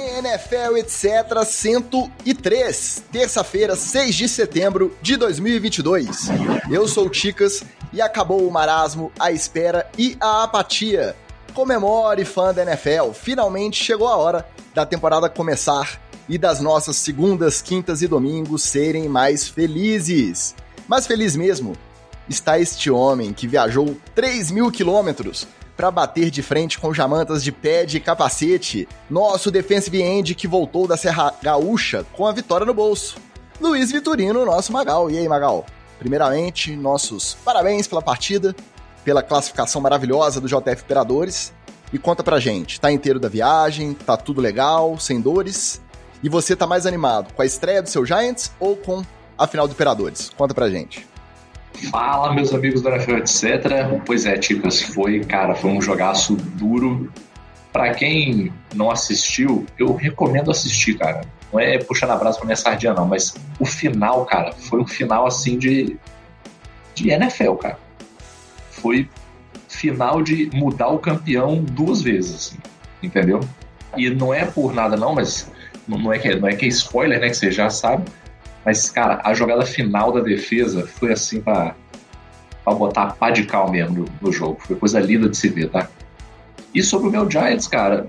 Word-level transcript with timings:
NFL, 0.00 0.76
etc. 0.78 1.44
103, 1.44 3.04
terça-feira, 3.12 3.76
6 3.76 4.14
de 4.14 4.28
setembro 4.28 4.96
de 5.00 5.16
2022. 5.16 6.28
Eu 6.70 6.88
sou 6.88 7.06
o 7.06 7.10
Ticas 7.10 7.62
e 7.92 8.00
acabou 8.00 8.46
o 8.46 8.50
marasmo, 8.50 9.12
a 9.18 9.30
espera 9.30 9.88
e 9.98 10.16
a 10.20 10.42
apatia. 10.42 11.14
Comemore, 11.54 12.24
fã 12.24 12.52
da 12.52 12.62
NFL, 12.62 13.12
finalmente 13.12 13.82
chegou 13.82 14.08
a 14.08 14.16
hora 14.16 14.46
da 14.74 14.84
temporada 14.84 15.28
começar 15.28 16.00
e 16.28 16.36
das 16.36 16.60
nossas 16.60 16.96
segundas, 16.96 17.62
quintas 17.62 18.02
e 18.02 18.08
domingos 18.08 18.62
serem 18.62 19.08
mais 19.08 19.48
felizes. 19.48 20.54
Mas 20.88 21.06
feliz 21.06 21.36
mesmo 21.36 21.76
está 22.28 22.58
este 22.58 22.90
homem 22.90 23.32
que 23.32 23.46
viajou 23.46 23.96
3 24.14 24.50
mil 24.50 24.70
quilômetros 24.70 25.46
para 25.76 25.90
bater 25.90 26.30
de 26.30 26.42
frente 26.42 26.78
com 26.78 26.94
jamantas 26.94 27.42
de 27.42 27.50
pé 27.50 27.84
e 27.84 28.00
capacete. 28.00 28.88
Nosso 29.10 29.50
defensive 29.50 30.00
end 30.00 30.34
que 30.34 30.46
voltou 30.46 30.86
da 30.86 30.96
Serra 30.96 31.34
Gaúcha 31.42 32.04
com 32.12 32.26
a 32.26 32.32
vitória 32.32 32.66
no 32.66 32.74
bolso. 32.74 33.16
Luiz 33.60 33.92
Vitorino, 33.92 34.44
nosso 34.44 34.72
Magal. 34.72 35.10
E 35.10 35.18
aí, 35.18 35.28
Magal? 35.28 35.64
Primeiramente, 35.98 36.74
nossos 36.74 37.34
parabéns 37.44 37.86
pela 37.86 38.02
partida, 38.02 38.54
pela 39.04 39.22
classificação 39.22 39.80
maravilhosa 39.80 40.40
do 40.40 40.48
JF 40.48 40.82
Operadores. 40.82 41.52
E 41.92 41.98
conta 41.98 42.24
pra 42.24 42.40
gente, 42.40 42.80
tá 42.80 42.90
inteiro 42.90 43.20
da 43.20 43.28
viagem, 43.28 43.94
tá 43.94 44.16
tudo 44.16 44.40
legal, 44.40 44.98
sem 44.98 45.20
dores? 45.20 45.80
E 46.22 46.28
você 46.28 46.56
tá 46.56 46.66
mais 46.66 46.86
animado 46.86 47.32
com 47.32 47.42
a 47.42 47.46
estreia 47.46 47.82
do 47.82 47.88
seu 47.88 48.04
Giants 48.04 48.50
ou 48.58 48.76
com 48.76 49.04
a 49.38 49.46
final 49.46 49.68
do 49.68 49.72
Operadores? 49.72 50.30
Conta 50.36 50.54
pra 50.54 50.68
gente. 50.68 51.06
Fala, 51.90 52.32
meus 52.32 52.52
amigos 52.54 52.82
do 52.82 52.88
NFL, 52.88 53.18
etc. 53.18 54.02
Pois 54.06 54.26
é, 54.26 54.36
Ticas, 54.38 54.80
foi, 54.80 55.20
cara, 55.20 55.54
foi 55.54 55.70
um 55.70 55.80
jogaço 55.80 56.36
duro. 56.36 57.12
Para 57.72 57.92
quem 57.92 58.52
não 58.74 58.90
assistiu, 58.90 59.66
eu 59.78 59.94
recomendo 59.94 60.50
assistir, 60.50 60.96
cara. 60.96 61.22
Não 61.52 61.58
é 61.58 61.78
puxando 61.78 62.10
a 62.10 62.16
brasa 62.16 62.38
pra 62.38 62.46
minha 62.46 62.56
sardinha, 62.56 62.94
não, 62.94 63.06
mas 63.06 63.34
o 63.58 63.64
final, 63.64 64.24
cara, 64.24 64.52
foi 64.52 64.80
um 64.80 64.86
final 64.86 65.26
assim 65.26 65.58
de, 65.58 65.96
de 66.94 67.10
NFL, 67.10 67.54
cara. 67.54 67.78
Foi 68.70 69.08
final 69.68 70.22
de 70.22 70.50
mudar 70.54 70.88
o 70.88 70.98
campeão 70.98 71.62
duas 71.62 72.00
vezes, 72.00 72.34
assim, 72.34 72.58
entendeu? 73.02 73.40
E 73.96 74.08
não 74.10 74.32
é 74.32 74.44
por 74.44 74.72
nada, 74.72 74.96
não, 74.96 75.14
mas 75.14 75.50
não 75.86 76.12
é 76.12 76.18
que, 76.18 76.34
não 76.36 76.48
é, 76.48 76.54
que 76.54 76.64
é 76.64 76.68
spoiler, 76.68 77.20
né? 77.20 77.28
Que 77.28 77.36
você 77.36 77.50
já 77.50 77.68
sabe 77.68 78.04
mas, 78.64 78.90
cara, 78.90 79.20
a 79.24 79.34
jogada 79.34 79.64
final 79.66 80.12
da 80.12 80.20
defesa 80.20 80.86
foi 80.86 81.12
assim 81.12 81.40
pra, 81.40 81.74
pra 82.64 82.74
botar 82.74 83.14
pá 83.14 83.30
de 83.30 83.44
cal 83.44 83.70
mesmo 83.70 84.00
no, 84.00 84.08
no 84.22 84.32
jogo. 84.32 84.58
Foi 84.60 84.76
coisa 84.76 84.98
linda 85.00 85.28
de 85.28 85.36
se 85.36 85.48
ver, 85.48 85.68
tá? 85.68 85.88
E 86.74 86.82
sobre 86.82 87.08
o 87.08 87.10
meu 87.10 87.30
Giants, 87.30 87.68
cara, 87.68 88.08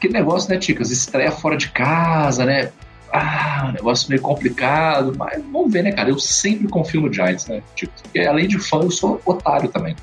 que 0.00 0.08
negócio, 0.08 0.50
né, 0.50 0.58
Ticas? 0.58 0.90
Estreia 0.90 1.30
fora 1.30 1.56
de 1.56 1.70
casa, 1.70 2.44
né? 2.44 2.72
Ah, 3.12 3.72
negócio 3.74 4.08
meio 4.08 4.22
complicado, 4.22 5.12
mas 5.16 5.42
vamos 5.52 5.72
ver, 5.72 5.82
né, 5.82 5.92
cara? 5.92 6.08
Eu 6.08 6.18
sempre 6.18 6.66
confio 6.68 7.02
no 7.02 7.12
Giants, 7.12 7.46
né, 7.46 7.62
Ticas? 7.76 8.00
Porque 8.02 8.20
além 8.20 8.48
de 8.48 8.58
fã, 8.58 8.78
eu 8.78 8.90
sou 8.90 9.20
otário 9.24 9.68
também. 9.68 9.94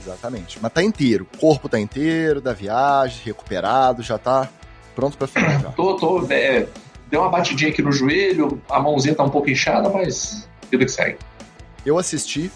Exatamente. 0.00 0.58
Mas 0.60 0.72
tá 0.72 0.82
inteiro. 0.82 1.26
O 1.34 1.38
corpo 1.38 1.68
tá 1.68 1.78
inteiro, 1.78 2.40
da 2.40 2.52
viagem, 2.52 3.20
recuperado, 3.24 4.02
já 4.02 4.18
tá 4.18 4.48
pronto 4.94 5.16
pra 5.16 5.26
final 5.26 5.50
já. 5.60 5.70
tô, 5.70 5.96
tô, 5.96 6.26
é, 6.30 6.66
deu 7.12 7.20
uma 7.20 7.28
batidinha 7.28 7.70
aqui 7.70 7.82
no 7.82 7.92
joelho, 7.92 8.60
a 8.70 8.80
mãozinha 8.80 9.14
tá 9.14 9.22
um 9.22 9.28
pouco 9.28 9.50
inchada, 9.50 9.90
mas 9.90 10.48
tudo 10.70 10.82
que 10.86 10.90
segue. 10.90 11.18
Eu 11.84 11.98
assisti, 11.98 12.50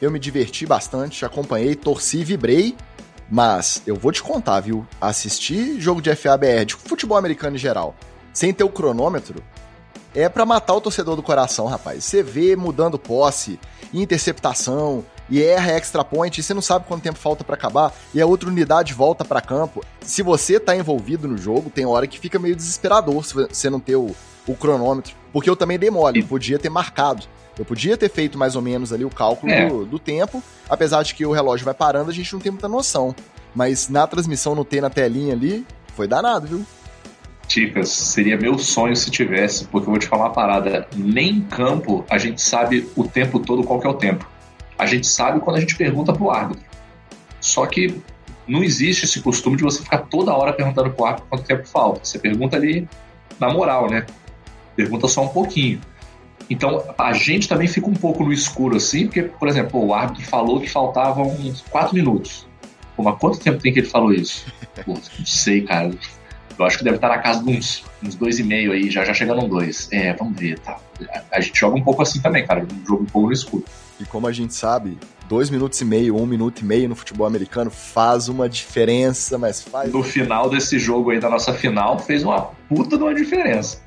eu 0.00 0.12
me 0.12 0.18
diverti 0.20 0.64
bastante, 0.64 1.24
acompanhei, 1.24 1.74
torci, 1.74 2.22
vibrei, 2.22 2.76
mas 3.28 3.82
eu 3.84 3.96
vou 3.96 4.12
te 4.12 4.22
contar, 4.22 4.60
viu? 4.60 4.86
Assistir 5.00 5.80
jogo 5.80 6.00
de 6.00 6.14
FABR, 6.14 6.64
de 6.64 6.74
futebol 6.76 7.18
americano 7.18 7.56
em 7.56 7.58
geral, 7.58 7.96
sem 8.32 8.54
ter 8.54 8.62
o 8.62 8.68
cronômetro, 8.68 9.42
é 10.14 10.28
para 10.28 10.46
matar 10.46 10.74
o 10.74 10.80
torcedor 10.80 11.16
do 11.16 11.22
coração, 11.22 11.66
rapaz. 11.66 12.04
Você 12.04 12.22
vê 12.22 12.54
mudando 12.54 13.00
posse, 13.00 13.58
interceptação, 13.92 15.04
e 15.28 15.42
erra 15.42 15.72
extra 15.72 16.04
point, 16.04 16.38
e 16.38 16.42
você 16.42 16.54
não 16.54 16.62
sabe 16.62 16.86
quanto 16.86 17.02
tempo 17.02 17.18
falta 17.18 17.44
para 17.44 17.54
acabar, 17.54 17.92
e 18.14 18.20
a 18.20 18.26
outra 18.26 18.48
unidade 18.48 18.94
volta 18.94 19.24
para 19.24 19.40
campo. 19.40 19.84
Se 20.00 20.22
você 20.22 20.60
tá 20.60 20.76
envolvido 20.76 21.26
no 21.26 21.36
jogo, 21.36 21.70
tem 21.70 21.86
hora 21.86 22.06
que 22.06 22.18
fica 22.18 22.38
meio 22.38 22.56
desesperador 22.56 23.24
se 23.24 23.34
você 23.34 23.68
não 23.68 23.80
ter 23.80 23.96
o, 23.96 24.14
o 24.46 24.54
cronômetro. 24.54 25.14
Porque 25.32 25.50
eu 25.50 25.56
também 25.56 25.78
dei 25.78 25.90
mole, 25.90 26.20
eu 26.20 26.26
podia 26.26 26.58
ter 26.58 26.70
marcado. 26.70 27.24
Eu 27.58 27.64
podia 27.64 27.96
ter 27.96 28.10
feito 28.10 28.36
mais 28.36 28.54
ou 28.54 28.62
menos 28.62 28.92
ali 28.92 29.04
o 29.04 29.10
cálculo 29.10 29.50
é. 29.50 29.66
do, 29.66 29.86
do, 29.86 29.98
tempo, 29.98 30.42
apesar 30.68 31.02
de 31.02 31.14
que 31.14 31.24
o 31.24 31.32
relógio 31.32 31.64
vai 31.64 31.74
parando, 31.74 32.10
a 32.10 32.14
gente 32.14 32.32
não 32.32 32.40
tem 32.40 32.52
muita 32.52 32.68
noção. 32.68 33.14
Mas 33.54 33.88
na 33.88 34.06
transmissão, 34.06 34.54
não 34.54 34.64
ter 34.64 34.82
na 34.82 34.90
telinha 34.90 35.32
ali, 35.32 35.66
foi 35.94 36.06
danado, 36.06 36.46
viu? 36.46 36.66
Ticas, 37.48 37.88
seria 37.88 38.36
meu 38.36 38.58
sonho 38.58 38.94
se 38.94 39.10
tivesse, 39.10 39.64
porque 39.66 39.86
eu 39.86 39.92
vou 39.92 39.98
te 39.98 40.06
falar 40.06 40.24
uma 40.24 40.32
parada. 40.32 40.86
Nem 40.94 41.30
em 41.30 41.40
campo 41.40 42.04
a 42.10 42.18
gente 42.18 42.42
sabe 42.42 42.88
o 42.94 43.04
tempo 43.04 43.38
todo 43.40 43.64
qual 43.64 43.80
que 43.80 43.86
é 43.86 43.90
o 43.90 43.94
tempo. 43.94 44.28
A 44.78 44.86
gente 44.86 45.06
sabe 45.06 45.40
quando 45.40 45.56
a 45.56 45.60
gente 45.60 45.76
pergunta 45.76 46.12
pro 46.12 46.30
árbitro. 46.30 46.64
Só 47.40 47.66
que 47.66 48.00
não 48.46 48.62
existe 48.62 49.04
esse 49.04 49.20
costume 49.20 49.56
de 49.56 49.62
você 49.62 49.82
ficar 49.82 49.98
toda 49.98 50.34
hora 50.34 50.52
perguntando 50.52 50.90
pro 50.90 51.06
árbitro 51.06 51.28
quanto 51.28 51.44
tempo 51.44 51.66
falta. 51.66 52.00
Você 52.04 52.18
pergunta 52.18 52.56
ali 52.56 52.88
na 53.38 53.52
moral, 53.52 53.90
né? 53.90 54.06
Pergunta 54.74 55.08
só 55.08 55.24
um 55.24 55.28
pouquinho. 55.28 55.80
Então, 56.48 56.84
a 56.96 57.12
gente 57.12 57.48
também 57.48 57.66
fica 57.66 57.88
um 57.88 57.94
pouco 57.94 58.24
no 58.24 58.32
escuro 58.32 58.76
assim, 58.76 59.06
porque, 59.06 59.22
por 59.22 59.48
exemplo, 59.48 59.84
o 59.84 59.92
árbitro 59.92 60.24
falou 60.24 60.60
que 60.60 60.68
faltavam 60.68 61.28
uns 61.28 61.62
4 61.62 61.94
minutos. 61.94 62.46
Pô, 62.96 63.02
mas 63.02 63.18
quanto 63.18 63.38
tempo 63.38 63.60
tem 63.60 63.72
que 63.72 63.80
ele 63.80 63.88
falou 63.88 64.12
isso? 64.12 64.46
Pô, 64.84 64.94
não 64.94 65.26
sei, 65.26 65.62
cara. 65.62 65.90
Eu 66.58 66.64
acho 66.64 66.78
que 66.78 66.84
deve 66.84 66.96
estar 66.96 67.08
na 67.08 67.18
casa 67.18 67.42
de 67.42 67.50
uns, 67.50 67.84
uns 68.02 68.14
dois 68.14 68.38
e 68.38 68.42
meio 68.42 68.72
aí, 68.72 68.90
já, 68.90 69.04
já 69.04 69.12
chegando 69.12 69.44
um 69.44 69.48
dois. 69.48 69.88
É, 69.92 70.12
vamos 70.14 70.38
ver, 70.38 70.58
tá. 70.60 70.78
A, 71.10 71.22
a 71.32 71.40
gente 71.40 71.58
joga 71.58 71.76
um 71.76 71.82
pouco 71.82 72.00
assim 72.00 72.20
também, 72.20 72.46
cara. 72.46 72.64
Um 72.64 72.86
jogo 72.86 73.02
um 73.02 73.06
pouco 73.06 73.26
no 73.26 73.32
escuro. 73.32 73.64
E 73.98 74.04
como 74.04 74.26
a 74.26 74.32
gente 74.32 74.52
sabe, 74.52 74.98
dois 75.26 75.48
minutos 75.48 75.80
e 75.80 75.84
meio, 75.84 76.16
um 76.16 76.26
minuto 76.26 76.60
e 76.60 76.64
meio 76.64 76.88
no 76.88 76.94
futebol 76.94 77.26
americano 77.26 77.70
faz 77.70 78.28
uma 78.28 78.48
diferença, 78.48 79.38
mas 79.38 79.62
faz. 79.62 79.92
No 79.92 80.02
final 80.02 80.50
desse 80.50 80.78
jogo 80.78 81.10
aí, 81.10 81.18
da 81.18 81.30
nossa 81.30 81.54
final, 81.54 81.98
fez 81.98 82.22
uma 82.22 82.42
puta 82.68 82.96
de 82.96 83.02
uma 83.02 83.14
diferença. 83.14 83.80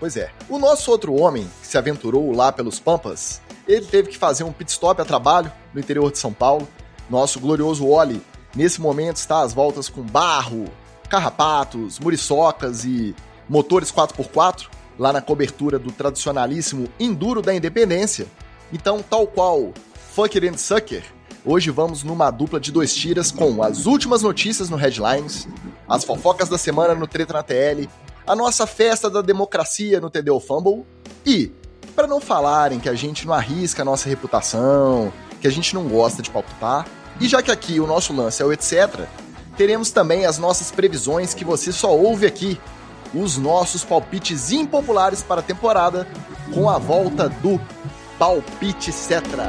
Pois 0.00 0.16
é. 0.16 0.30
O 0.48 0.58
nosso 0.58 0.90
outro 0.90 1.14
homem 1.14 1.46
que 1.60 1.66
se 1.66 1.76
aventurou 1.76 2.32
lá 2.34 2.50
pelos 2.50 2.78
Pampas, 2.80 3.42
ele 3.66 3.84
teve 3.84 4.08
que 4.08 4.16
fazer 4.16 4.44
um 4.44 4.52
pit 4.52 4.70
stop 4.70 5.00
a 5.00 5.04
trabalho 5.04 5.52
no 5.74 5.80
interior 5.80 6.10
de 6.10 6.18
São 6.18 6.32
Paulo. 6.32 6.66
Nosso 7.10 7.38
glorioso 7.38 7.86
Oli, 7.86 8.22
nesse 8.54 8.80
momento, 8.80 9.16
está 9.16 9.42
às 9.42 9.52
voltas 9.52 9.88
com 9.88 10.02
barro, 10.02 10.66
carrapatos, 11.08 11.98
muriçocas 11.98 12.84
e 12.84 13.14
motores 13.48 13.92
4x4, 13.92 14.68
lá 14.98 15.12
na 15.12 15.20
cobertura 15.20 15.78
do 15.78 15.92
tradicionalíssimo 15.92 16.88
Enduro 16.98 17.42
da 17.42 17.54
Independência 17.54 18.26
então, 18.72 19.02
tal 19.02 19.26
qual 19.26 19.72
Fucker 20.14 20.50
and 20.50 20.58
Sucker, 20.58 21.02
hoje 21.44 21.70
vamos 21.70 22.02
numa 22.02 22.30
dupla 22.30 22.60
de 22.60 22.70
dois 22.70 22.94
tiras 22.94 23.30
com 23.30 23.62
as 23.62 23.86
últimas 23.86 24.22
notícias 24.22 24.68
no 24.68 24.76
Headlines, 24.76 25.48
as 25.88 26.04
fofocas 26.04 26.48
da 26.48 26.58
semana 26.58 26.94
no 26.94 27.06
Treta 27.06 27.32
na 27.32 27.42
TL, 27.42 27.88
a 28.26 28.36
nossa 28.36 28.66
festa 28.66 29.08
da 29.08 29.22
democracia 29.22 30.00
no 30.00 30.10
TDO 30.10 30.38
Fumble 30.40 30.84
e, 31.24 31.50
para 31.96 32.06
não 32.06 32.20
falarem 32.20 32.78
que 32.78 32.88
a 32.88 32.94
gente 32.94 33.26
não 33.26 33.32
arrisca 33.32 33.82
a 33.82 33.84
nossa 33.84 34.08
reputação, 34.08 35.10
que 35.40 35.48
a 35.48 35.50
gente 35.50 35.74
não 35.74 35.88
gosta 35.88 36.20
de 36.20 36.30
palpitar, 36.30 36.86
e 37.20 37.26
já 37.26 37.40
que 37.40 37.50
aqui 37.50 37.80
o 37.80 37.86
nosso 37.86 38.12
lance 38.12 38.42
é 38.42 38.44
o 38.44 38.52
etc., 38.52 39.06
teremos 39.56 39.90
também 39.90 40.26
as 40.26 40.38
nossas 40.38 40.70
previsões 40.70 41.32
que 41.32 41.44
você 41.44 41.72
só 41.72 41.96
ouve 41.96 42.26
aqui, 42.26 42.60
os 43.14 43.38
nossos 43.38 43.82
palpites 43.82 44.52
impopulares 44.52 45.22
para 45.22 45.40
a 45.40 45.42
temporada, 45.42 46.06
com 46.52 46.68
a 46.68 46.78
volta 46.78 47.28
do 47.28 47.58
Palpite 48.18 48.90
Cetra. 48.90 49.46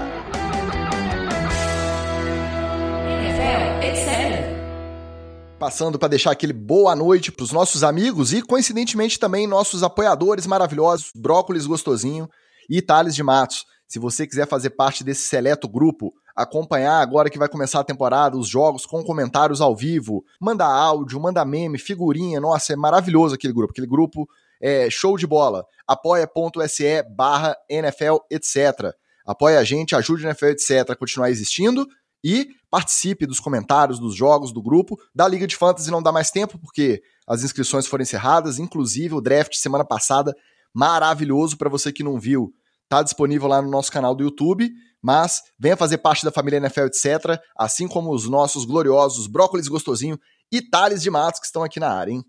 Passando 5.57 5.97
para 5.97 6.09
deixar 6.09 6.29
aquele 6.29 6.53
boa 6.53 6.95
noite 6.95 7.31
para 7.31 7.43
os 7.43 7.51
nossos 7.51 7.83
amigos 7.83 8.31
e, 8.31 8.43
coincidentemente, 8.43 9.17
também 9.17 9.47
nossos 9.47 9.81
apoiadores 9.81 10.45
maravilhosos, 10.45 11.09
Brócolis 11.15 11.65
Gostosinho 11.65 12.29
e 12.69 12.79
Thales 12.79 13.15
de 13.15 13.23
Matos. 13.23 13.65
Se 13.87 13.97
você 13.97 14.27
quiser 14.27 14.47
fazer 14.47 14.69
parte 14.69 15.03
desse 15.03 15.23
seleto 15.23 15.67
grupo, 15.67 16.13
acompanhar 16.35 17.01
agora 17.01 17.27
que 17.31 17.39
vai 17.39 17.49
começar 17.49 17.79
a 17.79 17.83
temporada, 17.83 18.37
os 18.37 18.47
jogos 18.47 18.85
com 18.85 19.03
comentários 19.03 19.61
ao 19.61 19.75
vivo, 19.75 20.23
manda 20.39 20.63
áudio, 20.63 21.19
manda 21.19 21.43
meme, 21.43 21.79
figurinha, 21.79 22.39
nossa, 22.39 22.73
é 22.73 22.75
maravilhoso 22.75 23.33
aquele 23.33 23.51
grupo. 23.51 23.71
Aquele 23.71 23.87
grupo 23.87 24.29
é 24.59 24.89
show 24.89 25.17
de 25.17 25.25
bola. 25.25 25.65
apoia.se 25.87 27.03
barra 27.15 27.55
NFL, 27.69 28.17
etc. 28.29 28.93
Apoia 29.25 29.59
a 29.59 29.63
gente, 29.63 29.95
ajude 29.95 30.25
o 30.25 30.27
NFL, 30.27 30.47
etc. 30.47 30.89
a 30.89 30.95
continuar 30.95 31.29
existindo 31.29 31.87
e 32.23 32.49
participe 32.69 33.25
dos 33.25 33.39
comentários, 33.39 33.99
dos 33.99 34.15
jogos, 34.15 34.51
do 34.51 34.61
grupo. 34.61 34.97
Da 35.13 35.27
Liga 35.27 35.47
de 35.47 35.55
Fantasy 35.55 35.89
não 35.89 36.01
dá 36.01 36.11
mais 36.11 36.31
tempo, 36.31 36.57
porque 36.57 37.01
as 37.27 37.43
inscrições 37.43 37.87
foram 37.87 38.01
encerradas, 38.01 38.59
inclusive 38.59 39.15
o 39.15 39.21
draft 39.21 39.55
semana 39.55 39.85
passada, 39.85 40.35
maravilhoso 40.73 41.57
para 41.57 41.69
você 41.69 41.91
que 41.91 42.03
não 42.03 42.19
viu. 42.19 42.51
Tá 42.87 43.03
disponível 43.03 43.47
lá 43.47 43.61
no 43.61 43.69
nosso 43.69 43.91
canal 43.91 44.15
do 44.15 44.23
YouTube, 44.23 44.69
mas 45.01 45.41
venha 45.57 45.77
fazer 45.77 45.99
parte 45.99 46.25
da 46.25 46.31
família 46.31 46.57
NFL, 46.57 46.85
etc., 46.85 47.39
assim 47.55 47.87
como 47.87 48.11
os 48.13 48.27
nossos 48.27 48.65
gloriosos 48.65 49.27
Brócolis 49.27 49.67
Gostosinho 49.67 50.19
e 50.51 50.61
Thales 50.61 51.01
de 51.01 51.09
Matos 51.09 51.39
que 51.39 51.45
estão 51.45 51.63
aqui 51.63 51.79
na 51.79 51.91
área, 51.91 52.11
hein? 52.11 52.23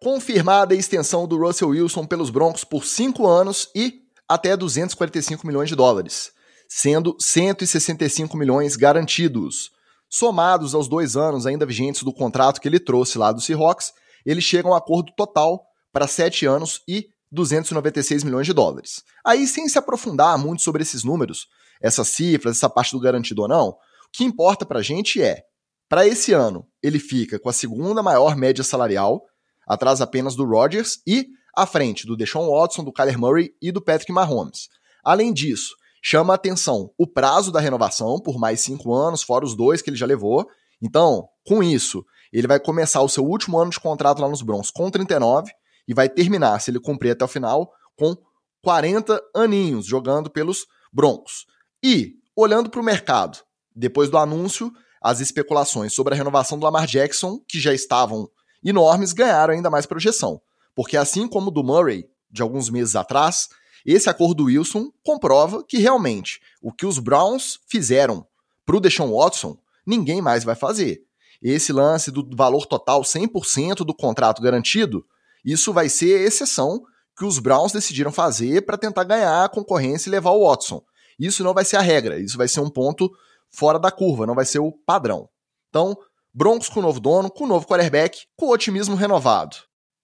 Confirmada 0.00 0.74
a 0.74 0.78
extensão 0.78 1.26
do 1.26 1.36
Russell 1.36 1.70
Wilson 1.70 2.06
pelos 2.06 2.30
Broncos 2.30 2.62
por 2.62 2.84
5 2.84 3.26
anos 3.26 3.68
e 3.74 4.02
até 4.28 4.56
245 4.56 5.44
milhões 5.44 5.68
de 5.68 5.74
dólares, 5.74 6.30
sendo 6.68 7.16
165 7.18 8.36
milhões 8.36 8.76
garantidos. 8.76 9.72
Somados 10.08 10.72
aos 10.72 10.86
dois 10.86 11.16
anos 11.16 11.46
ainda 11.46 11.66
vigentes 11.66 12.04
do 12.04 12.12
contrato 12.12 12.60
que 12.60 12.68
ele 12.68 12.78
trouxe 12.78 13.18
lá 13.18 13.32
do 13.32 13.40
Seahawks, 13.40 13.92
eles 14.24 14.44
chegam 14.44 14.70
a 14.70 14.74
um 14.74 14.76
acordo 14.76 15.12
total 15.16 15.66
para 15.92 16.06
7 16.06 16.46
anos 16.46 16.80
e 16.86 17.08
296 17.32 18.22
milhões 18.22 18.46
de 18.46 18.52
dólares. 18.52 19.02
Aí, 19.24 19.48
sem 19.48 19.68
se 19.68 19.78
aprofundar 19.78 20.38
muito 20.38 20.62
sobre 20.62 20.82
esses 20.82 21.02
números, 21.02 21.48
essas 21.82 22.06
cifras, 22.06 22.56
essa 22.56 22.70
parte 22.70 22.92
do 22.92 23.00
garantido 23.00 23.42
ou 23.42 23.48
não, 23.48 23.70
o 23.70 23.76
que 24.12 24.22
importa 24.22 24.64
para 24.64 24.78
a 24.78 24.82
gente 24.82 25.20
é, 25.20 25.42
para 25.88 26.06
esse 26.06 26.32
ano, 26.32 26.66
ele 26.80 27.00
fica 27.00 27.38
com 27.38 27.48
a 27.48 27.52
segunda 27.52 28.00
maior 28.00 28.36
média 28.36 28.62
salarial, 28.62 29.22
atrás 29.68 30.00
apenas 30.00 30.34
do 30.34 30.44
Rodgers 30.44 31.00
e 31.06 31.28
à 31.54 31.66
frente 31.66 32.06
do 32.06 32.16
Deshaun 32.16 32.48
Watson, 32.50 32.84
do 32.84 32.92
Kyler 32.92 33.18
Murray 33.18 33.52
e 33.60 33.70
do 33.70 33.82
Patrick 33.82 34.12
Mahomes. 34.12 34.68
Além 35.04 35.32
disso, 35.32 35.74
chama 36.02 36.32
a 36.32 36.36
atenção 36.36 36.92
o 36.96 37.06
prazo 37.06 37.52
da 37.52 37.60
renovação 37.60 38.20
por 38.20 38.38
mais 38.38 38.60
cinco 38.60 38.94
anos, 38.94 39.22
fora 39.22 39.44
os 39.44 39.54
dois 39.54 39.82
que 39.82 39.90
ele 39.90 39.96
já 39.96 40.06
levou. 40.06 40.48
Então, 40.80 41.28
com 41.46 41.62
isso, 41.62 42.04
ele 42.32 42.46
vai 42.46 42.60
começar 42.60 43.02
o 43.02 43.08
seu 43.08 43.24
último 43.24 43.58
ano 43.58 43.70
de 43.70 43.80
contrato 43.80 44.20
lá 44.20 44.28
nos 44.28 44.42
Broncos 44.42 44.70
com 44.70 44.90
39 44.90 45.50
e 45.86 45.94
vai 45.94 46.08
terminar, 46.08 46.60
se 46.60 46.70
ele 46.70 46.80
cumprir 46.80 47.10
até 47.10 47.24
o 47.24 47.28
final, 47.28 47.72
com 47.96 48.16
40 48.62 49.20
aninhos 49.34 49.86
jogando 49.86 50.30
pelos 50.30 50.66
Broncos. 50.92 51.46
E, 51.82 52.14
olhando 52.36 52.70
para 52.70 52.80
o 52.80 52.84
mercado, 52.84 53.38
depois 53.74 54.10
do 54.10 54.18
anúncio, 54.18 54.72
as 55.02 55.20
especulações 55.20 55.94
sobre 55.94 56.14
a 56.14 56.16
renovação 56.16 56.58
do 56.58 56.64
Lamar 56.64 56.86
Jackson, 56.86 57.40
que 57.48 57.58
já 57.58 57.72
estavam 57.72 58.28
enormes, 58.64 59.12
ganharam 59.12 59.54
ainda 59.54 59.70
mais 59.70 59.86
projeção. 59.86 60.40
Porque 60.74 60.96
assim 60.96 61.26
como 61.26 61.48
o 61.48 61.50
do 61.50 61.64
Murray, 61.64 62.08
de 62.30 62.42
alguns 62.42 62.70
meses 62.70 62.96
atrás, 62.96 63.48
esse 63.84 64.08
acordo 64.08 64.34
do 64.34 64.44
Wilson 64.44 64.90
comprova 65.04 65.64
que 65.64 65.78
realmente 65.78 66.40
o 66.62 66.72
que 66.72 66.86
os 66.86 66.98
Browns 66.98 67.58
fizeram 67.68 68.26
para 68.64 68.76
o 68.76 68.80
Deshaun 68.80 69.16
Watson, 69.16 69.56
ninguém 69.86 70.20
mais 70.20 70.44
vai 70.44 70.54
fazer. 70.54 71.02
Esse 71.40 71.72
lance 71.72 72.10
do 72.10 72.28
valor 72.36 72.66
total 72.66 73.02
100% 73.02 73.76
do 73.78 73.94
contrato 73.94 74.42
garantido 74.42 75.04
isso 75.44 75.72
vai 75.72 75.88
ser 75.88 76.18
a 76.18 76.22
exceção 76.24 76.82
que 77.16 77.24
os 77.24 77.38
Browns 77.38 77.72
decidiram 77.72 78.12
fazer 78.12 78.66
para 78.66 78.76
tentar 78.76 79.04
ganhar 79.04 79.44
a 79.44 79.48
concorrência 79.48 80.08
e 80.08 80.12
levar 80.12 80.30
o 80.30 80.46
Watson. 80.46 80.82
Isso 81.18 81.42
não 81.42 81.54
vai 81.54 81.64
ser 81.64 81.76
a 81.76 81.80
regra, 81.80 82.18
isso 82.18 82.36
vai 82.36 82.46
ser 82.46 82.60
um 82.60 82.70
ponto 82.70 83.10
fora 83.50 83.78
da 83.78 83.90
curva, 83.90 84.26
não 84.26 84.34
vai 84.34 84.44
ser 84.44 84.58
o 84.58 84.70
padrão. 84.70 85.28
Então, 85.68 85.96
Broncos 86.38 86.68
com 86.68 86.78
o 86.78 86.82
novo 86.84 87.00
dono, 87.00 87.28
com 87.28 87.42
o 87.42 87.46
novo 87.48 87.66
quarterback, 87.66 88.20
com 88.36 88.50
otimismo 88.50 88.94
renovado. 88.94 89.56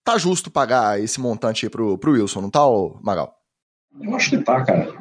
Tá 0.04 0.18
justo 0.18 0.50
pagar 0.50 1.00
esse 1.00 1.20
montante 1.20 1.64
aí 1.64 1.70
pro, 1.70 1.96
pro 1.96 2.10
Wilson, 2.10 2.40
não 2.40 2.50
tá, 2.50 2.58
Magal? 3.00 3.32
Eu 4.00 4.16
acho 4.16 4.30
que 4.30 4.38
tá, 4.38 4.64
cara. 4.64 4.92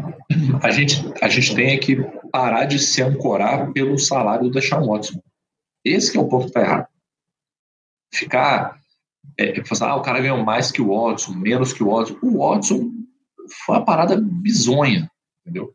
A 0.62 0.70
gente, 0.70 1.04
a 1.20 1.28
gente 1.28 1.56
tem 1.56 1.80
que 1.80 1.96
parar 2.32 2.66
de 2.66 2.78
se 2.78 3.02
ancorar 3.02 3.72
pelo 3.74 3.98
salário 3.98 4.44
do 4.44 4.52
Deshaun 4.52 4.86
Watson. 4.86 5.20
Esse 5.84 6.12
que 6.12 6.20
é 6.20 6.22
o 6.22 6.28
ponto 6.28 6.46
que 6.46 6.52
tá 6.52 6.62
errado. 6.62 6.88
Ficar 8.14 8.80
é, 9.40 9.56
ah, 9.82 9.96
o 9.96 10.04
cara 10.04 10.22
ganhou 10.22 10.38
mais 10.38 10.72
que 10.72 10.84
o 10.84 10.90
Watson, 10.94 11.32
menos 11.32 11.74
que 11.74 11.82
o 11.82 11.90
Watson. 11.90 12.16
O 12.22 12.48
Watson 12.48 12.92
foi 13.66 13.78
uma 13.78 13.86
parada 13.86 14.22
bizonha, 14.22 15.10
entendeu? 15.42 15.74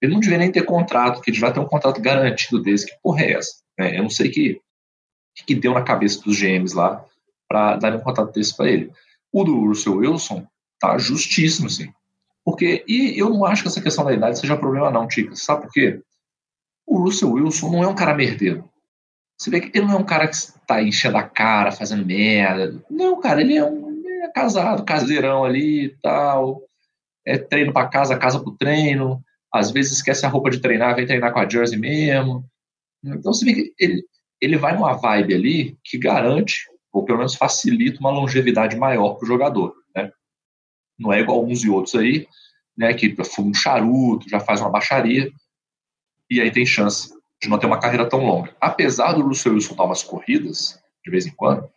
Ele 0.00 0.12
não 0.12 0.20
devia 0.20 0.38
nem 0.38 0.52
ter 0.52 0.62
contrato, 0.62 1.20
que 1.20 1.32
ele 1.32 1.40
vai 1.40 1.52
ter 1.52 1.58
um 1.58 1.66
contrato 1.66 2.00
garantido 2.00 2.62
desse. 2.62 2.86
Que 2.86 2.92
porra 3.02 3.22
é 3.22 3.32
essa? 3.32 3.50
É, 3.76 3.98
eu 3.98 4.04
não 4.04 4.10
sei 4.10 4.30
que 4.30 4.60
que, 5.44 5.54
deu 5.54 5.74
na 5.74 5.82
cabeça 5.82 6.22
dos 6.22 6.38
GMs 6.38 6.74
lá 6.74 7.04
para 7.48 7.76
dar 7.76 7.94
um 7.94 8.00
contrato 8.00 8.32
desse 8.32 8.56
para 8.56 8.70
ele. 8.70 8.92
O 9.32 9.44
do 9.44 9.66
Russell 9.66 9.96
Wilson 9.96 10.46
tá 10.78 10.96
justíssimo, 10.98 11.66
assim. 11.66 11.92
Porque, 12.44 12.84
e 12.88 13.18
eu 13.18 13.30
não 13.30 13.44
acho 13.44 13.62
que 13.62 13.68
essa 13.68 13.82
questão 13.82 14.04
da 14.04 14.12
idade 14.12 14.38
seja 14.38 14.56
problema, 14.56 14.90
não, 14.90 15.06
Tica. 15.06 15.36
Sabe 15.36 15.62
por 15.62 15.72
quê? 15.72 16.00
O 16.86 16.98
Russell 16.98 17.32
Wilson 17.32 17.70
não 17.70 17.84
é 17.84 17.88
um 17.88 17.94
cara 17.94 18.14
merdeiro. 18.14 18.68
Você 19.38 19.50
vê 19.50 19.60
que 19.60 19.76
ele 19.76 19.86
não 19.86 19.94
é 19.94 19.98
um 19.98 20.04
cara 20.04 20.26
que 20.26 20.34
está 20.34 20.82
enchendo 20.82 21.16
a 21.16 21.22
cara, 21.22 21.72
fazendo 21.72 22.04
merda. 22.04 22.82
Não, 22.90 23.20
cara, 23.20 23.40
ele 23.40 23.56
é 23.56 23.64
um 23.64 23.90
ele 24.20 24.24
é 24.24 24.32
casado, 24.32 24.84
caseirão 24.84 25.44
ali 25.44 25.86
e 25.86 25.96
tal. 26.02 26.62
É 27.24 27.38
treino 27.38 27.72
para 27.72 27.88
casa, 27.88 28.18
casa 28.18 28.40
pro 28.40 28.56
treino. 28.56 29.22
Às 29.52 29.70
vezes 29.70 29.92
esquece 29.92 30.24
a 30.24 30.28
roupa 30.28 30.50
de 30.50 30.60
treinar, 30.60 30.94
vem 30.94 31.06
treinar 31.06 31.32
com 31.32 31.40
a 31.40 31.48
jersey 31.48 31.78
mesmo. 31.78 32.44
Então 33.02 33.32
você 33.32 33.44
vê 33.44 33.54
que 33.54 33.74
ele, 33.78 34.04
ele 34.40 34.56
vai 34.56 34.74
numa 34.74 34.94
vibe 34.94 35.34
ali 35.34 35.78
que 35.84 35.98
garante, 35.98 36.68
ou 36.92 37.04
pelo 37.04 37.18
menos 37.18 37.34
facilita 37.34 38.00
uma 38.00 38.10
longevidade 38.10 38.76
maior 38.76 39.14
pro 39.14 39.26
jogador. 39.26 39.74
Né? 39.94 40.10
Não 40.98 41.12
é 41.12 41.20
igual 41.20 41.44
uns 41.44 41.62
e 41.62 41.70
outros 41.70 41.94
aí, 41.94 42.26
né, 42.76 42.94
que 42.94 43.14
fuma 43.24 43.50
um 43.50 43.54
charuto, 43.54 44.28
já 44.28 44.40
faz 44.40 44.60
uma 44.60 44.70
baixaria, 44.70 45.30
e 46.30 46.40
aí 46.40 46.50
tem 46.50 46.64
chance 46.64 47.12
de 47.42 47.48
não 47.48 47.58
ter 47.58 47.66
uma 47.66 47.80
carreira 47.80 48.08
tão 48.08 48.24
longa. 48.24 48.54
Apesar 48.60 49.12
do 49.12 49.22
Russell 49.22 49.54
Wilson 49.54 49.74
dar 49.74 49.84
umas 49.84 50.02
corridas, 50.02 50.80
de 51.04 51.10
vez 51.10 51.26
em 51.26 51.32
quando, 51.32 51.68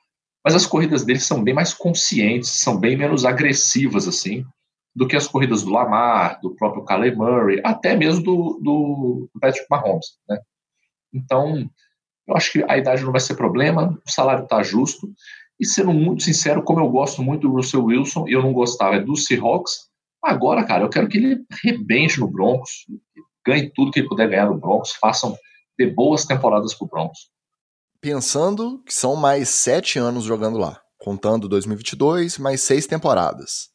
mas 0.44 0.56
as 0.56 0.66
corridas 0.66 1.06
dele 1.06 1.20
são 1.20 1.44
bem 1.44 1.54
mais 1.54 1.74
conscientes, 1.74 2.50
são 2.50 2.78
bem 2.78 2.98
menos 2.98 3.26
agressivas, 3.26 4.08
assim, 4.08 4.46
do 4.96 5.08
que 5.08 5.16
as 5.16 5.28
corridas 5.28 5.64
do 5.64 5.72
Lamar, 5.72 6.40
do 6.42 6.54
próprio 6.56 6.84
Caleb 6.84 7.18
Murray, 7.18 7.62
até 7.64 7.96
mesmo 7.96 8.24
do, 8.24 8.60
do 8.62 9.30
Patrick 9.40 9.66
Mahomes, 9.70 10.18
né? 10.28 10.40
Então, 11.14 11.70
eu 12.28 12.36
acho 12.36 12.52
que 12.52 12.66
a 12.68 12.78
idade 12.78 13.04
não 13.04 13.12
vai 13.12 13.22
ser 13.22 13.36
problema, 13.36 14.00
o 14.06 14.12
salário 14.12 14.44
está 14.44 14.64
justo, 14.64 15.12
e 15.60 15.66
sendo 15.66 15.94
muito 15.94 16.24
sincero, 16.24 16.64
como 16.64 16.80
eu 16.80 16.90
gosto 16.90 17.22
muito 17.22 17.48
do 17.48 17.54
Russell 17.54 17.86
Wilson, 17.86 18.26
eu 18.28 18.42
não 18.42 18.54
gostava 18.54 19.00
do 19.00 19.16
Seahawks, 19.16 19.88
agora, 20.22 20.64
cara, 20.66 20.84
eu 20.84 20.90
quero 20.90 21.08
que 21.08 21.18
ele 21.18 21.46
rebente 21.64 22.20
no 22.20 22.28
Broncos, 22.28 22.86
ganhe 23.46 23.72
tudo 23.74 23.92
que 23.92 24.00
ele 24.00 24.08
puder 24.08 24.30
ganhar 24.30 24.48
no 24.48 24.60
Broncos, 24.60 24.94
façam 24.94 25.38
ter 25.78 25.94
boas 25.94 26.26
temporadas 26.26 26.74
pro 26.74 26.88
Broncos. 26.88 27.30
Pensando 28.00 28.82
que 28.84 28.94
são 28.94 29.16
mais 29.16 29.50
sete 29.50 29.98
anos 29.98 30.26
jogando 30.26 30.58
lá, 30.58 30.82
contando 30.98 31.48
2022, 31.48 32.38
mais 32.38 32.62
seis 32.62 32.86
temporadas. 32.86 33.70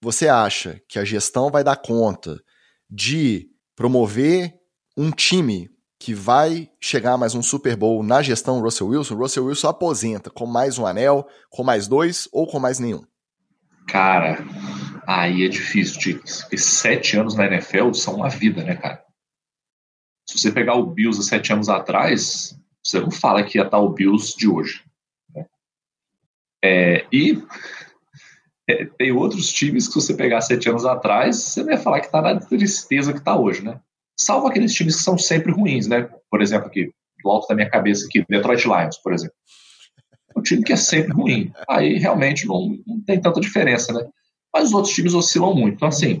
Você 0.00 0.28
acha 0.28 0.80
que 0.88 0.98
a 0.98 1.04
gestão 1.04 1.50
vai 1.50 1.64
dar 1.64 1.76
conta 1.76 2.40
de 2.88 3.48
promover 3.76 4.54
um 4.96 5.10
time 5.10 5.68
que 5.98 6.14
vai 6.14 6.70
chegar 6.80 7.18
mais 7.18 7.34
um 7.34 7.42
Super 7.42 7.76
Bowl 7.76 8.02
na 8.02 8.22
gestão 8.22 8.60
Russell 8.60 8.88
Wilson? 8.88 9.16
Russell 9.16 9.46
Wilson 9.46 9.68
aposenta 9.68 10.30
com 10.30 10.46
mais 10.46 10.78
um 10.78 10.86
anel, 10.86 11.26
com 11.50 11.64
mais 11.64 11.88
dois 11.88 12.28
ou 12.32 12.46
com 12.46 12.60
mais 12.60 12.78
nenhum? 12.78 13.04
Cara, 13.88 14.38
aí 15.06 15.44
é 15.44 15.48
difícil. 15.48 16.20
Porque 16.20 16.56
sete 16.56 17.16
anos 17.16 17.34
na 17.34 17.46
NFL 17.46 17.92
são 17.94 18.16
uma 18.16 18.28
vida, 18.28 18.62
né, 18.62 18.76
cara? 18.76 19.04
Se 20.28 20.38
você 20.38 20.52
pegar 20.52 20.74
o 20.74 20.86
Bills 20.86 21.18
há 21.18 21.22
sete 21.22 21.52
anos 21.52 21.68
atrás, 21.68 22.56
você 22.84 23.00
não 23.00 23.10
fala 23.10 23.42
que 23.42 23.58
ia 23.58 23.64
estar 23.64 23.78
o 23.78 23.88
Bills 23.88 24.36
de 24.36 24.46
hoje. 24.46 24.84
Né? 25.34 25.46
É, 26.62 27.06
e 27.10 27.42
é, 28.68 28.84
tem 28.84 29.10
outros 29.10 29.50
times 29.50 29.88
que 29.88 29.94
se 29.94 30.06
você 30.06 30.14
pegar 30.14 30.42
sete 30.42 30.68
anos 30.68 30.84
atrás, 30.84 31.36
você 31.36 31.64
não 31.64 31.72
ia 31.72 31.78
falar 31.78 32.00
que 32.00 32.06
está 32.06 32.20
na 32.20 32.38
tristeza 32.38 33.12
que 33.12 33.18
está 33.18 33.36
hoje, 33.36 33.64
né? 33.64 33.80
Salvo 34.18 34.48
aqueles 34.48 34.74
times 34.74 34.96
que 34.96 35.02
são 35.02 35.16
sempre 35.16 35.52
ruins, 35.52 35.86
né? 35.86 36.08
Por 36.30 36.42
exemplo, 36.42 36.66
aqui, 36.66 36.90
do 37.22 37.30
alto 37.30 37.46
da 37.48 37.54
minha 37.54 37.70
cabeça 37.70 38.06
aqui, 38.06 38.24
Detroit 38.28 38.64
Lions, 38.64 38.98
por 38.98 39.12
exemplo. 39.12 39.34
Um 40.36 40.42
time 40.42 40.62
que 40.62 40.72
é 40.72 40.76
sempre 40.76 41.12
ruim. 41.12 41.52
Aí 41.68 41.98
realmente 41.98 42.46
não, 42.46 42.78
não 42.86 43.00
tem 43.02 43.20
tanta 43.20 43.40
diferença, 43.40 43.92
né? 43.92 44.06
Mas 44.52 44.66
os 44.66 44.72
outros 44.72 44.94
times 44.94 45.14
oscilam 45.14 45.54
muito. 45.54 45.76
Então, 45.76 45.88
assim, 45.88 46.20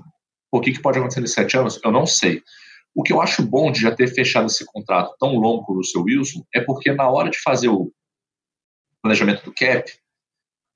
o 0.52 0.60
que, 0.60 0.72
que 0.72 0.82
pode 0.82 0.98
acontecer 0.98 1.20
nesses 1.20 1.34
sete 1.34 1.56
anos? 1.56 1.80
Eu 1.84 1.90
não 1.90 2.06
sei. 2.06 2.42
O 2.94 3.02
que 3.02 3.12
eu 3.12 3.20
acho 3.20 3.42
bom 3.42 3.70
de 3.70 3.80
já 3.80 3.94
ter 3.94 4.08
fechado 4.08 4.46
esse 4.46 4.64
contrato 4.64 5.14
tão 5.18 5.36
longo 5.36 5.64
com 5.64 5.72
o 5.72 5.76
Russell 5.76 6.02
Wilson 6.02 6.42
é 6.54 6.60
porque 6.60 6.92
na 6.92 7.08
hora 7.08 7.30
de 7.30 7.38
fazer 7.40 7.68
o 7.68 7.92
planejamento 9.02 9.44
do 9.44 9.54
cap, 9.54 9.90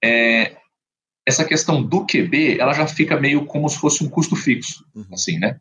é, 0.05 0.57
essa 1.27 1.45
questão 1.45 1.83
do 1.83 2.07
QB, 2.07 2.59
ela 2.59 2.73
já 2.73 2.87
fica 2.87 3.19
meio 3.19 3.47
como 3.47 3.69
se 3.69 3.79
fosse 3.79 4.05
um 4.05 4.09
custo 4.09 4.37
fixo, 4.37 4.85
uhum. 4.95 5.07
assim, 5.13 5.39
né? 5.39 5.59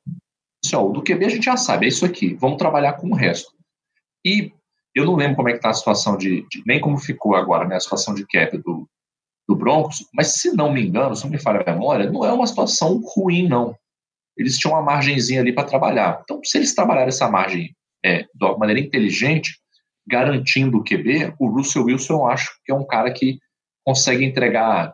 Assim, 0.63 0.75
ó, 0.75 0.85
o 0.85 0.91
do 0.91 1.03
QB 1.03 1.25
a 1.25 1.29
gente 1.29 1.45
já 1.45 1.57
sabe, 1.57 1.85
é 1.85 1.89
isso 1.89 2.05
aqui, 2.05 2.35
vamos 2.35 2.57
trabalhar 2.57 2.93
com 2.93 3.07
o 3.07 3.15
resto. 3.15 3.51
E 4.25 4.51
eu 4.95 5.05
não 5.05 5.15
lembro 5.15 5.37
como 5.37 5.49
é 5.49 5.53
que 5.53 5.59
tá 5.59 5.69
a 5.69 5.73
situação 5.73 6.17
de, 6.17 6.45
de 6.49 6.63
nem 6.65 6.79
como 6.79 6.97
ficou 6.97 7.35
agora, 7.35 7.67
né, 7.67 7.75
a 7.75 7.79
situação 7.79 8.13
de 8.13 8.25
cap 8.27 8.57
do, 8.57 8.87
do 9.47 9.55
Broncos, 9.55 10.05
mas 10.13 10.35
se 10.35 10.55
não 10.55 10.71
me 10.71 10.85
engano, 10.85 11.15
se 11.15 11.23
não 11.23 11.31
me 11.31 11.39
falha 11.39 11.63
a 11.65 11.73
memória, 11.73 12.11
não 12.11 12.23
é 12.23 12.31
uma 12.31 12.45
situação 12.45 13.01
ruim, 13.15 13.47
não 13.47 13.75
eles 14.37 14.57
tinham 14.57 14.73
uma 14.73 14.81
margenzinha 14.81 15.41
ali 15.41 15.53
para 15.53 15.67
trabalhar. 15.67 16.21
Então, 16.23 16.41
se 16.43 16.57
eles 16.57 16.73
trabalharem 16.73 17.09
essa 17.09 17.29
margem 17.29 17.75
é, 18.03 18.23
de 18.23 18.45
uma 18.45 18.57
maneira 18.57 18.79
inteligente, 18.79 19.59
garantindo 20.07 20.77
o 20.77 20.83
QB, 20.83 21.35
o 21.39 21.47
Russell 21.47 21.85
Wilson 21.85 22.13
eu 22.13 22.27
acho 22.27 22.51
que 22.65 22.71
é 22.71 22.75
um 22.75 22.85
cara 22.85 23.11
que 23.11 23.39
consegue 23.85 24.25
entregar, 24.25 24.93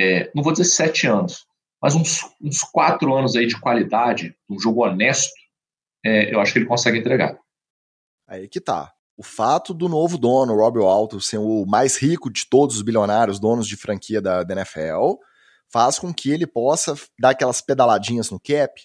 é, 0.00 0.30
não 0.34 0.42
vou 0.42 0.52
dizer 0.52 0.64
sete 0.64 1.06
anos, 1.06 1.46
mas 1.82 1.96
uns, 1.96 2.20
uns 2.40 2.60
quatro 2.60 3.12
anos 3.12 3.34
aí 3.34 3.46
de 3.46 3.60
qualidade, 3.60 4.36
um 4.48 4.58
jogo 4.58 4.86
honesto, 4.86 5.32
é, 6.04 6.32
eu 6.32 6.40
acho 6.40 6.52
que 6.52 6.60
ele 6.60 6.66
consegue 6.66 6.98
entregar. 6.98 7.36
Aí 8.28 8.48
que 8.48 8.60
tá. 8.60 8.92
O 9.16 9.22
fato 9.22 9.74
do 9.74 9.88
novo 9.88 10.16
dono, 10.16 10.54
Rob 10.54 10.78
Walton, 10.78 11.20
ser 11.20 11.38
o 11.38 11.66
mais 11.66 11.96
rico 11.96 12.30
de 12.30 12.48
todos 12.48 12.76
os 12.76 12.82
bilionários 12.82 13.40
donos 13.40 13.66
de 13.66 13.76
franquia 13.76 14.22
da, 14.22 14.42
da 14.42 14.54
NFL, 14.54 15.16
faz 15.70 15.98
com 15.98 16.14
que 16.14 16.30
ele 16.30 16.46
possa 16.46 16.94
dar 17.18 17.30
aquelas 17.30 17.60
pedaladinhas 17.60 18.30
no 18.30 18.40
cap, 18.40 18.80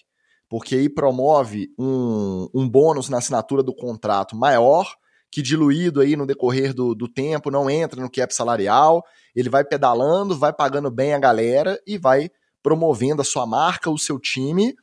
porque 0.48 0.74
aí 0.74 0.88
promove 0.88 1.68
um, 1.78 2.48
um 2.54 2.68
bônus 2.68 3.08
na 3.08 3.18
assinatura 3.18 3.62
do 3.62 3.74
contrato 3.74 4.34
maior, 4.34 4.92
que 5.30 5.42
diluído 5.42 6.00
aí 6.00 6.16
no 6.16 6.26
decorrer 6.26 6.74
do, 6.74 6.94
do 6.94 7.06
tempo 7.06 7.50
não 7.50 7.68
entra 7.68 8.00
no 8.00 8.10
cap 8.10 8.34
salarial, 8.34 9.04
ele 9.36 9.48
vai 9.48 9.64
pedalando, 9.64 10.38
vai 10.38 10.52
pagando 10.52 10.90
bem 10.90 11.14
a 11.14 11.18
galera 11.18 11.80
e 11.86 11.98
vai 11.98 12.30
promovendo 12.62 13.22
a 13.22 13.24
sua 13.24 13.46
marca, 13.46 13.90
o 13.90 13.98
seu 13.98 14.18
time, 14.18 14.74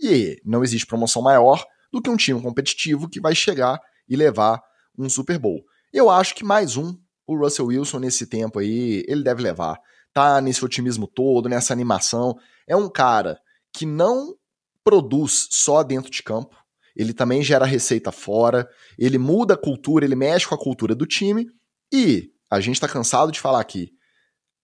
e 0.00 0.40
não 0.44 0.64
existe 0.64 0.86
promoção 0.86 1.22
maior 1.22 1.64
do 1.92 2.00
que 2.00 2.10
um 2.10 2.16
time 2.16 2.40
competitivo 2.40 3.08
que 3.08 3.20
vai 3.20 3.34
chegar 3.34 3.80
e 4.08 4.16
levar 4.16 4.62
um 4.98 5.08
Super 5.08 5.38
Bowl. 5.38 5.62
Eu 5.92 6.08
acho 6.08 6.34
que 6.34 6.44
mais 6.44 6.76
um, 6.76 6.96
o 7.26 7.36
Russell 7.36 7.66
Wilson 7.66 7.98
nesse 7.98 8.26
tempo 8.26 8.58
aí, 8.58 9.04
ele 9.06 9.22
deve 9.22 9.42
levar. 9.42 9.78
Tá 10.12 10.40
nesse 10.40 10.64
otimismo 10.64 11.06
todo, 11.06 11.48
nessa 11.48 11.72
animação. 11.72 12.36
É 12.66 12.74
um 12.74 12.88
cara 12.88 13.40
que 13.72 13.86
não 13.86 14.34
produz 14.82 15.48
só 15.50 15.82
dentro 15.82 16.10
de 16.10 16.22
campo, 16.22 16.56
ele 16.96 17.12
também 17.12 17.42
gera 17.42 17.64
receita 17.64 18.10
fora, 18.10 18.68
ele 18.98 19.18
muda 19.18 19.54
a 19.54 19.56
cultura, 19.56 20.04
ele 20.04 20.16
mexe 20.16 20.46
com 20.46 20.54
a 20.54 20.58
cultura 20.58 20.94
do 20.94 21.06
time 21.06 21.46
e 21.92 22.30
a 22.50 22.60
gente 22.60 22.74
está 22.74 22.88
cansado 22.88 23.30
de 23.30 23.40
falar 23.40 23.60
aqui. 23.60 23.92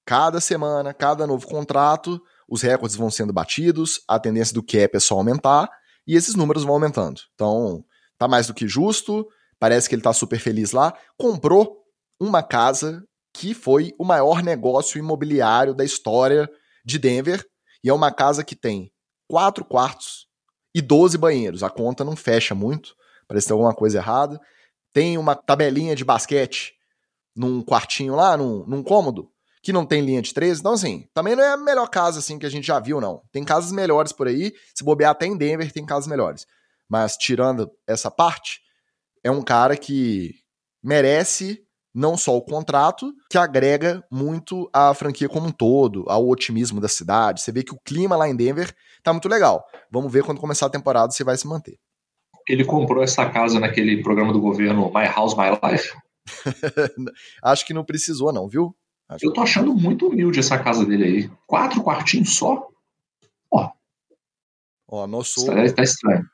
Cada 0.05 0.41
semana, 0.41 0.93
cada 0.93 1.27
novo 1.27 1.47
contrato, 1.47 2.21
os 2.49 2.63
recordes 2.63 2.97
vão 2.97 3.11
sendo 3.11 3.33
batidos, 3.33 4.01
a 4.07 4.19
tendência 4.19 4.55
do 4.55 4.63
cap 4.63 4.97
é 4.97 5.01
só 5.01 5.15
aumentar 5.15 5.69
e 6.07 6.15
esses 6.15 6.35
números 6.35 6.65
vão 6.65 6.75
aumentando. 6.75 7.21
Então, 7.35 7.85
tá 8.17 8.29
mais 8.29 8.47
do 8.47 8.55
que 8.55 8.69
justo, 8.69 9.27
parece 9.59 9.89
que 9.89 9.95
ele 9.95 10.03
tá 10.03 10.13
super 10.13 10.39
feliz 10.39 10.73
lá. 10.73 10.95
Comprou 11.19 11.79
uma 12.21 12.43
casa 12.43 13.03
que 13.35 13.53
foi 13.53 13.93
o 13.99 14.05
maior 14.05 14.43
negócio 14.43 14.99
imobiliário 14.99 15.75
da 15.75 15.85
história 15.85 16.49
de 16.85 16.99
Denver 16.99 17.45
e 17.83 17.89
é 17.89 17.93
uma 17.93 18.13
casa 18.13 18.45
que 18.45 18.57
tem 18.57 18.91
quatro 19.29 19.65
quartos 19.65 20.27
e 20.75 20.81
12 20.81 21.19
banheiros. 21.19 21.63
A 21.63 21.71
conta 21.71 22.05
não 22.05 22.17
fecha 22.17 22.55
muito, 22.55 22.95
parece 23.27 23.49
ter 23.49 23.53
alguma 23.53 23.75
coisa 23.75 23.99
errada. 23.99 24.41
Tem 24.93 25.19
uma 25.19 25.35
tabelinha 25.35 25.95
de 25.95 26.05
basquete 26.05 26.75
num 27.35 27.63
quartinho 27.63 28.15
lá, 28.15 28.37
num, 28.37 28.65
num 28.67 28.83
cômodo, 28.83 29.31
que 29.67 29.73
não 29.73 29.85
tem 29.85 30.01
linha 30.01 30.23
de 30.23 30.33
três. 30.33 30.61
Então, 30.61 30.75
assim, 30.75 31.09
também 31.13 31.35
não 31.35 31.43
é 31.43 31.49
a 31.49 31.57
melhor 31.57 31.89
casa 31.89 32.21
assim 32.21 32.39
que 32.39 32.47
a 32.47 32.49
gente 32.49 32.65
já 32.65 32.79
viu, 32.79 33.01
não. 33.01 33.21
Tem 33.33 33.43
casas 33.43 33.73
melhores 33.73 34.13
por 34.13 34.29
aí. 34.29 34.53
Se 34.73 34.85
bobear 34.85 35.11
até 35.11 35.27
em 35.27 35.37
Denver, 35.37 35.73
tem 35.73 35.85
casas 35.85 36.07
melhores. 36.07 36.47
Mas 36.89 37.17
tirando 37.17 37.69
essa 37.85 38.09
parte, 38.09 38.61
é 39.25 39.31
um 39.31 39.43
cara 39.43 39.77
que 39.77 40.37
merece 40.81 41.65
não 41.93 42.17
só 42.17 42.37
o 42.37 42.43
contrato, 42.43 43.13
que 43.29 43.37
agrega 43.37 44.05
muito 44.09 44.71
à 44.73 44.95
franquia 44.95 45.29
como 45.29 45.49
um 45.49 45.51
todo, 45.51 46.05
ao 46.07 46.29
otimismo 46.29 46.81
da 46.81 46.87
cidade. 46.87 47.41
Você 47.41 47.51
vê 47.51 47.65
que 47.65 47.75
o 47.75 47.81
clima 47.85 48.15
lá 48.15 48.29
em 48.29 48.37
Denver 48.37 48.73
tá 49.03 49.13
muito 49.13 49.29
legal. 49.29 49.65
Vamos 49.91 50.13
ver 50.13 50.23
quando 50.23 50.41
começar 50.41 50.67
a 50.67 50.71
temporada 50.71 51.11
se 51.11 51.25
vai 51.25 51.37
se 51.37 51.49
manter. 51.49 51.77
Ele 52.49 52.65
comprou 52.65 53.03
essa 53.03 53.29
casa 53.29 53.59
naquele 53.59 54.01
programa 54.01 54.33
do 54.33 54.41
governo 54.41 54.93
My 54.95 55.07
House, 55.07 55.35
My 55.35 55.51
Life? 55.51 55.93
Acho 57.43 57.67
que 57.67 57.75
não 57.75 57.85
precisou, 57.85 58.33
não, 58.33 58.49
viu? 58.49 58.73
Acho 59.09 59.27
Eu 59.27 59.33
tô 59.33 59.41
achando 59.41 59.75
muito 59.75 60.09
humilde 60.09 60.41
essa 60.41 60.59
casa 60.59 60.85
dele 60.85 61.05
aí. 61.05 61.31
Quatro 61.47 61.83
quartinhos 61.83 62.37
só? 62.37 62.69
Ó. 63.51 63.71
Ó, 64.89 65.07
nosso, 65.07 65.47
tá, 65.47 65.55
tá 65.73 65.83
estranho. 65.83 66.25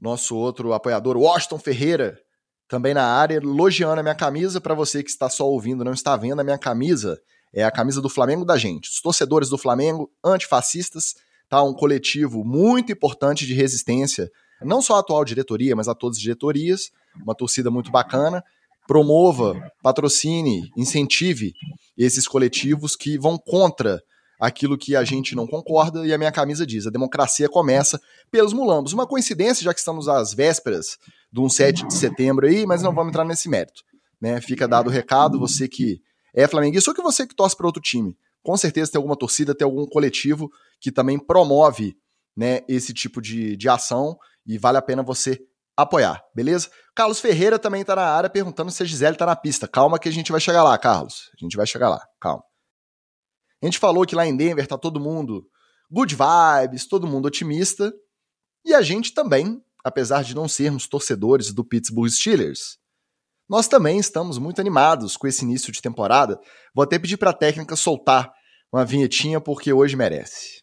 Nosso 0.00 0.36
outro 0.36 0.72
apoiador, 0.72 1.16
Washington 1.16 1.58
Ferreira, 1.58 2.18
também 2.66 2.94
na 2.94 3.04
área, 3.04 3.36
elogiando 3.36 4.00
a 4.00 4.02
minha 4.02 4.14
camisa. 4.14 4.60
Para 4.60 4.74
você 4.74 5.02
que 5.02 5.10
está 5.10 5.28
só 5.28 5.46
ouvindo, 5.46 5.84
não 5.84 5.92
está 5.92 6.16
vendo, 6.16 6.40
a 6.40 6.44
minha 6.44 6.58
camisa 6.58 7.20
é 7.54 7.62
a 7.62 7.70
camisa 7.70 8.00
do 8.00 8.08
Flamengo 8.08 8.44
da 8.44 8.56
gente. 8.56 8.88
Os 8.88 9.00
torcedores 9.00 9.50
do 9.50 9.58
Flamengo, 9.58 10.10
antifascistas, 10.24 11.14
tá? 11.48 11.62
Um 11.62 11.74
coletivo 11.74 12.42
muito 12.44 12.90
importante 12.90 13.46
de 13.46 13.52
resistência, 13.52 14.30
não 14.62 14.80
só 14.80 14.96
à 14.96 15.00
atual 15.00 15.24
diretoria, 15.24 15.76
mas 15.76 15.86
a 15.86 15.94
todas 15.94 16.16
as 16.16 16.22
diretorias. 16.22 16.90
Uma 17.22 17.34
torcida 17.34 17.70
muito 17.70 17.90
bacana. 17.90 18.42
Promova, 18.86 19.54
patrocine, 19.82 20.70
incentive 20.76 21.52
esses 21.96 22.26
coletivos 22.26 22.96
que 22.96 23.18
vão 23.18 23.38
contra 23.38 24.02
aquilo 24.40 24.76
que 24.76 24.96
a 24.96 25.04
gente 25.04 25.36
não 25.36 25.46
concorda, 25.46 26.04
e 26.04 26.12
a 26.12 26.18
minha 26.18 26.32
camisa 26.32 26.66
diz: 26.66 26.86
a 26.86 26.90
democracia 26.90 27.48
começa 27.48 28.00
pelos 28.30 28.52
mulambos. 28.52 28.92
Uma 28.92 29.06
coincidência, 29.06 29.62
já 29.62 29.72
que 29.72 29.78
estamos 29.78 30.08
às 30.08 30.34
vésperas 30.34 30.98
do 31.32 31.48
7 31.48 31.86
de 31.86 31.94
setembro 31.94 32.46
aí, 32.46 32.66
mas 32.66 32.82
não 32.82 32.92
vamos 32.92 33.10
entrar 33.10 33.24
nesse 33.24 33.48
mérito. 33.48 33.82
Né? 34.20 34.40
Fica 34.40 34.66
dado 34.66 34.88
o 34.88 34.90
recado, 34.90 35.38
você 35.38 35.68
que 35.68 36.00
é 36.34 36.48
flamenguista 36.48 36.90
ou 36.90 36.94
que 36.94 37.02
você 37.02 37.26
que 37.26 37.36
torce 37.36 37.56
para 37.56 37.66
outro 37.66 37.80
time. 37.80 38.16
Com 38.42 38.56
certeza 38.56 38.90
tem 38.90 38.98
alguma 38.98 39.16
torcida, 39.16 39.54
tem 39.54 39.64
algum 39.64 39.86
coletivo 39.86 40.50
que 40.80 40.90
também 40.90 41.18
promove 41.18 41.96
né, 42.36 42.60
esse 42.68 42.92
tipo 42.92 43.22
de, 43.22 43.56
de 43.56 43.68
ação 43.68 44.16
e 44.44 44.58
vale 44.58 44.78
a 44.78 44.82
pena 44.82 45.02
você 45.02 45.40
apoiar, 45.82 46.22
beleza? 46.34 46.70
Carlos 46.94 47.20
Ferreira 47.20 47.58
também 47.58 47.84
tá 47.84 47.96
na 47.96 48.04
área 48.04 48.30
perguntando 48.30 48.70
se 48.70 48.82
a 48.82 48.86
Gisele 48.86 49.16
tá 49.16 49.26
na 49.26 49.36
pista. 49.36 49.68
Calma 49.68 49.98
que 49.98 50.08
a 50.08 50.12
gente 50.12 50.32
vai 50.32 50.40
chegar 50.40 50.62
lá, 50.62 50.76
Carlos. 50.78 51.30
A 51.34 51.44
gente 51.44 51.56
vai 51.56 51.66
chegar 51.66 51.88
lá, 51.88 52.04
calma. 52.20 52.42
A 53.62 53.66
gente 53.66 53.78
falou 53.78 54.04
que 54.04 54.14
lá 54.14 54.26
em 54.26 54.36
Denver 54.36 54.66
tá 54.66 54.76
todo 54.76 55.00
mundo 55.00 55.46
good 55.90 56.16
vibes, 56.16 56.86
todo 56.88 57.06
mundo 57.06 57.26
otimista. 57.26 57.92
E 58.64 58.74
a 58.74 58.82
gente 58.82 59.12
também, 59.12 59.60
apesar 59.84 60.24
de 60.24 60.34
não 60.34 60.48
sermos 60.48 60.88
torcedores 60.88 61.52
do 61.52 61.64
Pittsburgh 61.64 62.08
Steelers, 62.10 62.78
nós 63.48 63.68
também 63.68 63.98
estamos 63.98 64.38
muito 64.38 64.60
animados 64.60 65.16
com 65.16 65.26
esse 65.26 65.44
início 65.44 65.72
de 65.72 65.82
temporada. 65.82 66.40
Vou 66.74 66.82
até 66.82 66.98
pedir 66.98 67.18
para 67.18 67.30
a 67.30 67.34
técnica 67.34 67.76
soltar 67.76 68.32
uma 68.72 68.84
vinhetinha 68.84 69.40
porque 69.40 69.72
hoje 69.72 69.94
merece. 69.94 70.61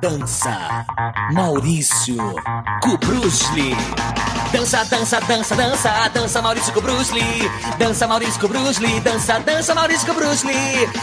Dança, 0.00 0.86
Maurício 1.32 2.16
Kubrusli. 2.82 3.72
Dança, 4.50 4.82
dança, 4.84 5.20
dança, 5.20 5.54
dança, 5.54 6.08
dança 6.08 6.42
Maurício 6.42 6.72
Kubrusli. 6.72 7.20
Dança 7.78 8.06
Maurício 8.06 8.40
Kubrusli, 8.40 9.00
dança, 9.00 9.38
dança 9.40 9.74
Maurício 9.74 10.06
Kubrusli. 10.06 10.54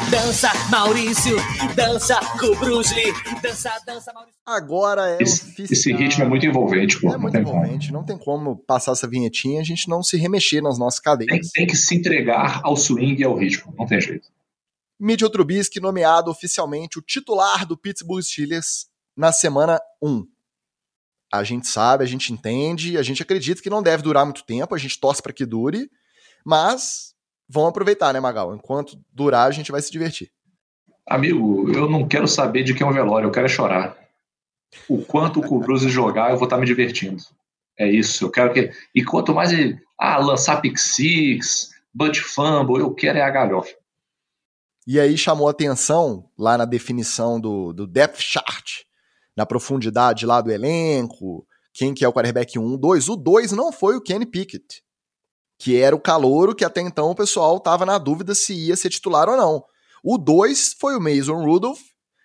Dança 0.10 0.52
Maurício, 0.72 1.38
dança 1.75 2.20
Kubrusli. 2.40 3.14
Dança, 3.44 3.72
dança 3.86 4.12
Maurício. 4.14 4.40
Agora 4.46 5.12
é 5.12 5.22
esse, 5.22 5.44
oficial. 5.44 5.68
Esse 5.72 5.94
ritmo 5.94 6.24
é 6.24 6.28
muito 6.28 6.46
envolvente, 6.46 7.00
pô. 7.00 7.14
É 7.14 7.18
muito 7.18 7.38
envolvente, 7.38 7.88
como. 7.88 8.00
não 8.00 8.06
tem 8.06 8.18
como 8.18 8.56
passar 8.58 8.94
essa 8.94 9.08
vinhetinha 9.08 9.58
e 9.58 9.62
a 9.62 9.64
gente 9.64 9.88
não 9.88 10.02
se 10.02 10.18
remexer 10.18 10.64
nas 10.64 10.80
nossas 10.80 11.00
cadeiras. 11.00 11.52
Tem, 11.52 11.66
tem 11.66 11.68
que 11.68 11.78
se 11.78 11.96
entregar 11.96 12.62
ao 12.64 12.75
swing 12.75 13.22
e 13.22 13.24
ao 13.24 13.36
ritmo, 13.38 13.74
não 13.78 13.86
tem 13.86 14.02
jeito. 14.02 14.35
Mitchell 15.00 15.30
Trubisky 15.30 15.80
nomeado 15.80 16.32
oficialmente 16.32 16.98
o 16.98 17.02
titular 17.02 17.66
do 17.66 17.78
Pittsburgh 17.78 18.22
Steelers 18.22 18.88
na 19.16 19.32
semana 19.32 19.80
1. 20.02 20.25
A 21.34 21.44
gente 21.44 21.68
sabe, 21.68 22.04
a 22.04 22.08
gente 22.08 22.32
entende, 22.32 22.98
a 22.98 23.04
gente 23.04 23.22
acredita 23.22 23.62
que 23.62 23.70
não 23.70 23.84
deve 23.84 24.04
durar 24.04 24.25
muito 24.25 24.46
tempo, 24.46 24.74
a 24.74 24.78
gente 24.78 25.00
torce 25.00 25.22
para 25.22 25.34
que 25.34 25.46
dure, 25.46 25.90
mas 26.46 27.14
vamos 27.50 27.70
aproveitar, 27.70 28.14
né, 28.14 28.20
Magal? 28.20 28.56
Enquanto 28.56 28.98
durar, 29.12 29.48
a 29.48 29.52
gente 29.52 29.72
vai 29.72 29.82
se 29.82 29.92
divertir. 29.92 30.32
Amigo, 31.08 31.72
eu 31.72 31.90
não 31.90 32.08
quero 32.08 32.28
saber 32.28 32.64
de 32.64 32.74
quem 32.74 32.86
é 32.86 32.90
um 32.90 32.94
velório, 32.94 33.28
eu 33.28 33.32
quero 33.32 33.46
é 33.46 33.50
chorar. 33.50 33.98
O 34.88 35.04
quanto 35.04 35.40
o 35.40 35.62
Cruz 35.62 35.84
jogar, 35.92 36.32
eu 36.32 36.38
vou 36.38 36.46
estar 36.46 36.58
me 36.58 36.66
divertindo. 36.66 37.22
É 37.78 37.90
isso, 37.90 38.25
eu 38.25 38.32
quero 38.32 38.54
que. 38.54 38.72
E 38.94 39.04
quanto 39.04 39.34
mais 39.34 39.52
ele. 39.52 39.78
Ah, 40.00 40.18
lançar 40.18 40.62
pick 40.62 40.78
six, 40.78 41.72
butt 41.94 42.20
fumble, 42.22 42.80
eu 42.80 42.94
quero 42.94 43.18
é 43.18 43.22
a 43.22 43.30
galhofa. 43.30 43.74
E 44.88 45.00
aí 45.00 45.18
chamou 45.18 45.50
atenção 45.50 46.30
lá 46.38 46.58
na 46.58 46.65
definição 46.65 47.39
do, 47.39 47.74
do 47.74 47.88
depth 47.88 48.20
chart, 48.20 48.84
na 49.36 49.46
profundidade 49.46 50.25
lá 50.25 50.42
do 50.42 50.51
elenco, 50.51 51.46
quem 51.74 51.94
que 51.94 52.06
é 52.06 52.08
o 52.08 52.13
quarterback 52.13 52.58
1, 52.58 52.77
2. 52.77 53.10
O 53.10 53.15
2 53.15 53.51
não 53.51 53.72
foi 53.72 53.98
o 53.98 54.01
Kenny 54.01 54.25
Pickett, 54.25 54.84
que 55.58 55.75
era 55.77 55.96
o 55.96 56.00
calouro 56.00 56.56
que 56.56 56.63
até 56.63 56.82
então 56.82 57.10
o 57.10 57.15
pessoal 57.15 57.58
estava 57.58 57.86
na 57.86 57.98
dúvida 57.98 58.36
se 58.36 58.54
ia 58.54 58.75
ser 58.75 58.89
titular 58.89 59.27
ou 59.27 59.36
não. 59.36 59.63
O 60.04 60.18
2 60.18 60.75
foi 60.80 60.96
o 60.96 61.01
Mason 61.01 61.44
Rudolph, 61.44 61.82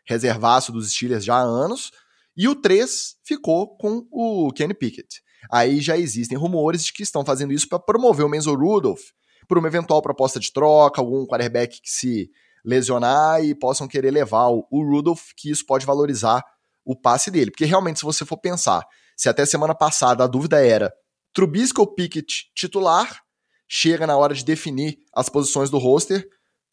reservaço 0.07 0.71
dos 0.71 0.93
Steelers 0.93 1.25
já 1.25 1.37
há 1.37 1.43
anos, 1.43 1.91
e 2.37 2.47
o 2.47 2.55
3 2.55 3.17
ficou 3.25 3.77
com 3.77 4.07
o 4.11 4.53
Kenny 4.53 4.75
Pickett. 4.75 5.23
Aí 5.51 5.81
já 5.81 5.97
existem 5.97 6.37
rumores 6.37 6.85
de 6.85 6.93
que 6.93 7.03
estão 7.03 7.25
fazendo 7.25 7.53
isso 7.53 7.69
para 7.69 7.79
promover 7.79 8.27
o 8.27 8.29
Mason 8.29 8.55
Rudolph 8.55 9.01
por 9.49 9.59
uma 9.59 9.67
eventual 9.67 10.01
proposta 10.03 10.39
de 10.39 10.53
troca, 10.53 11.01
algum 11.01 11.27
quarterback 11.27 11.81
que 11.81 11.91
se 11.91 12.31
lesionar 12.65 13.43
e 13.45 13.55
possam 13.55 13.89
querer 13.89 14.11
levar 14.11 14.49
o, 14.49 14.67
Rudolph, 14.71 15.29
que 15.37 15.51
isso 15.51 15.65
pode 15.67 15.87
valorizar 15.87 16.43
o 16.85 16.95
passe 16.95 17.31
dele. 17.31 17.51
Porque 17.51 17.65
realmente, 17.65 18.01
se 18.01 18.05
você 18.05 18.25
for 18.25 18.37
pensar, 18.37 18.85
se 19.17 19.29
até 19.29 19.45
semana 19.45 19.75
passada 19.75 20.25
a 20.25 20.27
dúvida 20.27 20.65
era 20.65 20.93
Trubisky 21.33 21.81
ou 21.81 21.87
Pickett 21.87 22.51
titular, 22.55 23.21
chega 23.69 24.07
na 24.07 24.17
hora 24.17 24.35
de 24.35 24.45
definir 24.45 24.99
as 25.15 25.29
posições 25.29 25.71
do 25.71 25.79
roster. 25.79 26.27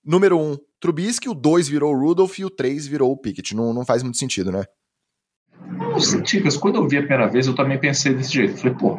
Número 0.04 0.38
1, 0.38 0.52
um, 0.52 0.58
Trubisky, 0.80 1.30
o 1.30 1.34
2 1.34 1.68
virou 1.68 1.94
o 1.94 2.00
Rudolph 2.00 2.40
e 2.40 2.46
o 2.46 2.50
3 2.50 2.88
virou 2.88 3.12
o 3.12 3.18
Pickett. 3.18 3.56
Não, 3.56 3.74
não 3.74 3.86
faz 3.86 4.04
muito 4.04 4.18
sentido, 4.18 4.52
né? 4.52 4.64
Não, 5.60 6.24
Ticas, 6.24 6.56
quando 6.56 6.76
eu 6.76 6.88
vi 6.88 6.98
a 6.98 7.02
primeira 7.02 7.28
vez, 7.28 7.48
eu 7.48 7.56
também 7.56 7.80
pensei 7.80 8.14
desse 8.14 8.32
jeito. 8.32 8.58
Falei, 8.58 8.76
pô, 8.76 8.98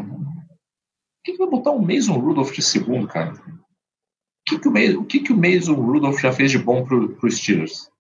que, 1.29 1.33
que 1.33 1.39
vai 1.39 1.49
botar 1.49 1.71
o 1.73 1.81
Mason 1.81 2.15
Rudolph 2.15 2.53
de 2.53 2.63
segundo, 2.63 3.07
cara? 3.07 3.35
O 4.55 4.59
que, 4.59 4.59
que, 4.61 4.69
o, 4.69 4.73
Mason, 4.73 4.99
o, 4.99 5.05
que, 5.05 5.21
que 5.21 5.33
o 5.33 5.37
Mason 5.37 5.75
Rudolph 5.75 6.21
já 6.21 6.33
fez 6.33 6.51
de 6.51 6.59
bom 6.59 6.85
pro, 6.85 7.11
pro 7.17 7.31
Steelers? 7.31 7.91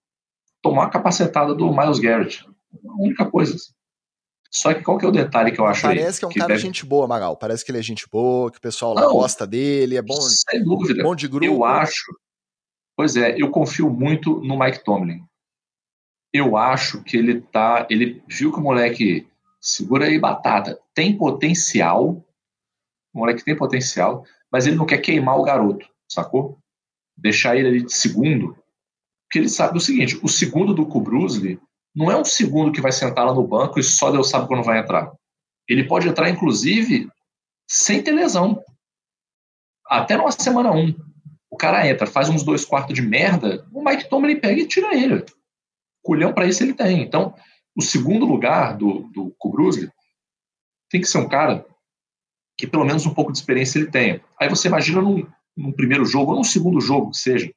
Tomar 0.63 0.85
a 0.85 0.91
capacetada 0.91 1.55
do 1.55 1.71
Miles 1.73 1.99
Garrett. 1.99 2.45
A 2.87 3.03
única 3.03 3.25
coisa. 3.31 3.57
Só 4.51 4.73
que 4.73 4.83
qual 4.83 4.97
que 4.97 5.05
é 5.05 5.09
o 5.09 5.13
detalhe 5.13 5.53
que 5.53 5.61
eu 5.61 5.67
acho 5.67 5.83
Parece 5.83 6.07
aí, 6.07 6.19
que 6.19 6.25
é 6.25 6.29
um 6.29 6.31
que 6.31 6.39
cara 6.39 6.49
deve... 6.49 6.61
gente 6.61 6.85
boa, 6.87 7.07
Magal. 7.07 7.37
Parece 7.37 7.65
que 7.65 7.71
ele 7.71 7.79
é 7.79 7.83
gente 7.83 8.09
boa, 8.11 8.51
que 8.51 8.59
o 8.59 8.61
pessoal 8.61 8.95
lá 8.95 9.03
Não, 9.03 9.13
gosta 9.13 9.47
dele, 9.47 9.97
é 9.97 10.03
bom, 10.03 10.21
sem 10.21 10.65
dúvida. 10.65 11.03
bom 11.03 11.15
de 11.15 11.29
grupo. 11.29 11.45
Eu 11.45 11.65
acho. 11.65 12.13
Pois 12.97 13.15
é, 13.17 13.37
eu 13.41 13.51
confio 13.51 13.91
muito 13.91 14.41
no 14.41 14.59
Mike 14.59 14.83
Tomlin. 14.83 15.23
Eu 16.33 16.57
acho 16.57 17.03
que 17.03 17.17
ele 17.17 17.41
tá. 17.41 17.87
Ele 17.91 18.23
viu 18.27 18.51
que 18.53 18.59
o 18.59 18.63
moleque 18.63 19.29
segura 19.61 20.07
aí 20.07 20.19
batata. 20.19 20.79
Tem 20.95 21.17
potencial. 21.17 22.25
O 23.13 23.19
moleque 23.21 23.45
tem 23.45 23.57
potencial, 23.57 24.25
mas 24.51 24.67
ele 24.67 24.77
não 24.77 24.87
quer 24.87 24.99
queimar 24.99 25.39
o 25.39 25.43
garoto, 25.43 25.87
sacou? 26.09 26.59
Deixar 27.17 27.57
ele 27.57 27.69
ali 27.69 27.83
de 27.85 27.93
segundo. 27.93 28.57
Porque 29.25 29.39
ele 29.39 29.49
sabe 29.49 29.77
o 29.79 29.81
seguinte: 29.81 30.19
o 30.23 30.29
segundo 30.29 30.75
do 30.75 30.87
Kubrusli 30.87 31.61
não 31.95 32.11
é 32.11 32.17
um 32.17 32.25
segundo 32.25 32.73
que 32.73 32.81
vai 32.81 32.93
sentar 32.93 33.27
lá 33.27 33.35
no 33.35 33.47
banco 33.47 33.79
e 33.79 33.83
só 33.83 34.11
Deus 34.11 34.31
sabe 34.31 34.47
quando 34.47 34.65
vai 34.65 34.79
entrar. 34.79 35.13
Ele 35.69 35.87
pode 35.87 36.09
entrar, 36.09 36.31
inclusive, 36.31 37.09
sem 37.69 38.03
ter 38.03 38.13
lesão. 38.13 38.63
Até 39.87 40.17
numa 40.17 40.33
semana 40.33 40.71
1. 40.71 40.79
Um. 40.79 40.95
O 41.51 41.57
cara 41.57 41.87
entra, 41.89 42.07
faz 42.07 42.29
uns 42.29 42.43
dois 42.43 42.65
quartos 42.65 42.95
de 42.95 43.03
merda, 43.03 43.67
o 43.73 43.83
Mike 43.83 44.09
Tomlin 44.09 44.39
pega 44.39 44.61
e 44.61 44.69
tira 44.69 44.95
ele. 44.95 45.25
Culhão 46.03 46.33
para 46.33 46.47
isso 46.47 46.63
ele 46.63 46.75
tem. 46.75 47.03
Então, 47.03 47.35
o 47.77 47.83
segundo 47.83 48.27
lugar 48.27 48.77
do, 48.77 49.09
do 49.13 49.35
Kubrusli 49.39 49.91
tem 50.91 51.01
que 51.01 51.07
ser 51.07 51.19
um 51.19 51.29
cara 51.29 51.67
que 52.57 52.67
pelo 52.67 52.85
menos 52.85 53.07
um 53.07 53.15
pouco 53.15 53.33
de 53.33 53.39
experiência 53.39 53.79
ele 53.79 53.91
tenha. 53.91 54.21
Aí 54.41 54.49
você 54.49 54.69
imagina 54.69 55.01
num, 55.01 55.27
num 55.59 55.73
primeiro 55.73 56.05
jogo, 56.05 56.31
ou 56.31 56.39
num 56.39 56.45
segundo 56.45 56.81
jogo, 56.81 57.11
que 57.11 57.19
seja, 57.19 57.53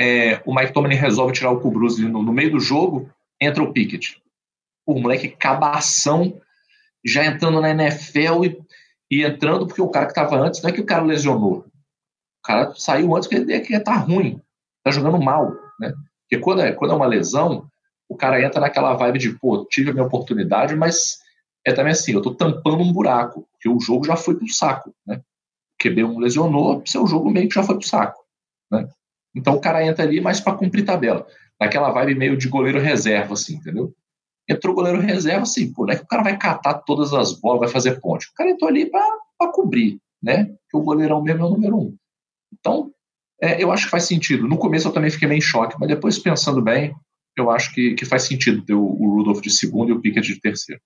é, 0.00 0.40
o 0.46 0.54
Mike 0.54 0.72
Tomlin 0.72 0.94
resolve 0.96 1.34
tirar 1.34 1.50
o 1.50 1.60
Kubrusli 1.60 2.08
no, 2.08 2.22
no 2.22 2.32
meio 2.32 2.52
do 2.52 2.60
jogo, 2.60 3.10
entra 3.40 3.62
o 3.62 3.72
Pickett. 3.72 4.22
O 4.86 4.98
moleque 4.98 5.28
cabação, 5.28 6.40
já 7.04 7.24
entrando 7.26 7.60
na 7.60 7.70
NFL 7.70 8.44
e, 8.44 8.58
e 9.10 9.24
entrando 9.24 9.66
porque 9.66 9.82
o 9.82 9.90
cara 9.90 10.06
que 10.06 10.12
estava 10.12 10.38
antes, 10.38 10.62
não 10.62 10.70
é 10.70 10.72
que 10.72 10.80
o 10.80 10.86
cara 10.86 11.04
lesionou. 11.04 11.66
O 12.38 12.42
cara 12.42 12.72
saiu 12.74 13.14
antes 13.14 13.28
porque 13.28 13.42
ele 13.42 13.60
que 13.60 13.78
tá 13.80 13.94
ruim, 13.96 14.40
tá 14.82 14.90
jogando 14.90 15.20
mal, 15.20 15.52
né? 15.78 15.92
Porque 16.22 16.42
quando 16.42 16.62
é, 16.62 16.72
quando 16.72 16.92
é 16.92 16.96
uma 16.96 17.06
lesão, 17.06 17.68
o 18.08 18.16
cara 18.16 18.42
entra 18.42 18.60
naquela 18.60 18.94
vibe 18.94 19.18
de, 19.18 19.38
pô, 19.38 19.66
tive 19.66 19.90
a 19.90 19.92
minha 19.92 20.06
oportunidade, 20.06 20.74
mas 20.74 21.18
é 21.66 21.72
também 21.72 21.92
assim, 21.92 22.12
eu 22.12 22.22
tô 22.22 22.34
tampando 22.34 22.82
um 22.82 22.92
buraco, 22.92 23.46
porque 23.52 23.68
o 23.68 23.80
jogo 23.80 24.04
já 24.04 24.16
foi 24.16 24.36
pro 24.36 24.48
saco, 24.48 24.94
né? 25.06 25.20
O 25.78 25.88
QB1 25.88 26.18
lesionou, 26.18 26.82
seu 26.86 27.06
jogo 27.06 27.30
meio 27.30 27.48
que 27.48 27.54
já 27.54 27.62
foi 27.62 27.76
pro 27.78 27.86
saco, 27.86 28.24
né? 28.70 28.88
Então 29.34 29.54
o 29.54 29.60
cara 29.60 29.84
entra 29.84 30.04
ali 30.04 30.20
mais 30.20 30.40
para 30.40 30.56
cumprir 30.56 30.84
tabela 30.84 31.26
naquela 31.60 31.90
vibe 31.90 32.14
meio 32.14 32.36
de 32.36 32.48
goleiro 32.48 32.80
reserva, 32.80 33.34
assim, 33.34 33.56
entendeu? 33.56 33.94
Entrou 34.48 34.74
goleiro 34.74 35.00
reserva, 35.00 35.42
assim, 35.42 35.72
pô, 35.72 35.84
não 35.84 35.92
é 35.92 35.96
que 35.96 36.04
o 36.04 36.06
cara 36.06 36.22
vai 36.22 36.38
catar 36.38 36.74
todas 36.74 37.12
as 37.12 37.38
bolas, 37.38 37.60
vai 37.60 37.68
fazer 37.68 38.00
ponte. 38.00 38.28
O 38.28 38.34
cara 38.34 38.50
entrou 38.50 38.68
ali 38.68 38.90
para 38.90 39.52
cobrir, 39.52 40.00
né? 40.22 40.46
Que 40.70 40.76
o 40.76 40.82
goleirão 40.82 41.22
mesmo 41.22 41.42
é 41.42 41.46
o 41.46 41.50
número 41.50 41.76
um. 41.76 41.96
Então, 42.52 42.90
é, 43.42 43.62
eu 43.62 43.70
acho 43.70 43.84
que 43.84 43.90
faz 43.90 44.04
sentido. 44.04 44.48
No 44.48 44.56
começo 44.56 44.88
eu 44.88 44.92
também 44.92 45.10
fiquei 45.10 45.28
meio 45.28 45.38
em 45.38 45.42
choque, 45.42 45.76
mas 45.78 45.88
depois 45.88 46.18
pensando 46.18 46.62
bem, 46.62 46.94
eu 47.36 47.50
acho 47.50 47.74
que, 47.74 47.94
que 47.94 48.06
faz 48.06 48.22
sentido 48.22 48.64
ter 48.64 48.74
o, 48.74 48.82
o 48.82 49.16
Rudolph 49.16 49.40
de 49.40 49.50
segundo 49.50 49.90
e 49.90 49.92
o 49.92 50.00
Pickett 50.00 50.26
de 50.26 50.40
terceiro. 50.40 50.80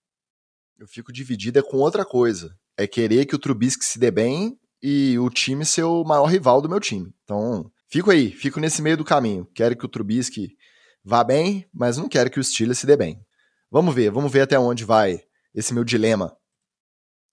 Eu 0.78 0.88
fico 0.88 1.12
dividido 1.12 1.58
é 1.58 1.62
com 1.62 1.76
outra 1.76 2.04
coisa. 2.04 2.56
É 2.76 2.86
querer 2.86 3.26
que 3.26 3.36
o 3.36 3.38
Trubisky 3.38 3.84
se 3.84 3.98
dê 3.98 4.10
bem 4.10 4.58
e 4.82 5.18
o 5.18 5.30
time 5.30 5.64
ser 5.64 5.84
o 5.84 6.02
maior 6.02 6.26
rival 6.26 6.60
do 6.60 6.68
meu 6.68 6.80
time. 6.80 7.14
Então, 7.22 7.70
fico 7.88 8.10
aí, 8.10 8.30
fico 8.30 8.58
nesse 8.58 8.82
meio 8.82 8.96
do 8.96 9.04
caminho. 9.04 9.46
Quero 9.54 9.76
que 9.76 9.84
o 9.84 9.88
Trubisky 9.88 10.56
vá 11.04 11.22
bem, 11.22 11.68
mas 11.72 11.96
não 11.96 12.08
quero 12.08 12.30
que 12.30 12.40
o 12.40 12.44
Steelers 12.44 12.78
se 12.78 12.86
dê 12.86 12.96
bem. 12.96 13.24
Vamos 13.70 13.94
ver, 13.94 14.10
vamos 14.10 14.32
ver 14.32 14.42
até 14.42 14.58
onde 14.58 14.84
vai 14.84 15.22
esse 15.54 15.72
meu 15.72 15.84
dilema. 15.84 16.36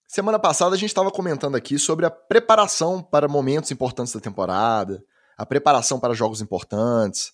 Semana 0.08 0.40
passada 0.40 0.76
a 0.76 0.78
gente 0.78 0.90
estava 0.90 1.12
comentando 1.12 1.56
aqui 1.56 1.78
sobre 1.78 2.06
a 2.06 2.10
preparação 2.10 3.02
para 3.02 3.28
momentos 3.28 3.72
importantes 3.72 4.14
da 4.14 4.20
temporada, 4.20 5.04
a 5.38 5.46
preparação 5.46 6.00
para 6.00 6.14
jogos 6.14 6.42
importantes, 6.42 7.32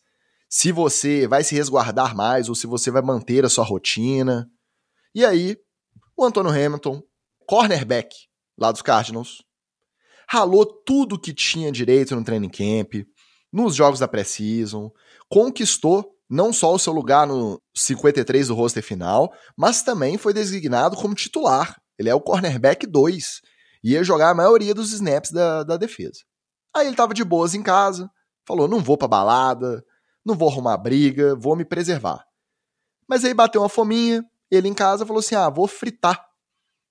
se 0.49 0.71
você 0.71 1.28
vai 1.28 1.43
se 1.43 1.56
resguardar 1.56 2.15
mais 2.15 2.49
ou 2.49 2.56
se 2.56 2.67
você 2.67 2.91
vai 2.91 3.01
manter 3.01 3.45
a 3.45 3.49
sua 3.49 3.63
rotina. 3.63 4.49
E 5.13 5.25
aí, 5.25 5.58
o 6.17 6.25
Antônio 6.25 6.51
Hamilton, 6.51 7.01
cornerback 7.47 8.13
lá 8.58 8.71
dos 8.71 8.82
Cardinals, 8.82 9.44
ralou 10.27 10.65
tudo 10.65 11.19
que 11.19 11.33
tinha 11.33 11.71
direito 11.71 12.15
no 12.15 12.23
training 12.23 12.49
camp, 12.49 13.05
nos 13.51 13.75
jogos 13.75 13.99
da 13.99 14.07
pré-season, 14.07 14.91
conquistou 15.29 16.15
não 16.29 16.51
só 16.51 16.73
o 16.73 16.79
seu 16.79 16.91
lugar 16.91 17.27
no 17.27 17.61
53 17.75 18.47
do 18.47 18.55
roster 18.55 18.83
final, 18.83 19.31
mas 19.55 19.81
também 19.81 20.17
foi 20.17 20.33
designado 20.33 20.95
como 20.95 21.13
titular. 21.13 21.79
Ele 21.97 22.09
é 22.09 22.15
o 22.15 22.21
cornerback 22.21 22.85
2. 22.85 23.41
Ia 23.83 24.03
jogar 24.03 24.31
a 24.31 24.35
maioria 24.35 24.73
dos 24.73 24.91
snaps 24.91 25.31
da, 25.31 25.63
da 25.63 25.77
defesa. 25.77 26.19
Aí 26.75 26.88
ele 26.88 26.95
tava 26.95 27.13
de 27.13 27.23
boas 27.23 27.53
em 27.53 27.61
casa, 27.63 28.09
falou: 28.45 28.67
não 28.67 28.79
vou 28.79 28.97
pra 28.97 29.07
balada, 29.07 29.83
não 30.25 30.35
vou 30.35 30.49
arrumar 30.49 30.77
briga, 30.77 31.35
vou 31.35 31.55
me 31.55 31.63
preservar. 31.63 32.25
Mas 33.07 33.23
aí 33.23 33.33
bateu 33.33 33.61
uma 33.61 33.69
fominha, 33.69 34.23
ele 34.49 34.67
em 34.67 34.73
casa 34.73 35.05
falou 35.05 35.19
assim: 35.19 35.35
ah, 35.35 35.49
vou 35.49 35.67
fritar. 35.67 36.25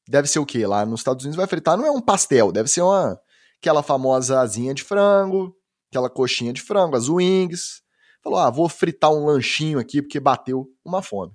Deve 0.08 0.28
ser 0.28 0.38
o 0.38 0.46
quê? 0.46 0.66
Lá 0.66 0.84
nos 0.84 1.00
Estados 1.00 1.24
Unidos 1.24 1.36
vai 1.36 1.46
fritar, 1.46 1.76
não 1.76 1.86
é 1.86 1.90
um 1.90 2.00
pastel, 2.00 2.52
deve 2.52 2.68
ser 2.68 2.82
uma 2.82 3.18
aquela 3.58 3.82
famosa 3.82 4.40
asinha 4.40 4.74
de 4.74 4.84
frango, 4.84 5.56
aquela 5.90 6.10
coxinha 6.10 6.52
de 6.52 6.60
frango, 6.60 6.96
as 6.96 7.08
wings. 7.08 7.82
Falou: 8.22 8.38
ah, 8.38 8.50
vou 8.50 8.68
fritar 8.68 9.10
um 9.10 9.26
lanchinho 9.26 9.78
aqui 9.78 10.02
porque 10.02 10.20
bateu 10.20 10.66
uma 10.84 11.02
fome. 11.02 11.32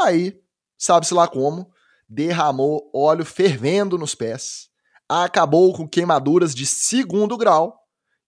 Aí, 0.00 0.38
sabe-se 0.78 1.14
lá 1.14 1.26
como, 1.26 1.70
derramou 2.08 2.90
óleo 2.94 3.24
fervendo 3.24 3.96
nos 3.96 4.14
pés, 4.14 4.68
acabou 5.08 5.72
com 5.72 5.88
queimaduras 5.88 6.54
de 6.54 6.66
segundo 6.66 7.36
grau 7.36 7.78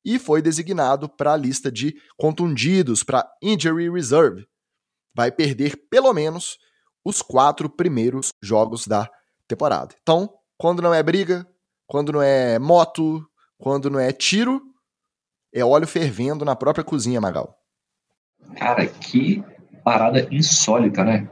e 0.04 0.18
foi 0.18 0.42
designado 0.42 1.08
para 1.08 1.32
a 1.32 1.36
lista 1.36 1.70
de 1.70 1.94
contundidos, 2.16 3.02
para 3.02 3.28
Injury 3.42 3.90
Reserve. 3.90 4.46
Vai 5.14 5.30
perder 5.30 5.76
pelo 5.90 6.12
menos 6.12 6.58
os 7.04 7.22
quatro 7.22 7.68
primeiros 7.68 8.28
jogos 8.42 8.86
da 8.86 9.10
temporada. 9.52 9.94
Então, 10.02 10.32
quando 10.56 10.82
não 10.82 10.94
é 10.94 11.02
briga, 11.02 11.46
quando 11.86 12.12
não 12.12 12.22
é 12.22 12.58
moto, 12.58 13.24
quando 13.58 13.90
não 13.90 14.00
é 14.00 14.12
tiro, 14.12 14.62
é 15.54 15.64
óleo 15.64 15.86
fervendo 15.86 16.44
na 16.44 16.56
própria 16.56 16.84
cozinha, 16.84 17.20
Magal. 17.20 17.54
Cara, 18.56 18.86
que 18.86 19.44
parada 19.84 20.26
insólita, 20.34 21.04
né? 21.04 21.28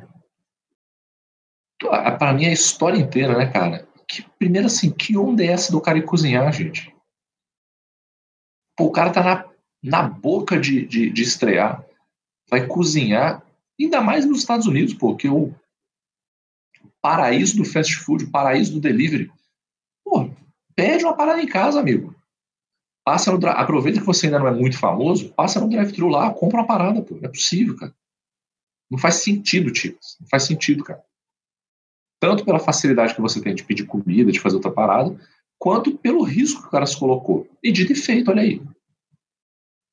Para 2.18 2.34
mim, 2.34 2.44
é 2.44 2.50
a 2.50 2.52
história 2.52 2.98
inteira, 2.98 3.36
né, 3.36 3.50
cara? 3.50 3.88
Que, 4.06 4.22
primeiro, 4.38 4.66
assim, 4.66 4.90
que 4.90 5.16
onda 5.16 5.42
é 5.42 5.46
essa 5.46 5.72
do 5.72 5.80
cara 5.80 5.98
ir 5.98 6.04
cozinhar, 6.04 6.52
gente? 6.52 6.94
Pô, 8.76 8.84
o 8.84 8.92
cara 8.92 9.10
tá 9.10 9.22
na, 9.22 9.48
na 9.82 10.02
boca 10.02 10.58
de, 10.58 10.84
de, 10.86 11.10
de 11.10 11.22
estrear, 11.22 11.84
vai 12.50 12.66
cozinhar, 12.66 13.42
ainda 13.80 14.00
mais 14.00 14.26
nos 14.26 14.40
Estados 14.40 14.66
Unidos, 14.66 14.92
pô, 14.92 15.16
que 15.16 15.28
o 15.28 15.54
paraíso 17.02 17.56
do 17.56 17.64
fast 17.64 17.94
food, 17.96 18.26
paraíso 18.26 18.72
do 18.72 18.80
delivery. 18.80 19.30
Pô, 20.04 20.30
pede 20.74 21.04
uma 21.04 21.16
parada 21.16 21.42
em 21.42 21.46
casa, 21.46 21.80
amigo. 21.80 22.14
Passa 23.04 23.32
no 23.32 23.48
aproveita 23.48 24.00
que 24.00 24.06
você 24.06 24.26
ainda 24.26 24.38
não 24.38 24.48
é 24.48 24.52
muito 24.52 24.78
famoso, 24.78 25.32
passa 25.32 25.60
no 25.60 25.68
drive-thru 25.68 26.08
lá, 26.08 26.32
compra 26.32 26.60
uma 26.60 26.66
parada, 26.66 27.02
pô. 27.02 27.14
Não 27.14 27.24
é 27.24 27.28
possível, 27.28 27.76
cara. 27.76 27.94
Não 28.90 28.98
faz 28.98 29.16
sentido, 29.16 29.72
tio. 29.72 29.96
Não 30.20 30.28
faz 30.28 30.44
sentido, 30.44 30.84
cara. 30.84 31.02
Tanto 32.20 32.44
pela 32.44 32.58
facilidade 32.58 33.14
que 33.14 33.20
você 33.20 33.40
tem 33.40 33.54
de 33.54 33.64
pedir 33.64 33.86
comida, 33.86 34.30
de 34.30 34.40
fazer 34.40 34.56
outra 34.56 34.70
parada, 34.70 35.18
quanto 35.58 35.96
pelo 35.96 36.22
risco 36.22 36.60
que 36.60 36.68
o 36.68 36.70
cara 36.70 36.86
se 36.86 36.98
colocou. 36.98 37.48
E 37.62 37.72
dito 37.72 37.92
e 37.92 37.96
feito, 37.96 38.30
olha 38.30 38.42
aí. 38.42 38.60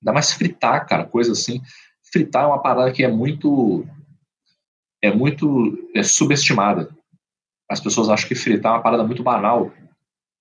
Ainda 0.02 0.14
mais 0.14 0.34
fritar, 0.34 0.86
cara, 0.88 1.06
coisa 1.06 1.32
assim. 1.32 1.62
Fritar 2.12 2.44
é 2.44 2.48
uma 2.48 2.62
parada 2.62 2.92
que 2.92 3.04
é 3.04 3.08
muito. 3.08 3.86
É 5.02 5.14
muito 5.14 5.90
é 5.96 6.04
subestimada. 6.04 6.97
As 7.70 7.80
pessoas 7.80 8.10
acham 8.10 8.28
que 8.28 8.36
fritar 8.36 8.72
é 8.72 8.76
uma 8.76 8.84
parada 8.84 9.04
muito 9.04 9.24
banal. 9.24 9.72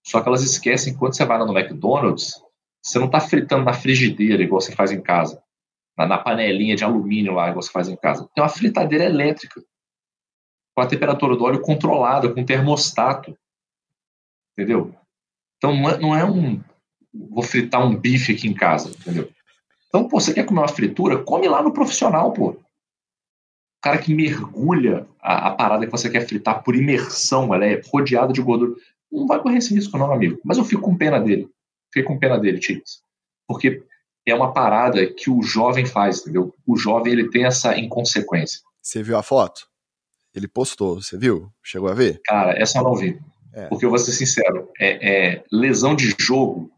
Só 0.06 0.20
que 0.20 0.28
elas 0.28 0.42
esquecem 0.42 0.92
que 0.92 0.98
quando 0.98 1.16
você 1.16 1.24
vai 1.24 1.38
lá 1.38 1.44
no 1.44 1.56
McDonald's, 1.56 2.40
você 2.82 2.98
não 2.98 3.06
está 3.06 3.18
fritando 3.18 3.64
na 3.64 3.72
frigideira, 3.72 4.42
igual 4.42 4.60
você 4.60 4.72
faz 4.72 4.92
em 4.92 5.00
casa. 5.00 5.42
Na, 5.98 6.06
na, 6.06 6.18
panelinha 6.18 6.76
de 6.76 6.84
alumínio 6.84 7.32
lá, 7.34 7.48
igual 7.48 7.62
você 7.62 7.72
faz 7.72 7.88
em 7.88 7.96
casa. 7.96 8.28
Tem 8.34 8.42
uma 8.42 8.48
fritadeira 8.48 9.04
elétrica. 9.04 9.60
Com 10.74 10.82
a 10.82 10.86
temperatura 10.86 11.36
do 11.36 11.42
óleo 11.42 11.62
controlada, 11.62 12.32
com 12.32 12.44
termostato. 12.44 13.36
Entendeu? 14.52 14.94
Então 15.56 15.74
não 15.74 15.90
é, 15.90 15.98
não 15.98 16.16
é 16.16 16.24
um. 16.24 16.62
Vou 17.12 17.42
fritar 17.42 17.84
um 17.84 17.96
bife 17.96 18.34
aqui 18.34 18.46
em 18.46 18.54
casa, 18.54 18.90
entendeu? 18.90 19.30
Então, 19.88 20.06
pô, 20.06 20.20
você 20.20 20.34
quer 20.34 20.44
comer 20.44 20.60
uma 20.60 20.68
fritura? 20.68 21.24
Come 21.24 21.48
lá 21.48 21.62
no 21.62 21.72
profissional, 21.72 22.32
pô. 22.32 22.56
O 23.78 23.82
cara 23.82 23.98
que 23.98 24.14
mergulha 24.14 25.06
a, 25.20 25.48
a 25.48 25.50
parada 25.54 25.84
que 25.84 25.92
você 25.92 26.10
quer 26.10 26.26
fritar 26.26 26.62
por 26.62 26.74
imersão, 26.74 27.54
ela 27.54 27.64
é 27.64 27.80
rodeada 27.92 28.32
de 28.32 28.42
gordura. 28.42 28.74
não 29.12 29.26
vai 29.26 29.40
correr 29.40 29.58
esse 29.58 29.74
risco, 29.74 29.96
não, 29.98 30.12
amigo. 30.12 30.40
Mas 30.44 30.58
eu 30.58 30.64
fico 30.64 30.82
com 30.82 30.96
pena 30.96 31.20
dele. 31.20 31.48
Fico 31.92 32.08
com 32.08 32.18
pena 32.18 32.38
dele, 32.38 32.58
Ticas. 32.58 33.00
Porque 33.46 33.82
é 34.26 34.34
uma 34.34 34.52
parada 34.52 35.06
que 35.06 35.30
o 35.30 35.42
jovem 35.42 35.86
faz, 35.86 36.20
entendeu? 36.20 36.54
O 36.66 36.76
jovem 36.76 37.12
ele 37.12 37.30
tem 37.30 37.44
essa 37.44 37.78
inconsequência. 37.78 38.60
Você 38.82 39.02
viu 39.02 39.16
a 39.16 39.22
foto? 39.22 39.68
Ele 40.34 40.48
postou, 40.48 41.00
você 41.00 41.16
viu? 41.16 41.50
Chegou 41.62 41.88
a 41.88 41.94
ver? 41.94 42.20
Cara, 42.24 42.52
essa 42.60 42.78
eu 42.78 42.82
não 42.82 42.94
vi. 42.94 43.18
É. 43.54 43.68
Porque 43.68 43.86
eu 43.86 43.90
vou 43.90 43.98
ser 43.98 44.12
sincero, 44.12 44.68
é, 44.78 45.34
é, 45.36 45.44
lesão 45.50 45.94
de 45.96 46.14
jogo, 46.18 46.70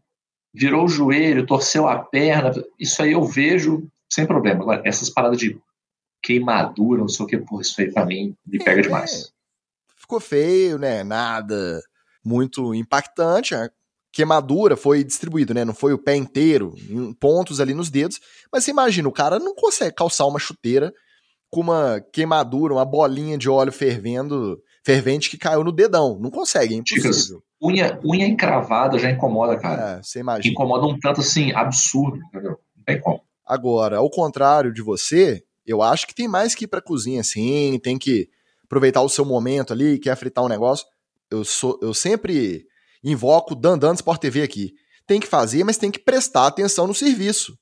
virou 0.53 0.85
o 0.85 0.87
joelho, 0.87 1.45
torceu 1.45 1.87
a 1.87 1.99
perna, 1.99 2.51
isso 2.79 3.01
aí 3.03 3.11
eu 3.11 3.23
vejo 3.23 3.85
sem 4.09 4.25
problema. 4.25 4.61
Agora, 4.61 4.81
essas 4.85 5.09
paradas 5.09 5.37
de 5.37 5.59
queimadura, 6.29 7.01
não 7.01 7.07
sei 7.07 7.25
o 7.25 7.27
que, 7.27 7.37
porra, 7.39 7.63
isso 7.63 7.81
aí 7.81 7.91
pra 7.91 8.05
mim 8.05 8.35
me 8.45 8.59
pega 8.59 8.81
é, 8.81 8.83
demais. 8.83 9.31
Ficou 9.97 10.19
feio, 10.19 10.77
né? 10.77 11.03
Nada 11.03 11.81
muito 12.23 12.75
impactante. 12.75 13.55
A 13.55 13.67
queimadura 14.11 14.77
foi 14.77 15.03
distribuído, 15.03 15.55
né? 15.55 15.65
Não 15.65 15.73
foi 15.73 15.91
o 15.91 15.97
pé 15.97 16.15
inteiro, 16.15 16.75
em 16.87 17.11
pontos 17.13 17.59
ali 17.59 17.73
nos 17.73 17.89
dedos. 17.89 18.19
Mas 18.53 18.63
você 18.63 18.69
imagina, 18.69 19.09
o 19.09 19.11
cara 19.13 19.39
não 19.39 19.55
consegue 19.55 19.95
calçar 19.95 20.27
uma 20.27 20.37
chuteira 20.37 20.93
com 21.49 21.61
uma 21.61 21.99
queimadura, 22.13 22.75
uma 22.75 22.85
bolinha 22.85 23.35
de 23.35 23.49
óleo 23.49 23.71
fervendo, 23.71 24.61
fervente 24.85 25.31
que 25.31 25.37
caiu 25.37 25.63
no 25.63 25.71
dedão. 25.71 26.19
Não 26.19 26.29
consegue, 26.29 26.75
é 26.75 26.77
impossível. 26.77 27.09
Dicas, 27.09 27.31
unha, 27.59 27.99
unha 28.05 28.27
encravada 28.27 28.99
já 28.99 29.09
incomoda, 29.09 29.57
cara. 29.57 29.97
É, 29.97 30.03
você 30.03 30.19
imagina. 30.19 30.51
Incomoda 30.51 30.85
um 30.85 30.99
tanto 30.99 31.21
assim, 31.21 31.51
absurdo, 31.53 32.19
entendeu? 32.27 32.59
Não 32.77 32.83
tem 32.85 33.01
como. 33.01 33.19
Agora, 33.43 33.97
ao 33.97 34.11
contrário 34.11 34.71
de 34.71 34.83
você, 34.83 35.43
eu 35.69 35.83
acho 35.83 36.07
que 36.07 36.15
tem 36.15 36.27
mais 36.27 36.55
que 36.55 36.65
ir 36.65 36.67
pra 36.67 36.81
cozinha, 36.81 37.23
sim, 37.23 37.79
tem 37.83 37.97
que 37.97 38.27
aproveitar 38.63 39.03
o 39.03 39.09
seu 39.09 39.23
momento 39.23 39.71
ali, 39.71 39.99
quer 39.99 40.15
fritar 40.17 40.43
um 40.43 40.47
negócio. 40.49 40.85
Eu, 41.29 41.45
sou, 41.45 41.77
eu 41.79 41.93
sempre 41.93 42.65
invoco 43.03 43.53
Dandan 43.53 43.93
Sport 43.93 44.19
TV 44.19 44.41
aqui. 44.41 44.73
Tem 45.05 45.19
que 45.19 45.27
fazer, 45.27 45.63
mas 45.63 45.77
tem 45.77 45.91
que 45.91 45.99
prestar 45.99 46.47
atenção 46.47 46.87
no 46.87 46.93
serviço. 46.93 47.55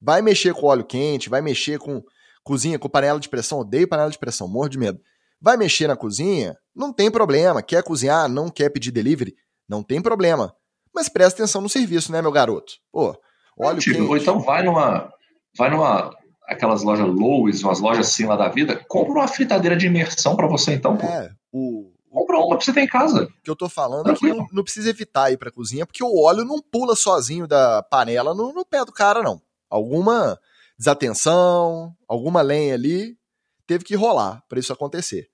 Vai 0.00 0.22
mexer 0.22 0.54
com 0.54 0.66
óleo 0.66 0.84
quente, 0.84 1.28
vai 1.28 1.42
mexer 1.42 1.78
com 1.78 2.02
cozinha, 2.42 2.78
com 2.78 2.88
panela 2.88 3.20
de 3.20 3.28
pressão, 3.28 3.58
odeio 3.58 3.88
panela 3.88 4.10
de 4.10 4.18
pressão, 4.18 4.48
morro 4.48 4.68
de 4.70 4.78
medo. 4.78 5.00
Vai 5.38 5.58
mexer 5.58 5.86
na 5.86 5.96
cozinha? 5.96 6.56
Não 6.74 6.94
tem 6.94 7.10
problema. 7.10 7.62
Quer 7.62 7.82
cozinhar, 7.82 8.26
não 8.26 8.48
quer 8.48 8.70
pedir 8.70 8.90
delivery? 8.90 9.34
Não 9.68 9.82
tem 9.82 10.00
problema. 10.00 10.54
Mas 10.94 11.10
presta 11.10 11.42
atenção 11.42 11.60
no 11.60 11.68
serviço, 11.68 12.10
né, 12.10 12.22
meu 12.22 12.32
garoto? 12.32 12.74
Pô, 12.90 13.14
óleo 13.58 13.80
tipo, 13.80 13.98
quente. 13.98 14.08
Ou 14.08 14.16
então 14.16 14.40
vai 14.40 14.62
numa, 14.62 15.12
vai 15.58 15.68
numa 15.68 16.10
aquelas 16.46 16.82
lojas 16.82 17.06
Lowe's, 17.06 17.62
umas 17.62 17.80
lojas 17.80 18.08
assim 18.08 18.26
lá 18.26 18.36
da 18.36 18.48
vida, 18.48 18.82
compra 18.88 19.12
uma 19.12 19.28
fritadeira 19.28 19.76
de 19.76 19.86
imersão 19.86 20.36
para 20.36 20.46
você 20.46 20.74
então, 20.74 20.96
pô. 20.96 21.06
É, 21.06 21.30
o 21.52 21.94
compra 22.14 22.38
uma 22.38 22.56
pra 22.56 22.64
você 22.64 22.72
ter 22.72 22.82
em 22.82 22.86
casa. 22.86 23.24
O 23.24 23.42
que 23.42 23.50
eu 23.50 23.56
tô 23.56 23.68
falando 23.68 24.10
é 24.10 24.14
que 24.14 24.28
não, 24.28 24.46
não, 24.52 24.62
precisa 24.62 24.88
evitar 24.88 25.32
ir 25.32 25.36
pra 25.36 25.50
cozinha, 25.50 25.84
porque 25.84 26.02
o 26.02 26.22
óleo 26.22 26.44
não 26.44 26.62
pula 26.62 26.94
sozinho 26.94 27.48
da 27.48 27.82
panela 27.82 28.32
no, 28.32 28.52
no 28.52 28.64
pé 28.64 28.84
do 28.84 28.92
cara, 28.92 29.20
não. 29.20 29.42
Alguma 29.68 30.38
desatenção, 30.78 31.94
alguma 32.06 32.40
lenha 32.40 32.74
ali 32.74 33.18
teve 33.66 33.84
que 33.84 33.96
rolar 33.96 34.44
para 34.48 34.60
isso 34.60 34.72
acontecer. 34.72 35.28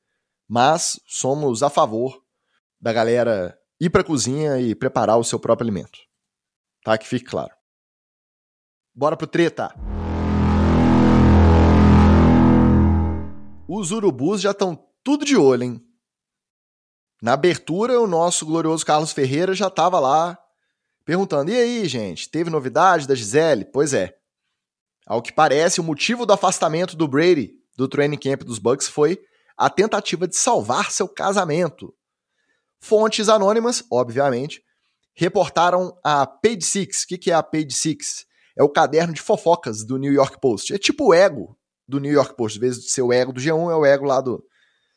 Mas 0.49 0.99
somos 1.07 1.63
a 1.63 1.69
favor 1.69 2.23
da 2.81 2.93
galera 2.93 3.57
ir 3.79 3.91
para 3.91 4.01
a 4.01 4.05
cozinha 4.05 4.59
e 4.59 4.75
preparar 4.75 5.19
o 5.19 5.25
seu 5.25 5.39
próprio 5.39 5.67
alimento. 5.67 5.99
Tá? 6.83 6.97
Que 6.97 7.07
fique 7.07 7.27
claro. 7.27 7.53
Bora 8.95 9.17
pro 9.17 9.27
treta! 9.27 9.75
Os 13.81 13.93
urubus 13.93 14.43
já 14.43 14.51
estão 14.51 14.79
tudo 15.03 15.25
de 15.25 15.39
olho, 15.39 15.63
hein? 15.63 15.87
Na 17.23 17.33
abertura, 17.33 17.99
o 17.99 18.07
nosso 18.07 18.45
glorioso 18.45 18.85
Carlos 18.85 19.11
Ferreira 19.11 19.55
já 19.55 19.69
estava 19.69 19.99
lá 19.99 20.39
perguntando: 21.03 21.51
e 21.51 21.57
aí, 21.57 21.89
gente, 21.89 22.29
teve 22.29 22.51
novidade 22.51 23.09
da 23.09 23.15
Gisele? 23.15 23.65
Pois 23.65 23.95
é. 23.95 24.15
Ao 25.07 25.23
que 25.23 25.33
parece, 25.33 25.81
o 25.81 25.83
motivo 25.83 26.27
do 26.27 26.33
afastamento 26.35 26.95
do 26.95 27.09
Brady 27.09 27.55
do 27.75 27.89
training 27.89 28.19
camp 28.19 28.43
dos 28.43 28.59
Bucks 28.59 28.87
foi 28.87 29.19
a 29.57 29.71
tentativa 29.71 30.29
de 30.29 30.37
salvar 30.37 30.93
seu 30.93 31.09
casamento. 31.09 31.95
Fontes 32.79 33.31
anônimas, 33.31 33.83
obviamente, 33.91 34.63
reportaram 35.15 35.99
a 36.05 36.27
Page 36.27 36.63
Six. 36.63 37.05
O 37.05 37.07
que 37.07 37.31
é 37.31 37.35
a 37.35 37.43
Page 37.43 37.73
Six? 37.73 38.27
É 38.55 38.63
o 38.63 38.69
caderno 38.69 39.15
de 39.15 39.23
fofocas 39.23 39.85
do 39.85 39.97
New 39.97 40.13
York 40.13 40.39
Post. 40.39 40.75
É 40.75 40.77
tipo 40.77 41.07
o 41.07 41.15
ego 41.15 41.59
do 41.91 42.01
New 42.01 42.13
York 42.13 42.37
Post. 42.37 42.59
Em 42.59 42.61
vez 42.61 42.77
de 42.77 42.91
ser 42.91 43.03
o 43.03 43.13
ego 43.13 43.33
do 43.33 43.41
G1, 43.41 43.73
é 43.73 43.77
o 43.77 43.85
ego 43.85 44.05
lá 44.05 44.21
do, 44.21 44.43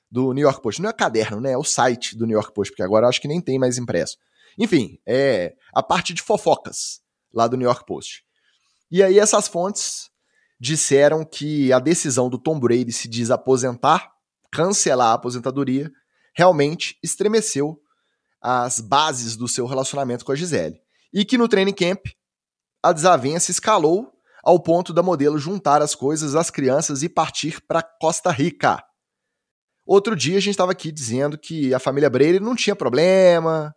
do 0.10 0.32
New 0.32 0.44
York 0.44 0.62
Post. 0.62 0.82
Não 0.82 0.90
é 0.90 0.94
caderno, 0.94 1.42
né? 1.42 1.52
É 1.52 1.58
o 1.58 1.64
site 1.64 2.16
do 2.16 2.26
New 2.26 2.36
York 2.36 2.54
Post, 2.54 2.72
porque 2.72 2.84
agora 2.84 3.08
acho 3.08 3.20
que 3.20 3.28
nem 3.28 3.42
tem 3.42 3.60
mais 3.60 3.78
impresso. 3.78 4.18
Enfim, 4.58 5.00
é 5.06 5.54
a 5.74 5.82
parte 5.82 6.14
de 6.14 6.22
fofocas 6.22 7.02
lá 7.34 7.48
do 7.48 7.58
New 7.58 7.68
York 7.68 7.86
Post. 7.86 8.24
E 8.92 9.02
aí 9.02 9.18
essas 9.18 9.48
fontes 9.48 10.10
disseram 10.60 11.26
que 11.26 11.74
a 11.74 11.80
decisão 11.80 12.30
do 12.30 12.38
Tom 12.38 12.60
Brady 12.60 12.92
se 12.92 13.08
desaposentar, 13.08 14.12
cancelar 14.52 15.10
a 15.10 15.14
aposentadoria, 15.14 15.92
realmente 16.36 16.98
estremeceu 17.04 17.80
as 18.40 18.80
bases 18.80 19.36
do 19.36 19.48
seu 19.48 19.66
relacionamento 19.66 20.24
com 20.24 20.32
a 20.32 20.36
Gisele. 20.36 20.80
E 21.12 21.26
que 21.26 21.38
no 21.38 21.48
training 21.48 21.74
camp 21.74 22.06
a 22.84 22.92
desavença 22.92 23.50
escalou 23.50 24.12
ao 24.44 24.60
ponto 24.60 24.94
da 24.94 25.02
modelo 25.02 25.40
juntar 25.40 25.82
as 25.82 25.96
coisas, 25.96 26.36
as 26.36 26.50
crianças 26.50 27.02
e 27.02 27.08
partir 27.08 27.62
para 27.66 27.82
Costa 27.82 28.30
Rica. 28.30 28.84
Outro 29.86 30.16
dia 30.16 30.38
a 30.38 30.42
gente 30.42 30.52
estava 30.52 30.74
aqui 30.74 30.92
dizendo 30.92 31.38
que 31.38 31.74
a 31.74 31.80
família 31.80 32.10
Brady 32.10 32.40
não 32.40 32.56
tinha 32.56 32.76
problema, 32.76 33.74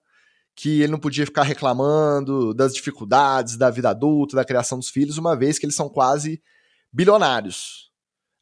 que 0.56 0.82
ele 0.82 0.92
não 0.92 0.98
podia 0.98 1.26
ficar 1.26 1.42
reclamando 1.42 2.52
das 2.52 2.74
dificuldades 2.74 3.56
da 3.56 3.70
vida 3.70 3.90
adulta, 3.90 4.36
da 4.36 4.44
criação 4.44 4.78
dos 4.78 4.88
filhos, 4.88 5.18
uma 5.18 5.36
vez 5.36 5.58
que 5.58 5.66
eles 5.66 5.76
são 5.76 5.88
quase 5.88 6.42
bilionários. 6.92 7.90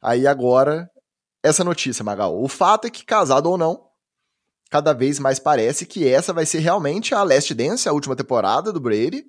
Aí 0.01 0.25
agora, 0.25 0.89
essa 1.43 1.63
notícia, 1.63 2.03
Magal. 2.03 2.41
O 2.41 2.47
fato 2.47 2.87
é 2.87 2.89
que, 2.89 3.03
casado 3.03 3.49
ou 3.49 3.57
não, 3.57 3.85
cada 4.69 4.93
vez 4.93 5.19
mais 5.19 5.39
parece 5.39 5.85
que 5.85 6.07
essa 6.07 6.31
vai 6.31 6.45
ser 6.45 6.59
realmente 6.59 7.13
a 7.13 7.21
Last 7.23 7.53
Dance, 7.53 7.89
a 7.89 7.93
última 7.93 8.15
temporada 8.15 8.71
do 8.71 8.79
Brady. 8.79 9.25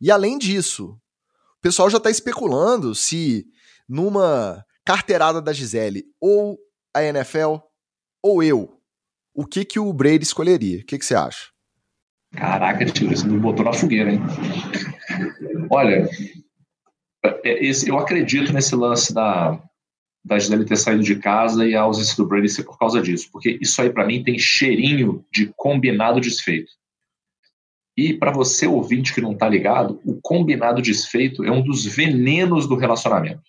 E 0.00 0.10
além 0.10 0.36
disso, 0.36 0.99
o 1.60 1.62
pessoal 1.62 1.90
já 1.90 1.98
está 1.98 2.10
especulando 2.10 2.94
se 2.94 3.46
numa 3.86 4.64
carteirada 4.82 5.42
da 5.42 5.52
Gisele 5.52 6.04
ou 6.18 6.58
a 6.94 7.04
NFL 7.04 7.56
ou 8.22 8.42
eu, 8.42 8.80
o 9.34 9.44
que 9.44 9.64
que 9.64 9.78
o 9.78 9.92
Brady 9.92 10.24
escolheria? 10.24 10.80
O 10.80 10.84
que, 10.84 10.98
que 10.98 11.04
você 11.04 11.14
acha? 11.14 11.48
Caraca, 12.34 12.84
tio, 12.86 13.10
você 13.10 13.26
me 13.26 13.38
botou 13.38 13.64
na 13.64 13.74
fogueira, 13.74 14.10
hein? 14.10 14.20
Olha, 15.70 16.08
é, 17.44 17.60
eu 17.86 17.98
acredito 17.98 18.52
nesse 18.54 18.74
lance 18.74 19.12
da, 19.12 19.62
da 20.24 20.38
Gisele 20.38 20.64
ter 20.64 20.76
saído 20.76 21.02
de 21.02 21.16
casa 21.16 21.66
e 21.66 21.74
a 21.74 21.82
ausência 21.82 22.16
do 22.16 22.26
Brady 22.26 22.48
ser 22.48 22.64
por 22.64 22.78
causa 22.78 23.02
disso, 23.02 23.28
porque 23.30 23.58
isso 23.60 23.82
aí 23.82 23.90
para 23.90 24.06
mim 24.06 24.24
tem 24.24 24.38
cheirinho 24.38 25.24
de 25.30 25.52
combinado 25.56 26.20
desfeito. 26.20 26.72
E 28.00 28.14
para 28.14 28.30
você 28.30 28.66
ouvinte 28.66 29.12
que 29.12 29.20
não 29.20 29.36
tá 29.36 29.46
ligado, 29.46 30.00
o 30.06 30.18
combinado 30.22 30.80
desfeito 30.80 31.44
é 31.44 31.50
um 31.50 31.62
dos 31.62 31.84
venenos 31.84 32.66
do 32.66 32.74
relacionamento. 32.74 33.42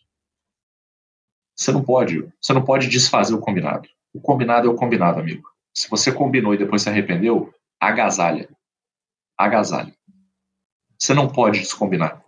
Você 1.58 1.72
não 1.72 1.82
pode, 1.82 2.30
você 2.42 2.52
não 2.52 2.62
pode 2.62 2.90
desfazer 2.90 3.34
o 3.34 3.40
combinado. 3.40 3.88
O 4.14 4.20
combinado 4.20 4.68
é 4.68 4.70
o 4.70 4.76
combinado, 4.76 5.22
amigo. 5.22 5.50
Se 5.74 5.90
você 5.90 6.12
combinou 6.12 6.54
e 6.54 6.58
depois 6.58 6.82
se 6.82 6.90
arrependeu, 6.90 7.54
agasalha 7.80 8.50
agasalho. 9.38 9.94
Você 11.00 11.14
não 11.14 11.30
pode 11.30 11.60
descombinar. 11.60 12.22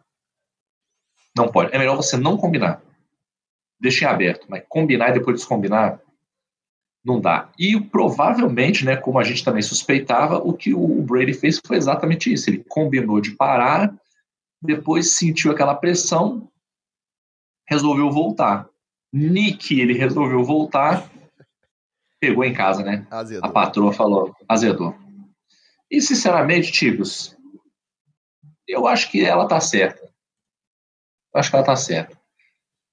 Não 1.36 1.51
pode. 1.51 1.75
É 1.75 1.77
melhor 1.77 1.97
você 1.97 2.15
não 2.15 2.38
combinar. 2.38 2.81
Deixa 3.81 4.05
em 4.05 4.07
aberto, 4.07 4.47
mas 4.47 4.63
combinar 4.69 5.09
e 5.09 5.19
depois 5.19 5.36
descombinar 5.41 6.01
não 7.03 7.19
dá. 7.19 7.49
E 7.59 7.79
provavelmente, 7.79 8.85
né, 8.85 8.95
como 8.95 9.19
a 9.19 9.23
gente 9.23 9.43
também 9.43 9.61
suspeitava, 9.61 10.37
o 10.37 10.53
que 10.53 10.73
o 10.73 11.01
Brady 11.01 11.33
fez 11.33 11.59
foi 11.65 11.75
exatamente 11.75 12.31
isso. 12.31 12.49
Ele 12.49 12.63
combinou 12.67 13.19
de 13.19 13.31
parar, 13.31 13.93
depois 14.61 15.11
sentiu 15.11 15.51
aquela 15.51 15.75
pressão, 15.75 16.49
resolveu 17.67 18.09
voltar. 18.09 18.69
Nick, 19.11 19.79
ele 19.79 19.93
resolveu 19.93 20.43
voltar, 20.43 21.09
pegou 22.19 22.43
em 22.43 22.53
casa, 22.53 22.83
né? 22.83 23.05
Azedou. 23.11 23.49
A 23.49 23.51
patroa 23.51 23.91
falou, 23.91 24.33
azedou. 24.47 24.95
E, 25.91 26.01
sinceramente, 26.01 26.71
Tigos, 26.71 27.37
eu 28.67 28.87
acho 28.87 29.11
que 29.11 29.23
ela 29.23 29.47
tá 29.47 29.59
certa. 29.59 30.03
Eu 31.33 31.39
acho 31.39 31.49
que 31.49 31.55
ela 31.55 31.65
tá 31.65 31.75
certa. 31.75 32.17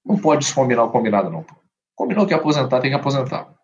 Não 0.05 0.19
pode 0.19 0.41
descombinar 0.41 0.85
o 0.85 0.91
combinado, 0.91 1.29
não. 1.29 1.45
Combinou 1.95 2.27
que 2.27 2.33
aposentar, 2.33 2.81
tem 2.81 2.91
que 2.91 2.97
aposentar. 2.97 3.60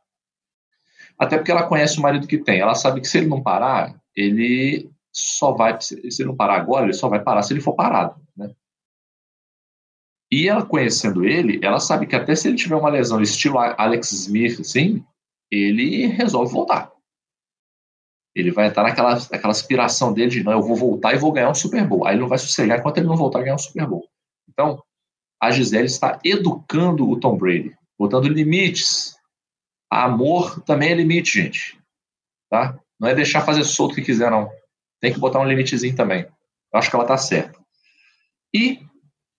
Até 1.17 1.38
porque 1.38 1.51
ela 1.51 1.67
conhece 1.67 1.97
o 1.97 2.01
marido 2.01 2.27
que 2.27 2.38
tem. 2.38 2.60
Ela 2.60 2.75
sabe 2.75 3.01
que 3.01 3.08
se 3.08 3.17
ele 3.17 3.27
não 3.27 3.41
parar, 3.41 3.99
ele 4.15 4.89
só 5.12 5.53
vai. 5.53 5.80
Se 5.82 5.95
ele 6.19 6.30
não 6.30 6.36
parar 6.36 6.58
agora, 6.58 6.86
ele 6.86 6.93
só 6.93 7.10
vai 7.10 7.21
parar 7.21 7.41
se 7.41 7.53
ele 7.53 7.62
for 7.62 7.73
parado. 7.73 8.15
Né? 8.36 8.53
E 10.32 10.47
ela 10.47 10.65
conhecendo 10.65 11.25
ele, 11.25 11.60
ela 11.63 11.80
sabe 11.80 12.06
que 12.06 12.15
até 12.15 12.36
se 12.36 12.47
ele 12.47 12.58
tiver 12.58 12.75
uma 12.75 12.89
lesão 12.89 13.21
estilo 13.21 13.58
Alex 13.58 14.12
Smith, 14.12 14.60
assim, 14.60 15.03
ele 15.49 16.08
resolve 16.08 16.51
voltar 16.51 16.91
Ele 18.36 18.51
vai 18.51 18.67
estar 18.67 18.84
naquela, 18.84 19.15
naquela 19.15 19.51
aspiração 19.51 20.13
dele 20.13 20.30
de 20.30 20.43
não, 20.43 20.51
eu 20.51 20.62
vou 20.62 20.75
voltar 20.75 21.13
e 21.13 21.17
vou 21.17 21.32
ganhar 21.32 21.49
um 21.49 21.56
Super 21.56 21.88
Bowl. 21.88 22.06
Aí 22.06 22.13
ele 22.13 22.21
não 22.21 22.27
vai 22.27 22.38
sossegar 22.38 22.77
enquanto 22.77 22.97
ele 22.97 23.08
não 23.08 23.15
voltar 23.15 23.39
a 23.39 23.43
ganhar 23.43 23.56
um 23.56 23.60
Super 23.60 23.88
Bowl. 23.88 24.08
Então, 24.49 24.84
a 25.41 25.51
Gisele 25.51 25.86
está 25.86 26.19
educando 26.23 27.10
o 27.10 27.19
Tom 27.19 27.38
Brady, 27.38 27.75
botando 27.97 28.27
limites. 28.27 29.16
Amor 29.89 30.62
também 30.62 30.91
é 30.91 30.95
limite, 30.95 31.41
gente. 31.41 31.80
Tá? 32.50 32.78
Não 33.00 33.08
é 33.08 33.15
deixar 33.15 33.41
fazer 33.41 33.63
solto 33.63 33.93
o 33.93 33.95
que 33.95 34.02
quiser, 34.02 34.32
não. 34.32 34.50
Tem 35.00 35.13
que 35.13 35.19
botar 35.19 35.39
um 35.39 35.47
limitezinho 35.47 35.95
também. 35.95 36.21
Eu 36.73 36.80
acho 36.80 36.89
que 36.89 36.95
ela 36.95 37.06
está 37.06 37.17
certa. 37.17 37.60
E 38.54 38.86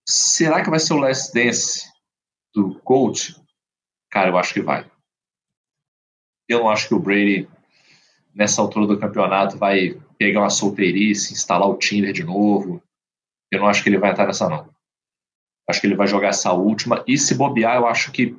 será 0.06 0.62
que 0.62 0.70
vai 0.70 0.78
ser 0.78 0.94
o 0.94 0.98
Last 0.98 1.32
Dance 1.32 1.90
do 2.54 2.78
Coach? 2.80 3.34
Cara, 4.10 4.30
eu 4.30 4.38
acho 4.38 4.54
que 4.54 4.62
vai. 4.62 4.90
Eu 6.48 6.60
não 6.60 6.70
acho 6.70 6.88
que 6.88 6.94
o 6.94 6.98
Brady, 6.98 7.48
nessa 8.34 8.62
altura 8.62 8.86
do 8.86 8.98
campeonato, 8.98 9.58
vai 9.58 10.00
pegar 10.16 10.40
uma 10.40 10.50
solteirice, 10.50 11.34
instalar 11.34 11.68
o 11.68 11.76
Tinder 11.76 12.12
de 12.12 12.24
novo. 12.24 12.82
Eu 13.50 13.60
não 13.60 13.68
acho 13.68 13.82
que 13.82 13.88
ele 13.88 13.98
vai 13.98 14.10
entrar 14.10 14.26
nessa, 14.26 14.48
não. 14.48 14.68
Acho 15.68 15.80
que 15.80 15.86
ele 15.86 15.96
vai 15.96 16.06
jogar 16.06 16.28
essa 16.28 16.52
última. 16.52 17.04
E 17.06 17.18
se 17.18 17.34
bobear, 17.34 17.76
eu 17.76 17.86
acho 17.86 18.10
que. 18.10 18.36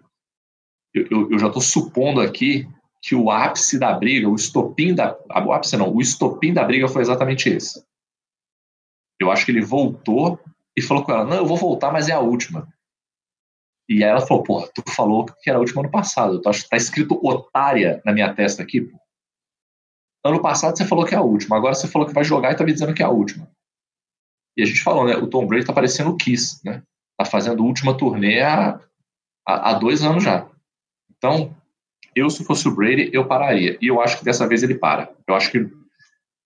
Eu, 0.93 1.08
eu, 1.10 1.32
eu 1.32 1.39
já 1.39 1.47
estou 1.47 1.62
supondo 1.62 2.21
aqui 2.21 2.67
que 3.02 3.15
o 3.15 3.32
ápice 3.32 3.80
da 3.80 3.93
briga, 3.93 4.30
o 4.30 4.36
estopim 4.36 4.93
da. 4.93 5.17
O 5.45 5.54
ápice 5.54 5.78
não, 5.78 5.93
o 5.93 6.02
estopim 6.02 6.54
da 6.54 6.63
briga 6.63 6.88
foi 6.88 7.02
exatamente 7.02 7.49
esse. 7.49 7.84
Eu 9.19 9.32
acho 9.32 9.45
que 9.45 9.52
ele 9.52 9.62
voltou 9.62 10.39
e 10.75 10.82
falou 10.82 11.04
com 11.04 11.12
ela: 11.12 11.25
Não, 11.25 11.38
eu 11.38 11.45
vou 11.45 11.58
voltar, 11.58 11.91
mas 11.91 12.10
é 12.10 12.13
a 12.13 12.19
última. 12.19 12.67
E 13.88 14.04
aí 14.04 14.10
ela 14.10 14.25
falou: 14.25 14.43
Pô, 14.43 14.67
tu 14.67 14.84
falou 14.91 15.25
que 15.25 15.49
era 15.49 15.58
a 15.58 15.62
última 15.62 15.82
ano 15.82 15.91
passado. 15.91 16.41
Tu 16.41 16.49
acha 16.49 16.63
que 16.63 16.69
tá 16.69 16.78
escrito 16.78 17.19
otária 17.25 18.02
na 18.06 18.12
minha 18.12 18.34
testa 18.34 18.63
aqui? 18.63 18.82
Pô. 18.82 18.97
Ano 20.25 20.41
passado 20.41 20.78
você 20.78 20.86
falou 20.86 21.06
que 21.06 21.15
é 21.15 21.17
a 21.17 21.21
última, 21.21 21.56
agora 21.56 21.73
você 21.73 21.88
falou 21.88 22.06
que 22.06 22.13
vai 22.13 22.25
jogar 22.25 22.52
e 22.52 22.56
tá 22.56 22.65
me 22.65 22.73
dizendo 22.73 22.93
que 22.93 23.02
é 23.02 23.06
a 23.06 23.10
última. 23.10 23.49
E 24.58 24.62
a 24.62 24.65
gente 24.65 24.84
falou, 24.84 25.06
né? 25.06 25.15
O 25.15 25.28
Tom 25.28 25.47
Brady 25.47 25.65
tá 25.65 25.71
parecendo 25.71 26.10
o 26.10 26.17
Kiss, 26.17 26.60
né? 26.65 26.84
Tá 27.17 27.23
fazendo 27.23 27.63
a 27.63 27.65
última 27.65 27.97
turnê 27.97 28.41
há, 28.41 28.80
há 29.45 29.73
dois 29.73 30.04
anos 30.04 30.23
já. 30.23 30.48
Então, 31.19 31.55
eu, 32.15 32.29
se 32.29 32.43
fosse 32.43 32.67
o 32.67 32.75
Brady, 32.75 33.10
eu 33.13 33.27
pararia. 33.27 33.77
E 33.79 33.88
eu 33.88 34.01
acho 34.01 34.17
que 34.17 34.25
dessa 34.25 34.47
vez 34.47 34.63
ele 34.63 34.75
para. 34.75 35.13
Eu 35.27 35.36
acho 35.36 35.51
que 35.51 35.69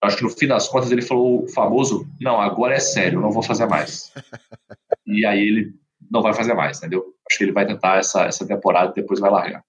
acho 0.04 0.18
que 0.18 0.24
no 0.24 0.30
fim 0.30 0.48
das 0.48 0.68
contas 0.68 0.92
ele 0.92 1.02
falou 1.02 1.46
o 1.46 1.48
famoso: 1.48 2.06
não, 2.20 2.42
agora 2.42 2.76
é 2.76 2.80
sério, 2.80 3.22
não 3.22 3.32
vou 3.32 3.44
fazer 3.44 3.66
mais. 3.66 4.12
e 5.08 5.26
aí 5.26 5.40
ele 5.40 5.74
não 6.12 6.22
vai 6.22 6.34
fazer 6.34 6.54
mais, 6.54 6.78
entendeu? 6.78 7.06
Acho 7.30 7.38
que 7.38 7.44
ele 7.46 7.54
vai 7.54 7.66
tentar 7.66 7.98
essa, 7.98 8.24
essa 8.24 8.46
temporada 8.46 8.92
e 8.92 9.02
depois 9.02 9.20
vai 9.20 9.32
largar. 9.32 9.64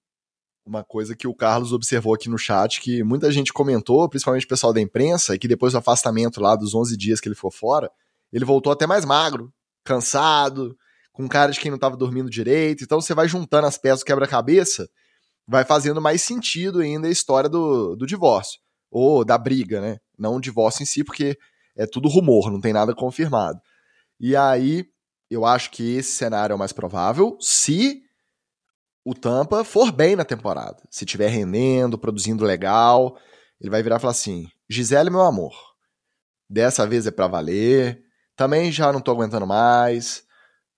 Uma 0.67 0.83
coisa 0.83 1.15
que 1.15 1.29
o 1.29 1.35
Carlos 1.35 1.73
observou 1.73 2.15
aqui 2.15 2.29
no 2.29 2.39
chat, 2.39 2.81
que 2.81 3.03
muita 3.03 3.31
gente 3.31 3.53
comentou, 3.53 4.09
principalmente 4.09 4.47
o 4.47 4.49
pessoal 4.49 4.73
da 4.73 4.81
imprensa, 4.81 5.35
é 5.35 5.39
que 5.39 5.47
depois 5.47 5.75
do 5.75 5.79
afastamento 5.79 6.41
lá 6.41 6.57
dos 6.57 6.75
11 6.75 6.97
dias 6.97 7.21
que 7.21 7.29
ele 7.29 7.35
ficou 7.35 7.51
fora, 7.51 7.91
ele 8.33 8.47
voltou 8.47 8.73
até 8.73 8.87
mais 8.87 9.05
magro, 9.05 9.53
cansado, 9.85 10.75
com 11.15 11.29
cara 11.29 11.53
de 11.53 11.61
quem 11.61 11.71
não 11.71 11.77
estava 11.77 11.97
dormindo 11.97 12.29
direito. 12.29 12.85
Então 12.85 13.01
você 13.01 13.15
vai 13.15 13.27
juntando 13.27 13.67
as 13.67 13.79
peças 13.79 14.01
do 14.01 14.05
quebra-cabeça, 14.05 14.87
vai 15.47 15.65
fazendo 15.65 16.01
mais 16.01 16.21
sentido 16.21 16.81
ainda 16.81 17.07
a 17.07 17.11
história 17.11 17.49
do, 17.49 17.95
do 17.97 18.05
divórcio, 18.05 18.61
ou 18.91 19.25
da 19.25 19.39
briga, 19.39 19.81
né? 19.81 19.99
Não 20.19 20.37
o 20.37 20.41
divórcio 20.41 20.83
em 20.83 20.87
si, 20.87 21.05
porque 21.05 21.39
é 21.77 21.87
tudo 21.87 22.09
rumor, 22.09 22.51
não 22.51 22.61
tem 22.61 22.73
nada 22.73 22.95
confirmado. 22.95 23.61
E 24.19 24.35
aí, 24.35 24.85
eu 25.31 25.45
acho 25.45 25.71
que 25.71 25.97
esse 25.97 26.13
cenário 26.13 26.53
é 26.53 26.57
o 26.57 26.59
mais 26.59 26.73
provável 26.73 27.39
se 27.41 28.03
o 29.05 29.15
Tampa 29.15 29.63
for 29.63 29.93
bem 29.93 30.17
na 30.17 30.25
temporada. 30.25 30.83
Se 30.91 31.05
estiver 31.05 31.29
rendendo, 31.29 31.97
produzindo 31.97 32.45
legal, 32.45 33.17
ele 33.61 33.71
vai 33.71 33.85
virar 33.85 33.97
e 33.97 34.01
falar 34.01 34.11
assim: 34.13 34.49
Gisele, 34.69 35.11
meu 35.11 35.23
amor, 35.23 35.55
dessa 36.51 36.85
vez 36.87 37.07
é 37.07 37.13
para 37.13 37.29
valer. 37.29 38.03
Também 38.35 38.73
já 38.73 38.93
não 38.93 39.01
tô 39.01 39.13
aguentando 39.13 39.47
mais. 39.47 40.24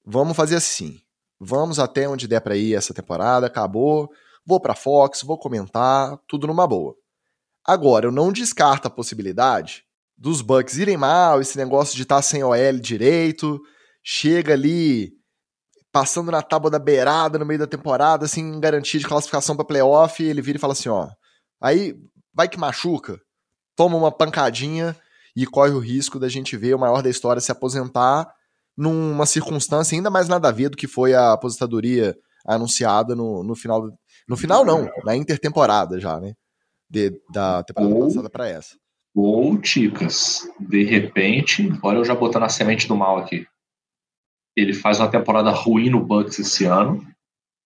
Vamos 0.07 0.37
fazer 0.37 0.57
assim. 0.57 1.01
Vamos 1.39 1.81
até 1.81 2.09
onde 2.09 2.29
der 2.29 2.41
para 2.41 2.57
ir 2.57 2.75
essa 2.75 2.95
temporada, 2.95 3.47
acabou. 3.47 4.09
Vou 4.47 4.61
para 4.61 4.77
Fox, 4.77 5.23
vou 5.23 5.37
comentar, 5.37 6.17
tudo 6.29 6.47
numa 6.47 6.67
boa. 6.67 6.95
Agora, 7.65 8.07
eu 8.07 8.13
não 8.13 8.33
descarto 8.33 8.87
a 8.87 8.91
possibilidade 8.91 9.85
dos 10.17 10.41
Bucks 10.41 10.79
irem 10.79 10.97
mal, 10.97 11.41
esse 11.41 11.59
negócio 11.59 11.97
de 11.97 12.03
estar 12.03 12.17
tá 12.17 12.23
sem 12.23 12.43
OL 12.43 12.79
direito, 12.81 13.61
chega 14.03 14.53
ali 14.53 15.13
passando 15.93 16.31
na 16.31 16.43
tábua 16.43 16.71
da 16.71 16.79
beirada 16.79 17.39
no 17.39 17.45
meio 17.45 17.59
da 17.59 17.67
temporada, 17.67 18.25
assim, 18.25 18.61
garantia 18.61 19.01
de 19.01 19.07
classificação 19.07 19.57
para 19.57 19.65
playoff, 19.65 20.23
ele 20.23 20.41
vira 20.41 20.57
e 20.57 20.61
fala 20.61 20.75
assim, 20.75 20.89
ó, 20.89 21.09
aí 21.61 21.97
vai 22.33 22.49
que 22.49 22.59
machuca, 22.59 23.21
toma 23.75 23.97
uma 23.97 24.13
pancadinha 24.13 24.97
e 25.35 25.45
corre 25.47 25.73
o 25.73 25.79
risco 25.79 26.19
da 26.19 26.29
gente 26.29 26.57
ver 26.57 26.75
o 26.75 26.79
maior 26.79 27.03
da 27.03 27.11
história 27.11 27.41
se 27.41 27.51
aposentar 27.51 28.36
numa 28.77 29.27
circunstância 29.27 29.97
ainda 29.97 30.11
mais 30.11 30.29
nada 30.29 30.49
a 30.49 30.53
ver 30.53 30.69
do 30.69 30.77
que 30.77 30.87
foi 30.87 31.15
a 31.15 31.33
aposentadoria 31.33 32.17
anunciada 32.47 33.15
no, 33.15 33.43
no 33.43 33.55
final, 33.55 33.91
no 34.29 34.37
final 34.37 34.65
não, 34.65 34.89
na 35.05 35.17
intertemporada 35.17 35.99
já, 35.99 36.21
né? 36.21 36.35
de, 36.89 37.21
da 37.31 37.63
temporada 37.63 37.95
ou, 37.95 38.05
passada 38.05 38.31
para 38.31 38.49
essa. 38.49 38.77
Ou, 39.15 39.59
Ticas, 39.59 40.49
de 40.59 40.85
repente, 40.85 41.69
olha 41.83 41.99
eu 41.99 42.05
já 42.05 42.15
botando 42.15 42.45
a 42.45 42.49
semente 42.49 42.87
do 42.87 42.97
mal 42.97 43.19
aqui. 43.19 43.47
Ele 44.57 44.73
faz 44.73 45.01
uma 45.01 45.11
temporada 45.11 45.51
ruim 45.51 45.91
no 45.91 46.05
Bucks 46.05 46.39
esse 46.39 46.65
ano, 46.65 47.07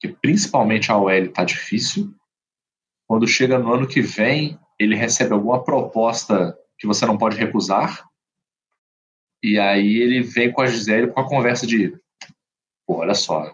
que 0.00 0.08
principalmente 0.08 0.90
a 0.90 0.98
OL 0.98 1.28
tá 1.32 1.44
difícil. 1.44 2.12
Quando 3.06 3.28
chega 3.28 3.58
no 3.58 3.72
ano 3.72 3.86
que 3.86 4.00
vem, 4.00 4.58
ele 4.78 4.96
recebe 4.96 5.32
alguma 5.32 5.62
proposta 5.62 6.56
que 6.78 6.86
você 6.86 7.04
não 7.04 7.18
pode 7.18 7.36
recusar. 7.36 8.08
E 9.42 9.58
aí 9.58 9.96
ele 9.96 10.22
vem 10.22 10.52
com 10.52 10.62
a 10.62 10.66
Gisele 10.66 11.08
com 11.08 11.20
a 11.20 11.28
conversa 11.28 11.66
de 11.66 11.96
pô, 12.86 12.98
olha 12.98 13.14
só, 13.14 13.50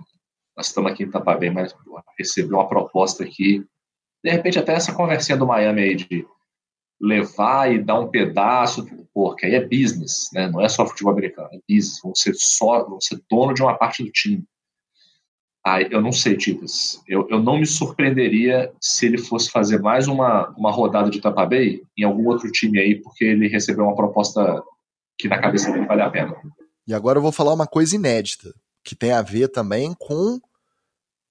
nós 0.57 0.67
estamos 0.69 0.91
aqui 0.91 1.05
em 1.05 1.11
Tampa 1.11 1.37
Bay, 1.37 1.51
mas 1.51 1.75
recebeu 2.19 2.57
uma 2.57 2.69
proposta 2.69 3.23
aqui 3.23 3.65
de 4.25 4.31
repente 4.31 4.59
até 4.59 4.73
essa 4.75 4.93
conversinha 4.93 5.39
do 5.39 5.47
Miami 5.47 5.83
aí 5.83 5.95
de 5.95 6.27
levar 7.01 7.73
e 7.73 7.79
dar 7.79 8.01
um 8.01 8.09
pedaço, 8.09 8.87
porque 9.15 9.47
aí 9.47 9.55
é 9.55 9.65
business, 9.65 10.31
né? 10.33 10.49
Não 10.49 10.61
é 10.61 10.69
só 10.69 10.87
futebol 10.87 11.13
americano, 11.13 11.49
é 11.53 11.61
business. 11.69 12.01
Vão 12.03 12.15
ser 12.15 12.35
só, 12.35 12.85
vão 12.85 13.01
ser 13.01 13.21
dono 13.31 13.55
de 13.55 13.63
uma 13.63 13.77
parte 13.77 14.03
do 14.03 14.11
time. 14.11 14.45
Aí, 15.65 15.89
eu 15.91 16.01
não 16.01 16.13
sei, 16.13 16.37
Titas. 16.37 17.03
Eu, 17.07 17.29
eu 17.29 17.43
não 17.43 17.59
me 17.59 17.67
surpreenderia 17.67 18.73
se 18.81 19.07
ele 19.07 19.19
fosse 19.19 19.51
fazer 19.51 19.81
mais 19.81 20.07
uma, 20.07 20.49
uma 20.57 20.71
rodada 20.71 21.11
de 21.11 21.21
Tampa 21.21 21.45
Bay 21.45 21.83
em 21.97 22.05
algum 22.05 22.27
outro 22.29 22.51
time 22.51 22.79
aí, 22.79 22.95
porque 22.97 23.25
ele 23.25 23.49
recebeu 23.49 23.85
uma 23.85 23.97
proposta 23.97 24.63
que 25.19 25.29
na 25.29 25.41
cabeça 25.41 25.71
dele 25.73 25.87
vale 25.87 26.03
a 26.03 26.11
pena. 26.11 26.35
E 26.87 26.95
agora 26.95 27.19
eu 27.19 27.23
vou 27.23 27.33
falar 27.33 27.53
uma 27.53 27.67
coisa 27.67 27.97
inédita, 27.97 28.55
que 28.85 28.95
tem 28.95 29.13
a 29.13 29.23
ver 29.23 29.49
também 29.49 29.95
com 29.95 30.41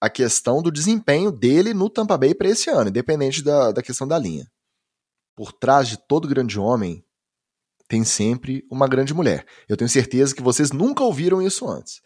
a 0.01 0.09
questão 0.09 0.61
do 0.61 0.71
desempenho 0.71 1.31
dele 1.31 1.73
no 1.73 1.89
Tampa 1.89 2.17
Bay 2.17 2.33
para 2.33 2.49
esse 2.49 2.69
ano, 2.69 2.89
independente 2.89 3.43
da, 3.43 3.71
da 3.71 3.81
questão 3.81 4.07
da 4.07 4.19
linha. 4.19 4.45
Por 5.35 5.51
trás 5.51 5.87
de 5.87 5.97
todo 5.97 6.27
grande 6.27 6.59
homem 6.59 7.03
tem 7.87 8.03
sempre 8.03 8.65
uma 8.69 8.87
grande 8.87 9.13
mulher. 9.13 9.45
Eu 9.69 9.77
tenho 9.77 9.89
certeza 9.89 10.35
que 10.35 10.41
vocês 10.41 10.71
nunca 10.71 11.03
ouviram 11.03 11.41
isso 11.41 11.67
antes. 11.67 12.01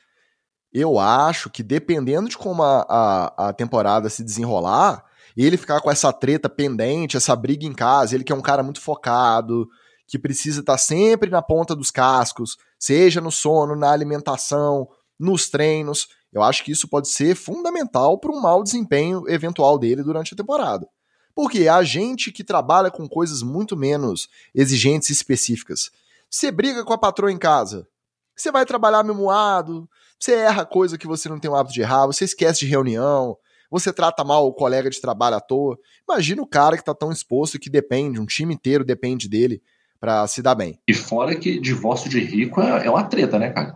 Eu 0.72 1.00
acho 1.00 1.50
que 1.50 1.64
dependendo 1.64 2.30
de 2.30 2.38
como 2.38 2.62
a, 2.62 2.86
a, 2.88 3.50
a 3.50 3.54
temporada 3.54 4.10
se 4.10 4.24
desenrolar, 4.24 5.04
ele 5.36 5.58
ficar 5.58 5.82
com 5.82 5.90
essa 5.90 6.12
treta 6.12 6.50
pendente, 6.50 7.18
essa 7.18 7.36
briga 7.36 7.66
em 7.66 7.74
casa, 7.74 8.14
ele 8.14 8.24
que 8.24 8.32
é 8.32 8.36
um 8.36 8.42
cara 8.42 8.62
muito 8.62 8.82
focado, 8.82 9.68
que 10.10 10.18
precisa 10.18 10.62
estar 10.62 10.78
sempre 10.80 11.30
na 11.30 11.40
ponta 11.40 11.76
dos 11.76 11.92
cascos, 11.92 12.58
seja 12.80 13.22
no 13.22 13.32
sono, 13.32 13.76
na 13.76 13.92
alimentação, 13.92 14.90
nos 15.20 15.50
treinos. 15.50 16.08
Eu 16.34 16.42
acho 16.42 16.64
que 16.64 16.72
isso 16.72 16.88
pode 16.88 17.10
ser 17.10 17.36
fundamental 17.36 18.18
para 18.18 18.32
um 18.32 18.42
mau 18.42 18.64
desempenho 18.64 19.30
eventual 19.30 19.78
dele 19.78 20.02
durante 20.02 20.34
a 20.34 20.38
temporada. 20.38 20.88
Porque 21.36 21.68
a 21.68 21.84
gente 21.84 22.32
que 22.32 22.44
trabalha 22.44 22.90
com 22.90 23.08
coisas 23.08 23.44
muito 23.44 23.78
menos 23.78 24.28
exigentes 24.54 25.10
e 25.10 25.14
específicas. 25.14 25.92
Você 26.28 26.52
briga 26.52 26.84
com 26.84 26.94
a 26.94 26.98
patroa 26.98 27.32
em 27.32 27.38
casa, 27.38 27.88
você 28.36 28.52
vai 28.52 28.66
trabalhar 28.66 29.04
memoado, 29.04 29.88
você 30.20 30.34
erra 30.34 30.66
coisa 30.66 30.98
que 30.98 31.08
você 31.08 31.30
não 31.30 31.40
tem 31.40 31.52
o 31.52 31.56
hábito 31.56 31.76
de 31.76 31.82
errar, 31.82 32.08
você 32.08 32.26
esquece 32.26 32.62
de 32.62 32.66
reunião, 32.66 33.38
você 33.70 33.94
trata 33.94 34.24
mal 34.24 34.48
o 34.48 34.54
colega 34.54 34.90
de 34.90 35.00
trabalho 35.00 35.36
à 35.36 35.40
toa. 35.40 35.78
Imagina 36.08 36.42
o 36.42 36.48
cara 36.48 36.78
que 36.78 36.84
tá 36.84 36.96
tão 36.96 37.12
exposto 37.12 37.60
que 37.60 37.70
depende, 37.70 38.20
um 38.20 38.26
time 38.26 38.56
inteiro 38.56 38.84
depende 38.84 39.30
dele 39.30 39.62
para 40.00 40.26
se 40.28 40.42
dar 40.42 40.56
bem. 40.56 40.80
E 40.88 40.94
fora 40.94 41.36
que 41.36 41.60
divórcio 41.60 42.10
de 42.10 42.20
rico 42.20 42.62
é, 42.62 42.86
é 42.86 42.90
uma 42.90 43.04
treta, 43.04 43.38
né, 43.38 43.52
cara? 43.52 43.76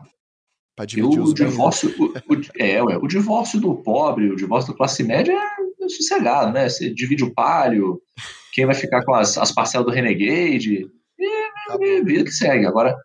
Para 0.75 0.86
dividir 0.86 1.19
o, 1.19 1.23
os 1.23 1.33
divórcio, 1.33 1.93
o, 1.99 2.33
o, 2.33 2.41
é, 2.57 2.81
ué, 2.81 2.97
o 2.97 3.07
divórcio 3.07 3.59
do 3.59 3.75
pobre, 3.75 4.31
o 4.31 4.36
divórcio 4.36 4.71
da 4.71 4.77
classe 4.77 5.03
média 5.03 5.33
é 5.33 5.89
sossegado, 5.89 6.51
né? 6.51 6.69
Você 6.69 6.91
divide 6.93 7.23
o 7.23 7.33
palio, 7.33 8.01
quem 8.53 8.65
vai 8.65 8.73
ficar 8.73 9.03
com 9.03 9.13
as, 9.13 9.38
as 9.38 9.51
parcelas 9.51 9.86
do 9.86 9.93
Renegade, 9.93 10.88
e, 11.19 11.29
tá 11.67 11.77
vida 11.77 12.23
que 12.23 12.31
segue. 12.31 12.65
Agora, 12.65 12.95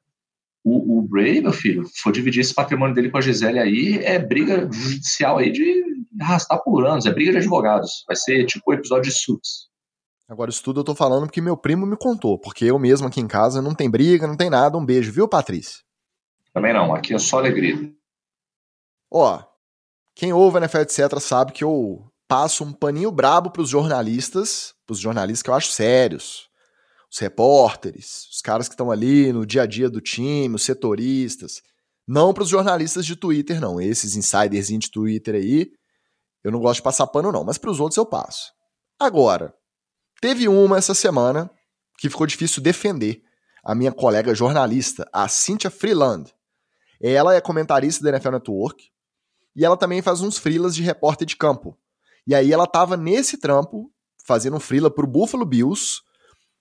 o, 0.64 0.98
o 0.98 1.02
Bray, 1.02 1.40
meu 1.40 1.52
filho, 1.52 1.84
for 2.02 2.12
dividir 2.12 2.40
esse 2.40 2.54
patrimônio 2.54 2.94
dele 2.94 3.10
com 3.10 3.18
a 3.18 3.20
Gisele 3.20 3.58
aí, 3.58 3.98
é 4.02 4.18
briga 4.18 4.68
judicial 4.70 5.38
aí 5.38 5.50
de 5.50 5.84
arrastar 6.20 6.62
por 6.62 6.86
anos, 6.86 7.06
é 7.06 7.12
briga 7.12 7.32
de 7.32 7.38
advogados. 7.38 8.04
Vai 8.06 8.16
ser 8.16 8.44
tipo 8.46 8.70
o 8.70 8.74
episódio 8.74 9.10
de 9.10 9.18
Suits. 9.18 9.67
Agora, 10.28 10.50
isso 10.50 10.62
tudo 10.62 10.80
eu 10.80 10.84
tô 10.84 10.94
falando 10.94 11.24
porque 11.24 11.40
meu 11.40 11.56
primo 11.56 11.86
me 11.86 11.96
contou, 11.96 12.38
porque 12.38 12.66
eu 12.66 12.78
mesmo 12.78 13.08
aqui 13.08 13.18
em 13.18 13.26
casa 13.26 13.62
não 13.62 13.74
tem 13.74 13.90
briga, 13.90 14.26
não 14.26 14.36
tem 14.36 14.50
nada. 14.50 14.76
Um 14.76 14.84
beijo, 14.84 15.10
viu, 15.10 15.26
Patrícia? 15.26 15.82
Também 16.52 16.74
não, 16.74 16.94
aqui 16.94 17.14
é 17.14 17.18
só 17.18 17.38
alegria. 17.38 17.90
Ó, 19.10 19.42
quem 20.14 20.32
ouve 20.32 20.58
a 20.58 20.60
NFL, 20.60 20.82
etc., 20.82 21.18
sabe 21.18 21.52
que 21.52 21.64
eu 21.64 22.12
passo 22.28 22.62
um 22.62 22.74
paninho 22.74 23.10
brabo 23.10 23.50
pros 23.50 23.70
jornalistas, 23.70 24.74
pros 24.86 24.98
jornalistas 24.98 25.42
que 25.42 25.48
eu 25.48 25.54
acho 25.54 25.72
sérios. 25.72 26.46
Os 27.10 27.18
repórteres, 27.18 28.28
os 28.30 28.42
caras 28.42 28.68
que 28.68 28.74
estão 28.74 28.90
ali 28.90 29.32
no 29.32 29.46
dia 29.46 29.62
a 29.62 29.66
dia 29.66 29.88
do 29.88 29.98
time, 29.98 30.54
os 30.54 30.62
setoristas. 30.62 31.62
Não 32.06 32.34
pros 32.34 32.50
jornalistas 32.50 33.06
de 33.06 33.16
Twitter, 33.16 33.60
não. 33.60 33.80
Esses 33.80 34.14
insiders 34.14 34.68
de 34.68 34.90
Twitter 34.90 35.36
aí, 35.36 35.70
eu 36.44 36.52
não 36.52 36.60
gosto 36.60 36.76
de 36.76 36.82
passar 36.82 37.06
pano, 37.06 37.32
não. 37.32 37.44
Mas 37.44 37.56
pros 37.56 37.80
outros 37.80 37.96
eu 37.96 38.04
passo. 38.04 38.52
Agora, 39.00 39.54
Teve 40.20 40.48
uma 40.48 40.76
essa 40.76 40.94
semana 40.94 41.48
que 41.96 42.08
ficou 42.08 42.26
difícil 42.26 42.62
defender. 42.62 43.22
A 43.62 43.74
minha 43.74 43.92
colega 43.92 44.34
jornalista, 44.34 45.08
a 45.12 45.28
Cynthia 45.28 45.70
Freeland. 45.70 46.32
Ela 47.00 47.34
é 47.34 47.40
comentarista 47.40 48.02
da 48.02 48.10
NFL 48.10 48.30
Network 48.30 48.90
e 49.54 49.64
ela 49.64 49.76
também 49.76 50.02
faz 50.02 50.20
uns 50.20 50.38
freelas 50.38 50.74
de 50.74 50.82
repórter 50.82 51.26
de 51.26 51.36
campo. 51.36 51.76
E 52.26 52.34
aí 52.34 52.52
ela 52.52 52.66
tava 52.66 52.96
nesse 52.96 53.38
trampo, 53.38 53.92
fazendo 54.24 54.56
um 54.56 54.60
freela 54.60 54.90
pro 54.90 55.06
Buffalo 55.06 55.44
Bills, 55.44 56.00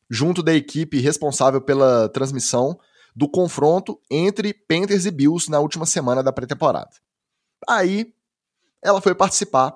junto 0.09 0.43
da 0.43 0.53
equipe 0.53 0.99
responsável 0.99 1.61
pela 1.61 2.09
transmissão 2.09 2.79
do 3.15 3.27
confronto 3.27 3.99
entre 4.11 4.53
Panthers 4.53 5.05
e 5.05 5.11
Bills 5.11 5.49
na 5.49 5.59
última 5.59 5.85
semana 5.85 6.21
da 6.21 6.31
pré-temporada. 6.31 6.91
Aí 7.67 8.13
ela 8.83 9.01
foi 9.01 9.15
participar 9.15 9.75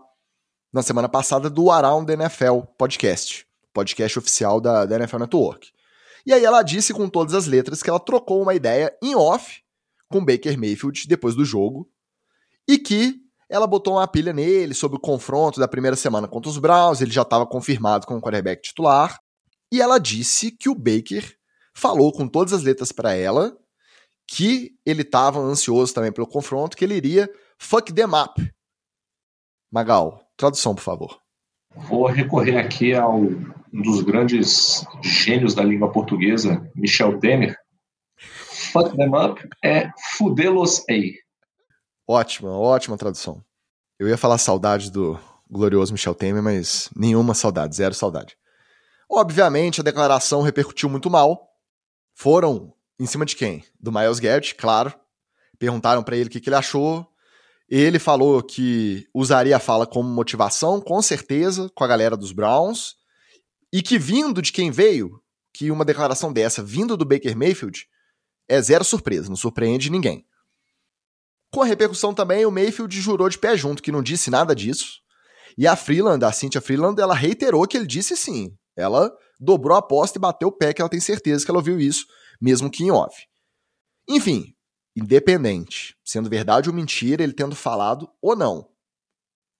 na 0.71 0.83
semana 0.83 1.09
passada 1.09 1.49
do 1.49 1.71
Around 1.71 2.05
the 2.05 2.13
NFL 2.13 2.61
podcast 2.77 3.50
podcast 3.73 4.19
oficial 4.19 4.59
da, 4.59 4.85
da 4.85 4.95
NFL 4.95 5.19
Network. 5.19 5.71
E 6.25 6.33
aí 6.33 6.43
ela 6.45 6.61
disse 6.61 6.93
com 6.93 7.09
todas 7.09 7.33
as 7.33 7.47
letras 7.47 7.81
que 7.81 7.89
ela 7.89 7.99
trocou 7.99 8.41
uma 8.41 8.53
ideia 8.53 8.95
em 9.01 9.15
off 9.15 9.61
com 10.07 10.23
Baker 10.23 10.57
Mayfield 10.57 11.07
depois 11.07 11.35
do 11.35 11.45
jogo 11.45 11.89
e 12.67 12.77
que 12.77 13.19
ela 13.49 13.67
botou 13.67 13.95
uma 13.95 14.07
pilha 14.07 14.31
nele 14.31 14.73
sobre 14.73 14.97
o 14.97 15.01
confronto 15.01 15.59
da 15.59 15.67
primeira 15.67 15.97
semana 15.97 16.27
contra 16.27 16.49
os 16.49 16.57
Browns, 16.57 17.01
ele 17.01 17.11
já 17.11 17.23
estava 17.23 17.45
confirmado 17.45 18.07
como 18.07 18.21
quarterback 18.21 18.61
titular, 18.61 19.19
e 19.69 19.81
ela 19.81 19.99
disse 19.99 20.51
que 20.51 20.69
o 20.69 20.75
Baker 20.75 21.37
falou 21.73 22.11
com 22.13 22.27
todas 22.27 22.53
as 22.53 22.63
letras 22.63 22.91
para 22.91 23.13
ela 23.13 23.57
que 24.25 24.73
ele 24.85 25.01
estava 25.01 25.39
ansioso 25.39 25.93
também 25.93 26.11
pelo 26.11 26.27
confronto, 26.27 26.77
que 26.77 26.85
ele 26.85 26.95
iria 26.95 27.29
fuck 27.57 27.91
them 27.91 28.11
up. 28.15 28.53
Magal, 29.69 30.25
tradução, 30.37 30.73
por 30.73 30.81
favor. 30.81 31.21
Vou 31.75 32.07
recorrer 32.07 32.57
aqui 32.57 32.93
ao 32.93 33.21
um 33.73 33.81
dos 33.81 34.01
grandes 34.01 34.85
gênios 35.01 35.53
da 35.53 35.63
língua 35.63 35.91
portuguesa, 35.91 36.69
Michel 36.75 37.19
Temer. 37.19 37.57
Fuck 38.71 38.95
them 38.95 39.15
up 39.15 39.41
é 39.63 39.89
fudê-los 40.17 40.87
ei. 40.87 41.15
Ótima, 42.07 42.51
ótima 42.57 42.97
tradução. 42.97 43.43
Eu 43.99 44.07
ia 44.07 44.17
falar 44.17 44.37
saudade 44.37 44.91
do 44.91 45.19
glorioso 45.49 45.93
Michel 45.93 46.15
Temer, 46.15 46.41
mas 46.41 46.89
nenhuma 46.95 47.33
saudade, 47.33 47.75
zero 47.75 47.93
saudade. 47.93 48.35
Obviamente, 49.09 49.81
a 49.81 49.83
declaração 49.83 50.41
repercutiu 50.41 50.89
muito 50.89 51.09
mal. 51.09 51.49
Foram 52.15 52.73
em 52.99 53.05
cima 53.05 53.25
de 53.25 53.35
quem? 53.35 53.63
Do 53.79 53.91
Miles 53.91 54.19
Garrett, 54.19 54.55
claro. 54.55 54.93
Perguntaram 55.59 56.03
para 56.03 56.15
ele 56.15 56.27
o 56.27 56.31
que, 56.31 56.39
que 56.39 56.49
ele 56.49 56.55
achou. 56.55 57.05
Ele 57.69 57.99
falou 57.99 58.41
que 58.41 59.07
usaria 59.13 59.55
a 59.55 59.59
fala 59.59 59.85
como 59.85 60.09
motivação, 60.09 60.81
com 60.81 61.01
certeza, 61.01 61.69
com 61.73 61.83
a 61.83 61.87
galera 61.87 62.17
dos 62.17 62.31
Browns, 62.31 62.95
e 63.71 63.81
que 63.81 63.97
vindo 63.97 64.41
de 64.41 64.51
quem 64.51 64.69
veio, 64.69 65.21
que 65.53 65.71
uma 65.71 65.85
declaração 65.85 66.31
dessa 66.31 66.63
vindo 66.63 66.97
do 66.97 67.05
Baker 67.05 67.35
Mayfield, 67.35 67.87
é 68.47 68.61
zero 68.61 68.83
surpresa, 68.83 69.29
não 69.29 69.35
surpreende 69.35 69.89
ninguém. 69.89 70.25
Com 71.51 71.61
a 71.61 71.65
repercussão 71.65 72.13
também, 72.13 72.45
o 72.45 72.51
Mayfield 72.51 72.99
jurou 72.99 73.29
de 73.29 73.37
pé 73.37 73.57
junto 73.57 73.83
que 73.83 73.91
não 73.91 74.01
disse 74.01 74.29
nada 74.29 74.55
disso. 74.55 75.01
E 75.57 75.67
a 75.67 75.75
Freeland, 75.75 76.23
a 76.23 76.31
Cynthia 76.31 76.61
Freeland, 76.61 76.99
ela 77.01 77.13
reiterou 77.13 77.67
que 77.67 77.75
ele 77.75 77.85
disse 77.85 78.15
sim. 78.15 78.55
Ela 78.75 79.11
dobrou 79.39 79.75
a 79.75 79.79
aposta 79.79 80.17
e 80.17 80.21
bateu 80.21 80.47
o 80.47 80.51
pé 80.51 80.73
que 80.73 80.81
ela 80.81 80.89
tem 80.89 80.99
certeza 80.99 81.43
que 81.43 81.51
ela 81.51 81.59
ouviu 81.59 81.79
isso, 81.79 82.05
mesmo 82.39 82.69
que 82.69 82.83
em 82.83 82.91
off. 82.91 83.27
Enfim, 84.07 84.55
independente, 84.95 85.95
sendo 86.03 86.29
verdade 86.29 86.69
ou 86.69 86.75
mentira, 86.75 87.23
ele 87.23 87.33
tendo 87.33 87.55
falado 87.55 88.09
ou 88.21 88.35
não. 88.35 88.69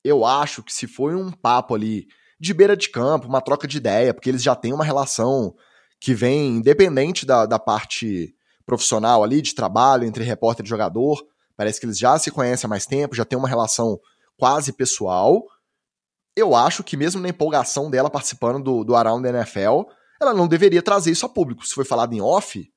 Eu 0.04 0.26
acho 0.26 0.64
que 0.64 0.74
se 0.74 0.88
foi 0.88 1.14
um 1.16 1.32
papo 1.32 1.76
ali 1.76 2.08
de 2.42 2.56
beira 2.56 2.76
de 2.76 2.90
campo, 2.90 3.28
uma 3.28 3.40
troca 3.40 3.68
de 3.68 3.78
ideia, 3.78 4.16
porque 4.16 4.28
eles 4.28 4.42
já 4.42 4.56
têm 4.56 4.74
uma 4.74 4.84
relação 4.84 5.54
que 6.00 6.12
vem 6.16 6.58
independente 6.58 7.24
da, 7.24 7.46
da 7.46 7.60
parte 7.60 8.36
profissional 8.66 9.24
ali, 9.24 9.44
de 9.44 9.54
trabalho 9.54 10.06
entre 10.06 10.24
repórter 10.24 10.66
e 10.66 10.68
jogador. 10.68 11.24
Parece 11.56 11.80
que 11.80 11.86
eles 11.86 12.00
já 12.00 12.18
se 12.18 12.32
conhecem 12.32 12.68
há 12.68 12.70
mais 12.70 12.88
tempo, 12.88 13.16
já 13.16 13.24
tem 13.24 13.38
uma 13.38 13.48
relação 13.48 14.00
quase 14.40 14.74
pessoal. 14.74 15.44
Eu 16.36 16.56
acho 16.56 16.84
que 16.84 16.98
mesmo 16.98 17.22
na 17.22 17.30
empolgação 17.30 17.92
dela 17.92 18.10
participando 18.10 18.64
do, 18.64 18.84
do 18.84 18.96
Around 18.96 19.22
the 19.22 19.30
NFL, 19.30 19.84
ela 20.20 20.34
não 20.34 20.48
deveria 20.48 20.82
trazer 20.82 21.12
isso 21.12 21.28
a 21.28 21.30
público. 21.30 21.64
Se 21.64 21.76
foi 21.76 21.86
falado 21.86 22.12
em 22.12 22.22
off, 22.22 22.68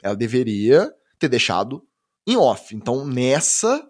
ela 0.00 0.14
deveria 0.14 0.94
ter 1.18 1.28
deixado 1.28 1.84
em 2.24 2.36
off. 2.36 2.72
Então, 2.76 3.04
nessa, 3.04 3.84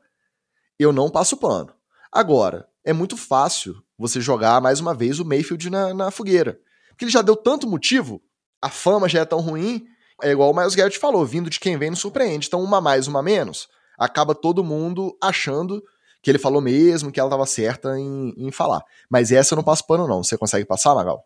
eu 0.79 0.91
não 0.91 1.11
passo 1.11 1.37
pano. 1.37 1.75
Agora, 2.11 2.67
é 2.89 2.93
muito 2.93 3.17
fácil 3.17 3.83
você 3.99 4.21
jogar 4.21 4.61
mais 4.61 4.81
uma 4.81 4.95
vez 4.95 5.19
o 5.21 5.25
Mayfield 5.25 5.71
na, 5.71 5.93
na 5.93 6.11
fogueira. 6.11 6.59
Porque 6.91 7.05
ele 7.05 7.13
já 7.13 7.23
deu 7.23 7.37
tanto 7.37 7.69
motivo, 7.69 8.23
a 8.63 8.71
fama 8.71 9.09
já 9.09 9.21
é 9.21 9.25
tão 9.25 9.41
ruim, 9.41 9.85
é 10.23 10.31
igual 10.31 10.51
o 10.51 10.57
Miles 10.57 10.75
Garrett 10.75 10.99
falou, 10.99 11.25
vindo 11.25 11.51
de 11.51 11.61
quem 11.61 11.77
vem 11.77 11.91
não 11.91 11.97
surpreende. 11.97 12.47
Então, 12.47 12.63
uma 12.63 12.81
mais, 12.81 13.07
uma 13.07 13.23
menos, 13.23 13.69
acaba 13.99 14.35
todo 14.35 14.65
mundo 14.65 15.17
achando 15.23 15.83
que 16.23 16.31
ele 16.31 16.39
falou 16.39 16.61
mesmo, 16.61 17.13
que 17.13 17.21
ela 17.21 17.29
estava 17.29 17.47
certa 17.47 17.99
em, 17.99 18.35
em, 18.37 18.51
falar. 18.51 18.83
Mas 19.09 19.31
essa 19.31 19.55
eu 19.55 19.57
não 19.57 19.63
passo 19.63 19.87
pano, 19.87 20.09
não. 20.09 20.25
Você 20.25 20.37
consegue 20.37 20.65
passar, 20.65 20.95
Magal? 20.95 21.25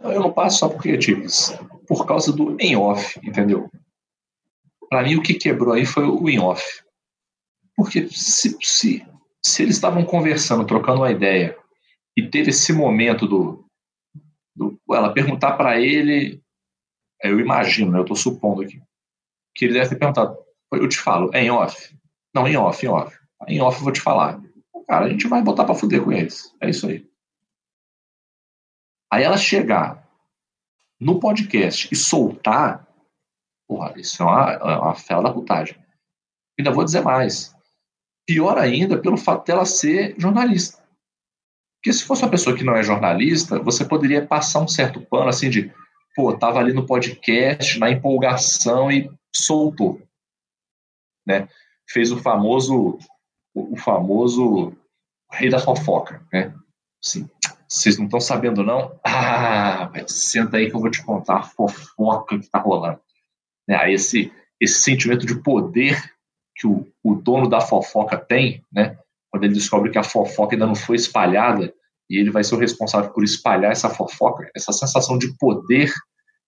Eu 0.00 0.20
não 0.20 0.32
passo 0.32 0.58
só 0.58 0.68
por 0.68 0.82
criativos. 0.82 1.54
Por 1.86 2.06
causa 2.06 2.32
do 2.32 2.56
em 2.60 2.76
off, 2.76 3.18
entendeu? 3.26 3.70
para 4.90 5.04
mim 5.04 5.14
o 5.14 5.22
que 5.22 5.34
quebrou 5.34 5.72
aí 5.72 5.86
foi 5.86 6.04
o 6.04 6.28
in-off. 6.28 6.82
Porque 7.76 8.08
se, 8.10 8.58
se, 8.60 9.06
se 9.44 9.62
eles 9.62 9.76
estavam 9.76 10.04
conversando, 10.04 10.66
trocando 10.66 11.00
uma 11.00 11.10
ideia, 11.10 11.56
e 12.16 12.28
teve 12.28 12.50
esse 12.50 12.72
momento 12.72 13.26
do, 13.26 13.64
do 14.54 14.78
ela 14.90 15.12
perguntar 15.12 15.56
para 15.56 15.80
ele, 15.80 16.42
eu 17.22 17.40
imagino, 17.40 17.92
né, 17.92 17.98
eu 17.98 18.02
estou 18.02 18.16
supondo 18.16 18.62
aqui, 18.62 18.80
que 19.54 19.64
ele 19.64 19.74
deve 19.74 19.90
ter 19.90 19.96
perguntado, 19.96 20.36
eu 20.72 20.88
te 20.88 20.98
falo, 20.98 21.30
é 21.32 21.42
em 21.42 21.50
off? 21.50 21.96
Não, 22.34 22.46
em 22.46 22.56
off, 22.56 22.84
em 22.84 22.88
off. 22.88 23.18
Em 23.48 23.60
off 23.60 23.78
eu 23.78 23.84
vou 23.84 23.92
te 23.92 24.00
falar. 24.00 24.40
Cara, 24.86 25.06
a 25.06 25.08
gente 25.08 25.26
vai 25.28 25.42
botar 25.42 25.64
para 25.64 25.74
fuder 25.74 26.02
com 26.02 26.12
eles. 26.12 26.54
É 26.60 26.68
isso 26.68 26.86
aí. 26.86 27.08
Aí 29.12 29.24
ela 29.24 29.36
chegar 29.36 30.08
no 31.00 31.18
podcast 31.18 31.88
e 31.90 31.96
soltar 31.96 32.90
Porra, 33.70 33.94
isso 33.96 34.20
é 34.20 34.26
uma, 34.26 34.52
é 34.52 34.76
uma 34.78 34.94
fela 34.96 35.22
da 35.22 35.32
putagem. 35.32 35.78
Ainda 36.58 36.72
vou 36.72 36.84
dizer 36.84 37.02
mais. 37.02 37.54
Pior 38.30 38.56
ainda 38.58 38.96
pelo 38.96 39.16
fato 39.16 39.44
dela 39.44 39.64
ser 39.64 40.14
jornalista. 40.16 40.80
Porque 41.76 41.92
se 41.92 42.04
fosse 42.04 42.22
uma 42.22 42.30
pessoa 42.30 42.56
que 42.56 42.62
não 42.62 42.76
é 42.76 42.82
jornalista, 42.84 43.58
você 43.58 43.84
poderia 43.84 44.24
passar 44.24 44.60
um 44.60 44.68
certo 44.68 45.00
pano 45.00 45.28
assim 45.28 45.50
de, 45.50 45.72
pô, 46.14 46.32
tava 46.38 46.60
ali 46.60 46.72
no 46.72 46.86
podcast, 46.86 47.76
na 47.80 47.90
empolgação 47.90 48.88
e 48.88 49.10
soltou. 49.34 50.00
Né? 51.26 51.48
Fez 51.88 52.12
o 52.12 52.18
famoso 52.18 52.98
o 53.52 53.76
famoso 53.76 54.72
rei 55.32 55.50
da 55.50 55.58
fofoca, 55.58 56.24
né? 56.32 56.54
Assim, 57.04 57.28
vocês 57.68 57.98
não 57.98 58.04
estão 58.04 58.20
sabendo 58.20 58.62
não? 58.62 58.96
Ah, 59.04 59.90
senta 60.06 60.58
aí 60.58 60.70
que 60.70 60.76
eu 60.76 60.80
vou 60.80 60.90
te 60.90 61.04
contar 61.04 61.38
a 61.38 61.42
fofoca 61.42 62.38
que 62.38 62.48
tá 62.48 62.60
rolando 62.60 63.00
né, 63.66 63.92
esse, 63.92 64.32
esse 64.60 64.80
sentimento 64.80 65.26
de 65.26 65.40
poder 65.42 65.96
que 66.60 66.66
o, 66.66 66.86
o 67.02 67.14
dono 67.14 67.48
da 67.48 67.60
fofoca 67.60 68.18
tem, 68.18 68.62
né, 68.70 68.98
quando 69.30 69.44
ele 69.44 69.54
descobre 69.54 69.90
que 69.90 69.98
a 69.98 70.04
fofoca 70.04 70.54
ainda 70.54 70.66
não 70.66 70.74
foi 70.74 70.96
espalhada 70.96 71.72
e 72.08 72.18
ele 72.18 72.30
vai 72.30 72.44
ser 72.44 72.54
o 72.54 72.58
responsável 72.58 73.10
por 73.10 73.24
espalhar 73.24 73.72
essa 73.72 73.88
fofoca, 73.88 74.50
essa 74.54 74.70
sensação 74.70 75.16
de 75.16 75.34
poder, 75.38 75.90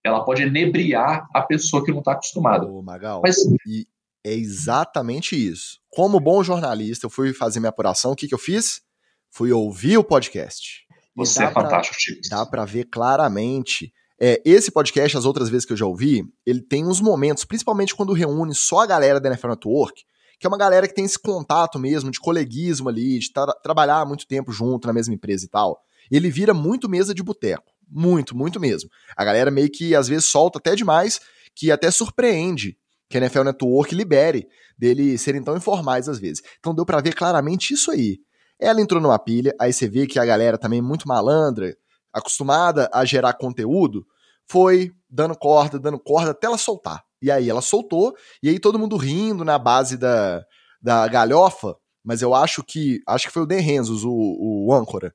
ela 0.04 0.22
pode 0.22 0.42
enebriar 0.42 1.26
a 1.32 1.40
pessoa 1.40 1.82
que 1.82 1.90
não 1.90 2.00
está 2.00 2.12
acostumada. 2.12 2.66
Ô, 2.66 2.82
Magal, 2.82 3.22
Mas, 3.24 3.36
e 3.66 3.86
é 4.22 4.34
exatamente 4.34 5.34
isso. 5.34 5.80
Como 5.88 6.20
bom 6.20 6.42
jornalista, 6.42 7.06
eu 7.06 7.10
fui 7.10 7.32
fazer 7.32 7.58
minha 7.58 7.70
apuração, 7.70 8.12
o 8.12 8.16
que, 8.16 8.28
que 8.28 8.34
eu 8.34 8.38
fiz? 8.38 8.82
Fui 9.30 9.50
ouvir 9.50 9.96
o 9.96 10.04
podcast. 10.04 10.82
Você 11.16 11.44
é 11.44 11.50
fantástico, 11.50 11.96
Chico. 11.98 12.20
Dá 12.28 12.44
para 12.44 12.64
ver 12.64 12.84
claramente 12.84 13.92
é, 14.24 14.40
esse 14.44 14.70
podcast, 14.70 15.18
as 15.18 15.24
outras 15.24 15.48
vezes 15.48 15.66
que 15.66 15.72
eu 15.72 15.76
já 15.76 15.84
ouvi, 15.84 16.24
ele 16.46 16.60
tem 16.60 16.86
uns 16.86 17.00
momentos, 17.00 17.44
principalmente 17.44 17.92
quando 17.92 18.12
reúne 18.12 18.54
só 18.54 18.78
a 18.78 18.86
galera 18.86 19.18
da 19.18 19.28
NFL 19.28 19.48
Network, 19.48 20.04
que 20.38 20.46
é 20.46 20.48
uma 20.48 20.56
galera 20.56 20.86
que 20.86 20.94
tem 20.94 21.04
esse 21.04 21.18
contato 21.18 21.76
mesmo, 21.76 22.08
de 22.08 22.20
coleguismo 22.20 22.88
ali, 22.88 23.18
de 23.18 23.32
tra 23.32 23.52
trabalhar 23.64 24.06
muito 24.06 24.24
tempo 24.24 24.52
junto 24.52 24.86
na 24.86 24.92
mesma 24.92 25.12
empresa 25.12 25.44
e 25.44 25.48
tal. 25.48 25.82
Ele 26.08 26.30
vira 26.30 26.54
muito 26.54 26.88
mesa 26.88 27.12
de 27.12 27.20
boteco. 27.20 27.64
Muito, 27.90 28.36
muito 28.36 28.60
mesmo. 28.60 28.88
A 29.16 29.24
galera 29.24 29.50
meio 29.50 29.68
que 29.68 29.92
às 29.92 30.06
vezes 30.06 30.26
solta 30.26 30.60
até 30.60 30.76
demais, 30.76 31.18
que 31.52 31.72
até 31.72 31.90
surpreende 31.90 32.78
que 33.08 33.18
a 33.18 33.20
NFL 33.20 33.42
Network 33.42 33.92
libere 33.92 34.46
deles 34.78 35.20
serem 35.20 35.42
tão 35.42 35.56
informais 35.56 36.08
às 36.08 36.20
vezes. 36.20 36.44
Então 36.60 36.72
deu 36.72 36.86
para 36.86 37.00
ver 37.00 37.12
claramente 37.12 37.74
isso 37.74 37.90
aí. 37.90 38.20
Ela 38.56 38.80
entrou 38.80 39.02
numa 39.02 39.18
pilha, 39.18 39.52
aí 39.60 39.72
você 39.72 39.88
vê 39.88 40.06
que 40.06 40.20
a 40.20 40.24
galera 40.24 40.56
também 40.56 40.80
muito 40.80 41.08
malandra, 41.08 41.76
acostumada 42.12 42.88
a 42.92 43.04
gerar 43.04 43.32
conteúdo, 43.32 44.06
foi 44.52 44.92
dando 45.08 45.34
corda, 45.34 45.78
dando 45.78 45.98
corda 45.98 46.32
até 46.32 46.46
ela 46.46 46.58
soltar. 46.58 47.02
E 47.22 47.30
aí 47.30 47.48
ela 47.48 47.62
soltou, 47.62 48.14
e 48.42 48.50
aí 48.50 48.58
todo 48.58 48.78
mundo 48.78 48.98
rindo 48.98 49.46
na 49.46 49.58
base 49.58 49.96
da, 49.96 50.44
da 50.82 51.08
galhofa, 51.08 51.74
mas 52.04 52.20
eu 52.20 52.34
acho 52.34 52.62
que 52.62 53.00
acho 53.08 53.28
que 53.28 53.32
foi 53.32 53.44
o 53.44 53.46
De 53.46 53.58
Renzos, 53.60 54.04
o, 54.04 54.10
o 54.12 54.74
âncora, 54.74 55.14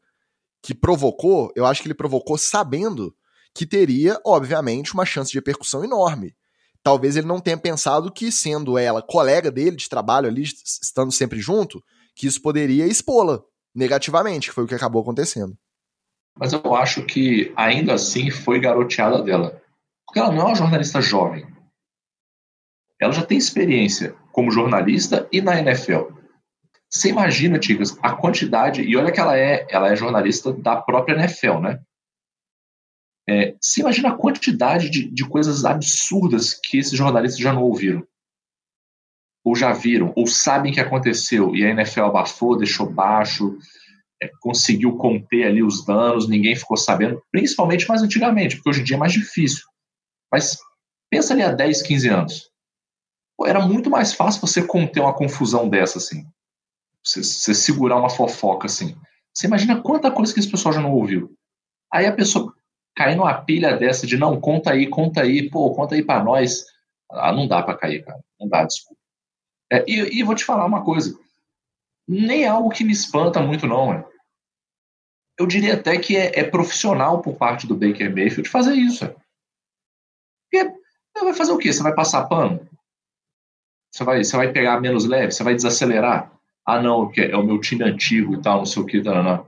que 0.64 0.74
provocou, 0.74 1.52
eu 1.56 1.68
acho 1.68 1.84
que 1.84 1.88
ele 1.88 1.94
provocou 1.94 2.36
sabendo 2.36 3.14
que 3.54 3.64
teria, 3.64 4.20
obviamente, 4.26 4.96
uma 4.96 5.06
chance 5.06 5.30
de 5.30 5.38
repercussão 5.38 5.84
enorme. 5.84 6.36
Talvez 6.82 7.16
ele 7.16 7.28
não 7.28 7.40
tenha 7.40 7.58
pensado 7.58 8.12
que, 8.12 8.32
sendo 8.32 8.76
ela 8.76 9.04
colega 9.04 9.52
dele 9.52 9.76
de 9.76 9.88
trabalho 9.88 10.28
ali, 10.28 10.42
estando 10.44 11.12
sempre 11.12 11.40
junto, 11.40 11.84
que 12.16 12.26
isso 12.26 12.42
poderia 12.42 12.88
expô-la 12.88 13.40
negativamente, 13.76 14.50
que 14.50 14.56
foi 14.56 14.64
o 14.64 14.68
que 14.68 14.74
acabou 14.74 15.04
acontecendo. 15.04 15.56
Mas 16.40 16.54
eu 16.54 16.76
acho 16.76 17.06
que 17.06 17.52
ainda 17.56 17.94
assim 17.94 18.30
foi 18.30 18.60
garoteada 18.60 19.22
dela. 19.22 19.62
Porque 20.06 20.20
ela 20.20 20.32
não 20.32 20.42
é 20.42 20.46
uma 20.46 20.56
jornalista 20.56 21.02
jovem. 21.02 21.46
Ela 23.00 23.14
já 23.14 23.26
tem 23.26 23.38
experiência 23.38 24.16
como 24.32 24.52
jornalista 24.52 25.28
e 25.32 25.42
na 25.42 25.60
NFL. 25.60 26.12
Você 26.90 27.10
imagina, 27.10 27.60
Ticas, 27.60 27.98
a 28.02 28.16
quantidade, 28.16 28.82
e 28.82 28.96
olha 28.96 29.12
que 29.12 29.20
ela 29.20 29.38
é, 29.38 29.68
ela 29.70 29.92
é 29.92 29.96
jornalista 29.96 30.54
da 30.54 30.78
própria 30.78 31.16
NFL, 31.16 31.60
né? 31.60 31.80
É, 33.30 33.56
você 33.62 33.82
imagina 33.82 34.10
a 34.10 34.18
quantidade 34.18 34.90
de, 34.90 35.12
de 35.12 35.28
coisas 35.28 35.66
absurdas 35.66 36.54
que 36.54 36.78
esses 36.78 36.98
jornalistas 36.98 37.42
já 37.42 37.52
não 37.52 37.64
ouviram. 37.64 38.08
Ou 39.44 39.56
já 39.56 39.74
viram, 39.74 40.14
ou 40.16 40.26
sabem 40.28 40.72
que 40.72 40.80
aconteceu, 40.80 41.54
e 41.54 41.66
a 41.66 41.70
NFL 41.70 42.04
abafou, 42.04 42.58
deixou 42.58 42.90
baixo, 42.90 43.58
é, 44.22 44.30
conseguiu 44.40 44.98
conter 44.98 45.46
ali 45.46 45.64
os 45.64 45.86
danos, 45.86 46.28
ninguém 46.28 46.56
ficou 46.56 46.78
sabendo, 46.78 47.22
principalmente 47.32 47.88
mais 47.88 48.02
antigamente, 48.02 48.56
porque 48.56 48.70
hoje 48.70 48.82
em 48.82 48.84
dia 48.84 48.96
é 48.96 49.00
mais 49.00 49.14
difícil. 49.14 49.64
Mas 50.32 50.58
pensa 51.10 51.34
ali 51.34 51.44
há 51.44 51.52
10, 51.52 51.82
15 51.82 52.10
anos. 52.10 52.52
Pô, 53.38 53.46
era 53.46 53.60
muito 53.60 53.90
mais 53.90 54.14
fácil 54.14 54.42
você 54.42 54.66
conter 54.66 55.00
uma 55.00 55.14
confusão 55.14 55.70
dessa, 55.70 56.00
assim. 56.00 56.26
Você, 57.04 57.24
você 57.24 57.54
segurar 57.54 57.98
uma 57.98 58.10
fofoca, 58.10 58.66
assim. 58.66 58.96
Você 59.34 59.48
imagina 59.48 59.82
quanta 59.82 60.12
coisa 60.12 60.34
que 60.34 60.40
esse 60.40 60.50
pessoal 60.50 60.74
já 60.74 60.82
não 60.82 60.92
ouviu. 60.92 61.32
Aí 61.94 62.06
a 62.06 62.12
pessoa 62.12 62.54
cair 62.96 63.16
numa 63.16 63.34
pilha 63.36 63.78
dessa 63.78 64.08
de 64.08 64.18
não, 64.18 64.42
conta 64.42 64.72
aí, 64.72 64.88
conta 64.88 65.22
aí, 65.22 65.50
pô, 65.50 65.72
conta 65.74 65.94
aí 65.94 66.04
para 66.04 66.24
nós. 66.24 66.66
Ah, 67.12 67.32
não 67.32 67.48
dá 67.48 67.62
para 67.62 67.78
cair, 67.78 68.04
cara. 68.04 68.20
Não 68.40 68.50
dá, 68.50 68.66
desculpa. 68.66 69.00
É, 69.72 69.84
e, 69.88 70.20
e, 70.20 70.24
vou 70.24 70.34
te 70.34 70.44
falar 70.44 70.66
uma 70.66 70.84
coisa. 70.84 71.18
Nem 72.08 72.44
é 72.44 72.48
algo 72.48 72.70
que 72.70 72.84
me 72.84 72.94
espanta 72.94 73.42
muito, 73.42 73.68
não. 73.68 73.94
É. 73.94 74.06
Eu 75.40 75.46
diria 75.46 75.76
até 75.76 75.98
que 75.98 76.16
é, 76.16 76.40
é, 76.40 76.44
profissional 76.44 77.22
por 77.22 77.36
parte 77.36 77.68
do 77.68 77.76
Baker 77.76 78.14
Mayfield 78.14 78.50
fazer 78.50 78.74
isso. 78.74 79.06
É. 79.06 79.16
Porque 80.50 80.80
vai 81.22 81.34
fazer 81.34 81.52
o 81.52 81.58
quê? 81.58 81.72
Você 81.72 81.84
vai 81.84 81.94
passar 81.94 82.28
pano? 82.28 82.68
Você 83.94 84.04
vai, 84.04 84.24
você 84.24 84.36
vai 84.38 84.52
pegar 84.52 84.80
menos 84.80 85.06
leve? 85.06 85.32
Você 85.32 85.44
vai 85.44 85.56
desacelerar? 85.56 86.38
ah, 86.68 86.82
não, 86.82 87.10
é 87.16 87.38
o 87.38 87.44
meu 87.44 87.62
time 87.62 87.86
antigo 87.86 88.34
e 88.34 88.42
tal, 88.42 88.58
não 88.58 88.66
sei 88.66 88.84
o 88.84 88.86
que, 88.86 89.02
não, 89.02 89.24
não. 89.24 89.48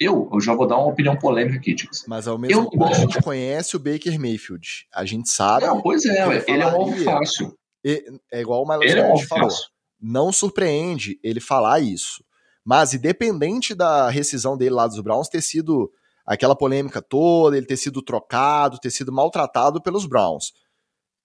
Eu, 0.00 0.28
eu 0.32 0.40
já 0.40 0.52
vou 0.52 0.66
dar 0.66 0.76
uma 0.76 0.88
opinião 0.88 1.16
polêmica 1.16 1.58
aqui, 1.58 1.74
Ticks. 1.74 2.04
Mas 2.08 2.26
ao 2.26 2.36
mesmo 2.36 2.68
tempo 2.68 2.84
a 2.84 2.92
gente 2.92 3.22
conhece 3.22 3.76
o 3.76 3.78
Baker 3.78 4.18
Mayfield. 4.18 4.86
A 4.92 5.04
gente 5.04 5.28
sabe. 5.28 5.66
Não, 5.66 5.80
pois 5.80 6.04
é, 6.04 6.26
ele, 6.26 6.44
ele 6.48 6.62
é 6.62 6.66
um 6.66 6.70
alvo 6.70 7.04
fácil. 7.04 7.56
É 7.84 8.40
igual 8.40 8.64
o 8.64 8.68
Miles 8.68 8.94
é 8.94 9.12
um 9.12 9.18
falou. 9.18 9.50
Fácil. 9.50 9.66
Não 10.00 10.32
surpreende 10.32 11.18
ele 11.22 11.40
falar 11.40 11.80
isso. 11.80 12.24
Mas, 12.64 12.94
independente 12.94 13.74
da 13.74 14.10
rescisão 14.10 14.56
dele 14.56 14.74
lá 14.74 14.86
dos 14.86 15.00
Browns 15.00 15.28
ter 15.28 15.40
sido 15.40 15.90
aquela 16.26 16.54
polêmica 16.54 17.00
toda, 17.00 17.56
ele 17.56 17.66
ter 17.66 17.78
sido 17.78 18.02
trocado, 18.02 18.78
ter 18.78 18.90
sido 18.90 19.10
maltratado 19.10 19.80
pelos 19.80 20.04
Browns. 20.04 20.52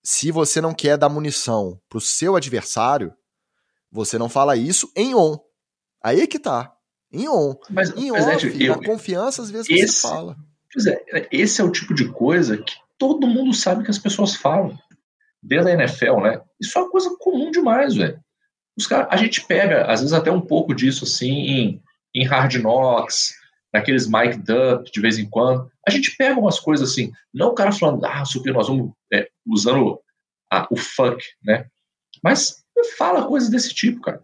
Se 0.01 0.31
você 0.31 0.61
não 0.61 0.73
quer 0.73 0.97
dar 0.97 1.09
munição 1.09 1.79
pro 1.89 1.99
seu 1.99 2.35
adversário, 2.35 3.13
você 3.91 4.17
não 4.17 4.29
fala 4.29 4.55
isso 4.55 4.89
em 4.95 5.13
on. 5.13 5.37
Aí 6.01 6.21
é 6.21 6.27
que 6.27 6.39
tá. 6.39 6.73
Em 7.11 7.27
on. 7.27 7.55
Mas, 7.69 7.89
em 7.91 8.11
on, 8.11 8.15
é, 8.15 8.39
filho, 8.39 8.65
eu, 8.65 8.77
na 8.77 8.85
confiança, 8.85 9.41
às 9.41 9.51
vezes 9.51 9.69
esse, 9.69 9.99
você 9.99 10.07
fala. 10.07 10.35
Pois 10.73 10.87
é, 10.87 11.03
esse 11.31 11.61
é 11.61 11.63
o 11.63 11.71
tipo 11.71 11.93
de 11.93 12.09
coisa 12.09 12.57
que 12.57 12.73
todo 12.97 13.27
mundo 13.27 13.53
sabe 13.53 13.83
que 13.83 13.91
as 13.91 13.99
pessoas 13.99 14.35
falam. 14.35 14.77
Desde 15.41 15.69
a 15.69 15.73
NFL, 15.73 16.21
né? 16.21 16.41
Isso 16.59 16.77
é 16.77 16.81
uma 16.81 16.89
coisa 16.89 17.13
comum 17.19 17.51
demais, 17.51 17.95
velho. 17.95 18.17
Os 18.77 18.87
cara, 18.87 19.07
a 19.11 19.17
gente 19.17 19.45
pega, 19.45 19.85
às 19.85 19.99
vezes, 19.99 20.13
até 20.13 20.31
um 20.31 20.41
pouco 20.41 20.73
disso, 20.73 21.03
assim, 21.03 21.31
em, 21.31 21.83
em 22.15 22.25
Hard 22.25 22.55
Knocks, 22.55 23.33
naqueles 23.73 24.07
mic 24.07 24.35
up 24.51 24.91
de 24.91 25.01
vez 25.01 25.17
em 25.17 25.29
quando. 25.29 25.69
A 25.87 25.91
gente 25.91 26.15
pega 26.15 26.39
umas 26.39 26.59
coisas 26.59 26.91
assim, 26.91 27.11
não 27.33 27.49
o 27.49 27.55
cara 27.55 27.71
falando, 27.71 28.05
ah, 28.05 28.23
super, 28.23 28.53
nós 28.53 28.67
vamos 28.67 28.91
é, 29.11 29.27
usando 29.45 29.99
a, 30.51 30.67
o 30.71 30.75
fuck, 30.75 31.23
né? 31.43 31.67
Mas 32.23 32.63
fala 32.97 33.27
coisas 33.27 33.49
desse 33.49 33.73
tipo, 33.73 34.01
cara. 34.01 34.23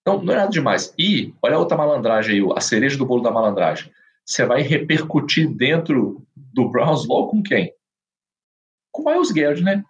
Então, 0.00 0.22
não 0.22 0.32
é 0.32 0.36
nada 0.36 0.50
demais. 0.50 0.92
E, 0.98 1.32
olha 1.40 1.56
a 1.56 1.58
outra 1.58 1.76
malandragem 1.76 2.34
aí, 2.34 2.52
a 2.56 2.60
cereja 2.60 2.98
do 2.98 3.06
bolo 3.06 3.22
da 3.22 3.30
malandragem. 3.30 3.90
Você 4.26 4.44
vai 4.44 4.62
repercutir 4.62 5.48
dentro 5.48 6.24
do 6.36 6.68
Browns 6.68 7.06
com 7.06 7.42
quem? 7.42 7.72
Com 8.92 9.02
o 9.02 9.12
Miles 9.12 9.30
Garrett, 9.30 9.62
né? 9.62 9.84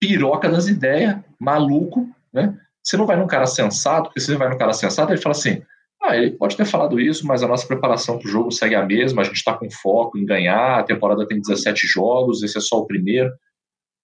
Piroca 0.00 0.48
das 0.48 0.68
ideias, 0.68 1.18
maluco, 1.38 2.08
né? 2.32 2.58
Você 2.88 2.96
não 2.96 3.04
vai 3.04 3.16
num 3.16 3.26
cara 3.26 3.46
sensato, 3.46 4.04
porque 4.04 4.18
você 4.18 4.34
vai 4.34 4.48
num 4.48 4.56
cara 4.56 4.72
sensato, 4.72 5.12
ele 5.12 5.20
fala 5.20 5.34
assim, 5.34 5.62
ah, 6.02 6.16
ele 6.16 6.30
pode 6.30 6.56
ter 6.56 6.64
falado 6.64 6.98
isso, 6.98 7.26
mas 7.26 7.42
a 7.42 7.46
nossa 7.46 7.66
preparação 7.66 8.18
para 8.18 8.26
o 8.26 8.30
jogo 8.30 8.50
segue 8.50 8.74
a 8.74 8.86
mesma, 8.86 9.20
a 9.20 9.24
gente 9.26 9.36
está 9.36 9.52
com 9.52 9.70
foco 9.70 10.16
em 10.16 10.24
ganhar, 10.24 10.78
a 10.78 10.82
temporada 10.82 11.28
tem 11.28 11.38
17 11.38 11.86
jogos, 11.86 12.42
esse 12.42 12.56
é 12.56 12.60
só 12.62 12.78
o 12.78 12.86
primeiro. 12.86 13.30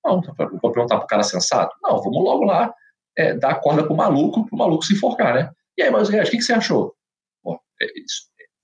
Não, 0.05 0.21
vou 0.21 0.71
perguntar 0.71 0.99
para 0.99 1.05
o 1.05 1.07
cara 1.07 1.23
sensato? 1.23 1.75
Não, 1.83 1.97
vamos 2.03 2.23
logo 2.23 2.45
lá 2.45 2.75
é, 3.17 3.33
dar 3.33 3.53
a 3.53 3.55
corda 3.55 3.85
pro 3.85 3.97
maluco, 3.97 4.45
pro 4.45 4.59
maluco 4.59 4.85
se 4.85 4.93
enforcar, 4.93 5.35
né? 5.35 5.51
E 5.79 5.83
aí, 5.83 5.91
mas 5.91 6.11
o 6.11 6.13
que, 6.13 6.37
que 6.37 6.43
você 6.43 6.53
achou? 6.53 6.95
Bom, 7.43 7.59
é, 7.81 7.87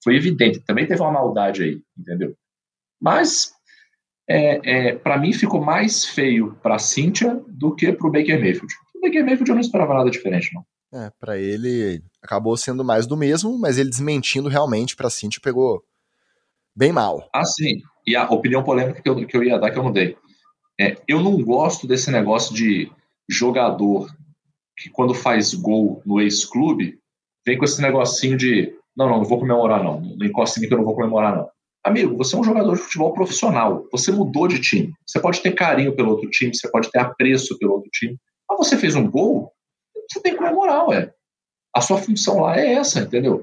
foi 0.04 0.16
evidente, 0.16 0.60
também 0.66 0.86
teve 0.86 1.00
uma 1.00 1.12
maldade 1.12 1.62
aí, 1.62 1.80
entendeu? 1.98 2.34
Mas, 3.00 3.54
é, 4.28 4.88
é 4.88 4.96
para 4.96 5.16
mim, 5.16 5.32
ficou 5.32 5.62
mais 5.62 6.04
feio 6.04 6.58
pra 6.62 6.78
Cynthia 6.78 7.42
do 7.48 7.74
que 7.74 7.90
pro 7.90 8.12
Baker 8.12 8.38
Mayfield. 8.38 8.74
O 9.00 9.06
Baker 9.06 9.24
Mayfield 9.24 9.48
eu 9.48 9.54
não 9.54 9.62
esperava 9.62 9.94
nada 9.94 10.10
diferente, 10.10 10.50
não. 10.52 10.62
É, 10.92 11.10
pra 11.18 11.38
ele 11.38 12.02
acabou 12.22 12.54
sendo 12.56 12.84
mais 12.84 13.06
do 13.06 13.16
mesmo, 13.16 13.58
mas 13.58 13.78
ele 13.78 13.88
desmentindo 13.88 14.48
realmente 14.48 14.94
pra 14.94 15.08
Cynthia 15.08 15.40
pegou 15.42 15.82
bem 16.76 16.92
mal. 16.92 17.26
Ah, 17.32 17.44
sim. 17.44 17.80
E 18.06 18.14
a 18.14 18.28
opinião 18.28 18.62
polêmica 18.62 19.00
que 19.00 19.08
eu, 19.08 19.26
que 19.26 19.36
eu 19.36 19.42
ia 19.42 19.58
dar, 19.58 19.70
que 19.70 19.78
eu 19.78 19.82
não 19.82 19.92
dei. 19.92 20.16
É, 20.78 20.96
eu 21.08 21.22
não 21.22 21.42
gosto 21.42 21.86
desse 21.86 22.10
negócio 22.10 22.54
de 22.54 22.92
jogador 23.28 24.14
que 24.76 24.90
quando 24.90 25.14
faz 25.14 25.54
gol 25.54 26.02
no 26.04 26.20
ex-clube, 26.20 26.98
vem 27.46 27.56
com 27.56 27.64
esse 27.64 27.80
negocinho 27.80 28.36
de 28.36 28.74
não, 28.96 29.08
não, 29.08 29.18
não 29.18 29.24
vou 29.24 29.38
comemorar 29.38 29.82
não, 29.82 30.00
não 30.00 30.26
encosta 30.26 30.58
em 30.58 30.62
mim 30.62 30.68
que 30.68 30.74
eu 30.74 30.78
não 30.78 30.84
vou 30.84 30.94
comemorar 30.94 31.34
não. 31.34 31.48
Amigo, 31.82 32.14
você 32.16 32.36
é 32.36 32.38
um 32.38 32.44
jogador 32.44 32.74
de 32.74 32.82
futebol 32.82 33.14
profissional, 33.14 33.86
você 33.90 34.12
mudou 34.12 34.46
de 34.46 34.60
time, 34.60 34.92
você 35.06 35.18
pode 35.18 35.40
ter 35.40 35.52
carinho 35.52 35.96
pelo 35.96 36.10
outro 36.10 36.28
time, 36.28 36.54
você 36.54 36.70
pode 36.70 36.90
ter 36.90 36.98
apreço 36.98 37.58
pelo 37.58 37.72
outro 37.74 37.90
time, 37.90 38.18
você 38.62 38.76
fez 38.76 38.94
um 38.94 39.10
gol, 39.10 39.52
você 40.10 40.20
tem 40.20 40.32
que 40.32 40.38
comemorar, 40.38 40.88
ué. 40.88 41.12
A 41.74 41.80
sua 41.80 41.98
função 41.98 42.40
lá 42.40 42.58
é 42.58 42.74
essa, 42.74 43.00
entendeu? 43.00 43.38
Não 43.38 43.40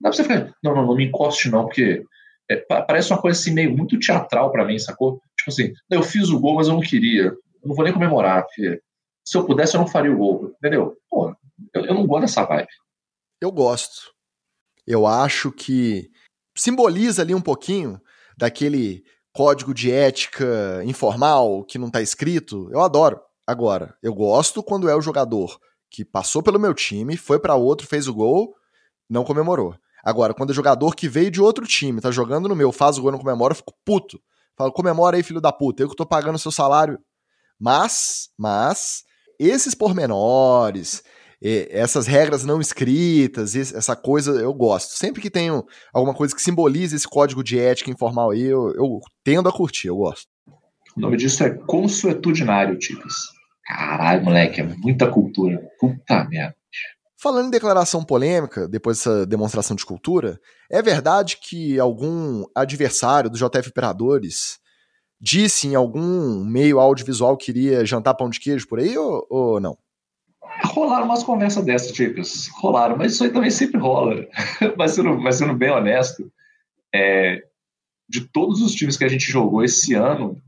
dá 0.00 0.10
pra 0.10 0.12
você 0.12 0.22
ficar, 0.22 0.54
não, 0.62 0.74
não, 0.74 0.86
não 0.86 0.96
me 0.96 1.06
encoste 1.06 1.48
não, 1.48 1.64
porque 1.64 2.04
é, 2.50 2.56
parece 2.56 3.12
uma 3.12 3.20
coisa 3.20 3.38
assim 3.38 3.52
meio 3.52 3.76
muito 3.76 3.98
teatral 3.98 4.50
para 4.50 4.64
mim, 4.64 4.78
sacou? 4.78 5.20
Tipo 5.36 5.50
assim, 5.50 5.72
eu 5.90 6.02
fiz 6.02 6.28
o 6.30 6.40
gol, 6.40 6.56
mas 6.56 6.66
eu 6.66 6.74
não 6.74 6.80
queria, 6.80 7.24
eu 7.24 7.38
não 7.64 7.74
vou 7.74 7.84
nem 7.84 7.92
comemorar, 7.92 8.44
porque 8.44 8.80
se 9.28 9.36
eu 9.36 9.44
pudesse, 9.44 9.76
eu 9.76 9.80
não 9.80 9.86
faria 9.86 10.10
o 10.10 10.16
gol. 10.16 10.54
Entendeu? 10.56 10.96
Pô, 11.10 11.34
eu, 11.74 11.84
eu 11.84 11.94
não 11.94 12.06
gosto 12.06 12.22
dessa 12.22 12.44
vibe. 12.44 12.68
Eu 13.40 13.52
gosto. 13.52 14.10
Eu 14.86 15.06
acho 15.06 15.52
que 15.52 16.10
simboliza 16.56 17.20
ali 17.20 17.34
um 17.34 17.40
pouquinho 17.40 18.00
daquele 18.38 19.04
código 19.34 19.74
de 19.74 19.92
ética 19.92 20.82
informal 20.84 21.62
que 21.62 21.78
não 21.78 21.90
tá 21.90 22.00
escrito. 22.00 22.70
Eu 22.72 22.80
adoro. 22.80 23.20
Agora, 23.48 23.96
eu 24.02 24.12
gosto 24.12 24.62
quando 24.62 24.90
é 24.90 24.94
o 24.94 25.00
jogador 25.00 25.58
que 25.90 26.04
passou 26.04 26.42
pelo 26.42 26.60
meu 26.60 26.74
time, 26.74 27.16
foi 27.16 27.38
para 27.38 27.54
outro, 27.54 27.86
fez 27.86 28.06
o 28.06 28.12
gol, 28.12 28.54
não 29.08 29.24
comemorou. 29.24 29.74
Agora, 30.04 30.34
quando 30.34 30.50
é 30.50 30.54
jogador 30.54 30.94
que 30.94 31.08
veio 31.08 31.30
de 31.30 31.40
outro 31.40 31.66
time, 31.66 32.02
tá 32.02 32.10
jogando 32.10 32.46
no 32.46 32.54
meu, 32.54 32.70
faz 32.70 32.98
o 32.98 33.00
gol 33.00 33.10
não 33.10 33.18
comemora, 33.18 33.52
eu 33.52 33.56
fico 33.56 33.72
puto. 33.86 34.20
Falo, 34.54 34.70
comemora 34.70 35.16
aí, 35.16 35.22
filho 35.22 35.40
da 35.40 35.50
puta, 35.50 35.82
eu 35.82 35.88
que 35.88 35.96
tô 35.96 36.04
pagando 36.04 36.38
seu 36.38 36.52
salário. 36.52 36.98
Mas, 37.58 38.28
mas, 38.36 39.04
esses 39.38 39.74
pormenores, 39.74 41.02
essas 41.40 42.06
regras 42.06 42.44
não 42.44 42.60
escritas, 42.60 43.56
essa 43.56 43.96
coisa 43.96 44.32
eu 44.32 44.52
gosto. 44.52 44.90
Sempre 44.90 45.22
que 45.22 45.30
tenho 45.30 45.64
alguma 45.90 46.12
coisa 46.12 46.36
que 46.36 46.42
simbolize 46.42 46.94
esse 46.94 47.08
código 47.08 47.42
de 47.42 47.58
ética 47.58 47.90
informal 47.90 48.32
aí, 48.32 48.42
eu, 48.42 48.74
eu 48.74 49.00
tendo 49.24 49.48
a 49.48 49.52
curtir, 49.52 49.88
eu 49.88 49.96
gosto. 49.96 50.28
O 50.94 51.00
nome 51.00 51.16
disso 51.16 51.42
é 51.44 51.48
consuetudinário, 51.48 52.78
tipos. 52.78 53.37
Caralho, 53.68 54.24
moleque, 54.24 54.62
é 54.62 54.64
muita 54.64 55.10
cultura. 55.10 55.60
Puta 55.78 56.24
merda. 56.24 56.56
Falando 57.20 57.48
em 57.48 57.50
declaração 57.50 58.02
polêmica, 58.02 58.66
depois 58.66 58.96
dessa 58.96 59.26
demonstração 59.26 59.76
de 59.76 59.84
cultura, 59.84 60.40
é 60.70 60.80
verdade 60.80 61.36
que 61.36 61.78
algum 61.78 62.44
adversário 62.54 63.28
do 63.28 63.36
JF 63.36 63.68
Imperadores 63.68 64.58
disse 65.20 65.66
em 65.66 65.74
algum 65.74 66.42
meio 66.44 66.80
audiovisual 66.80 67.36
que 67.36 67.50
iria 67.50 67.84
jantar 67.84 68.14
pão 68.14 68.30
de 68.30 68.40
queijo 68.40 68.66
por 68.66 68.78
aí 68.78 68.96
ou, 68.96 69.26
ou 69.28 69.60
não? 69.60 69.76
Rolaram 70.64 71.04
umas 71.04 71.22
conversas 71.22 71.62
dessas, 71.62 71.92
Ticas. 71.92 72.48
Rolaram, 72.60 72.96
mas 72.96 73.12
isso 73.12 73.24
aí 73.24 73.30
também 73.30 73.50
sempre 73.50 73.78
rola. 73.78 74.26
mas, 74.78 74.92
sendo, 74.92 75.18
mas 75.18 75.36
sendo 75.36 75.54
bem 75.54 75.70
honesto, 75.70 76.32
é, 76.94 77.42
de 78.08 78.22
todos 78.22 78.62
os 78.62 78.72
times 78.72 78.96
que 78.96 79.04
a 79.04 79.08
gente 79.08 79.30
jogou 79.30 79.62
esse 79.62 79.92
ano, 79.92 80.40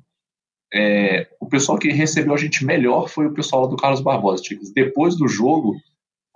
é, 0.72 1.28
o 1.40 1.46
pessoal 1.46 1.78
que 1.78 1.90
recebeu 1.90 2.34
a 2.34 2.38
gente 2.38 2.64
melhor 2.64 3.08
foi 3.08 3.26
o 3.26 3.34
pessoal 3.34 3.66
do 3.66 3.76
Carlos 3.76 4.00
Barbosa. 4.00 4.42
Depois 4.74 5.16
do 5.16 5.26
jogo, 5.26 5.76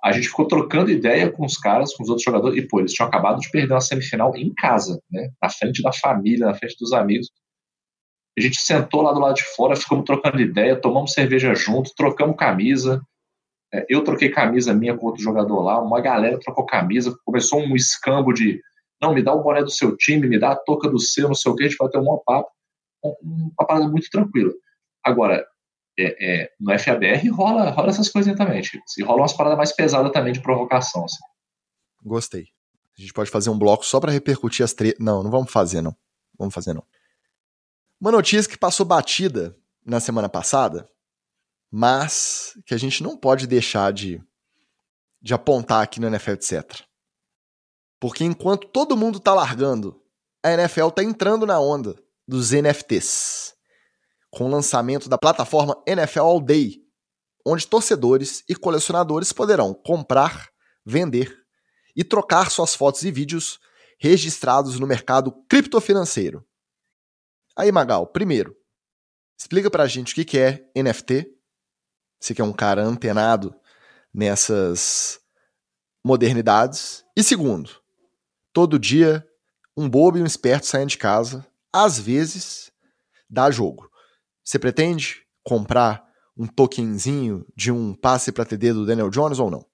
a 0.02 0.12
gente 0.12 0.28
ficou 0.28 0.46
trocando 0.46 0.90
ideia 0.90 1.30
com 1.30 1.46
os 1.46 1.56
caras, 1.56 1.94
com 1.94 2.02
os 2.02 2.08
outros 2.08 2.24
jogadores, 2.24 2.62
e 2.62 2.66
pô, 2.66 2.80
eles 2.80 2.92
tinham 2.92 3.08
acabado 3.08 3.40
de 3.40 3.50
perder 3.50 3.72
uma 3.72 3.80
semifinal 3.80 4.36
em 4.36 4.52
casa, 4.52 5.00
né? 5.10 5.30
Na 5.40 5.48
frente 5.48 5.82
da 5.82 5.92
família, 5.92 6.46
na 6.46 6.54
frente 6.54 6.76
dos 6.78 6.92
amigos. 6.92 7.30
A 8.36 8.40
gente 8.40 8.60
sentou 8.60 9.02
lá 9.02 9.12
do 9.12 9.20
lado 9.20 9.36
de 9.36 9.44
fora, 9.54 9.76
ficamos 9.76 10.04
trocando 10.04 10.42
ideia, 10.42 10.76
tomamos 10.76 11.12
cerveja 11.12 11.54
junto, 11.54 11.94
trocamos 11.96 12.36
camisa. 12.36 13.00
É, 13.72 13.86
eu 13.88 14.02
troquei 14.02 14.28
camisa 14.28 14.74
minha 14.74 14.96
com 14.96 15.06
outro 15.06 15.22
jogador 15.22 15.62
lá, 15.62 15.80
uma 15.80 16.00
galera 16.00 16.38
trocou 16.40 16.66
camisa, 16.66 17.16
começou 17.24 17.60
um 17.60 17.76
escambo 17.76 18.32
de 18.32 18.60
não, 19.00 19.14
me 19.14 19.22
dá 19.22 19.32
o 19.32 19.42
boné 19.42 19.62
do 19.62 19.70
seu 19.70 19.96
time, 19.96 20.26
me 20.26 20.38
dá 20.38 20.52
a 20.52 20.56
touca 20.56 20.88
do 20.88 20.98
seu, 20.98 21.28
não 21.28 21.34
sei 21.34 21.52
o 21.52 21.54
que, 21.54 21.64
a 21.64 21.68
gente 21.68 21.76
vai 21.76 21.88
ter 21.88 21.98
um 21.98 22.04
maior 22.04 22.22
papo. 22.24 22.50
Uma 23.22 23.66
parada 23.66 23.88
muito 23.88 24.08
tranquila. 24.10 24.52
Agora, 25.04 25.46
é, 25.98 26.42
é, 26.42 26.50
no 26.58 26.76
FABR 26.78 27.28
rola, 27.30 27.70
rola 27.70 27.90
essas 27.90 28.08
coisas 28.08 28.34
também, 28.36 28.60
tipo, 28.62 28.82
e 28.98 29.02
rola 29.02 29.20
umas 29.20 29.32
paradas 29.32 29.56
mais 29.56 29.72
pesadas 29.72 30.10
também 30.12 30.32
de 30.32 30.40
provocação. 30.40 31.04
Assim. 31.04 31.22
Gostei. 32.02 32.48
A 32.96 33.00
gente 33.00 33.12
pode 33.12 33.30
fazer 33.30 33.50
um 33.50 33.58
bloco 33.58 33.84
só 33.84 34.00
para 34.00 34.12
repercutir 34.12 34.64
as 34.64 34.72
três. 34.72 34.94
Não, 34.98 35.22
não 35.22 35.30
vamos 35.30 35.52
fazer, 35.52 35.82
não. 35.82 35.96
Vamos 36.38 36.54
fazer, 36.54 36.72
não. 36.72 36.84
Uma 38.00 38.12
notícia 38.12 38.50
que 38.50 38.58
passou 38.58 38.84
batida 38.84 39.56
na 39.84 40.00
semana 40.00 40.28
passada, 40.28 40.88
mas 41.70 42.58
que 42.66 42.74
a 42.74 42.78
gente 42.78 43.02
não 43.02 43.16
pode 43.16 43.46
deixar 43.46 43.92
de, 43.92 44.22
de 45.20 45.34
apontar 45.34 45.82
aqui 45.82 46.00
no 46.00 46.06
NFL, 46.06 46.32
etc. 46.32 46.82
Porque 48.00 48.24
enquanto 48.24 48.68
todo 48.68 48.96
mundo 48.96 49.18
tá 49.18 49.34
largando, 49.34 50.00
a 50.42 50.52
NFL 50.52 50.90
tá 50.90 51.02
entrando 51.02 51.46
na 51.46 51.58
onda 51.58 51.96
dos 52.26 52.52
NFTs, 52.52 53.54
com 54.30 54.46
o 54.46 54.50
lançamento 54.50 55.08
da 55.08 55.18
plataforma 55.18 55.80
NFL 55.86 56.20
All 56.20 56.40
Day, 56.40 56.82
onde 57.46 57.66
torcedores 57.66 58.42
e 58.48 58.54
colecionadores 58.54 59.32
poderão 59.32 59.74
comprar, 59.74 60.48
vender 60.84 61.36
e 61.94 62.02
trocar 62.02 62.50
suas 62.50 62.74
fotos 62.74 63.02
e 63.02 63.10
vídeos 63.10 63.60
registrados 63.98 64.80
no 64.80 64.86
mercado 64.86 65.32
criptofinanceiro. 65.48 66.44
Aí, 67.56 67.70
Magal, 67.70 68.06
primeiro, 68.06 68.56
explica 69.38 69.70
pra 69.70 69.86
gente 69.86 70.20
o 70.20 70.24
que 70.24 70.38
é 70.38 70.68
NFT. 70.76 71.26
Você 72.18 72.34
que 72.34 72.40
é 72.40 72.44
um 72.44 72.52
cara 72.52 72.82
antenado 72.82 73.54
nessas 74.12 75.20
modernidades. 76.04 77.04
E 77.16 77.22
segundo, 77.22 77.70
todo 78.52 78.78
dia, 78.78 79.26
um 79.76 79.88
bobo 79.88 80.18
e 80.18 80.22
um 80.22 80.26
esperto 80.26 80.66
saem 80.66 80.86
de 80.86 80.98
casa, 80.98 81.46
às 81.74 81.98
vezes, 81.98 82.70
dá 83.28 83.50
jogo. 83.50 83.90
Você 84.44 84.58
pretende 84.58 85.22
comprar 85.42 86.04
um 86.36 86.46
tokenzinho 86.46 87.44
de 87.56 87.72
um 87.72 87.92
passe 87.94 88.30
para 88.30 88.44
TD 88.44 88.72
do 88.72 88.86
Daniel 88.86 89.10
Jones 89.10 89.40
ou 89.40 89.50
não? 89.50 89.66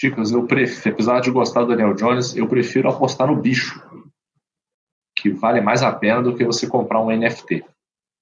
Chicas, 0.00 0.32
eu 0.32 0.46
prefiro, 0.46 0.94
apesar 0.94 1.20
de 1.20 1.30
gostar 1.30 1.60
do 1.60 1.68
Daniel 1.68 1.94
Jones, 1.94 2.34
eu 2.34 2.48
prefiro 2.48 2.88
apostar 2.88 3.26
no 3.26 3.36
bicho 3.36 3.80
que 5.20 5.30
vale 5.30 5.60
mais 5.60 5.82
a 5.82 5.92
pena 5.92 6.22
do 6.22 6.36
que 6.36 6.44
você 6.44 6.66
comprar 6.66 7.00
um 7.00 7.10
NFT. 7.10 7.64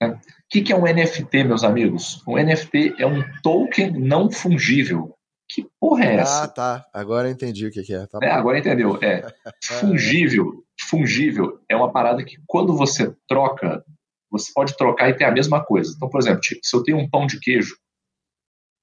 Né? 0.00 0.08
O 0.08 0.20
que, 0.48 0.72
é 0.72 0.76
um 0.76 0.84
NFT, 0.84 1.44
meus 1.44 1.62
amigos? 1.62 2.22
Um 2.26 2.36
NFT 2.36 2.96
é 2.98 3.06
um 3.06 3.22
token 3.42 3.92
não 3.92 4.30
fungível. 4.30 5.15
Que 5.56 5.66
porra 5.80 6.04
é 6.04 6.16
essa? 6.16 6.44
Ah, 6.44 6.48
tá. 6.48 6.86
Agora 6.92 7.30
entendi 7.30 7.66
o 7.66 7.70
que, 7.70 7.80
é. 7.90 8.06
Tá 8.06 8.18
é 8.22 8.30
agora 8.30 8.58
entendeu. 8.58 8.98
É. 9.02 9.24
Fungível. 9.64 10.62
Fungível 10.78 11.62
é 11.66 11.74
uma 11.74 11.90
parada 11.90 12.22
que 12.22 12.36
quando 12.46 12.76
você 12.76 13.16
troca, 13.26 13.82
você 14.30 14.52
pode 14.54 14.76
trocar 14.76 15.08
e 15.08 15.14
ter 15.14 15.24
a 15.24 15.32
mesma 15.32 15.64
coisa. 15.64 15.94
Então, 15.96 16.10
por 16.10 16.20
exemplo, 16.20 16.42
tipo, 16.42 16.60
se 16.62 16.76
eu 16.76 16.82
tenho 16.82 16.98
um 16.98 17.08
pão 17.08 17.26
de 17.26 17.40
queijo 17.40 17.74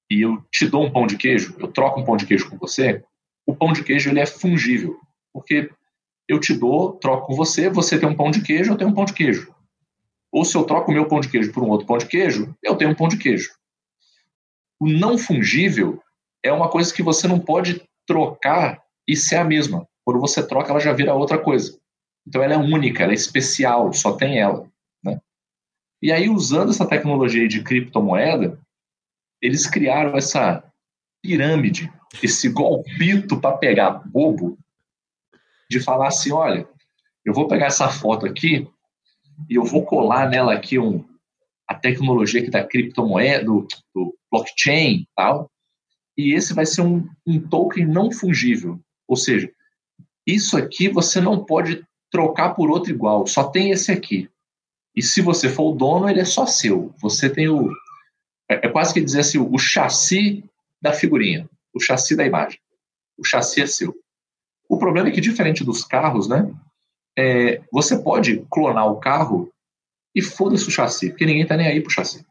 e 0.10 0.26
eu 0.26 0.44
te 0.52 0.66
dou 0.66 0.84
um 0.84 0.92
pão 0.92 1.06
de 1.06 1.16
queijo, 1.16 1.56
eu 1.60 1.68
troco 1.68 2.00
um 2.00 2.06
pão 2.06 2.18
de 2.18 2.26
queijo 2.26 2.50
com 2.50 2.58
você, 2.58 3.04
o 3.46 3.56
pão 3.56 3.72
de 3.72 3.84
queijo 3.84 4.10
ele 4.10 4.20
é 4.20 4.26
fungível. 4.26 5.00
Porque 5.32 5.70
eu 6.28 6.40
te 6.40 6.56
dou, 6.56 6.94
troco 6.94 7.28
com 7.28 7.36
você, 7.36 7.70
você 7.70 8.00
tem 8.00 8.10
um 8.10 8.16
pão 8.16 8.32
de 8.32 8.42
queijo, 8.42 8.72
eu 8.72 8.78
tenho 8.78 8.90
um 8.90 8.96
pão 8.96 9.06
de 9.06 9.14
queijo. 9.14 9.54
Ou 10.32 10.44
se 10.44 10.58
eu 10.58 10.64
troco 10.64 10.90
o 10.90 10.94
meu 10.94 11.08
pão 11.08 11.20
de 11.20 11.30
queijo 11.30 11.54
por 11.54 11.62
um 11.62 11.70
outro 11.70 11.86
pão 11.86 12.00
de 12.00 12.08
queijo, 12.08 12.52
eu 12.64 12.76
tenho 12.76 12.90
um 12.90 12.96
pão 12.96 13.08
de 13.08 13.18
queijo. 13.18 13.52
O 14.80 14.90
não 14.90 15.20
fungível 15.20 16.02
é 16.44 16.52
uma 16.52 16.70
coisa 16.70 16.94
que 16.94 17.02
você 17.02 17.28
não 17.28 17.40
pode 17.40 17.82
trocar 18.06 18.84
e 19.08 19.16
ser 19.16 19.38
a 19.38 19.44
mesma. 19.44 19.88
Quando 20.04 20.20
você 20.20 20.46
troca, 20.46 20.72
ela 20.72 20.80
já 20.80 20.92
vira 20.92 21.14
outra 21.14 21.38
coisa. 21.38 21.80
Então 22.28 22.44
ela 22.44 22.54
é 22.54 22.58
única, 22.58 23.04
ela 23.04 23.14
é 23.14 23.16
especial, 23.16 23.92
só 23.94 24.14
tem 24.14 24.40
ela. 24.40 24.70
Né? 25.04 25.20
E 26.02 26.12
aí, 26.12 26.30
usando 26.30 26.70
essa 26.70 26.86
tecnologia 26.86 27.48
de 27.48 27.64
criptomoeda, 27.64 28.60
eles 29.42 29.68
criaram 29.68 30.18
essa 30.18 30.64
pirâmide, 31.22 31.92
esse 32.22 32.50
golpito 32.50 33.40
para 33.40 33.58
pegar 33.58 33.92
bobo, 33.92 34.58
de 35.70 35.80
falar 35.80 36.10
assim, 36.10 36.32
olha, 36.32 36.68
eu 37.26 37.34
vou 37.34 37.48
pegar 37.48 37.68
essa 37.68 37.90
foto 37.90 38.26
aqui 38.26 38.68
e 39.50 39.56
eu 39.56 39.64
vou 39.64 39.86
colar 39.86 40.30
nela 40.30 40.54
aqui 40.54 40.78
um, 40.78 41.06
a 41.68 41.74
tecnologia 41.74 42.42
aqui 42.42 42.52
da 42.52 42.64
criptomoeda, 42.64 43.46
do, 43.46 43.68
do 43.96 44.16
blockchain 44.30 45.08
tal, 45.16 45.50
e 46.18 46.34
esse 46.34 46.54
vai 46.54 46.66
ser 46.66 46.82
um, 46.82 47.08
um 47.26 47.40
token 47.40 47.86
não 47.86 48.12
fungível. 48.12 48.80
Ou 49.08 49.16
seja, 49.16 49.52
isso 50.26 50.56
aqui 50.58 50.88
você 50.88 51.20
não 51.20 51.44
pode 51.44 51.86
trocar 52.12 52.54
por 52.54 52.70
outro 52.70 52.92
igual, 52.92 53.26
só 53.26 53.46
tem 53.46 53.72
esse 53.72 53.92
aqui. 53.92 54.30
E 54.96 55.02
se 55.02 55.22
você 55.22 55.50
for 55.50 55.72
o 55.72 55.76
dono, 55.76 56.08
ele 56.08 56.20
é 56.20 56.26
só 56.26 56.46
seu. 56.46 56.94
Você 57.02 57.30
tem 57.30 57.50
o. 57.50 57.72
É, 58.50 58.68
é 58.68 58.70
quase 58.70 58.94
que 58.94 59.02
dizer 59.02 59.22
assim, 59.22 59.40
o 59.40 59.58
chassi 59.58 60.44
da 60.82 60.94
figurinha, 60.94 61.50
o 61.74 61.80
chassi 61.80 62.16
da 62.16 62.26
imagem. 62.26 62.60
O 63.18 63.26
chassi 63.26 63.62
é 63.62 63.66
seu. 63.66 63.96
O 64.70 64.78
problema 64.78 65.10
é 65.10 65.12
que, 65.12 65.22
diferente 65.22 65.64
dos 65.64 65.84
carros, 65.84 66.28
né? 66.28 66.54
É, 67.18 67.62
você 67.72 67.98
pode 67.98 68.46
clonar 68.50 68.88
o 68.88 69.00
carro 69.00 69.52
e 70.16 70.22
foda-se 70.22 70.68
o 70.68 70.72
chassi, 70.72 71.10
porque 71.10 71.26
ninguém 71.26 71.46
tá 71.46 71.58
nem 71.58 71.68
aí 71.68 71.82
pro 71.82 71.92
chassi. 71.92 72.26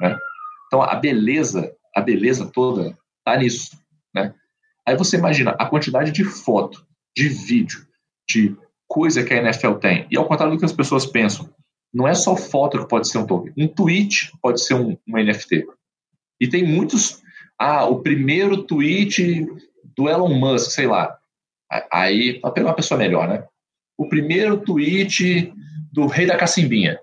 Né? 0.00 0.16
Então 0.66 0.82
a 0.82 0.94
beleza, 0.94 1.74
a 1.94 2.00
beleza 2.00 2.50
toda 2.52 2.96
tá 3.24 3.36
nisso, 3.36 3.78
né? 4.14 4.34
Aí 4.86 4.96
você 4.96 5.16
imagina 5.16 5.52
a 5.52 5.66
quantidade 5.66 6.10
de 6.10 6.24
foto, 6.24 6.84
de 7.16 7.28
vídeo, 7.28 7.86
de 8.28 8.56
coisa 8.88 9.22
que 9.22 9.32
a 9.32 9.38
NFL 9.38 9.74
tem. 9.74 10.06
E 10.10 10.16
ao 10.16 10.26
contrário 10.26 10.54
do 10.54 10.58
que 10.58 10.64
as 10.64 10.72
pessoas 10.72 11.06
pensam, 11.06 11.52
não 11.92 12.06
é 12.06 12.14
só 12.14 12.36
foto 12.36 12.78
que 12.78 12.88
pode 12.88 13.08
ser 13.08 13.18
um 13.18 13.26
token. 13.26 13.52
Um 13.56 13.68
tweet 13.68 14.32
pode 14.40 14.64
ser 14.64 14.74
um, 14.74 14.96
um 15.08 15.22
NFT. 15.22 15.66
E 16.40 16.48
tem 16.48 16.64
muitos. 16.64 17.22
Ah, 17.58 17.84
o 17.84 18.00
primeiro 18.00 18.62
tweet 18.62 19.46
do 19.96 20.08
Elon 20.08 20.34
Musk, 20.34 20.70
sei 20.70 20.86
lá. 20.86 21.16
Aí, 21.92 22.40
para 22.40 22.50
pegar 22.50 22.68
uma 22.68 22.74
pessoa 22.74 22.98
melhor, 22.98 23.28
né? 23.28 23.44
O 23.98 24.08
primeiro 24.08 24.58
tweet 24.58 25.52
do 25.92 26.06
rei 26.06 26.26
da 26.26 26.36
cacimbinha. 26.36 26.98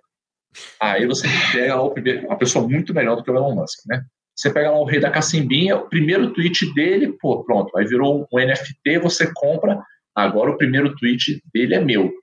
Aí 0.80 1.06
você 1.06 1.28
pega 1.52 1.80
o 1.80 1.92
primeiro, 1.92 2.26
uma 2.26 2.38
pessoa 2.38 2.68
muito 2.68 2.94
melhor 2.94 3.16
do 3.16 3.24
que 3.24 3.30
o 3.30 3.36
Elon 3.36 3.56
Musk, 3.56 3.86
né? 3.86 4.04
Você 4.38 4.52
pega 4.52 4.70
lá 4.70 4.80
o 4.80 4.86
rei 4.86 5.00
da 5.00 5.10
cacimbinha, 5.10 5.76
o 5.76 5.90
primeiro 5.90 6.32
tweet 6.32 6.72
dele, 6.74 7.12
pô, 7.14 7.44
pronto, 7.44 7.76
aí 7.76 7.86
virou 7.86 8.28
um 8.32 8.40
NFT, 8.40 9.00
você 9.02 9.32
compra, 9.34 9.84
agora 10.14 10.52
o 10.52 10.58
primeiro 10.58 10.96
tweet 10.96 11.42
dele 11.52 11.74
é 11.74 11.80
meu. 11.80 12.14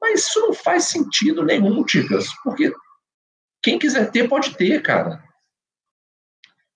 Mas 0.00 0.26
isso 0.26 0.40
não 0.40 0.52
faz 0.52 0.84
sentido 0.84 1.44
nenhum, 1.44 1.84
Ticas, 1.84 2.26
porque 2.42 2.72
quem 3.62 3.78
quiser 3.78 4.10
ter, 4.10 4.28
pode 4.28 4.56
ter, 4.56 4.82
cara. 4.82 5.22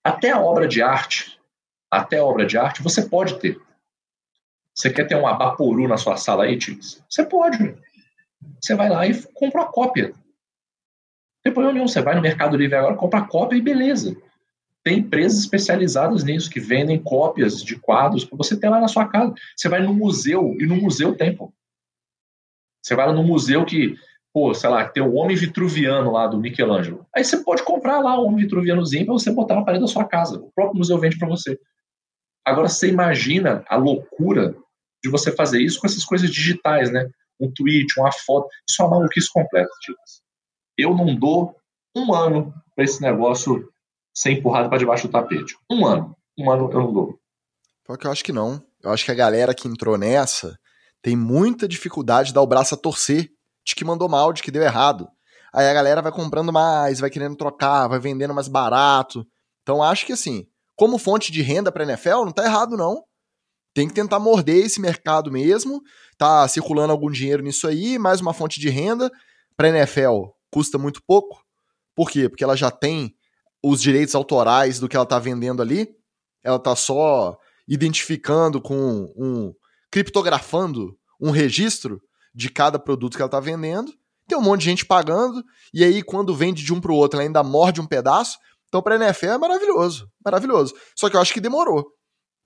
Até 0.04 0.30
a 0.30 0.40
obra 0.40 0.68
de 0.68 0.80
arte, 0.80 1.38
até 1.90 2.18
a 2.18 2.24
obra 2.24 2.46
de 2.46 2.56
arte, 2.56 2.82
você 2.82 3.08
pode 3.08 3.40
ter. 3.40 3.60
Você 4.72 4.88
quer 4.88 5.06
ter 5.06 5.16
um 5.16 5.26
abaporu 5.26 5.88
na 5.88 5.96
sua 5.96 6.16
sala 6.16 6.44
aí, 6.44 6.56
Times? 6.56 7.04
Você 7.08 7.24
pode. 7.24 7.76
Você 8.60 8.74
vai 8.74 8.88
lá 8.88 9.06
e 9.06 9.22
compra 9.34 9.62
a 9.62 9.66
cópia. 9.66 10.14
Não 11.44 11.52
problema 11.52 11.72
nenhum. 11.72 11.88
Você 11.88 12.00
vai 12.00 12.14
no 12.14 12.22
Mercado 12.22 12.56
Livre 12.56 12.76
agora, 12.76 12.96
compra 12.96 13.20
a 13.20 13.26
cópia 13.26 13.56
e 13.56 13.60
beleza. 13.60 14.16
Tem 14.82 14.98
empresas 14.98 15.40
especializadas 15.40 16.24
nisso 16.24 16.50
que 16.50 16.58
vendem 16.58 17.02
cópias 17.02 17.62
de 17.62 17.78
quadros 17.78 18.24
para 18.24 18.36
você 18.36 18.58
ter 18.58 18.68
lá 18.68 18.80
na 18.80 18.88
sua 18.88 19.06
casa. 19.08 19.34
Você 19.54 19.68
vai 19.68 19.82
no 19.82 19.92
museu 19.92 20.56
e 20.58 20.66
no 20.66 20.76
museu 20.76 21.14
tem, 21.14 21.36
pô. 21.36 21.52
Você 22.82 22.94
vai 22.94 23.12
no 23.12 23.22
museu 23.22 23.64
que, 23.66 23.94
pô, 24.32 24.54
sei 24.54 24.70
lá, 24.70 24.88
tem 24.88 25.02
o 25.02 25.12
Homem 25.12 25.36
Vitruviano 25.36 26.10
lá 26.10 26.26
do 26.26 26.38
Michelangelo. 26.38 27.06
Aí 27.14 27.22
você 27.22 27.44
pode 27.44 27.62
comprar 27.62 28.00
lá 28.00 28.18
o 28.18 28.24
Homem 28.24 28.44
Vitruvianozinho 28.44 29.04
para 29.04 29.12
você 29.12 29.30
botar 29.30 29.56
na 29.56 29.64
parede 29.64 29.82
da 29.82 29.88
sua 29.88 30.06
casa. 30.06 30.38
O 30.38 30.50
próprio 30.52 30.78
museu 30.78 30.98
vende 30.98 31.18
para 31.18 31.28
você. 31.28 31.58
Agora 32.42 32.68
você 32.68 32.88
imagina 32.88 33.62
a 33.68 33.76
loucura 33.76 34.56
de 35.04 35.10
você 35.10 35.30
fazer 35.30 35.60
isso 35.60 35.78
com 35.78 35.86
essas 35.86 36.04
coisas 36.04 36.30
digitais, 36.30 36.90
né? 36.90 37.10
Um 37.38 37.50
tweet, 37.50 37.86
uma 37.98 38.12
foto. 38.12 38.48
Isso 38.68 38.80
é 38.80 38.84
uma 38.86 38.96
maluquice 38.96 39.30
completa, 39.30 39.70
Ticas. 39.82 40.22
Eu 40.76 40.94
não 40.94 41.14
dou 41.14 41.54
um 41.94 42.14
ano 42.14 42.54
para 42.74 42.84
esse 42.84 43.02
negócio 43.02 43.70
ser 44.20 44.32
empurrado 44.32 44.68
para 44.68 44.78
debaixo 44.78 45.08
do 45.08 45.12
tapete. 45.12 45.56
Um 45.70 45.86
ano. 45.86 46.14
Um 46.38 46.50
ano 46.50 46.70
eu 46.70 46.78
não 46.78 46.92
dou. 46.92 47.18
Porque 47.84 48.06
eu 48.06 48.10
acho 48.10 48.22
que 48.22 48.32
não. 48.32 48.62
Eu 48.82 48.90
acho 48.90 49.04
que 49.04 49.10
a 49.10 49.14
galera 49.14 49.54
que 49.54 49.66
entrou 49.66 49.96
nessa 49.96 50.58
tem 51.02 51.16
muita 51.16 51.66
dificuldade 51.66 52.28
de 52.28 52.34
dar 52.34 52.42
o 52.42 52.46
braço 52.46 52.74
a 52.74 52.78
torcer 52.78 53.30
de 53.64 53.74
que 53.74 53.84
mandou 53.84 54.08
mal, 54.08 54.32
de 54.32 54.42
que 54.42 54.50
deu 54.50 54.62
errado. 54.62 55.08
Aí 55.54 55.66
a 55.66 55.72
galera 55.72 56.02
vai 56.02 56.12
comprando 56.12 56.52
mais, 56.52 57.00
vai 57.00 57.08
querendo 57.08 57.34
trocar, 57.34 57.88
vai 57.88 57.98
vendendo 57.98 58.34
mais 58.34 58.46
barato. 58.46 59.26
Então 59.62 59.82
acho 59.82 60.04
que 60.04 60.12
assim, 60.12 60.46
como 60.76 60.98
fonte 60.98 61.32
de 61.32 61.40
renda 61.40 61.72
para 61.72 61.84
NFL, 61.84 62.24
não 62.24 62.32
tá 62.32 62.44
errado 62.44 62.76
não. 62.76 63.02
Tem 63.72 63.88
que 63.88 63.94
tentar 63.94 64.18
morder 64.18 64.66
esse 64.66 64.80
mercado 64.80 65.32
mesmo. 65.32 65.80
Tá 66.18 66.46
circulando 66.46 66.92
algum 66.92 67.10
dinheiro 67.10 67.42
nisso 67.42 67.66
aí, 67.66 67.98
mais 67.98 68.20
uma 68.20 68.34
fonte 68.34 68.60
de 68.60 68.68
renda 68.68 69.10
para 69.56 69.68
NFL 69.68 70.28
custa 70.50 70.76
muito 70.76 71.00
pouco. 71.06 71.42
Por 71.94 72.10
quê? 72.10 72.28
Porque 72.28 72.44
ela 72.44 72.56
já 72.56 72.70
tem 72.70 73.14
os 73.62 73.80
direitos 73.80 74.14
autorais 74.14 74.78
do 74.78 74.88
que 74.88 74.96
ela 74.96 75.06
tá 75.06 75.18
vendendo 75.18 75.62
ali. 75.62 75.88
Ela 76.42 76.58
tá 76.58 76.74
só 76.74 77.36
identificando 77.68 78.60
com 78.60 79.12
um 79.16 79.52
criptografando 79.90 80.96
um 81.20 81.30
registro 81.30 82.00
de 82.34 82.48
cada 82.48 82.78
produto 82.78 83.16
que 83.16 83.22
ela 83.22 83.26
está 83.26 83.40
vendendo. 83.40 83.92
Tem 84.26 84.38
um 84.38 84.42
monte 84.42 84.60
de 84.60 84.66
gente 84.66 84.86
pagando, 84.86 85.44
e 85.74 85.82
aí 85.82 86.02
quando 86.02 86.34
vende 86.34 86.62
de 86.62 86.72
um 86.72 86.80
para 86.80 86.92
o 86.92 86.94
outro, 86.94 87.18
ela 87.18 87.26
ainda 87.26 87.42
morde 87.42 87.80
um 87.80 87.86
pedaço. 87.86 88.38
Então, 88.68 88.80
para 88.80 88.94
a 88.94 89.04
NFL 89.04 89.26
é 89.26 89.38
maravilhoso, 89.38 90.08
maravilhoso. 90.24 90.74
Só 90.96 91.10
que 91.10 91.16
eu 91.16 91.20
acho 91.20 91.34
que 91.34 91.40
demorou. 91.40 91.84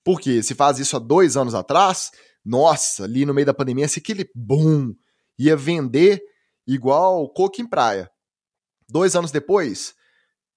Porque 0.03 0.43
se 0.43 0.55
faz 0.55 0.79
isso 0.79 0.97
há 0.97 0.99
dois 0.99 1.37
anos 1.37 1.55
atrás, 1.55 2.11
nossa, 2.45 3.05
ali 3.05 3.27
no 3.27 3.35
meio 3.35 3.47
da 3.47 3.55
pandemia, 3.55 3.87
se 3.89 3.99
aquele 3.99 4.27
boom 4.35 4.95
ia 5.39 5.57
vender 5.57 6.23
igual 6.67 7.29
coco 7.33 7.61
em 7.61 7.69
praia. 7.69 8.11
Dois 8.89 9.15
anos 9.15 9.31
depois, 9.31 9.95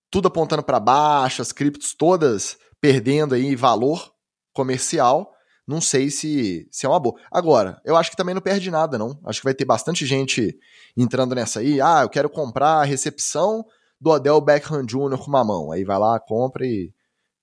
tudo 0.10 0.28
apontando 0.28 0.64
para 0.64 0.80
baixo, 0.80 1.42
as 1.42 1.52
criptos 1.52 1.94
todas 1.94 2.58
perdendo 2.80 3.36
aí 3.36 3.56
valor 3.56 4.12
comercial 4.54 5.34
não 5.68 5.82
sei 5.82 6.10
se, 6.10 6.66
se 6.72 6.86
é 6.86 6.90
uma 6.90 7.00
boa. 7.00 7.20
Agora, 7.30 7.82
eu 7.84 7.98
acho 7.98 8.10
que 8.10 8.16
também 8.16 8.34
não 8.34 8.42
perde 8.42 8.72
nada, 8.72 8.98
não. 8.98 9.20
Acho 9.26 9.42
que 9.42 9.44
vai 9.44 9.54
ter 9.54 9.66
bastante 9.66 10.06
gente 10.06 10.58
entrando 10.96 11.36
nessa 11.36 11.60
aí. 11.60 11.82
Ah, 11.82 12.04
eu 12.04 12.10
quero 12.10 12.30
comprar 12.30 12.80
a 12.80 12.86
recepção 12.86 13.66
do 14.00 14.12
Odell 14.12 14.40
Beckham 14.40 14.86
Jr. 14.86 15.18
com 15.18 15.28
uma 15.28 15.44
mão. 15.44 15.72
Aí 15.74 15.84
vai 15.84 16.00
lá, 16.00 16.18
compra 16.22 16.66
e, 16.66 16.94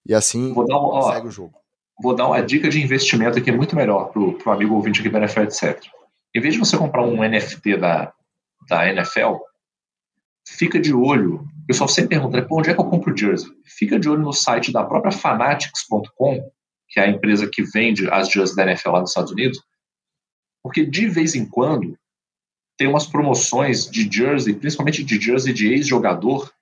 e 0.06 0.14
assim 0.14 0.52
um, 0.52 0.64
ó, 0.70 1.12
segue 1.12 1.26
o 1.26 1.30
jogo. 1.30 1.54
Vou 2.02 2.14
dar 2.14 2.26
uma 2.26 2.40
dica 2.40 2.70
de 2.70 2.82
investimento 2.82 3.38
aqui 3.38 3.52
muito 3.52 3.76
melhor 3.76 4.10
pro, 4.10 4.32
pro 4.38 4.52
amigo 4.52 4.74
ouvinte 4.74 5.00
aqui 5.00 5.10
da 5.10 5.18
NFL, 5.18 5.42
etc. 5.42 5.84
Em 6.34 6.40
vez 6.40 6.54
de 6.54 6.60
você 6.60 6.78
comprar 6.78 7.04
um 7.04 7.22
NFT 7.22 7.76
da, 7.76 8.10
da 8.66 8.88
NFL, 8.88 9.34
fica 10.48 10.80
de 10.80 10.94
olho. 10.94 11.46
O 11.64 11.66
pessoal 11.66 11.88
sempre 11.88 12.10
pergunta, 12.10 12.40
né, 12.40 12.46
onde 12.50 12.70
é 12.70 12.74
que 12.74 12.80
eu 12.80 12.84
compro 12.84 13.16
jersey? 13.16 13.50
Fica 13.64 13.98
de 13.98 14.08
olho 14.08 14.22
no 14.22 14.32
site 14.32 14.70
da 14.70 14.84
própria 14.84 15.10
fanatics.com 15.10 16.50
que 16.94 17.00
é 17.00 17.04
a 17.04 17.08
empresa 17.08 17.48
que 17.50 17.62
vende 17.62 18.08
as 18.08 18.28
jerseys 18.28 18.54
da 18.54 18.62
NFL 18.62 18.90
lá 18.90 19.00
nos 19.00 19.10
Estados 19.10 19.32
Unidos, 19.32 19.60
porque 20.62 20.86
de 20.86 21.08
vez 21.08 21.34
em 21.34 21.44
quando 21.44 21.98
tem 22.76 22.86
umas 22.86 23.06
promoções 23.06 23.90
de 23.90 24.08
jersey, 24.10 24.54
principalmente 24.54 25.02
de 25.02 25.20
jersey 25.20 25.52
de 25.52 25.72
ex-jogador, 25.72 26.52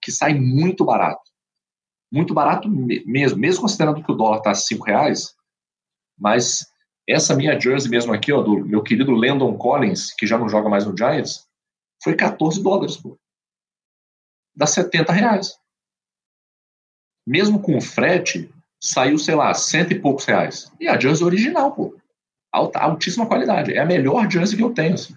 que 0.00 0.12
sai 0.12 0.34
muito 0.34 0.84
barato. 0.84 1.30
Muito 2.12 2.32
barato 2.32 2.68
mesmo, 2.68 3.38
mesmo 3.38 3.62
considerando 3.62 4.02
que 4.02 4.10
o 4.10 4.14
dólar 4.14 4.38
está 4.38 4.52
a 4.52 4.54
5 4.54 4.84
reais, 4.84 5.34
mas 6.16 6.64
essa 7.08 7.34
minha 7.34 7.58
jersey 7.58 7.90
mesmo 7.90 8.12
aqui, 8.12 8.32
ó, 8.32 8.42
do 8.42 8.64
meu 8.64 8.82
querido 8.82 9.10
Landon 9.12 9.56
Collins, 9.56 10.14
que 10.14 10.26
já 10.26 10.38
não 10.38 10.48
joga 10.48 10.68
mais 10.68 10.86
no 10.86 10.96
Giants, 10.96 11.44
foi 12.02 12.14
14 12.14 12.62
dólares, 12.62 12.96
pô. 12.96 13.18
Dá 14.56 14.66
70 14.66 15.12
reais. 15.12 15.58
Mesmo 17.26 17.60
com 17.60 17.76
o 17.76 17.80
frete, 17.80 18.50
saiu, 18.80 19.18
sei 19.18 19.34
lá, 19.34 19.52
cento 19.52 19.92
e 19.92 19.98
poucos 19.98 20.24
reais. 20.24 20.72
E 20.80 20.88
a 20.88 20.98
jersey 20.98 21.26
original, 21.26 21.72
pô. 21.72 21.96
Alta, 22.52 22.78
altíssima 22.78 23.26
qualidade. 23.26 23.74
É 23.74 23.80
a 23.80 23.86
melhor 23.86 24.30
jersey 24.30 24.56
que 24.56 24.62
eu 24.62 24.72
tenho, 24.72 24.94
assim. 24.94 25.14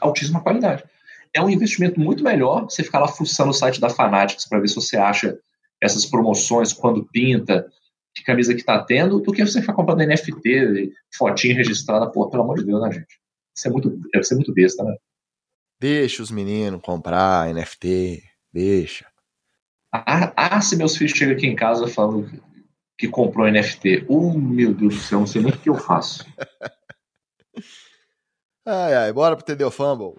Altíssima 0.00 0.42
qualidade. 0.42 0.84
É 1.34 1.40
um 1.40 1.50
investimento 1.50 1.98
muito 1.98 2.22
melhor 2.22 2.64
você 2.64 2.82
ficar 2.82 3.00
lá 3.00 3.08
fuçando 3.08 3.50
o 3.50 3.54
site 3.54 3.80
da 3.80 3.90
Fanatics 3.90 4.48
para 4.48 4.60
ver 4.60 4.68
se 4.68 4.76
você 4.76 4.96
acha 4.96 5.38
essas 5.82 6.06
promoções, 6.06 6.72
quando 6.72 7.04
pinta, 7.04 7.70
que 8.14 8.22
camisa 8.22 8.54
que 8.54 8.62
tá 8.62 8.82
tendo, 8.82 9.20
do 9.20 9.32
que 9.32 9.44
você 9.44 9.60
ficar 9.60 9.74
comprando 9.74 10.06
NFT, 10.06 10.92
fotinha 11.14 11.54
registrada. 11.54 12.10
Pô, 12.10 12.30
pelo 12.30 12.44
amor 12.44 12.58
de 12.58 12.64
Deus, 12.64 12.80
né, 12.80 12.92
gente? 12.92 13.20
Isso 13.56 13.68
é 13.68 13.70
muito, 13.70 13.90
deve 14.12 14.24
ser 14.24 14.34
muito 14.34 14.52
besta, 14.52 14.84
né? 14.84 14.96
Deixa 15.78 16.22
os 16.22 16.30
meninos 16.30 16.80
comprar 16.80 17.52
NFT, 17.52 18.22
deixa. 18.56 19.06
Ah, 19.92 20.32
ah, 20.34 20.60
se 20.62 20.76
meus 20.76 20.96
filhos 20.96 21.12
chegam 21.12 21.34
aqui 21.34 21.46
em 21.46 21.54
casa 21.54 21.86
falando 21.86 22.42
que 22.98 23.06
comprou 23.06 23.46
NFT. 23.46 24.06
Oh, 24.08 24.32
meu 24.32 24.72
Deus 24.72 24.94
do 24.94 25.00
céu, 25.00 25.20
não 25.20 25.26
sei 25.26 25.42
nem 25.42 25.52
o 25.52 25.58
que 25.58 25.68
eu 25.68 25.74
faço. 25.74 26.24
ai, 28.64 28.94
ai, 28.94 29.12
bora 29.12 29.36
pro 29.36 29.44
TD 29.44 29.70
Fumble. 29.70 30.14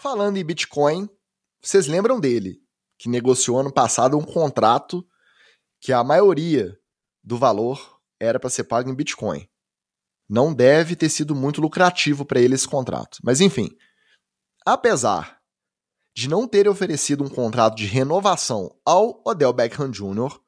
Falando 0.00 0.38
em 0.38 0.44
Bitcoin, 0.44 1.10
vocês 1.60 1.86
lembram 1.86 2.18
dele, 2.18 2.58
que 2.98 3.10
negociou 3.10 3.60
ano 3.60 3.70
passado 3.70 4.16
um 4.16 4.24
contrato 4.24 5.06
que 5.78 5.92
a 5.92 6.02
maioria 6.02 6.74
do 7.22 7.36
valor 7.36 8.00
era 8.18 8.40
para 8.40 8.48
ser 8.48 8.64
pago 8.64 8.90
em 8.90 8.94
Bitcoin. 8.94 9.49
Não 10.32 10.54
deve 10.54 10.94
ter 10.94 11.08
sido 11.08 11.34
muito 11.34 11.60
lucrativo 11.60 12.24
para 12.24 12.40
ele 12.40 12.54
esse 12.54 12.68
contrato. 12.68 13.18
Mas 13.20 13.40
enfim, 13.40 13.68
apesar 14.64 15.40
de 16.14 16.28
não 16.28 16.46
ter 16.46 16.68
oferecido 16.68 17.24
um 17.24 17.28
contrato 17.28 17.74
de 17.74 17.84
renovação 17.84 18.70
ao 18.86 19.20
Odell 19.26 19.52
Beckham 19.52 19.90
Jr., 19.90 20.38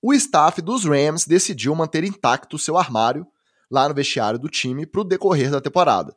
o 0.00 0.14
staff 0.14 0.62
dos 0.62 0.86
Rams 0.86 1.26
decidiu 1.26 1.74
manter 1.74 2.04
intacto 2.04 2.58
seu 2.58 2.78
armário 2.78 3.26
lá 3.70 3.86
no 3.86 3.94
vestiário 3.94 4.38
do 4.38 4.48
time 4.48 4.86
para 4.86 5.02
o 5.02 5.04
decorrer 5.04 5.50
da 5.50 5.60
temporada. 5.60 6.16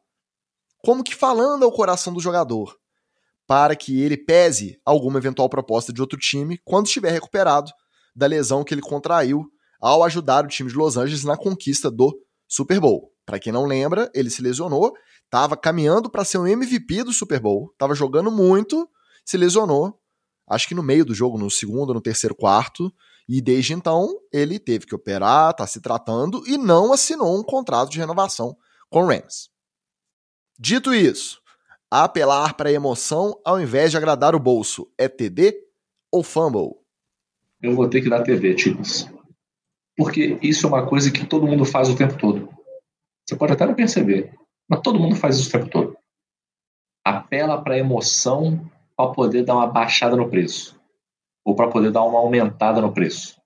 Como 0.78 1.04
que 1.04 1.14
falando 1.14 1.66
ao 1.66 1.72
coração 1.72 2.14
do 2.14 2.22
jogador, 2.22 2.78
para 3.46 3.76
que 3.76 4.00
ele 4.00 4.16
pese 4.16 4.80
alguma 4.86 5.20
eventual 5.20 5.50
proposta 5.50 5.92
de 5.92 6.00
outro 6.00 6.18
time 6.18 6.58
quando 6.64 6.86
estiver 6.86 7.12
recuperado 7.12 7.74
da 8.16 8.26
lesão 8.26 8.64
que 8.64 8.74
ele 8.74 8.82
contraiu 8.82 9.52
ao 9.82 10.02
ajudar 10.02 10.46
o 10.46 10.48
time 10.48 10.70
de 10.70 10.78
Los 10.78 10.96
Angeles 10.96 11.26
na 11.26 11.36
conquista 11.36 11.92
do 11.92 12.18
Super 12.52 12.80
Bowl. 12.80 13.14
Para 13.26 13.40
quem 13.40 13.54
não 13.54 13.66
lembra, 13.66 14.12
ele 14.14 14.30
se 14.30 14.42
lesionou 14.42 14.94
Tava 15.32 15.56
caminhando 15.56 16.10
para 16.10 16.26
ser 16.26 16.40
um 16.40 16.46
MVP 16.46 17.06
do 17.06 17.14
Super 17.14 17.40
Bowl, 17.40 17.74
tava 17.78 17.96
jogando 17.96 18.30
muito, 18.30 18.88
se 19.24 19.38
lesionou, 19.38 19.98
acho 20.46 20.68
que 20.68 20.76
no 20.76 20.84
meio 20.84 21.06
do 21.06 21.14
jogo, 21.14 21.38
no 21.38 21.50
segundo, 21.50 21.94
no 21.94 22.02
terceiro 22.02 22.36
quarto, 22.36 22.94
e 23.30 23.42
desde 23.42 23.72
então 23.72 24.10
ele 24.34 24.60
teve 24.60 24.86
que 24.86 24.94
operar, 24.94 25.54
tá 25.54 25.66
se 25.66 25.80
tratando 25.80 26.44
e 26.46 26.58
não 26.58 26.92
assinou 26.92 27.40
um 27.40 27.44
contrato 27.44 27.90
de 27.90 27.98
renovação 27.98 28.58
com 28.90 29.04
o 29.04 29.08
Rams. 29.08 29.50
Dito 30.60 30.94
isso, 30.94 31.42
apelar 31.90 32.56
para 32.56 32.68
a 32.68 32.74
emoção 32.74 33.40
ao 33.46 33.58
invés 33.58 33.90
de 33.90 33.96
agradar 33.96 34.36
o 34.36 34.40
bolso 34.40 34.92
é 34.98 35.08
TD 35.08 35.56
ou 36.12 36.24
fumble? 36.24 36.76
Eu 37.62 37.74
vou 37.74 37.88
ter 37.88 38.02
que 38.02 38.10
dar 38.10 38.22
TD, 38.22 38.54
tipos. 38.56 39.08
Porque 39.98 40.38
isso 40.42 40.66
é 40.66 40.70
uma 40.70 40.88
coisa 40.88 41.12
que 41.12 41.26
todo 41.26 41.48
mundo 41.48 41.66
faz 41.66 41.90
o 41.90 41.96
tempo 41.96 42.18
todo. 42.18 42.50
Você 43.28 43.36
pode 43.36 43.54
até 43.54 43.66
não 43.66 43.76
perceber. 43.76 44.34
Mas 44.70 44.82
todo 44.82 45.00
mundo 45.00 45.16
faz 45.16 45.38
isso 45.38 45.50
o 45.50 45.52
tempo 45.52 45.70
todo. 45.70 45.98
Apela 47.06 47.62
para 47.62 47.76
a 47.76 47.80
emoção 47.80 48.70
para 48.96 49.12
poder 49.12 49.44
dar 49.44 49.56
uma 49.56 49.68
baixada 49.68 50.16
no 50.16 50.30
preço. 50.30 50.80
Ou 51.44 51.56
para 51.56 51.70
poder 51.70 51.92
dar 51.92 52.04
uma 52.04 52.20
aumentada 52.20 52.82
no 52.82 52.94
preço. 52.94 53.42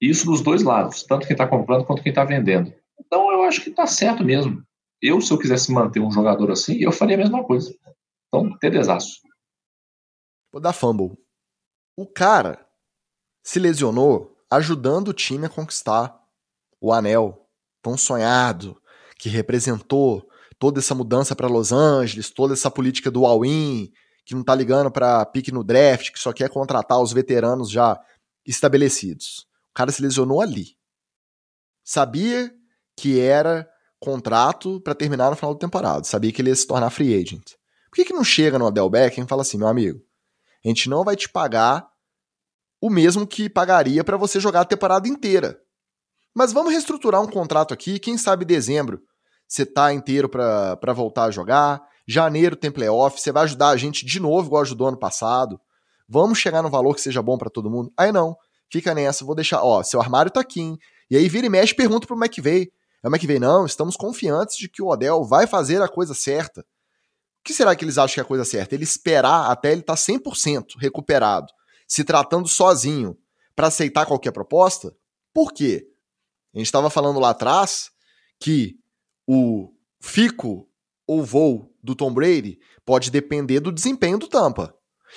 Isso 0.00 0.26
dos 0.26 0.40
dois 0.40 0.62
lados, 0.62 1.02
tanto 1.02 1.26
quem 1.26 1.34
está 1.34 1.46
comprando 1.46 1.84
quanto 1.84 2.02
quem 2.02 2.10
está 2.10 2.24
vendendo. 2.24 2.72
Então 3.00 3.32
eu 3.32 3.42
acho 3.42 3.62
que 3.62 3.70
está 3.70 3.86
certo 3.86 4.24
mesmo. 4.24 4.62
Eu, 5.00 5.20
se 5.20 5.32
eu 5.32 5.38
quisesse 5.38 5.72
manter 5.72 6.00
um 6.00 6.10
jogador 6.10 6.50
assim, 6.50 6.76
eu 6.78 6.92
faria 6.92 7.16
a 7.16 7.18
mesma 7.18 7.44
coisa. 7.44 7.74
Então, 8.26 8.56
ter 8.58 8.70
desastre. 8.70 9.20
Vou 10.52 10.60
dar 10.60 10.72
fumble. 10.72 11.16
O 11.96 12.06
cara 12.06 12.66
se 13.44 13.58
lesionou 13.58 14.36
ajudando 14.50 15.08
o 15.08 15.12
time 15.12 15.46
a 15.46 15.50
conquistar 15.50 16.18
o 16.80 16.92
anel 16.92 17.46
tão 17.82 17.96
sonhado, 17.96 18.80
que 19.18 19.28
representou 19.28 20.28
toda 20.58 20.80
essa 20.80 20.94
mudança 20.94 21.34
para 21.34 21.48
Los 21.48 21.72
Angeles, 21.72 22.30
toda 22.30 22.54
essa 22.54 22.70
política 22.70 23.10
do 23.10 23.24
all-in, 23.26 23.92
que 24.24 24.34
não 24.34 24.44
tá 24.44 24.54
ligando 24.54 24.90
para 24.90 25.24
pique 25.26 25.52
no 25.52 25.64
draft, 25.64 26.12
que 26.12 26.18
só 26.18 26.32
quer 26.32 26.50
contratar 26.50 27.00
os 27.00 27.12
veteranos 27.12 27.70
já 27.70 27.98
estabelecidos. 28.46 29.46
O 29.70 29.74
cara 29.74 29.90
se 29.90 30.02
lesionou 30.02 30.40
ali. 30.40 30.76
Sabia 31.84 32.52
que 32.96 33.18
era 33.18 33.68
contrato 34.00 34.80
para 34.80 34.94
terminar 34.94 35.30
no 35.30 35.36
final 35.36 35.54
da 35.54 35.60
temporada, 35.60 36.04
sabia 36.04 36.32
que 36.32 36.40
ele 36.40 36.50
ia 36.50 36.56
se 36.56 36.66
tornar 36.66 36.90
free 36.90 37.14
agent. 37.14 37.54
Por 37.90 37.96
que, 37.96 38.04
que 38.04 38.12
não 38.12 38.22
chega 38.22 38.58
no 38.58 38.66
Odell 38.66 38.90
Beckham 38.90 39.24
e 39.24 39.28
fala 39.28 39.42
assim, 39.42 39.56
meu 39.56 39.66
amigo, 39.66 40.00
a 40.64 40.68
gente 40.68 40.88
não 40.88 41.04
vai 41.04 41.16
te 41.16 41.28
pagar 41.28 41.88
o 42.80 42.90
mesmo 42.90 43.26
que 43.26 43.48
pagaria 43.48 44.04
para 44.04 44.16
você 44.16 44.38
jogar 44.38 44.62
a 44.62 44.64
temporada 44.64 45.08
inteira. 45.08 45.58
Mas 46.34 46.52
vamos 46.52 46.72
reestruturar 46.72 47.20
um 47.20 47.26
contrato 47.26 47.74
aqui, 47.74 47.98
quem 47.98 48.16
sabe 48.16 48.44
dezembro 48.44 49.00
você 49.48 49.64
tá 49.64 49.92
inteiro 49.92 50.28
para 50.28 50.92
voltar 50.92 51.24
a 51.24 51.30
jogar, 51.30 51.82
janeiro 52.06 52.54
tem 52.54 52.70
playoff, 52.70 53.18
você 53.18 53.32
vai 53.32 53.44
ajudar 53.44 53.70
a 53.70 53.76
gente 53.78 54.04
de 54.04 54.20
novo 54.20 54.46
igual 54.46 54.62
ajudou 54.62 54.88
ano 54.88 54.98
passado. 54.98 55.58
Vamos 56.06 56.38
chegar 56.38 56.62
no 56.62 56.68
valor 56.68 56.94
que 56.94 57.00
seja 57.00 57.22
bom 57.22 57.38
para 57.38 57.48
todo 57.48 57.70
mundo. 57.70 57.90
Aí 57.96 58.12
não, 58.12 58.36
fica 58.70 58.94
nessa, 58.94 59.24
vou 59.24 59.34
deixar, 59.34 59.62
ó, 59.62 59.82
seu 59.82 60.00
armário 60.00 60.30
tá 60.30 60.40
aqui, 60.40 60.60
hein? 60.60 60.78
E 61.10 61.16
aí 61.16 61.28
vira 61.28 61.46
e 61.46 61.50
mexe 61.50 61.74
pergunta 61.74 62.06
pro 62.06 62.16
McVeigh. 62.16 62.70
É 63.02 63.08
o 63.08 63.10
McVeigh, 63.10 63.40
não, 63.40 63.64
estamos 63.64 63.96
confiantes 63.96 64.58
de 64.58 64.68
que 64.68 64.82
o 64.82 64.88
Odell 64.88 65.24
vai 65.24 65.46
fazer 65.46 65.80
a 65.80 65.88
coisa 65.88 66.12
certa. 66.12 66.60
O 66.60 66.64
que 67.44 67.54
será 67.54 67.74
que 67.74 67.84
eles 67.84 67.96
acham 67.96 68.14
que 68.14 68.20
é 68.20 68.22
a 68.22 68.26
coisa 68.26 68.44
certa? 68.44 68.74
Ele 68.74 68.84
esperar 68.84 69.50
até 69.50 69.72
ele 69.72 69.80
estar 69.80 69.94
tá 69.94 70.00
100% 70.00 70.76
recuperado, 70.78 71.46
se 71.88 72.04
tratando 72.04 72.46
sozinho, 72.46 73.18
para 73.56 73.66
aceitar 73.66 74.06
qualquer 74.06 74.30
proposta? 74.30 74.94
Por 75.34 75.52
quê? 75.52 75.88
A 76.54 76.58
gente 76.58 76.66
estava 76.66 76.88
falando 76.90 77.18
lá 77.18 77.30
atrás 77.30 77.90
que 78.38 78.78
o 79.26 79.72
fico 80.00 80.68
ou 81.06 81.24
voo 81.24 81.74
do 81.82 81.96
Tom 81.96 82.12
Brady 82.12 82.58
pode 82.84 83.10
depender 83.10 83.60
do 83.60 83.72
desempenho 83.72 84.18
do 84.18 84.28
Tampa. 84.28 84.74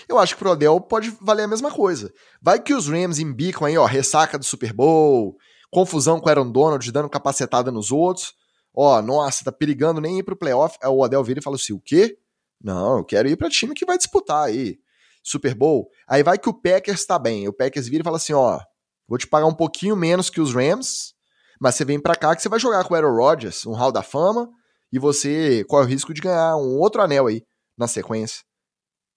Eu 0.07 0.17
acho 0.17 0.33
que 0.33 0.39
pro 0.39 0.51
Odell 0.51 0.79
pode 0.79 1.15
valer 1.21 1.43
a 1.43 1.47
mesma 1.47 1.69
coisa. 1.69 2.13
Vai 2.41 2.61
que 2.61 2.73
os 2.73 2.87
Rams 2.87 3.19
embicam 3.19 3.67
aí, 3.67 3.77
ó, 3.77 3.85
ressaca 3.85 4.39
do 4.39 4.45
Super 4.45 4.73
Bowl, 4.73 5.37
confusão 5.69 6.19
com 6.19 6.27
o 6.27 6.29
Aaron 6.29 6.51
Donald, 6.51 6.91
dando 6.91 7.09
capacetada 7.09 7.71
nos 7.71 7.91
outros. 7.91 8.33
Ó, 8.73 9.01
nossa, 9.01 9.43
tá 9.43 9.51
perigando 9.51 9.99
nem 9.99 10.19
ir 10.19 10.23
pro 10.23 10.35
playoff. 10.35 10.77
Aí 10.81 10.89
o 10.89 10.99
Odell 10.99 11.23
vira 11.23 11.39
e 11.39 11.43
fala 11.43 11.57
assim: 11.57 11.73
o 11.73 11.79
quê? 11.79 12.17
Não, 12.63 12.99
eu 12.99 13.05
quero 13.05 13.27
ir 13.27 13.35
para 13.35 13.49
time 13.49 13.73
que 13.73 13.85
vai 13.85 13.97
disputar 13.97 14.45
aí. 14.45 14.79
Super 15.23 15.53
Bowl. 15.53 15.89
Aí 16.07 16.23
vai 16.23 16.37
que 16.37 16.49
o 16.49 16.53
Packers 16.53 17.05
tá 17.05 17.17
bem. 17.19 17.47
O 17.47 17.53
Packers 17.53 17.87
vira 17.87 18.01
e 18.01 18.03
fala 18.03 18.17
assim: 18.17 18.33
ó, 18.33 18.59
vou 19.07 19.17
te 19.17 19.27
pagar 19.27 19.45
um 19.45 19.53
pouquinho 19.53 19.95
menos 19.95 20.29
que 20.29 20.41
os 20.41 20.53
Rams, 20.53 21.13
mas 21.59 21.75
você 21.75 21.85
vem 21.85 21.99
para 21.99 22.15
cá 22.15 22.35
que 22.35 22.41
você 22.41 22.49
vai 22.49 22.59
jogar 22.59 22.83
com 22.83 22.93
o 22.93 22.97
Aaron 22.97 23.15
Rodgers, 23.15 23.65
um 23.65 23.73
Hall 23.73 23.91
da 23.91 24.01
Fama, 24.01 24.49
e 24.91 24.99
você 24.99 25.63
corre 25.65 25.85
o 25.85 25.89
risco 25.89 26.13
de 26.13 26.21
ganhar 26.21 26.55
um 26.57 26.77
outro 26.79 27.01
anel 27.01 27.27
aí 27.27 27.43
na 27.77 27.87
sequência. 27.87 28.43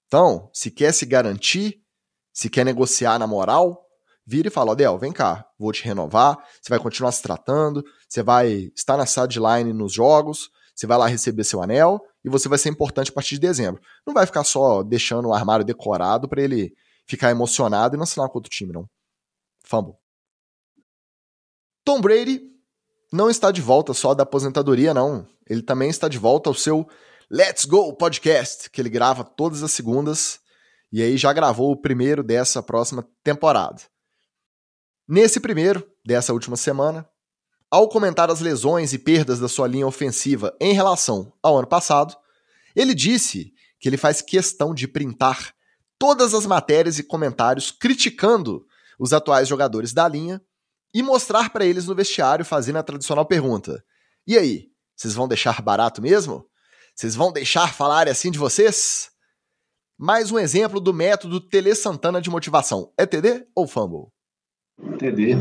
Então, 0.06 0.48
se 0.52 0.70
quer 0.70 0.92
se 0.92 1.06
garantir, 1.06 1.80
se 2.32 2.48
quer 2.50 2.64
negociar 2.64 3.18
na 3.18 3.26
moral, 3.26 3.84
vira 4.26 4.48
e 4.48 4.50
fala: 4.50 4.72
Odell, 4.72 4.98
vem 4.98 5.12
cá, 5.12 5.46
vou 5.58 5.72
te 5.72 5.84
renovar, 5.84 6.36
você 6.60 6.68
vai 6.68 6.78
continuar 6.78 7.12
se 7.12 7.22
tratando, 7.22 7.82
você 8.08 8.22
vai 8.22 8.70
estar 8.76 8.96
na 8.96 9.06
sideline 9.06 9.72
nos 9.72 9.92
jogos, 9.92 10.50
você 10.74 10.86
vai 10.86 10.98
lá 10.98 11.06
receber 11.06 11.44
seu 11.44 11.62
anel 11.62 12.00
e 12.24 12.30
você 12.30 12.48
vai 12.48 12.58
ser 12.58 12.70
importante 12.70 13.10
a 13.10 13.14
partir 13.14 13.34
de 13.34 13.42
dezembro. 13.42 13.82
Não 14.06 14.14
vai 14.14 14.24
ficar 14.24 14.44
só 14.44 14.82
deixando 14.82 15.28
o 15.28 15.34
armário 15.34 15.64
decorado 15.64 16.28
para 16.28 16.42
ele 16.42 16.72
ficar 17.06 17.30
emocionado 17.30 17.94
e 17.94 17.98
não 17.98 18.04
assinar 18.04 18.28
com 18.28 18.38
outro 18.38 18.50
time, 18.50 18.72
não. 18.72 18.88
Fumble. 19.64 19.94
Tom 21.84 22.00
Brady 22.00 22.40
não 23.12 23.28
está 23.28 23.50
de 23.50 23.60
volta 23.60 23.92
só 23.92 24.14
da 24.14 24.22
aposentadoria, 24.22 24.94
não. 24.94 25.26
Ele 25.48 25.62
também 25.62 25.90
está 25.90 26.08
de 26.08 26.18
volta 26.18 26.48
ao 26.48 26.54
seu 26.54 26.88
Let's 27.30 27.66
Go 27.66 27.94
podcast, 27.94 28.70
que 28.70 28.80
ele 28.80 28.88
grava 28.88 29.22
todas 29.22 29.62
as 29.62 29.72
segundas. 29.72 30.40
E 30.90 31.02
aí 31.02 31.16
já 31.16 31.32
gravou 31.32 31.72
o 31.72 31.80
primeiro 31.80 32.22
dessa 32.22 32.62
próxima 32.62 33.06
temporada. 33.22 33.82
Nesse 35.06 35.38
primeiro, 35.38 35.86
dessa 36.04 36.32
última 36.32 36.56
semana, 36.56 37.06
ao 37.74 37.88
comentar 37.88 38.30
as 38.30 38.38
lesões 38.38 38.92
e 38.92 38.98
perdas 39.00 39.40
da 39.40 39.48
sua 39.48 39.66
linha 39.66 39.84
ofensiva 39.84 40.56
em 40.60 40.72
relação 40.72 41.32
ao 41.42 41.58
ano 41.58 41.66
passado, 41.66 42.14
ele 42.76 42.94
disse 42.94 43.52
que 43.80 43.88
ele 43.88 43.96
faz 43.96 44.22
questão 44.22 44.72
de 44.72 44.86
printar 44.86 45.52
todas 45.98 46.34
as 46.34 46.46
matérias 46.46 47.00
e 47.00 47.02
comentários 47.02 47.72
criticando 47.72 48.64
os 48.96 49.12
atuais 49.12 49.48
jogadores 49.48 49.92
da 49.92 50.06
linha 50.06 50.40
e 50.94 51.02
mostrar 51.02 51.50
para 51.50 51.66
eles 51.66 51.86
no 51.86 51.96
vestiário 51.96 52.44
fazendo 52.44 52.76
a 52.76 52.82
tradicional 52.84 53.26
pergunta: 53.26 53.84
E 54.24 54.38
aí, 54.38 54.68
vocês 54.94 55.12
vão 55.12 55.26
deixar 55.26 55.60
barato 55.60 56.00
mesmo? 56.00 56.46
Vocês 56.94 57.16
vão 57.16 57.32
deixar 57.32 57.74
falar 57.74 58.06
assim 58.06 58.30
de 58.30 58.38
vocês? 58.38 59.10
Mais 59.98 60.30
um 60.30 60.38
exemplo 60.38 60.78
do 60.78 60.94
método 60.94 61.40
Tele 61.40 61.74
Santana 61.74 62.22
de 62.22 62.30
motivação. 62.30 62.92
É 62.96 63.04
TD 63.04 63.48
ou 63.52 63.66
Fumble? 63.66 64.12
TD, 64.96 65.34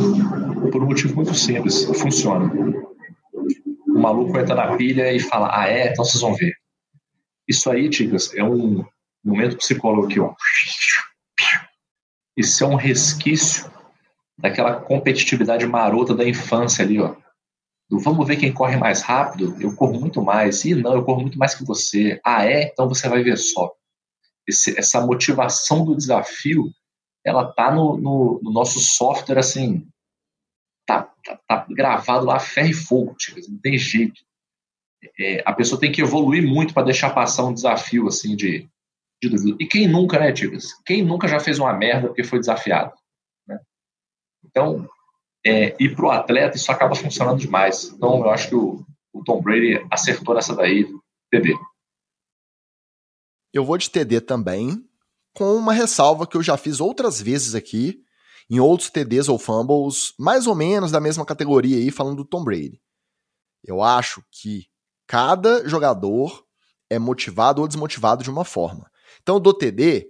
por 0.71 0.83
um 0.83 0.87
motivo 0.87 1.15
muito 1.15 1.33
simples, 1.33 1.85
funciona. 1.99 2.51
O 3.87 3.99
maluco 3.99 4.37
entra 4.37 4.55
na 4.55 4.75
pilha 4.75 5.11
e 5.11 5.19
fala, 5.19 5.49
ah 5.51 5.67
é? 5.67 5.91
Então 5.91 6.03
vocês 6.03 6.21
vão 6.21 6.35
ver. 6.35 6.53
Isso 7.47 7.69
aí, 7.69 7.89
Ticas, 7.89 8.33
é 8.33 8.43
um 8.43 8.85
momento 9.23 9.57
psicólogo 9.57 10.07
aqui, 10.07 10.19
ó. 10.19 10.33
Isso 12.35 12.63
é 12.63 12.67
um 12.67 12.75
resquício 12.75 13.71
daquela 14.37 14.81
competitividade 14.81 15.65
marota 15.67 16.15
da 16.15 16.27
infância 16.27 16.83
ali, 16.83 16.99
ó. 16.99 17.15
Vamos 17.89 18.25
ver 18.27 18.37
quem 18.37 18.51
corre 18.51 18.75
mais 18.75 19.01
rápido, 19.01 19.55
eu 19.59 19.75
corro 19.75 19.99
muito 19.99 20.21
mais. 20.21 20.65
E 20.65 20.73
não, 20.73 20.95
eu 20.95 21.03
corro 21.03 21.21
muito 21.21 21.37
mais 21.37 21.53
que 21.53 21.63
você. 21.63 22.19
Ah, 22.25 22.45
é? 22.45 22.63
Então 22.63 22.89
você 22.89 23.07
vai 23.07 23.21
ver 23.21 23.37
só. 23.37 23.71
Esse, 24.47 24.77
essa 24.77 25.05
motivação 25.05 25.85
do 25.85 25.95
desafio 25.95 26.71
ela 27.23 27.45
tá 27.53 27.71
no, 27.71 27.97
no, 27.97 28.39
no 28.43 28.51
nosso 28.51 28.79
software, 28.79 29.39
assim, 29.39 29.87
tá, 31.23 31.39
tá, 31.47 31.65
gravado 31.69 32.25
lá 32.25 32.39
ferro 32.39 32.69
e 32.69 32.73
fogo, 32.73 33.15
tipo, 33.15 33.39
não 33.49 33.59
tem 33.59 33.77
jeito. 33.77 34.21
É, 35.19 35.43
a 35.45 35.53
pessoa 35.53 35.79
tem 35.79 35.91
que 35.91 36.01
evoluir 36.01 36.45
muito 36.45 36.73
para 36.73 36.83
deixar 36.83 37.09
passar 37.11 37.45
um 37.45 37.53
desafio, 37.53 38.07
assim, 38.07 38.35
de, 38.35 38.69
de 39.21 39.29
dúvida. 39.29 39.57
E 39.59 39.65
quem 39.65 39.87
nunca, 39.87 40.19
né, 40.19 40.31
Tigres? 40.31 40.73
Quem 40.85 41.03
nunca 41.03 41.27
já 41.27 41.39
fez 41.39 41.59
uma 41.59 41.73
merda 41.73 42.07
porque 42.07 42.23
foi 42.23 42.39
desafiado? 42.39 42.93
Né? 43.47 43.59
Então, 44.45 44.87
é, 45.45 45.75
e 45.79 45.89
pro 45.89 46.09
atleta 46.09 46.55
isso 46.55 46.71
acaba 46.71 46.95
funcionando 46.95 47.39
demais. 47.39 47.85
Então, 47.85 48.19
eu 48.19 48.29
acho 48.29 48.49
que 48.49 48.55
o, 48.55 48.85
o 49.11 49.23
Tom 49.23 49.41
Brady 49.41 49.85
acertou 49.91 50.33
nessa 50.33 50.55
daí, 50.55 50.87
TD. 51.29 51.53
Eu 53.53 53.63
vou 53.63 53.77
de 53.77 53.89
TD 53.89 54.21
também, 54.21 54.83
com 55.33 55.55
uma 55.55 55.73
ressalva 55.73 56.25
que 56.25 56.37
eu 56.37 56.43
já 56.43 56.57
fiz 56.57 56.79
outras 56.79 57.21
vezes 57.21 57.55
aqui, 57.55 58.03
em 58.53 58.59
outros 58.59 58.91
TDs 58.91 59.29
ou 59.29 59.39
fumbles, 59.39 60.13
mais 60.19 60.45
ou 60.45 60.53
menos 60.53 60.91
da 60.91 60.99
mesma 60.99 61.25
categoria 61.25 61.75
aí, 61.75 61.89
falando 61.89 62.17
do 62.17 62.25
Tom 62.25 62.43
Brady. 62.43 62.79
Eu 63.63 63.81
acho 63.81 64.23
que 64.31 64.67
cada 65.07 65.67
jogador 65.67 66.45
é 66.87 66.99
motivado 66.99 67.63
ou 67.63 67.67
desmotivado 67.67 68.23
de 68.23 68.29
uma 68.29 68.45
forma. 68.45 68.91
Então, 69.23 69.39
do 69.39 69.51
TD 69.51 70.07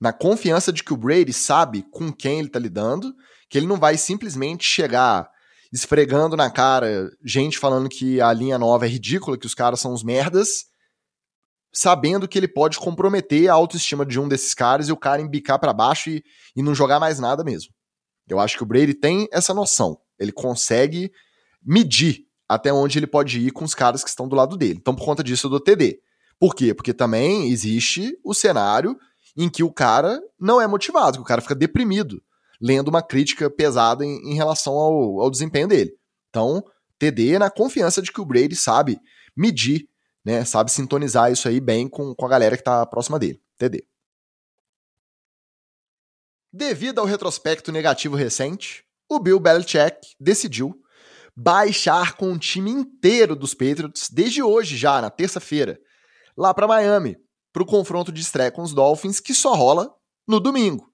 na 0.00 0.12
confiança 0.12 0.72
de 0.72 0.84
que 0.84 0.94
o 0.94 0.96
Brady 0.96 1.32
sabe 1.32 1.84
com 1.90 2.12
quem 2.12 2.38
ele 2.38 2.48
tá 2.48 2.60
lidando, 2.60 3.12
que 3.50 3.58
ele 3.58 3.66
não 3.66 3.76
vai 3.76 3.98
simplesmente 3.98 4.64
chegar 4.64 5.28
esfregando 5.72 6.36
na 6.36 6.48
cara 6.48 7.10
gente 7.24 7.58
falando 7.58 7.88
que 7.88 8.20
a 8.20 8.32
linha 8.32 8.56
nova 8.56 8.86
é 8.86 8.88
ridícula, 8.88 9.36
que 9.36 9.46
os 9.46 9.54
caras 9.54 9.80
são 9.80 9.92
uns 9.92 10.04
merdas, 10.04 10.66
sabendo 11.74 12.28
que 12.28 12.38
ele 12.38 12.46
pode 12.46 12.78
comprometer 12.78 13.48
a 13.48 13.54
autoestima 13.54 14.06
de 14.06 14.20
um 14.20 14.28
desses 14.28 14.54
caras 14.54 14.88
e 14.88 14.92
o 14.92 14.96
cara 14.96 15.20
embicar 15.20 15.58
para 15.58 15.72
baixo 15.72 16.08
e, 16.08 16.22
e 16.54 16.62
não 16.62 16.74
jogar 16.74 17.00
mais 17.00 17.18
nada 17.18 17.42
mesmo. 17.42 17.72
Eu 18.28 18.38
acho 18.38 18.56
que 18.56 18.62
o 18.62 18.66
Brady 18.66 18.94
tem 18.94 19.28
essa 19.32 19.52
noção. 19.52 19.98
Ele 20.18 20.32
consegue 20.32 21.10
medir 21.62 22.26
até 22.48 22.72
onde 22.72 22.98
ele 22.98 23.06
pode 23.06 23.40
ir 23.40 23.50
com 23.50 23.64
os 23.64 23.74
caras 23.74 24.04
que 24.04 24.08
estão 24.08 24.28
do 24.28 24.36
lado 24.36 24.56
dele. 24.56 24.78
Então, 24.80 24.94
por 24.94 25.04
conta 25.04 25.24
disso, 25.24 25.46
eu 25.46 25.50
dou 25.50 25.60
TD. 25.60 25.98
Por 26.38 26.54
quê? 26.54 26.72
Porque 26.72 26.94
também 26.94 27.50
existe 27.50 28.16
o 28.24 28.32
cenário 28.32 28.96
em 29.36 29.48
que 29.48 29.64
o 29.64 29.72
cara 29.72 30.20
não 30.38 30.60
é 30.60 30.66
motivado, 30.66 31.18
que 31.18 31.22
o 31.22 31.26
cara 31.26 31.40
fica 31.40 31.54
deprimido, 31.54 32.22
lendo 32.60 32.88
uma 32.88 33.02
crítica 33.02 33.50
pesada 33.50 34.04
em, 34.04 34.30
em 34.30 34.34
relação 34.34 34.74
ao, 34.74 35.20
ao 35.20 35.30
desempenho 35.30 35.66
dele. 35.66 35.92
Então, 36.30 36.62
TD 36.98 37.38
na 37.38 37.50
confiança 37.50 38.00
de 38.00 38.12
que 38.12 38.20
o 38.20 38.24
Brady 38.24 38.54
sabe 38.54 39.00
medir 39.36 39.88
né, 40.24 40.44
sabe 40.44 40.72
sintonizar 40.72 41.30
isso 41.30 41.48
aí 41.48 41.60
bem 41.60 41.88
com, 41.88 42.14
com 42.14 42.26
a 42.26 42.28
galera 42.28 42.56
que 42.56 42.62
está 42.62 42.84
próxima 42.86 43.18
dele. 43.18 43.42
TD. 43.58 43.86
Devido 46.52 47.00
ao 47.00 47.06
retrospecto 47.06 47.72
negativo 47.72 48.16
recente, 48.16 48.84
o 49.08 49.18
Bill 49.18 49.40
Belichick 49.40 50.14
decidiu 50.18 50.80
baixar 51.36 52.16
com 52.16 52.32
o 52.32 52.38
time 52.38 52.70
inteiro 52.70 53.34
dos 53.34 53.54
Patriots 53.54 54.08
desde 54.08 54.42
hoje 54.42 54.76
já, 54.76 55.02
na 55.02 55.10
terça-feira, 55.10 55.80
lá 56.36 56.54
para 56.54 56.68
Miami, 56.68 57.16
para 57.52 57.62
o 57.62 57.66
confronto 57.66 58.12
de 58.12 58.20
estreia 58.20 58.52
com 58.52 58.62
os 58.62 58.72
Dolphins 58.72 59.20
que 59.20 59.34
só 59.34 59.54
rola 59.54 59.92
no 60.26 60.38
domingo. 60.38 60.92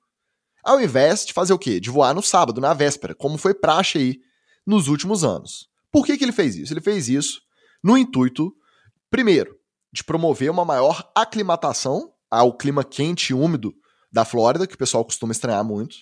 Ao 0.64 0.80
invés 0.80 1.24
de 1.24 1.32
fazer 1.32 1.52
o 1.52 1.58
quê? 1.58 1.78
De 1.78 1.90
voar 1.90 2.14
no 2.14 2.22
sábado, 2.22 2.60
na 2.60 2.74
véspera, 2.74 3.14
como 3.14 3.38
foi 3.38 3.54
praxe 3.54 3.98
aí 3.98 4.20
nos 4.66 4.88
últimos 4.88 5.24
anos. 5.24 5.68
Por 5.90 6.04
que, 6.04 6.16
que 6.16 6.24
ele 6.24 6.32
fez 6.32 6.56
isso? 6.56 6.72
Ele 6.72 6.80
fez 6.80 7.08
isso 7.08 7.40
no 7.82 7.96
intuito 7.96 8.54
Primeiro, 9.10 9.56
de 9.92 10.04
promover 10.04 10.50
uma 10.50 10.64
maior 10.64 11.10
aclimatação 11.14 12.12
ao 12.30 12.56
clima 12.56 12.84
quente 12.84 13.30
e 13.30 13.34
úmido 13.34 13.74
da 14.12 14.24
Flórida, 14.24 14.66
que 14.66 14.74
o 14.74 14.78
pessoal 14.78 15.04
costuma 15.04 15.32
estranhar 15.32 15.64
muito, 15.64 15.96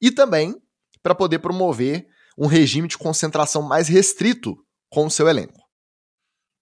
e 0.00 0.10
também 0.10 0.54
para 1.02 1.14
poder 1.14 1.40
promover 1.40 2.06
um 2.38 2.46
regime 2.46 2.88
de 2.88 2.96
concentração 2.96 3.62
mais 3.62 3.86
restrito 3.88 4.56
com 4.90 5.06
o 5.06 5.10
seu 5.10 5.28
elenco. 5.28 5.60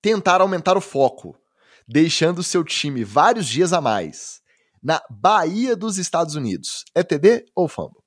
Tentar 0.03 0.40
aumentar 0.40 0.76
o 0.76 0.80
foco, 0.80 1.38
deixando 1.86 2.42
seu 2.42 2.64
time 2.64 3.05
vários 3.05 3.46
dias 3.46 3.72
a 3.72 3.80
mais 3.80 4.42
na 4.82 5.00
Bahia 5.09 5.76
dos 5.76 5.96
Estados 5.96 6.34
Unidos. 6.34 6.84
É 6.94 7.05
TD 7.05 7.44
ou 7.55 7.68
fumble? 7.68 8.00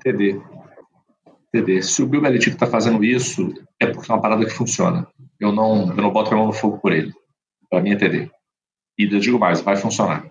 TD. 0.00 0.40
TD. 1.52 1.82
Se 1.82 2.02
o 2.02 2.06
Bill 2.06 2.22
Belichick 2.22 2.56
está 2.56 2.66
fazendo 2.66 3.04
isso, 3.04 3.52
é 3.78 3.86
porque 3.86 4.10
é 4.10 4.14
uma 4.14 4.22
parada 4.22 4.44
que 4.44 4.50
funciona. 4.50 5.06
Eu 5.42 5.52
não, 5.52 5.88
eu 5.88 5.96
não 5.96 6.12
boto 6.12 6.32
a 6.32 6.36
mão 6.36 6.46
no 6.46 6.52
fogo 6.52 6.78
por 6.78 6.92
ele. 6.92 7.12
Para 7.68 7.82
mim 7.82 7.92
é 7.92 7.96
TD. 7.96 8.30
E 8.98 9.04
eu 9.04 9.20
digo 9.20 9.38
mais, 9.38 9.60
vai 9.60 9.76
funcionar. 9.76 10.30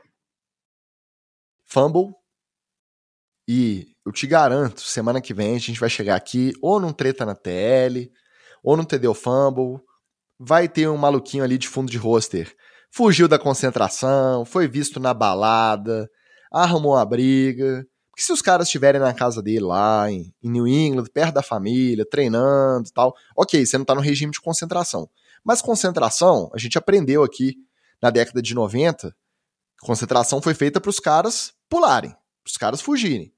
Fumble. 1.65 2.13
E 3.47 3.87
eu 4.05 4.11
te 4.11 4.25
garanto, 4.25 4.81
semana 4.81 5.21
que 5.21 5.33
vem 5.33 5.55
a 5.55 5.59
gente 5.59 5.79
vai 5.79 5.89
chegar 5.89 6.15
aqui 6.15 6.53
ou 6.61 6.79
num 6.79 6.93
treta 6.93 7.25
na 7.25 7.35
TL, 7.35 8.09
ou 8.63 8.77
num 8.77 8.85
TD 8.85 9.13
fumble. 9.13 9.81
Vai 10.39 10.67
ter 10.67 10.87
um 10.87 10.97
maluquinho 10.97 11.43
ali 11.43 11.57
de 11.57 11.67
fundo 11.67 11.91
de 11.91 11.97
roster 11.97 12.55
fugiu 12.91 13.27
da 13.27 13.39
concentração, 13.39 14.45
foi 14.45 14.67
visto 14.67 14.99
na 14.99 15.13
balada, 15.13 16.09
arrumou 16.51 16.93
uma 16.93 17.05
briga. 17.05 17.85
Porque 18.21 18.27
se 18.27 18.33
os 18.33 18.41
caras 18.43 18.67
estiverem 18.67 19.01
na 19.01 19.15
casa 19.15 19.41
dele 19.41 19.61
lá 19.61 20.11
em, 20.11 20.31
em 20.43 20.51
New 20.51 20.67
England, 20.67 21.05
perto 21.11 21.33
da 21.33 21.41
família, 21.41 22.05
treinando 22.05 22.87
e 22.87 22.93
tal, 22.93 23.15
ok, 23.35 23.65
você 23.65 23.79
não 23.79 23.83
tá 23.83 23.95
no 23.95 24.01
regime 24.01 24.31
de 24.31 24.39
concentração. 24.39 25.09
Mas 25.43 25.59
concentração, 25.59 26.51
a 26.53 26.59
gente 26.59 26.77
aprendeu 26.77 27.23
aqui 27.23 27.55
na 27.99 28.11
década 28.11 28.39
de 28.39 28.53
90, 28.53 29.15
concentração 29.81 30.39
foi 30.39 30.53
feita 30.53 30.79
para 30.79 30.91
os 30.91 30.99
caras 30.99 31.51
pularem, 31.67 32.11
para 32.11 32.49
os 32.49 32.57
caras 32.57 32.79
fugirem. 32.79 33.33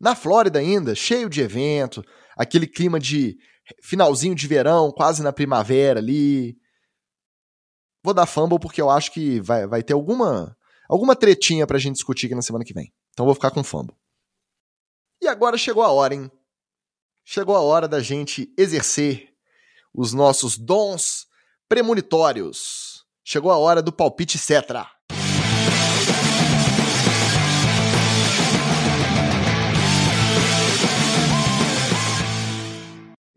Na 0.00 0.16
Flórida 0.16 0.58
ainda, 0.58 0.96
cheio 0.96 1.30
de 1.30 1.40
evento, 1.40 2.04
aquele 2.36 2.66
clima 2.66 2.98
de 2.98 3.38
finalzinho 3.84 4.34
de 4.34 4.48
verão, 4.48 4.90
quase 4.90 5.22
na 5.22 5.32
primavera 5.32 6.00
ali, 6.00 6.56
Vou 8.04 8.12
dar 8.12 8.26
fumble 8.26 8.58
porque 8.58 8.82
eu 8.82 8.90
acho 8.90 9.12
que 9.12 9.38
vai, 9.40 9.64
vai 9.64 9.80
ter 9.80 9.92
alguma, 9.92 10.56
alguma 10.88 11.14
tretinha 11.14 11.68
pra 11.68 11.78
gente 11.78 11.94
discutir 11.94 12.26
aqui 12.26 12.34
na 12.34 12.42
semana 12.42 12.64
que 12.64 12.74
vem. 12.74 12.92
Então 13.12 13.26
vou 13.26 13.34
ficar 13.34 13.50
com 13.50 13.62
fumble. 13.62 13.94
E 15.20 15.28
agora 15.28 15.56
chegou 15.58 15.82
a 15.82 15.92
hora, 15.92 16.14
hein? 16.14 16.30
Chegou 17.24 17.54
a 17.54 17.60
hora 17.60 17.86
da 17.86 18.00
gente 18.00 18.52
exercer 18.56 19.32
os 19.94 20.12
nossos 20.12 20.58
dons 20.58 21.26
premonitórios. 21.68 23.04
Chegou 23.22 23.52
a 23.52 23.58
hora 23.58 23.80
do 23.80 23.92
palpite 23.92 24.38
Cetra. 24.38 24.90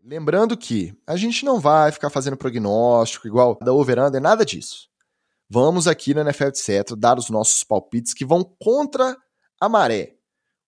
Lembrando 0.02 0.56
que 0.56 0.96
a 1.06 1.16
gente 1.16 1.44
não 1.44 1.60
vai 1.60 1.92
ficar 1.92 2.10
fazendo 2.10 2.36
prognóstico 2.36 3.26
igual 3.26 3.58
da 3.60 3.72
over-under, 3.72 4.20
nada 4.20 4.44
disso. 4.44 4.88
Vamos 5.48 5.86
aqui 5.86 6.14
no 6.14 6.20
NFL 6.20 6.44
etc. 6.44 6.96
dar 6.96 7.18
os 7.18 7.28
nossos 7.28 7.62
palpites 7.62 8.14
que 8.14 8.24
vão 8.24 8.42
contra 8.60 9.16
a 9.60 9.68
maré. 9.68 10.14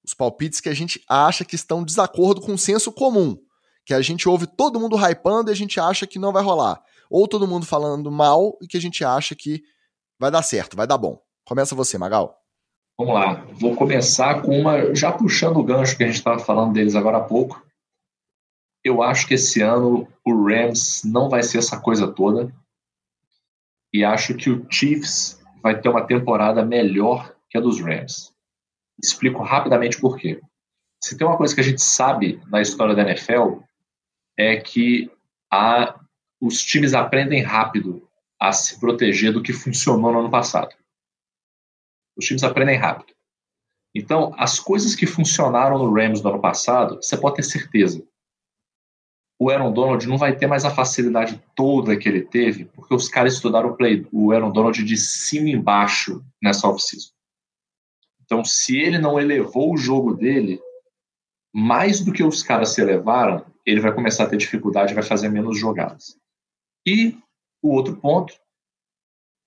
Os 0.05 0.15
palpites 0.15 0.61
que 0.61 0.69
a 0.69 0.75
gente 0.75 1.03
acha 1.09 1.45
que 1.45 1.55
estão 1.55 1.83
em 1.83 1.85
desacordo 1.85 2.41
com 2.41 2.55
o 2.55 2.59
senso 2.59 2.91
comum. 2.93 3.37
Que 3.85 3.95
a 3.95 4.03
gente 4.03 4.29
ouve 4.29 4.47
todo 4.47 4.81
mundo 4.81 4.97
hypando 4.97 5.51
e 5.51 5.53
a 5.53 5.57
gente 5.57 5.81
acha 5.81 6.07
que 6.07 6.19
não 6.19 6.33
vai 6.33 6.43
rolar. 6.43 6.83
Ou 7.11 7.27
todo 7.27 7.47
mundo 7.47 7.67
falando 7.67 8.11
mal 8.11 8.57
e 8.63 8.67
que 8.67 8.77
a 8.77 8.81
gente 8.81 9.05
acha 9.05 9.35
que 9.35 9.63
vai 10.19 10.31
dar 10.31 10.43
certo, 10.43 10.77
vai 10.77 10.87
dar 10.87 10.99
bom. 10.99 11.21
Começa 11.45 11.75
você, 11.75 11.97
Magal. 11.97 12.37
Vamos 12.99 13.15
lá. 13.15 13.47
Vou 13.53 13.75
começar 13.75 14.43
com 14.43 14.59
uma. 14.59 14.95
Já 14.95 15.13
puxando 15.13 15.57
o 15.59 15.65
gancho 15.65 15.97
que 15.97 16.05
a 16.05 16.07
gente 16.07 16.17
estava 16.17 16.39
falando 16.39 16.73
deles 16.73 16.95
agora 16.95 17.19
há 17.19 17.25
pouco 17.25 17.63
eu 18.85 19.03
acho 19.03 19.27
que 19.27 19.35
esse 19.35 19.61
ano 19.61 20.09
o 20.25 20.47
Rams 20.47 21.03
não 21.05 21.29
vai 21.29 21.43
ser 21.43 21.59
essa 21.59 21.81
coisa 21.81 22.13
toda. 22.13 22.53
E 23.93 24.05
acho 24.05 24.35
que 24.35 24.51
o 24.51 24.67
Chiefs 24.71 25.41
vai 25.63 25.81
ter 25.81 25.89
uma 25.89 26.07
temporada 26.07 26.65
melhor 26.65 27.35
que 27.49 27.57
a 27.59 27.61
dos 27.61 27.81
Rams. 27.81 28.33
Explico 29.03 29.43
rapidamente 29.43 30.01
por 30.01 30.17
quê. 30.17 30.41
Se 31.03 31.17
tem 31.17 31.27
uma 31.27 31.37
coisa 31.37 31.55
que 31.55 31.61
a 31.61 31.65
gente 31.65 31.83
sabe 31.83 32.41
na 32.49 32.61
história 32.61 32.95
da 32.95 33.03
NFL 33.03 33.61
é 34.37 34.57
que 34.57 35.11
a, 35.51 35.99
os 36.41 36.63
times 36.63 36.95
aprendem 36.95 37.43
rápido 37.43 38.09
a 38.41 38.53
se 38.53 38.79
proteger 38.79 39.33
do 39.33 39.43
que 39.43 39.53
funcionou 39.53 40.13
no 40.13 40.21
ano 40.21 40.31
passado. 40.31 40.75
Os 42.17 42.25
times 42.25 42.43
aprendem 42.43 42.77
rápido. 42.77 43.15
Então, 43.95 44.35
as 44.37 44.61
coisas 44.61 44.95
que 44.95 45.07
funcionaram 45.07 45.79
no 45.79 45.93
Rams 45.93 46.23
no 46.23 46.31
ano 46.31 46.41
passado, 46.41 46.97
você 46.97 47.17
pode 47.17 47.37
ter 47.37 47.43
certeza 47.45 48.05
o 49.39 49.51
Aaron 49.51 49.73
Donald 49.73 50.07
não 50.07 50.19
vai 50.19 50.37
ter 50.37 50.47
mais 50.47 50.65
a 50.65 50.71
facilidade 50.71 51.41
toda 51.55 51.97
que 51.97 52.09
ele 52.09 52.23
teve, 52.23 52.65
porque 52.65 52.93
os 52.93 53.09
caras 53.09 53.35
estudaram 53.35 53.71
o, 53.71 53.77
play, 53.77 54.05
o 54.13 54.33
Aaron 54.33 54.51
Donald 54.51 54.83
de 54.83 54.97
cima 54.97 55.49
e 55.49 55.53
embaixo 55.53 56.25
nessa 56.43 56.67
off-season. 56.67 57.13
Então, 58.29 58.45
se 58.45 58.77
ele 58.77 58.99
não 58.99 59.19
elevou 59.19 59.73
o 59.73 59.79
jogo 59.79 60.13
dele, 60.13 60.61
mais 61.51 62.01
do 62.01 62.13
que 62.13 62.23
os 62.23 62.43
caras 62.43 62.75
se 62.75 62.83
elevaram, 62.83 63.43
ele 63.65 63.81
vai 63.81 63.91
começar 63.91 64.25
a 64.25 64.29
ter 64.29 64.37
dificuldade, 64.37 64.93
vai 64.93 65.03
fazer 65.03 65.31
menos 65.31 65.59
jogadas. 65.59 66.19
E 66.87 67.17
o 67.63 67.71
outro 67.71 67.97
ponto, 67.97 68.35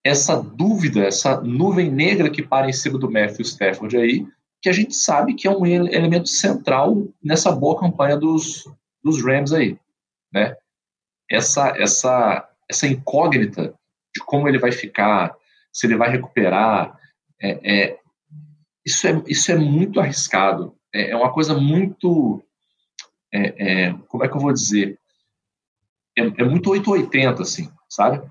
essa 0.04 0.36
dúvida, 0.42 1.06
essa 1.06 1.40
nuvem 1.42 1.92
negra 1.92 2.32
que 2.32 2.42
para 2.42 2.68
em 2.68 2.74
cima 2.74 2.98
do 2.98 3.10
Matthew 3.10 3.46
Stafford 3.46 3.96
aí, 3.98 4.28
que 4.60 4.70
a 4.70 4.74
gente 4.74 4.96
sabe 4.96 5.36
que 5.36 5.48
é 5.48 5.52
um 5.52 5.64
elemento 5.64 6.30
central 6.30 7.08
nessa 7.24 7.52
boa 7.52 7.80
campanha 7.80 8.18
dos, 8.18 8.68
dos 9.04 9.24
Rams 9.24 9.54
aí, 9.54 9.78
né? 10.34 10.56
Essa, 11.30 11.70
essa, 11.78 12.50
essa 12.68 12.88
incógnita 12.88 13.76
de 14.14 14.24
como 14.26 14.50
ele 14.50 14.58
vai 14.58 14.72
ficar, 14.72 15.36
se 15.72 15.86
ele 15.86 15.96
vai 15.96 16.10
recuperar, 16.10 17.00
é, 17.40 17.84
é 17.84 18.01
isso, 18.86 19.08
é, 19.08 19.24
isso 19.28 19.52
é 19.52 19.56
muito 19.56 20.00
arriscado. 20.00 20.76
É, 20.94 21.12
é 21.12 21.16
uma 21.16 21.32
coisa 21.32 21.54
muito. 21.54 22.44
É, 23.34 23.86
é, 23.88 23.94
como 24.08 24.24
é 24.24 24.28
que 24.28 24.36
eu 24.36 24.42
vou 24.42 24.54
dizer? 24.54 25.00
É, 26.18 26.22
é 26.22 26.44
muito 26.44 26.70
880, 26.70 27.42
assim, 27.42 27.70
sabe? 27.90 28.22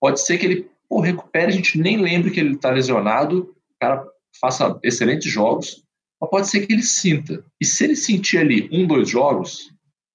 Pode 0.00 0.20
ser 0.20 0.38
que 0.38 0.46
ele 0.46 0.70
pô, 0.88 1.00
recupere, 1.00 1.46
a 1.46 1.54
gente 1.54 1.78
nem 1.78 1.96
lembre 1.96 2.30
que 2.30 2.40
ele 2.40 2.54
está 2.54 2.70
lesionado, 2.70 3.54
o 3.70 3.74
cara 3.78 4.06
faça 4.40 4.78
excelentes 4.82 5.30
jogos, 5.30 5.82
mas 6.20 6.30
pode 6.30 6.48
ser 6.48 6.66
que 6.66 6.72
ele 6.72 6.82
sinta. 6.82 7.44
E 7.60 7.64
se 7.64 7.84
ele 7.84 7.96
sentir 7.96 8.38
ali 8.38 8.68
um, 8.72 8.86
dois 8.86 9.08
jogos, 9.08 9.70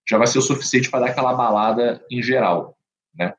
já 0.09 0.17
vai 0.17 0.27
ser 0.27 0.39
o 0.39 0.41
suficiente 0.41 0.89
para 0.89 1.01
dar 1.01 1.11
aquela 1.11 1.33
balada 1.33 2.03
em 2.09 2.21
geral, 2.21 2.77
né? 3.15 3.33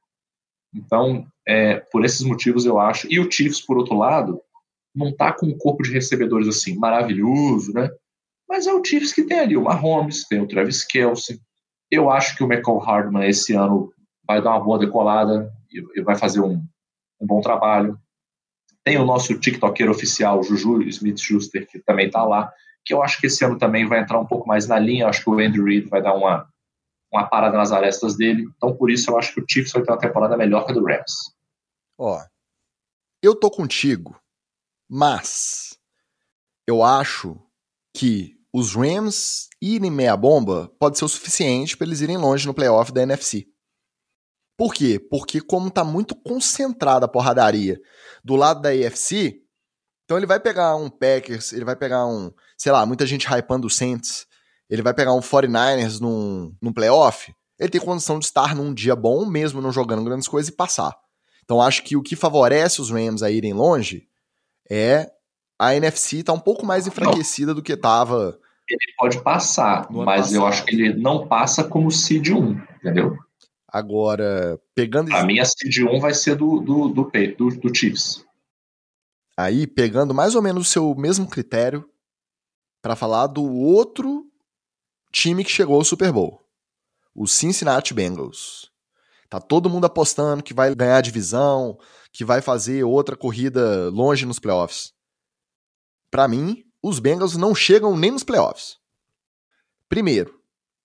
Então, 0.75 1.27
é, 1.47 1.77
por 1.77 2.05
esses 2.05 2.23
motivos 2.23 2.65
eu 2.65 2.79
acho. 2.79 3.07
E 3.11 3.21
o 3.21 3.31
Chiefs, 3.31 3.61
por 3.61 3.77
outro 3.77 3.97
lado, 3.97 4.41
não 4.95 5.09
está 5.09 5.33
com 5.33 5.47
um 5.47 5.57
corpo 5.57 5.83
de 5.83 5.93
recebedores 5.93 6.49
assim 6.49 6.77
maravilhoso, 6.77 7.73
né? 7.73 7.91
Mas 8.49 8.67
é 8.67 8.73
o 8.73 8.85
Chiefs 8.85 9.13
que 9.13 9.25
tem 9.25 9.41
ali 9.41 9.57
o 9.57 9.63
Mahomes, 9.63 10.27
tem 10.29 10.41
o 10.41 10.47
Travis 10.47 10.85
Kelsey. 10.85 11.41
Eu 11.91 12.11
acho 12.11 12.37
que 12.37 12.45
o 12.45 12.53
McCall 12.53 12.79
Hardman 12.79 13.29
esse 13.29 13.55
ano 13.55 13.93
vai 14.27 14.43
dar 14.43 14.51
uma 14.51 14.61
boa 14.61 14.79
decolada 14.79 15.53
e, 15.71 16.03
vai 16.03 16.17
fazer 16.17 16.41
um, 16.41 16.63
um 17.21 17.27
bom 17.27 17.41
trabalho. 17.41 17.99
Tem 18.85 18.99
o 18.99 19.07
nosso 19.07 19.39
TikToker 19.39 19.91
oficial, 19.91 20.43
Juju 20.43 20.83
Smith-Schuster, 20.83 21.67
que 21.67 21.79
também 21.79 22.07
está 22.07 22.25
lá, 22.25 22.53
que 22.85 22.93
eu 22.93 23.03
acho 23.03 23.21
que 23.21 23.27
esse 23.27 23.45
ano 23.45 23.57
também 23.57 23.87
vai 23.87 24.01
entrar 24.01 24.19
um 24.19 24.27
pouco 24.27 24.47
mais 24.47 24.67
na 24.67 24.79
linha. 24.79 25.05
Eu 25.05 25.09
acho 25.09 25.23
que 25.23 25.31
o 25.31 25.39
Andrew 25.39 25.65
Reid 25.65 25.89
vai 25.89 26.03
dar 26.03 26.15
uma, 26.15 26.49
uma 27.13 27.27
parada 27.27 27.57
nas 27.57 27.73
arestas 27.73 28.17
dele. 28.17 28.49
Então, 28.57 28.77
por 28.77 28.91
isso, 28.91 29.11
eu 29.11 29.19
acho 29.19 29.33
que 29.33 29.41
o 29.41 29.45
Chiefs 29.49 29.73
vai 29.73 29.83
ter 29.83 29.93
uma 29.93 29.99
temporada 29.99 30.37
melhor 30.37 30.67
que 30.67 30.73
a 30.73 30.75
do 30.75 30.85
Rams. 30.85 31.33
Ó, 31.97 32.21
eu 33.23 33.35
tô 33.37 33.51
contigo, 33.51 34.21
mas 34.95 35.79
eu 36.69 36.83
acho 36.83 37.41
que 37.97 38.37
os 38.53 38.75
Rams 38.75 39.49
irem 39.59 39.91
meia 39.91 40.15
bomba 40.15 40.71
pode 40.79 40.99
ser 40.99 41.07
o 41.07 41.09
suficiente 41.09 41.79
para 41.79 41.87
eles 41.87 42.03
irem 42.03 42.19
longe 42.19 42.47
no 42.47 42.53
playoff 42.53 42.93
da 42.93 43.01
NFC. 43.01 43.47
Por 44.55 44.75
quê? 44.75 44.99
Porque 44.99 45.41
como 45.41 45.71
tá 45.71 45.83
muito 45.83 46.15
concentrada 46.15 47.07
a 47.07 47.09
porradaria 47.09 47.81
do 48.23 48.37
lado 48.37 48.61
da 48.61 48.69
AFC, 48.69 49.41
então 50.05 50.19
ele 50.19 50.27
vai 50.27 50.39
pegar 50.39 50.77
um 50.77 50.91
Packers, 50.91 51.55
ele 51.55 51.65
vai 51.65 51.75
pegar 51.75 52.07
um, 52.07 52.31
sei 52.59 52.71
lá, 52.71 52.85
muita 52.85 53.07
gente 53.07 53.27
hypando 53.27 53.69
o 53.69 53.71
Saints, 53.71 54.27
ele 54.69 54.83
vai 54.83 54.93
pegar 54.93 55.15
um 55.15 55.21
49ers 55.21 56.01
num, 56.01 56.55
num 56.61 56.71
playoff, 56.71 57.35
ele 57.59 57.71
tem 57.71 57.81
condição 57.81 58.19
de 58.19 58.27
estar 58.27 58.55
num 58.55 58.75
dia 58.75 58.95
bom, 58.95 59.25
mesmo 59.25 59.63
não 59.63 59.73
jogando 59.73 60.05
grandes 60.05 60.29
coisas, 60.29 60.53
e 60.53 60.55
passar. 60.55 60.95
Então 61.45 61.63
acho 61.63 61.83
que 61.83 61.97
o 61.97 62.03
que 62.03 62.15
favorece 62.15 62.83
os 62.83 62.91
Rams 62.91 63.23
a 63.23 63.31
irem 63.31 63.55
longe 63.55 64.12
é 64.73 65.13
a 65.59 65.77
NFC 65.77 66.19
estar 66.19 66.33
tá 66.33 66.39
um 66.39 66.41
pouco 66.41 66.65
mais 66.65 66.87
enfraquecida 66.87 67.53
do 67.53 67.63
que 67.63 67.75
estava. 67.75 68.39
Ele 68.69 68.95
pode 68.97 69.23
passar, 69.23 69.87
mas 69.91 70.23
passado. 70.23 70.35
eu 70.35 70.47
acho 70.47 70.65
que 70.65 70.75
ele 70.75 70.95
não 70.95 71.29
passa 71.29 71.63
como 71.63 71.91
seed 71.91 72.31
1, 72.31 72.53
entendeu? 72.77 73.19
Agora, 73.69 74.59
pegando. 74.75 75.15
A 75.15 75.25
minha 75.25 75.45
seed 75.45 75.87
1 75.87 76.01
vai 76.01 76.15
ser 76.15 76.37
do, 76.37 76.61
do, 76.61 76.89
do, 76.89 77.11
do, 77.37 77.49
do 77.49 77.75
Chiefs. 77.75 78.25
Aí, 79.37 79.67
pegando 79.67 80.15
mais 80.15 80.35
ou 80.35 80.43
menos 80.43 80.69
o 80.69 80.71
seu 80.71 80.95
mesmo 80.95 81.29
critério 81.29 81.89
para 82.81 82.97
falar 82.97 83.27
do 83.27 83.45
outro 83.45 84.27
time 85.13 85.45
que 85.45 85.51
chegou 85.51 85.77
ao 85.77 85.85
Super 85.85 86.13
Bowl, 86.13 86.41
o 87.15 87.27
Cincinnati 87.27 87.93
Bengals. 87.93 88.71
Tá 89.29 89.41
todo 89.41 89.71
mundo 89.71 89.85
apostando 89.85 90.43
que 90.43 90.55
vai 90.55 90.75
ganhar 90.75 90.97
a 90.97 91.03
divisão, 91.03 91.79
que 92.13 92.25
vai 92.25 92.43
fazer 92.43 92.85
outra 92.85 93.17
corrida 93.17 93.89
longe 93.91 94.27
nos 94.27 94.39
playoffs. 94.39 94.93
Para 96.11 96.29
mim, 96.29 96.63
os 96.83 96.99
Bengals 96.99 97.37
não 97.37 97.55
chegam 97.55 97.97
nem 97.97 98.11
nos 98.11 98.23
playoffs. 98.23 98.77
Primeiro, 99.89 100.39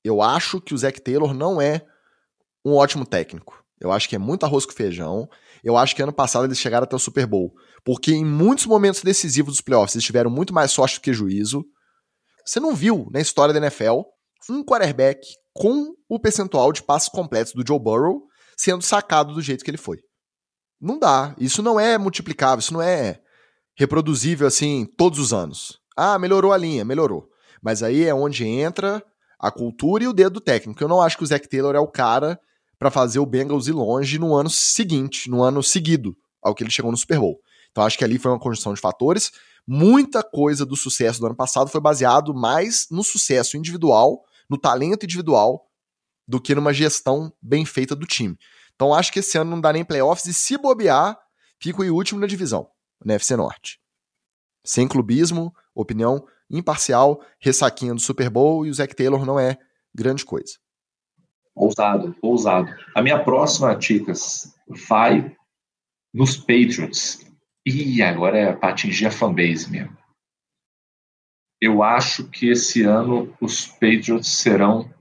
eu 0.03 0.21
acho 0.21 0.61
que 0.61 0.73
o 0.73 0.77
Zach 0.77 1.01
Taylor 1.01 1.33
não 1.33 1.61
é 1.61 1.85
um 2.63 2.73
ótimo 2.73 3.05
técnico. 3.05 3.63
Eu 3.79 3.91
acho 3.91 4.07
que 4.07 4.15
é 4.15 4.19
muito 4.19 4.45
arroz 4.45 4.65
com 4.65 4.71
feijão. 4.71 5.29
Eu 5.63 5.77
acho 5.77 5.95
que 5.95 6.01
ano 6.01 6.13
passado 6.13 6.45
eles 6.45 6.57
chegaram 6.57 6.85
até 6.85 6.95
o 6.95 6.99
Super 6.99 7.27
Bowl. 7.27 7.53
Porque 7.83 8.11
em 8.11 8.25
muitos 8.25 8.65
momentos 8.65 9.01
decisivos 9.01 9.53
dos 9.53 9.61
playoffs 9.61 9.95
eles 9.95 10.05
tiveram 10.05 10.29
muito 10.29 10.53
mais 10.53 10.71
sorte 10.71 10.95
do 10.95 11.01
que 11.01 11.13
juízo. 11.13 11.65
Você 12.45 12.59
não 12.59 12.73
viu 12.73 13.07
na 13.11 13.19
história 13.19 13.53
da 13.53 13.59
NFL 13.59 14.01
um 14.49 14.63
quarterback 14.63 15.19
com 15.53 15.93
o 16.07 16.19
percentual 16.19 16.71
de 16.71 16.81
passos 16.81 17.09
completos 17.09 17.53
do 17.53 17.65
Joe 17.67 17.79
Burrow 17.79 18.23
sendo 18.57 18.81
sacado 18.81 19.33
do 19.33 19.41
jeito 19.41 19.63
que 19.63 19.69
ele 19.69 19.77
foi. 19.77 19.99
Não 20.79 20.99
dá. 20.99 21.35
Isso 21.39 21.61
não 21.61 21.79
é 21.79 21.97
multiplicável, 21.97 22.59
isso 22.59 22.73
não 22.73 22.81
é 22.81 23.19
reproduzível 23.75 24.47
assim 24.47 24.85
todos 24.97 25.19
os 25.19 25.33
anos. 25.33 25.79
Ah, 25.95 26.17
melhorou 26.19 26.53
a 26.53 26.57
linha, 26.57 26.85
melhorou. 26.85 27.29
Mas 27.61 27.81
aí 27.81 28.03
é 28.03 28.13
onde 28.13 28.45
entra 28.45 29.03
a 29.39 29.51
cultura 29.51 30.03
e 30.03 30.07
o 30.07 30.13
dedo 30.13 30.33
do 30.33 30.41
técnico. 30.41 30.83
Eu 30.83 30.87
não 30.87 31.01
acho 31.01 31.17
que 31.17 31.23
o 31.23 31.27
Zach 31.27 31.47
Taylor 31.47 31.75
é 31.75 31.79
o 31.79 31.87
cara 31.87 32.39
para 32.77 32.91
fazer 32.91 33.19
o 33.19 33.25
Bengals 33.25 33.67
ir 33.67 33.71
longe 33.71 34.19
no 34.19 34.35
ano 34.35 34.49
seguinte, 34.49 35.29
no 35.29 35.43
ano 35.43 35.63
seguido 35.63 36.15
ao 36.41 36.53
que 36.53 36.63
ele 36.63 36.71
chegou 36.71 36.91
no 36.91 36.97
Super 36.97 37.19
Bowl. 37.19 37.39
Então 37.71 37.83
acho 37.83 37.97
que 37.97 38.03
ali 38.03 38.17
foi 38.17 38.31
uma 38.31 38.39
conjunção 38.39 38.73
de 38.73 38.81
fatores. 38.81 39.31
Muita 39.67 40.23
coisa 40.23 40.65
do 40.65 40.75
sucesso 40.75 41.19
do 41.19 41.25
ano 41.25 41.35
passado 41.35 41.69
foi 41.69 41.81
baseado 41.81 42.33
mais 42.33 42.87
no 42.89 43.03
sucesso 43.03 43.57
individual, 43.57 44.23
no 44.49 44.57
talento 44.57 45.03
individual, 45.03 45.65
do 46.27 46.39
que 46.39 46.55
numa 46.55 46.73
gestão 46.73 47.31
bem 47.41 47.65
feita 47.65 47.95
do 47.95 48.05
time. 48.05 48.37
Então 48.77 48.93
acho 48.93 49.11
que 49.11 49.19
esse 49.19 49.35
ano 49.39 49.49
não 49.49 49.59
dá 49.59 49.73
nem 49.73 49.83
playoffs 49.83 50.27
e 50.27 50.33
se 50.33 50.55
bobear, 50.55 51.19
fico 51.59 51.83
em 51.83 51.89
último 51.89 52.21
na 52.21 52.27
divisão, 52.27 52.69
na 53.03 53.15
FC 53.15 53.35
Norte. 53.35 53.79
Sem 54.63 54.87
clubismo, 54.87 55.51
opinião 55.73 56.23
imparcial, 56.47 57.19
ressaquinha 57.39 57.95
do 57.95 57.99
Super 57.99 58.29
Bowl 58.29 58.65
e 58.65 58.69
o 58.69 58.73
Zac 58.73 58.95
Taylor 58.95 59.25
não 59.25 59.39
é 59.39 59.57
grande 59.93 60.23
coisa. 60.23 60.59
Ousado, 61.55 62.15
ousado. 62.21 62.71
A 62.95 63.01
minha 63.01 63.23
próxima, 63.23 63.75
Ticas, 63.75 64.53
vai 64.87 65.35
nos 66.13 66.37
Patriots. 66.37 67.25
E 67.65 68.01
agora 68.03 68.37
é 68.37 68.53
para 68.53 68.69
atingir 68.69 69.07
a 69.07 69.11
fanbase 69.11 69.69
mesmo. 69.69 69.97
Eu 71.59 71.81
acho 71.81 72.29
que 72.29 72.51
esse 72.51 72.83
ano 72.83 73.35
os 73.41 73.65
Patriots 73.65 74.27
serão 74.27 74.93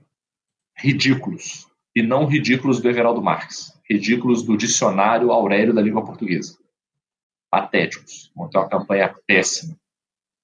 ridículos. 0.75 1.66
E 1.97 2.03
não 2.03 2.27
ridículos 2.27 2.79
do 2.79 2.87
Everaldo 2.87 3.23
Marques. 3.23 3.73
Ridículos 3.89 4.43
do 4.43 4.55
dicionário 4.55 5.31
Aurélio 5.31 5.73
da 5.73 5.81
língua 5.81 6.05
portuguesa. 6.05 6.55
Patéticos. 7.49 8.31
Vão 8.35 8.47
ter 8.47 8.59
uma 8.59 8.69
campanha 8.69 9.15
péssima. 9.25 9.75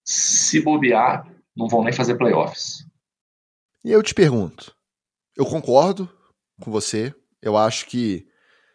Se 0.03 0.59
bobear, 0.61 1.31
não 1.55 1.67
vão 1.67 1.83
nem 1.83 1.93
fazer 1.93 2.17
playoffs. 2.17 2.83
E 3.85 3.91
eu 3.91 4.01
te 4.01 4.15
pergunto, 4.15 4.75
eu 5.37 5.45
concordo 5.45 6.09
com 6.59 6.71
você. 6.71 7.13
Eu 7.39 7.55
acho 7.55 7.85
que 7.85 8.25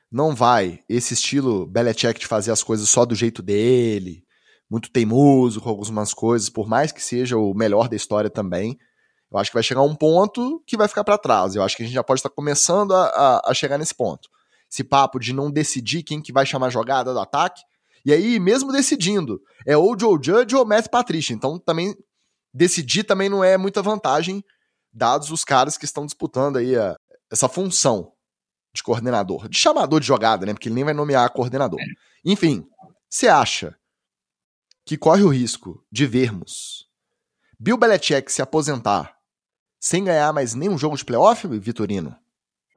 não 0.09 0.33
vai 0.33 0.85
esse 0.89 1.15
estilo 1.15 1.67
Belichick 1.67 2.21
de 2.21 2.29
fazer 2.29 2.53
as 2.53 2.63
coisas 2.63 2.89
só 2.89 3.05
do 3.05 3.17
jeito 3.17 3.43
dele, 3.43 4.23
muito 4.71 4.89
teimoso 4.93 5.61
com 5.61 5.69
algumas 5.69 6.15
coisas, 6.15 6.49
por 6.49 6.69
mais 6.69 6.93
que 6.93 7.03
seja 7.03 7.37
o 7.37 7.53
melhor 7.55 7.89
da 7.89 7.97
história 7.97 8.31
também. 8.31 8.79
Eu 9.31 9.39
acho 9.39 9.51
que 9.51 9.55
vai 9.55 9.63
chegar 9.63 9.83
um 9.83 9.95
ponto 9.95 10.63
que 10.67 10.77
vai 10.77 10.89
ficar 10.89 11.05
para 11.05 11.19
trás. 11.19 11.55
Eu 11.55 11.63
acho 11.63 11.77
que 11.77 11.83
a 11.83 11.87
gente 11.87 11.95
já 11.95 12.03
pode 12.03 12.21
estar 12.21 12.31
começando 12.31 12.95
a, 12.95 13.07
a, 13.07 13.51
a, 13.51 13.55
chegar 13.55 13.79
nesse 13.79 13.95
ponto. 13.95 14.29
Esse 14.71 14.83
papo 14.83 15.19
de 15.19 15.33
não 15.33 15.51
decidir 15.51 16.03
quem 16.03 16.21
que 16.21 16.33
vai 16.33 16.47
chamar 16.47 16.67
a 16.67 16.71
jogada 16.71 17.13
do 17.13 17.21
ataque. 17.21 17.63
E 18.05 18.13
aí, 18.13 18.39
mesmo 18.39 18.73
decidindo, 18.73 19.41
é 19.67 19.77
ou 19.77 19.99
Joe 19.99 20.19
Judge 20.23 20.57
ou 20.57 20.65
Matt 20.65 20.89
Patricia. 20.89 21.35
Então, 21.35 21.59
também 21.59 21.95
decidir 22.55 23.05
também 23.05 23.29
não 23.29 23.45
é 23.45 23.59
muita 23.59 23.83
vantagem 23.83 24.43
dados 24.93 25.31
os 25.31 25.45
caras 25.45 25.77
que 25.77 25.85
estão 25.85 26.07
disputando 26.07 26.57
aí 26.57 26.75
a, 26.75 26.97
essa 27.31 27.49
função 27.49 28.13
de 28.75 28.83
coordenador, 28.83 29.49
de 29.49 29.59
chamador 29.59 30.01
de 30.01 30.07
jogada, 30.07 30.47
né? 30.47 30.55
Porque 30.55 30.69
ele 30.69 30.75
nem 30.75 30.85
vai 30.85 30.95
nomear 30.95 31.31
coordenador. 31.31 31.81
Enfim, 32.25 32.67
você 33.09 33.29
acha 33.29 33.77
que 34.87 34.97
corre 34.97 35.23
o 35.23 35.29
risco 35.29 35.85
de 35.93 36.07
vermos 36.07 36.89
Bill 37.61 37.77
Belichick 37.77 38.31
se 38.31 38.41
aposentar 38.41 39.18
sem 39.81 40.05
ganhar 40.05 40.33
mais 40.33 40.55
nenhum 40.55 40.79
jogo 40.79 40.97
de 40.97 41.05
playoff, 41.05 41.47
Vitorino? 41.59 42.17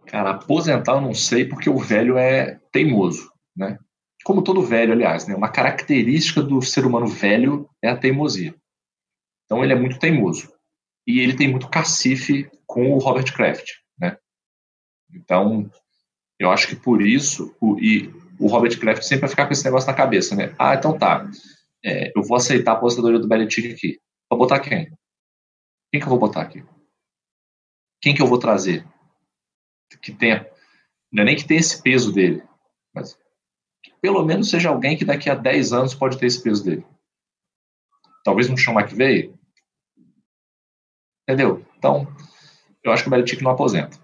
Cara, 0.05 0.31
aposentar 0.31 0.93
eu 0.93 1.01
não 1.01 1.13
sei 1.13 1.45
porque 1.45 1.69
o 1.69 1.77
velho 1.77 2.17
é 2.17 2.59
teimoso, 2.71 3.31
né? 3.55 3.77
Como 4.23 4.43
todo 4.43 4.61
velho, 4.61 4.93
aliás, 4.93 5.27
né? 5.27 5.35
Uma 5.35 5.49
característica 5.49 6.41
do 6.41 6.61
ser 6.61 6.85
humano 6.85 7.07
velho 7.07 7.69
é 7.81 7.89
a 7.89 7.97
teimosia. 7.97 8.53
Então 9.45 9.63
ele 9.63 9.73
é 9.73 9.75
muito 9.75 9.99
teimoso 9.99 10.51
e 11.07 11.19
ele 11.19 11.35
tem 11.35 11.49
muito 11.49 11.69
cacife 11.69 12.49
com 12.65 12.93
o 12.93 12.99
Robert 12.99 13.33
Kraft, 13.33 13.67
né? 13.97 14.17
Então, 15.13 15.69
eu 16.39 16.51
acho 16.51 16.67
que 16.67 16.75
por 16.75 17.01
isso, 17.01 17.55
o, 17.59 17.79
e 17.79 18.13
o 18.39 18.47
Robert 18.47 18.77
Kraft 18.79 19.03
sempre 19.03 19.21
vai 19.21 19.29
ficar 19.29 19.45
com 19.45 19.53
esse 19.53 19.65
negócio 19.65 19.87
na 19.87 19.93
cabeça, 19.93 20.35
né? 20.35 20.55
Ah, 20.57 20.75
então 20.75 20.97
tá, 20.97 21.29
é, 21.83 22.11
eu 22.15 22.23
vou 22.23 22.37
aceitar 22.37 22.71
a 22.71 22.75
aposentadoria 22.75 23.19
do 23.19 23.27
Belichick 23.27 23.71
aqui. 23.71 23.99
Vou 24.29 24.39
botar 24.39 24.59
quem? 24.59 24.91
Quem 25.91 25.99
que 25.99 26.05
eu 26.05 26.09
vou 26.09 26.19
botar 26.19 26.41
aqui? 26.41 26.63
Quem 28.01 28.15
que 28.15 28.21
eu 28.21 28.27
vou 28.27 28.39
trazer? 28.39 28.85
Que 30.01 30.11
tenha, 30.11 30.49
não 31.11 31.23
é 31.23 31.25
nem 31.27 31.35
que 31.35 31.45
tenha 31.45 31.59
esse 31.59 31.81
peso 31.81 32.11
dele, 32.11 32.43
mas 32.93 33.17
que 33.83 33.91
pelo 34.01 34.25
menos 34.25 34.49
seja 34.49 34.69
alguém 34.69 34.97
que 34.97 35.05
daqui 35.05 35.29
a 35.29 35.35
10 35.35 35.73
anos 35.73 35.93
pode 35.93 36.17
ter 36.17 36.25
esse 36.25 36.41
peso 36.41 36.63
dele. 36.63 36.85
Talvez 38.23 38.49
um 38.49 38.57
Sean 38.57 38.73
McVay, 38.73 39.33
Entendeu? 41.31 41.65
Então, 41.77 42.07
eu 42.83 42.91
acho 42.91 43.03
que 43.03 43.09
o 43.09 43.11
Belichick 43.11 43.43
não 43.43 43.51
aposenta. 43.51 43.97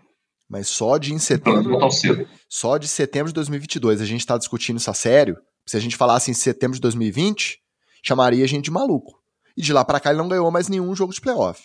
Mas 0.50 0.70
só 0.70 0.98
de 0.98 1.14
em 1.14 1.20
setembro. 1.20 1.72
Não 1.72 1.80
tão 1.80 1.92
cedo. 1.92 2.28
Só 2.48 2.78
de 2.78 2.88
setembro 2.88 3.28
de 3.28 3.34
2022 3.34 4.00
a 4.00 4.06
gente 4.06 4.22
está 4.22 4.38
discutindo 4.38 4.78
isso 4.78 4.90
a 4.90 4.94
sério. 4.94 5.38
Se 5.68 5.76
a 5.76 5.80
gente 5.80 5.98
falasse 5.98 6.32
em 6.32 6.34
setembro 6.34 6.76
de 6.76 6.82
2020, 6.82 7.60
chamaria 8.02 8.46
a 8.46 8.48
gente 8.48 8.66
de 8.66 8.72
maluco. 8.72 9.22
E 9.58 9.62
de 9.62 9.74
lá 9.74 9.84
para 9.84 10.00
cá 10.00 10.12
ele 10.12 10.20
não 10.20 10.30
ganhou 10.30 10.50
mais 10.50 10.70
nenhum 10.70 10.96
jogo 10.96 11.14
de 11.14 11.20
playoff. 11.20 11.62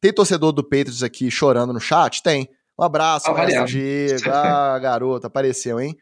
Tem 0.00 0.12
torcedor 0.12 0.52
do 0.52 0.62
Patriots 0.62 1.02
aqui 1.02 1.30
chorando 1.30 1.72
no 1.72 1.80
chat? 1.80 2.22
Tem. 2.22 2.48
Um 2.78 2.84
abraço, 2.84 3.30
ah, 3.30 3.64
Diego. 3.64 4.30
Ah, 4.30 4.78
garota, 4.78 5.26
apareceu, 5.26 5.80
hein? 5.80 5.96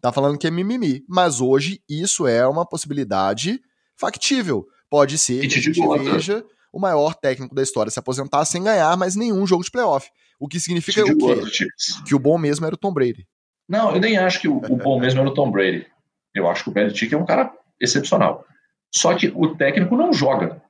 Tá 0.00 0.12
falando 0.12 0.38
que 0.38 0.46
é 0.46 0.50
mimimi. 0.50 1.02
Mas 1.08 1.40
hoje 1.40 1.80
isso 1.88 2.26
é 2.26 2.46
uma 2.46 2.66
possibilidade 2.66 3.60
factível. 3.96 4.66
Pode 4.90 5.18
ser 5.18 5.40
que, 5.40 5.46
a 5.46 5.60
gente 5.60 5.80
veja 6.04 6.44
o 6.72 6.78
maior 6.78 7.14
técnico 7.14 7.54
da 7.54 7.62
história 7.62 7.90
se 7.90 7.98
aposentar 7.98 8.44
sem 8.44 8.62
ganhar 8.62 8.96
mais 8.96 9.16
nenhum 9.16 9.46
jogo 9.46 9.64
de 9.64 9.70
playoff. 9.70 10.08
O 10.38 10.48
que 10.48 10.60
significa 10.60 11.02
o 11.02 11.16
quê? 11.16 11.66
Que 12.06 12.14
o 12.14 12.18
bom 12.18 12.36
mesmo 12.36 12.66
era 12.66 12.74
o 12.74 12.78
Tom 12.78 12.92
Brady. 12.92 13.26
Não, 13.68 13.94
eu 13.94 14.00
nem 14.00 14.18
acho 14.18 14.40
que 14.40 14.48
o, 14.48 14.56
o 14.56 14.76
bom 14.76 15.00
mesmo 15.00 15.20
era 15.20 15.28
o 15.28 15.34
Tom 15.34 15.50
Brady. 15.50 15.86
Eu 16.34 16.48
acho 16.48 16.64
que 16.64 16.70
o 16.70 16.72
Belichick 16.72 17.14
é 17.14 17.16
um 17.16 17.24
cara 17.24 17.52
excepcional. 17.80 18.44
Só 18.92 19.14
que 19.14 19.32
o 19.34 19.56
técnico 19.56 19.96
não 19.96 20.12
joga. 20.12 20.62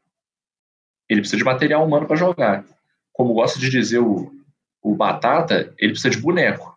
Ele 1.14 1.20
precisa 1.20 1.38
de 1.38 1.44
material 1.44 1.86
humano 1.86 2.06
para 2.06 2.16
jogar. 2.16 2.64
Como 3.12 3.34
gosta 3.34 3.58
de 3.60 3.70
dizer 3.70 4.00
o, 4.00 4.34
o 4.82 4.96
Batata, 4.96 5.72
ele 5.78 5.92
precisa 5.92 6.10
de 6.10 6.20
boneco. 6.20 6.76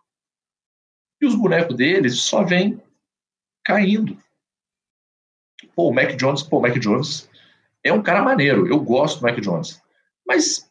E 1.20 1.26
os 1.26 1.34
bonecos 1.34 1.76
dele 1.76 2.08
só 2.08 2.44
vêm 2.44 2.80
caindo. 3.64 4.16
Pô, 5.74 5.88
o 5.88 5.92
Mac 5.92 6.14
Jones, 6.14 6.44
pô, 6.44 6.58
o 6.58 6.62
Mac 6.62 6.78
Jones 6.78 7.28
é 7.82 7.92
um 7.92 8.00
cara 8.00 8.22
maneiro. 8.22 8.68
Eu 8.68 8.78
gosto 8.80 9.18
do 9.18 9.22
Mac 9.24 9.40
Jones. 9.40 9.82
Mas 10.24 10.70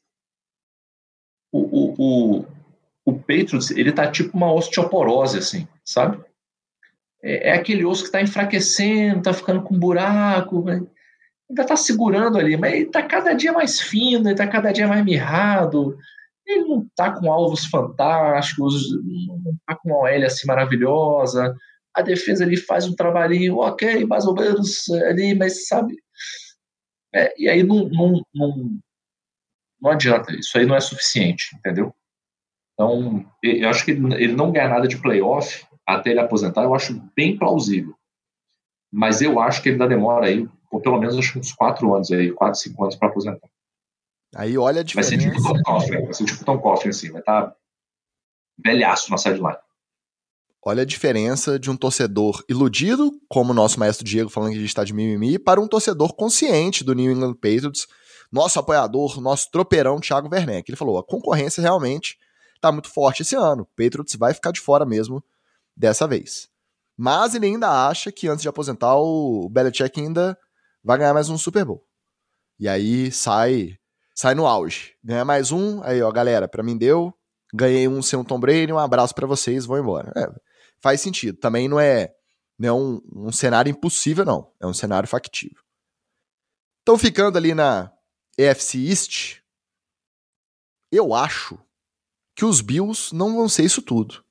o, 1.51 1.59
o, 1.59 1.95
o, 1.97 2.45
o 3.05 3.19
Patriots, 3.19 3.71
ele 3.71 3.91
tá 3.91 4.09
tipo 4.09 4.37
uma 4.37 4.53
osteoporose, 4.53 5.39
assim, 5.39 5.67
sabe? 5.83 6.23
É, 7.21 7.49
é 7.49 7.53
aquele 7.53 7.83
osso 7.83 8.03
que 8.03 8.07
está 8.07 8.21
enfraquecendo, 8.21 9.17
está 9.17 9.33
ficando 9.33 9.61
com 9.61 9.77
buraco, 9.77 10.63
ainda 11.49 11.61
está 11.61 11.75
segurando 11.75 12.37
ali, 12.37 12.57
mas 12.57 12.73
ele 12.73 12.83
está 12.85 13.01
cada 13.03 13.33
dia 13.33 13.53
mais 13.53 13.79
fino, 13.79 14.25
ele 14.25 14.31
está 14.31 14.47
cada 14.47 14.71
dia 14.71 14.87
mais 14.87 15.03
mirrado. 15.03 15.97
Ele 16.45 16.65
não 16.65 16.83
está 16.83 17.11
com 17.11 17.31
alvos 17.31 17.65
fantásticos, 17.65 18.91
não 19.03 19.53
está 19.53 19.75
com 19.75 19.89
uma 19.89 19.99
OL 19.99 20.25
assim 20.25 20.47
maravilhosa. 20.47 21.55
A 21.93 22.01
defesa 22.01 22.43
ali 22.43 22.57
faz 22.57 22.87
um 22.87 22.95
trabalhinho, 22.95 23.57
ok, 23.57 24.05
mais 24.05 24.25
ou 24.25 24.33
menos 24.33 24.89
ali, 25.09 25.35
mas 25.35 25.67
sabe, 25.67 25.95
é, 27.13 27.33
e 27.37 27.49
aí 27.49 27.63
não, 27.63 27.89
não, 27.89 28.21
não, 28.33 28.79
não 29.81 29.91
adianta, 29.91 30.31
isso 30.35 30.57
aí 30.57 30.65
não 30.65 30.75
é 30.75 30.79
suficiente, 30.79 31.55
entendeu? 31.55 31.93
Então, 32.73 33.25
eu 33.41 33.69
acho 33.69 33.83
que 33.83 33.91
ele 33.91 34.35
não 34.35 34.51
ganhar 34.51 34.69
nada 34.69 34.87
de 34.87 35.01
playoff 35.01 35.65
até 35.85 36.11
ele 36.11 36.19
aposentar, 36.19 36.63
eu 36.63 36.75
acho 36.75 37.01
bem 37.15 37.37
plausível. 37.37 37.95
Mas 38.91 39.21
eu 39.21 39.39
acho 39.39 39.61
que 39.61 39.69
ele 39.69 39.75
ainda 39.75 39.87
demora 39.87 40.27
aí, 40.27 40.47
por 40.69 40.81
pelo 40.81 40.99
menos 40.99 41.17
acho 41.17 41.39
uns 41.39 41.51
quatro 41.53 41.93
anos 41.93 42.11
aí, 42.11 42.31
quatro, 42.31 42.59
cinco 42.59 42.83
anos 42.83 42.95
para 42.95 43.09
aposentar. 43.09 43.49
Aí 44.35 44.57
olha 44.57 44.81
a 44.81 44.83
diferença. 44.83 45.15
Vai 45.15 45.19
ser 45.19 45.31
tipo 45.31 45.43
Tom 45.43 45.61
Coughlin, 45.63 46.03
vai 46.03 46.13
ser 46.13 46.25
tipo 46.25 46.45
Tom 46.45 46.59
Coughlin, 46.59 46.89
assim, 46.89 47.11
vai 47.11 47.21
estar 47.21 47.47
tá 47.47 47.55
velhaço 48.63 49.09
na 49.11 49.17
sideline. 49.17 49.57
Olha 50.65 50.81
a 50.81 50.85
diferença 50.85 51.57
de 51.57 51.71
um 51.71 51.77
torcedor 51.77 52.43
iludido, 52.49 53.11
como 53.29 53.51
o 53.51 53.55
nosso 53.55 53.79
maestro 53.79 54.05
Diego 54.05 54.29
falando 54.29 54.49
que 54.51 54.57
a 54.57 54.59
gente 54.59 54.69
está 54.69 54.83
de 54.83 54.93
mimimi, 54.93 55.39
para 55.39 55.61
um 55.61 55.67
torcedor 55.67 56.13
consciente 56.13 56.83
do 56.83 56.93
New 56.93 57.09
England 57.09 57.35
Patriots, 57.35 57.87
nosso 58.29 58.59
apoiador, 58.59 59.21
nosso 59.21 59.49
tropeirão 59.49 59.99
Thiago 60.01 60.27
Werneck. 60.29 60.69
Ele 60.69 60.75
falou: 60.75 60.97
a 60.97 61.03
concorrência 61.03 61.61
realmente 61.61 62.17
está 62.55 62.71
muito 62.71 62.89
forte 62.89 63.21
esse 63.21 63.35
ano. 63.35 63.63
O 63.63 63.65
Patriots 63.65 64.15
vai 64.15 64.33
ficar 64.33 64.51
de 64.51 64.59
fora 64.59 64.85
mesmo 64.85 65.23
dessa 65.75 66.05
vez. 66.05 66.49
Mas 66.97 67.35
ele 67.35 67.45
ainda 67.45 67.87
acha 67.87 68.11
que 68.11 68.27
antes 68.27 68.41
de 68.41 68.49
aposentar, 68.49 68.97
o 68.97 69.47
Belichick 69.49 70.01
ainda 70.01 70.37
vai 70.87 70.97
ganhar 70.97 71.13
mais 71.13 71.27
um 71.27 71.37
Super 71.37 71.65
Bowl. 71.65 71.85
E 72.57 72.65
aí 72.65 73.11
sai 73.11 73.77
sai 74.15 74.33
no 74.33 74.47
auge. 74.47 74.95
Ganha 75.03 75.25
mais 75.25 75.51
um, 75.51 75.83
aí 75.83 76.01
ó, 76.01 76.09
galera, 76.09 76.47
para 76.47 76.63
mim 76.63 76.77
deu. 76.77 77.13
Ganhei 77.53 77.89
um 77.89 78.01
sem 78.01 78.17
um 78.17 78.23
Tom 78.23 78.39
Brady, 78.39 78.71
um 78.71 78.79
abraço 78.79 79.13
para 79.13 79.27
vocês, 79.27 79.65
vou 79.65 79.77
embora. 79.77 80.13
É, 80.15 80.31
faz 80.79 81.01
sentido. 81.01 81.37
Também 81.39 81.67
não 81.67 81.77
é, 81.77 82.15
não 82.57 82.69
é 82.69 82.73
um, 82.73 83.01
um 83.27 83.31
cenário 83.33 83.69
impossível, 83.69 84.23
não. 84.23 84.49
É 84.61 84.65
um 84.65 84.73
cenário 84.73 85.09
factível. 85.09 85.61
Então, 86.83 86.97
ficando 86.97 87.37
ali 87.37 87.53
na 87.53 87.91
EFC 88.37 88.77
East, 88.87 89.39
eu 90.89 91.13
acho 91.13 91.59
que 92.33 92.45
os 92.45 92.61
Bills 92.61 93.13
não 93.13 93.35
vão 93.35 93.49
ser 93.49 93.63
isso 93.63 93.81
tudo. 93.81 94.23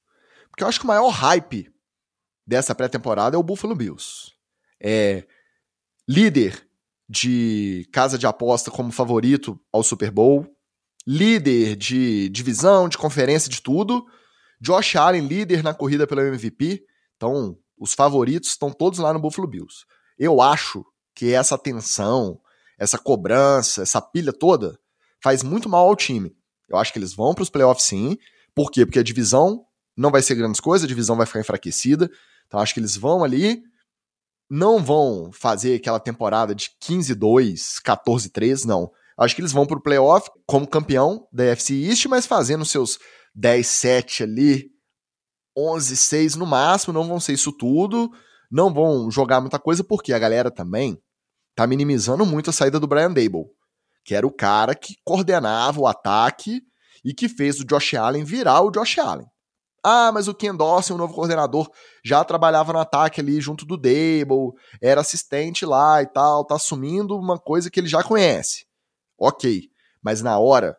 Porque 0.48 0.64
eu 0.64 0.68
acho 0.68 0.80
que 0.80 0.86
o 0.86 0.88
maior 0.88 1.11
hype 1.11 1.70
dessa 2.46 2.74
pré-temporada 2.74 3.36
é 3.36 3.38
o 3.38 3.42
Buffalo 3.42 3.74
Bills. 3.74 4.32
É 4.80 5.26
líder 6.09 6.66
de 7.09 7.88
casa 7.92 8.18
de 8.18 8.26
aposta 8.26 8.70
como 8.70 8.92
favorito 8.92 9.59
ao 9.72 9.82
Super 9.82 10.11
Bowl, 10.11 10.46
líder 11.07 11.76
de 11.76 12.28
divisão, 12.28 12.88
de 12.88 12.98
conferência, 12.98 13.50
de 13.50 13.62
tudo. 13.62 14.04
Josh 14.61 14.96
Allen, 14.96 15.26
líder 15.26 15.62
na 15.62 15.74
corrida 15.74 16.07
pelo 16.07 16.22
MVP. 16.22 16.84
Então, 17.16 17.57
os 17.78 17.92
favoritos 17.92 18.50
estão 18.50 18.72
todos 18.72 18.98
lá 18.98 19.12
no 19.12 19.20
Buffalo 19.20 19.46
Bills. 19.46 19.84
Eu 20.18 20.40
acho 20.40 20.84
que 21.14 21.32
essa 21.32 21.57
tensão, 21.57 22.40
essa 22.78 22.98
cobrança, 22.98 23.82
essa 23.82 24.00
pilha 24.00 24.32
toda 24.32 24.78
faz 25.22 25.42
muito 25.42 25.68
mal 25.68 25.86
ao 25.86 25.96
time. 25.96 26.34
Eu 26.68 26.78
acho 26.78 26.92
que 26.92 26.98
eles 26.98 27.14
vão 27.14 27.34
para 27.34 27.42
os 27.42 27.50
playoffs 27.50 27.86
sim. 27.86 28.16
Por 28.54 28.70
quê? 28.70 28.84
Porque 28.84 28.98
a 28.98 29.04
divisão 29.04 29.64
não 29.96 30.11
vai 30.11 30.22
ser 30.22 30.34
grandes 30.34 30.61
coisas, 30.61 30.84
a 30.84 30.88
divisão 30.88 31.16
vai 31.16 31.26
ficar 31.26 31.40
enfraquecida. 31.40 32.11
Então 32.46 32.61
acho 32.61 32.74
que 32.74 32.80
eles 32.80 32.96
vão 32.96 33.22
ali, 33.22 33.62
não 34.49 34.82
vão 34.82 35.30
fazer 35.32 35.76
aquela 35.76 36.01
temporada 36.01 36.55
de 36.55 36.70
15-2, 36.82 37.82
14-3, 37.84 38.64
não. 38.64 38.90
Acho 39.18 39.34
que 39.34 39.40
eles 39.40 39.53
vão 39.53 39.66
para 39.66 39.78
o 39.78 39.82
playoff 39.82 40.30
como 40.47 40.66
campeão 40.66 41.26
da 41.32 41.44
FC 41.44 41.74
East, 41.74 42.07
mas 42.07 42.26
fazendo 42.26 42.64
seus 42.64 42.99
10-7 43.36 44.22
ali, 44.22 44.70
11-6 45.57 46.36
no 46.36 46.47
máximo, 46.47 46.92
não 46.92 47.09
vão 47.09 47.18
ser 47.18 47.32
isso 47.32 47.51
tudo, 47.51 48.11
não 48.51 48.72
vão 48.72 49.11
jogar 49.11 49.40
muita 49.40 49.59
coisa, 49.59 49.82
porque 49.82 50.12
a 50.12 50.18
galera 50.18 50.51
também 50.51 51.01
tá 51.55 51.66
minimizando 51.66 52.26
muito 52.26 52.51
a 52.51 52.53
saída 52.53 52.78
do 52.78 52.86
Brian 52.86 53.12
Dable, 53.12 53.47
que 54.05 54.14
era 54.14 54.26
o 54.26 54.32
cara 54.32 54.74
que 54.74 54.94
coordenava 55.03 55.80
o 55.80 55.86
ataque 55.86 56.61
e 57.03 57.14
que 57.14 57.28
fez 57.28 57.59
o 57.59 57.64
Josh 57.64 57.94
Allen 57.94 58.24
virar 58.24 58.61
o 58.61 58.70
Josh 58.70 58.99
Allen. 58.99 59.26
Ah, 59.83 60.11
mas 60.12 60.27
o 60.29 60.35
Ken 60.35 60.55
Dawson, 60.55 60.95
o 60.95 60.99
novo 60.99 61.14
coordenador, 61.14 61.70
já 62.05 62.24
trabalhava 62.24 62.72
no 62.72 62.79
ataque 62.79 63.20
ali 63.20 63.41
junto 63.41 63.64
do 63.64 63.77
Dable, 63.77 64.53
era 64.83 65.01
assistente 65.01 65.64
lá 65.64 66.03
e 66.03 66.07
tal, 66.07 66.45
tá 66.45 66.57
assumindo 66.57 67.16
uma 67.16 67.39
coisa 67.39 67.70
que 67.70 67.79
ele 67.79 67.89
já 67.89 68.03
conhece. 68.03 68.66
Ok, 69.18 69.68
mas 70.03 70.22
na 70.22 70.39
hora 70.39 70.77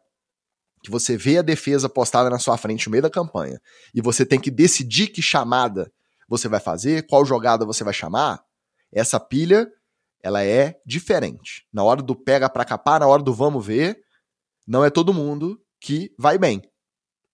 que 0.83 0.91
você 0.91 1.17
vê 1.17 1.37
a 1.37 1.41
defesa 1.41 1.89
postada 1.89 2.29
na 2.29 2.39
sua 2.39 2.57
frente 2.57 2.87
no 2.87 2.91
meio 2.91 3.03
da 3.03 3.09
campanha 3.09 3.59
e 3.93 4.01
você 4.01 4.25
tem 4.25 4.39
que 4.39 4.51
decidir 4.51 5.07
que 5.07 5.21
chamada 5.21 5.91
você 6.27 6.47
vai 6.47 6.59
fazer, 6.59 7.07
qual 7.07 7.25
jogada 7.25 7.65
você 7.65 7.83
vai 7.83 7.93
chamar, 7.93 8.43
essa 8.91 9.19
pilha 9.19 9.67
ela 10.21 10.43
é 10.43 10.79
diferente. 10.85 11.65
Na 11.71 11.83
hora 11.83 12.01
do 12.01 12.15
pega 12.15 12.49
para 12.49 12.65
capar, 12.65 12.99
na 12.99 13.07
hora 13.07 13.23
do 13.23 13.33
vamos 13.33 13.65
ver, 13.65 13.97
não 14.67 14.83
é 14.83 14.89
todo 14.89 15.13
mundo 15.13 15.61
que 15.79 16.13
vai 16.17 16.37
bem. 16.37 16.61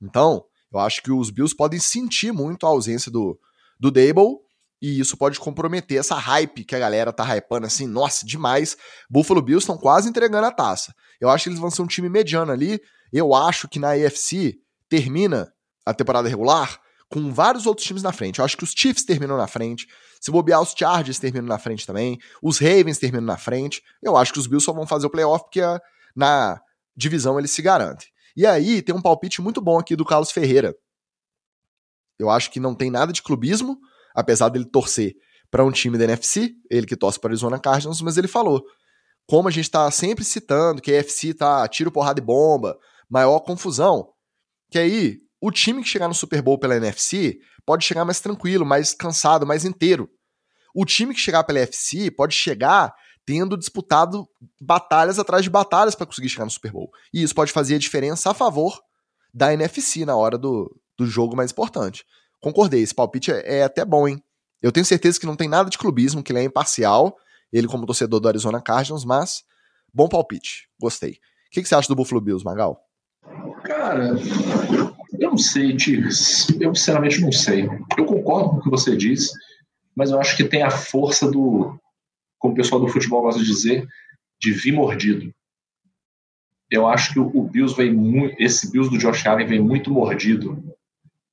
Então, 0.02 0.46
eu 0.74 0.80
acho 0.80 1.02
que 1.04 1.12
os 1.12 1.30
Bills 1.30 1.56
podem 1.56 1.80
sentir 1.80 2.32
muito 2.32 2.66
a 2.66 2.70
ausência 2.70 3.12
do, 3.12 3.40
do 3.80 3.92
Dable 3.92 4.40
e 4.82 5.00
isso 5.00 5.16
pode 5.16 5.40
comprometer 5.40 5.98
essa 5.98 6.16
hype 6.16 6.66
que 6.66 6.76
a 6.76 6.80
galera 6.80 7.14
tá 7.14 7.24
hypando 7.24 7.66
assim, 7.66 7.88
nossa, 7.88 8.26
demais. 8.26 8.76
Buffalo 9.10 9.42
Bills 9.42 9.64
estão 9.64 9.78
quase 9.78 10.10
entregando 10.10 10.46
a 10.46 10.52
taça. 10.52 10.94
Eu 11.22 11.30
acho 11.30 11.46
que 11.46 11.50
eles 11.52 11.60
vão 11.60 11.72
ser 11.72 11.84
um 11.84 11.88
time 11.88 12.10
mediano 12.10 12.52
ali. 12.52 12.82
Eu 13.12 13.34
acho 13.34 13.70
que 13.70 13.80
na 13.80 13.92
AFC 13.92 14.56
termina 14.90 15.54
a 15.86 15.94
temporada 15.94 16.28
regular 16.28 16.82
com 17.10 17.32
vários 17.32 17.66
outros 17.66 17.88
times 17.88 18.04
na 18.04 18.12
frente. 18.12 18.40
Eu 18.40 18.46
acho 18.46 18.58
que 18.58 18.64
os 18.64 18.74
Chiefs 18.76 19.06
terminam 19.06 19.38
na 19.38 19.48
frente. 19.48 19.88
Se 20.20 20.32
bobear, 20.32 20.62
os 20.62 20.74
Chargers 20.78 21.20
terminam 21.20 21.48
na 21.48 21.60
frente 21.60 21.88
também. 21.88 22.20
Os 22.42 22.58
Ravens 22.58 22.98
terminam 22.98 23.26
na 23.26 23.38
frente. 23.38 23.82
Eu 24.02 24.18
acho 24.18 24.34
que 24.34 24.40
os 24.40 24.48
Bills 24.48 24.66
só 24.66 24.74
vão 24.74 24.86
fazer 24.86 25.06
o 25.06 25.10
playoff 25.10 25.46
porque 25.46 25.62
a, 25.62 25.80
na 26.16 26.60
divisão 26.96 27.40
eles 27.40 27.52
se 27.52 27.62
garantem. 27.62 28.08
E 28.36 28.46
aí 28.46 28.82
tem 28.82 28.96
um 28.96 29.02
palpite 29.02 29.42
muito 29.42 29.62
bom 29.62 29.78
aqui 29.78 29.96
do 29.96 30.06
Carlos 30.06 30.32
Ferreira. 30.32 30.76
Eu 32.18 32.30
acho 32.30 32.52
que 32.52 32.60
não 32.60 32.76
tem 32.76 32.90
nada 32.90 33.12
de 33.12 33.22
clubismo, 33.22 33.78
apesar 34.16 34.50
dele 34.50 34.66
torcer 34.66 35.14
para 35.52 35.64
um 35.64 35.72
time 35.72 35.98
da 35.98 36.06
NFC, 36.06 36.56
ele 36.70 36.88
que 36.88 36.96
torce 36.96 37.20
para 37.20 37.30
Arizona 37.30 37.60
Cardinals, 37.60 38.02
mas 38.02 38.18
ele 38.18 38.28
falou, 38.28 38.64
como 39.28 39.48
a 39.48 39.52
gente 39.52 39.66
está 39.66 39.90
sempre 39.92 40.24
citando 40.24 40.82
que 40.82 40.92
a 40.92 40.96
NFC 40.96 41.34
tá 41.34 41.68
tiro, 41.68 41.92
porrada 41.92 42.20
e 42.20 42.24
bomba, 42.24 42.78
maior 43.10 43.40
confusão, 43.42 44.10
que 44.72 44.80
aí 44.80 45.20
o 45.40 45.52
time 45.52 45.84
que 45.84 45.90
chegar 45.90 46.08
no 46.08 46.14
Super 46.14 46.42
Bowl 46.42 46.58
pela 46.58 46.76
NFC 46.76 47.38
pode 47.66 47.86
chegar 47.86 48.04
mais 48.04 48.20
tranquilo, 48.20 48.66
mais 48.66 48.94
cansado, 48.94 49.46
mais 49.46 49.64
inteiro. 49.64 50.10
O 50.74 50.86
time 50.86 51.14
que 51.14 51.20
chegar 51.20 51.44
pela 51.44 51.60
NFC 51.60 52.10
pode 52.10 52.34
chegar 52.34 52.92
tendo 53.26 53.58
disputado 53.58 54.28
batalhas 54.62 55.20
atrás 55.20 55.44
de 55.44 55.50
batalhas 55.50 55.96
para 55.96 56.06
conseguir 56.06 56.30
chegar 56.30 56.46
no 56.46 56.52
Super 56.52 56.72
Bowl. 56.72 56.92
E 57.14 57.24
isso 57.24 57.36
pode 57.36 57.52
fazer 57.52 57.76
a 57.76 57.80
diferença 57.80 58.32
a 58.32 58.34
favor 58.34 58.80
da 59.34 59.54
NFC 59.54 60.06
na 60.06 60.16
hora 60.16 60.38
do, 60.38 60.76
do 60.98 61.06
jogo 61.06 61.36
mais 61.36 61.52
importante. 61.52 62.06
Concordei, 62.40 62.82
esse 62.82 62.94
palpite 62.94 63.32
é, 63.32 63.60
é 63.60 63.64
até 63.64 63.86
bom, 63.86 64.08
hein? 64.08 64.22
Eu 64.62 64.72
tenho 64.72 64.86
certeza 64.86 65.20
que 65.20 65.26
não 65.26 65.36
tem 65.36 65.48
nada 65.48 65.70
de 65.70 65.78
clubismo, 65.78 66.24
que 66.24 66.32
ele 66.32 66.40
é 66.40 66.44
imparcial, 66.44 67.16
ele 67.52 67.68
como 67.68 67.86
torcedor 67.86 68.20
do 68.20 68.28
Arizona 68.28 68.62
Cardinals, 68.62 69.06
mas 69.06 69.44
bom 69.94 70.08
palpite, 70.08 70.68
gostei. 70.80 71.12
O 71.12 71.16
que, 71.52 71.62
que 71.62 71.68
você 71.68 71.76
acha 71.76 71.88
do 71.88 71.96
Buffalo 71.96 72.22
Bills, 72.22 72.44
Magal? 72.44 72.80
Cara, 73.64 74.16
eu 75.20 75.30
não 75.30 75.38
sei, 75.38 75.76
Tigres. 75.76 76.48
Eu 76.60 76.74
sinceramente 76.76 77.22
não 77.22 77.32
sei. 77.32 77.70
Eu 77.98 78.06
concordo 78.06 78.50
com 78.50 78.56
o 78.58 78.62
que 78.62 78.70
você 78.70 78.98
diz, 78.98 79.32
mas 79.96 80.10
eu 80.10 80.20
acho 80.20 80.36
que 80.36 80.44
tem 80.44 80.64
a 80.64 80.72
força 80.72 81.30
do, 81.30 81.78
como 82.44 82.54
o 82.54 82.58
pessoal 82.58 82.82
do 82.82 82.90
futebol 82.90 83.22
gosta 83.22 83.40
de 83.40 83.48
dizer, 83.48 83.88
de 84.38 84.52
vir 84.52 84.74
mordido. 84.74 85.34
Eu 86.70 86.86
acho 86.86 87.14
que 87.14 87.20
o 87.20 87.44
Bills 87.44 87.74
vem 87.74 87.94
muito, 87.94 88.36
esse 88.38 88.70
Bills 88.70 88.92
do 88.92 88.98
Josh 88.98 89.26
Allen 89.26 89.48
vem 89.48 89.62
muito 89.62 89.90
mordido 89.90 90.62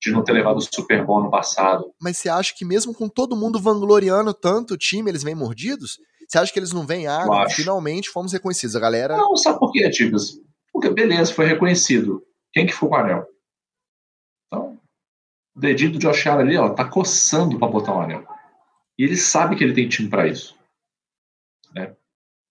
de 0.00 0.12
não 0.12 0.22
ter 0.22 0.32
levado 0.32 0.58
o 0.58 0.60
Super 0.60 1.04
Bowl 1.04 1.24
no 1.24 1.30
passado. 1.30 1.92
Mas 2.00 2.16
você 2.16 2.28
acha 2.28 2.54
que 2.56 2.64
mesmo 2.64 2.94
com 2.94 3.08
todo 3.08 3.34
mundo 3.34 3.60
vangloriando 3.60 4.32
tanto 4.32 4.74
o 4.74 4.78
time, 4.78 5.10
eles 5.10 5.24
vêm 5.24 5.34
mordidos? 5.34 5.98
Você 6.28 6.38
acha 6.38 6.52
que 6.52 6.60
eles 6.60 6.72
não 6.72 6.86
vêm, 6.86 7.08
ah, 7.08 7.26
finalmente 7.50 8.08
fomos 8.08 8.32
reconhecidos, 8.32 8.76
a 8.76 8.80
galera... 8.80 9.16
Não, 9.16 9.36
sabe 9.36 9.58
por 9.58 9.72
quê, 9.72 9.90
Tigres? 9.90 10.40
Porque, 10.72 10.90
beleza, 10.90 11.34
foi 11.34 11.46
reconhecido. 11.46 12.22
Quem 12.52 12.66
que 12.66 12.72
foi 12.72 12.88
o 12.88 12.94
anel? 12.94 13.26
Então, 14.46 14.78
o 15.56 15.60
dedinho 15.60 15.90
do 15.90 15.98
Josh 15.98 16.24
Allen 16.28 16.46
ali, 16.46 16.56
ó, 16.56 16.68
tá 16.68 16.84
coçando 16.84 17.58
para 17.58 17.66
botar 17.66 17.96
um 17.96 18.00
anel. 18.00 18.24
E 18.96 19.02
ele 19.02 19.16
sabe 19.16 19.56
que 19.56 19.64
ele 19.64 19.74
tem 19.74 19.88
time 19.88 20.08
para 20.08 20.28
isso. 20.28 20.59
Né? 21.74 21.92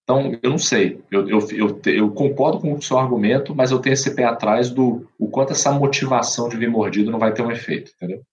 Então, 0.04 0.40
eu 0.42 0.50
não 0.50 0.58
sei. 0.58 1.04
Eu, 1.12 1.30
eu, 1.30 1.40
eu, 1.52 1.82
eu, 1.86 2.12
concordo 2.12 2.60
com 2.60 2.74
o 2.74 2.82
seu 2.82 2.98
argumento, 2.98 3.54
mas 3.54 3.70
eu 3.70 3.80
tenho 3.80 3.94
esse 3.94 4.16
pé 4.16 4.24
atrás 4.24 4.70
do 4.72 5.08
o 5.20 5.28
quanto 5.28 5.54
essa 5.54 5.72
motivação 5.72 6.50
de 6.50 6.58
vir 6.58 6.70
mordido 6.70 7.12
não 7.12 7.20
vai 7.20 7.32
ter 7.32 7.44
um 7.44 7.52
efeito, 7.52 7.92
entendeu? 7.96 8.24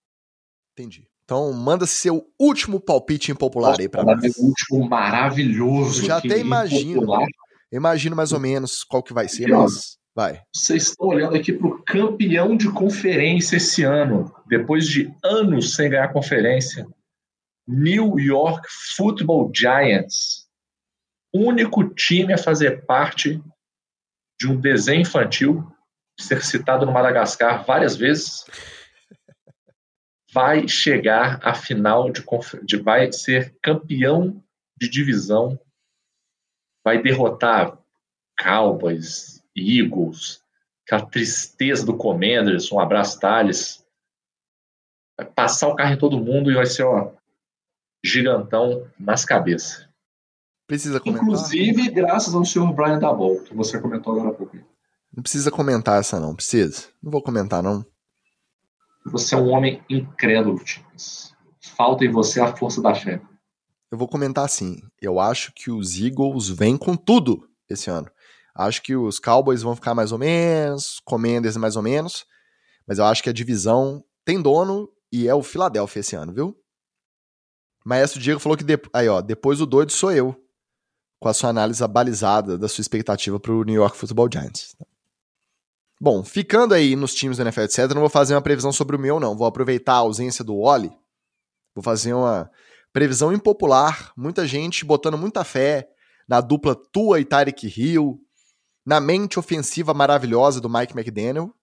Entendi. 0.73 1.07
Então, 1.23 1.51
manda 1.53 1.85
seu 1.85 2.25
último 2.39 2.79
palpite 2.79 3.31
impopular 3.31 3.75
aí 3.79 3.87
para 3.89 4.03
nós. 4.03 4.21
Meu 4.21 4.31
último 4.39 4.89
maravilhoso. 4.89 6.01
Eu 6.01 6.07
já 6.07 6.17
até 6.17 6.39
imagino. 6.39 7.03
Impopular. 7.03 7.27
Imagino 7.71 8.15
mais 8.15 8.31
ou 8.31 8.39
menos 8.39 8.83
qual 8.83 9.03
que 9.03 9.13
vai 9.13 9.27
ser, 9.27 9.47
mas 9.49 9.97
vai. 10.15 10.41
Vocês 10.55 10.83
estão 10.83 11.07
olhando 11.07 11.35
aqui 11.35 11.53
para 11.53 11.67
o 11.67 11.83
campeão 11.83 12.55
de 12.55 12.71
conferência 12.71 13.57
esse 13.57 13.83
ano, 13.83 14.33
depois 14.47 14.87
de 14.87 15.13
anos 15.23 15.75
sem 15.75 15.89
ganhar 15.89 16.13
conferência. 16.13 16.87
New 17.67 18.17
York 18.17 18.65
Football 18.95 19.51
Giants 19.53 20.36
único 21.37 21.87
time 21.93 22.33
a 22.33 22.37
fazer 22.37 22.85
parte 22.85 23.41
de 24.39 24.47
um 24.47 24.59
desenho 24.59 25.01
infantil 25.01 25.65
ser 26.19 26.43
citado 26.43 26.85
no 26.85 26.91
Madagascar 26.91 27.63
várias 27.63 27.95
vezes, 27.95 28.45
vai 30.31 30.67
chegar 30.67 31.39
à 31.43 31.53
final 31.53 32.11
de, 32.11 32.23
de 32.63 32.77
vai 32.77 33.11
ser 33.11 33.55
campeão 33.61 34.43
de 34.79 34.89
divisão, 34.89 35.59
vai 36.83 37.01
derrotar 37.01 37.77
Cowboys, 38.39 39.43
Eagles, 39.55 40.43
aquela 40.85 41.05
tristeza 41.09 41.85
do 41.85 41.97
Commanders, 41.97 42.71
um 42.71 42.79
abraço 42.79 43.19
Thales, 43.19 43.85
vai 45.17 45.25
passar 45.25 45.67
o 45.69 45.75
carro 45.75 45.93
em 45.93 45.97
todo 45.97 46.23
mundo 46.23 46.51
e 46.51 46.55
vai 46.55 46.65
ser 46.65 46.83
ó, 46.83 47.13
gigantão 48.03 48.89
nas 48.99 49.25
cabeças. 49.25 49.86
Precisa 50.67 50.99
comentar. 50.99 51.23
Inclusive, 51.23 51.89
graças 51.89 52.35
ao 52.35 52.43
senhor 52.43 52.71
Brian 52.73 52.99
Dabol, 52.99 53.41
que 53.41 53.55
você 53.55 53.79
comentou 53.79 54.13
agora 54.13 54.29
há 54.29 54.33
pouco. 54.33 54.57
Não 55.15 55.23
precisa 55.23 55.49
comentar 55.49 55.99
essa, 55.99 56.19
não. 56.19 56.35
Precisa. 56.35 56.89
Não 57.01 57.09
vou 57.09 57.23
comentar, 57.23 57.63
não. 57.63 57.85
Você 59.05 59.33
é 59.33 59.37
um 59.37 59.47
homem 59.47 59.81
incrédulo, 59.89 60.61
Timas. 60.63 61.33
Falta 61.77 62.03
em 62.03 62.11
você 62.11 62.41
a 62.41 62.53
força 62.53 62.81
da 62.81 62.93
fé. 62.93 63.21
Eu 63.89 63.97
vou 63.97 64.07
comentar 64.07 64.43
assim. 64.43 64.81
Eu 65.01 65.19
acho 65.19 65.53
que 65.55 65.71
os 65.71 65.97
Eagles 65.97 66.49
vêm 66.49 66.77
com 66.77 66.97
tudo 66.97 67.47
esse 67.69 67.89
ano. 67.89 68.11
Acho 68.53 68.81
que 68.81 68.95
os 68.95 69.19
Cowboys 69.19 69.61
vão 69.61 69.75
ficar 69.75 69.93
mais 69.93 70.11
ou 70.11 70.17
menos, 70.17 70.99
Commanders 71.05 71.55
mais 71.55 71.75
ou 71.75 71.83
menos, 71.83 72.25
mas 72.87 72.97
eu 72.97 73.05
acho 73.05 73.21
que 73.21 73.29
a 73.29 73.33
divisão 73.33 74.03
tem 74.25 74.41
dono 74.41 74.89
e 75.11 75.27
é 75.27 75.33
o 75.33 75.43
Philadelphia 75.43 75.99
esse 75.99 76.15
ano, 76.15 76.33
viu? 76.33 76.57
Maestro 77.85 78.19
Diego 78.19 78.39
falou 78.39 78.57
que 78.57 78.63
de... 78.63 78.77
aí, 78.91 79.07
ó, 79.07 79.21
depois 79.21 79.61
o 79.61 79.65
doido 79.65 79.91
sou 79.91 80.11
eu, 80.11 80.35
com 81.19 81.27
a 81.27 81.33
sua 81.33 81.49
análise 81.49 81.83
abalizada 81.83 82.57
da 82.57 82.67
sua 82.67 82.81
expectativa 82.81 83.39
para 83.39 83.51
o 83.51 83.63
New 83.63 83.75
York 83.75 83.97
Football 83.97 84.29
Giants. 84.31 84.75
Bom, 85.99 86.23
ficando 86.23 86.73
aí 86.73 86.95
nos 86.95 87.15
times 87.15 87.37
do 87.37 87.43
NFL, 87.43 87.61
etc., 87.61 87.89
não 87.93 88.01
vou 88.01 88.09
fazer 88.09 88.35
uma 88.35 88.41
previsão 88.41 88.71
sobre 88.71 88.95
o 88.95 88.99
meu, 88.99 89.19
não. 89.19 89.35
Vou 89.35 89.47
aproveitar 89.47 89.93
a 89.93 89.97
ausência 89.97 90.43
do 90.43 90.61
Wally, 90.61 90.91
vou 91.73 91.83
fazer 91.83 92.13
uma 92.13 92.51
previsão 92.93 93.33
impopular, 93.33 94.11
muita 94.15 94.45
gente 94.45 94.85
botando 94.85 95.17
muita 95.17 95.43
fé 95.43 95.89
na 96.27 96.41
dupla 96.41 96.75
Tua 96.75 97.19
e 97.19 97.25
Tyreek 97.25 97.67
Hill, 97.67 98.19
na 98.85 98.99
mente 98.99 99.39
ofensiva 99.39 99.93
maravilhosa 99.93 100.61
do 100.61 100.69
Mike 100.69 100.93
McDaniel. 100.97 101.53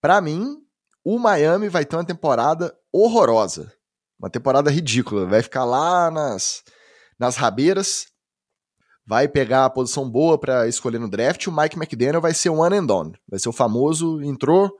Para 0.00 0.20
mim, 0.20 0.58
o 1.04 1.18
Miami 1.18 1.68
vai 1.68 1.84
ter 1.84 1.96
uma 1.96 2.04
temporada 2.04 2.76
horrorosa. 2.92 3.72
Uma 4.18 4.30
temporada 4.30 4.70
ridícula. 4.70 5.26
Vai 5.26 5.42
ficar 5.42 5.64
lá 5.64 6.10
nas, 6.10 6.62
nas 7.18 7.36
rabeiras. 7.36 8.06
Vai 9.06 9.26
pegar 9.26 9.64
a 9.64 9.70
posição 9.70 10.08
boa 10.08 10.38
para 10.38 10.68
escolher 10.68 10.98
no 10.98 11.10
draft. 11.10 11.46
O 11.46 11.52
Mike 11.52 11.76
McDaniel 11.76 12.20
vai 12.20 12.32
ser 12.32 12.50
one 12.50 12.76
and 12.76 12.86
done. 12.86 13.12
Vai 13.28 13.38
ser 13.38 13.48
o 13.48 13.52
famoso 13.52 14.22
entrou, 14.22 14.70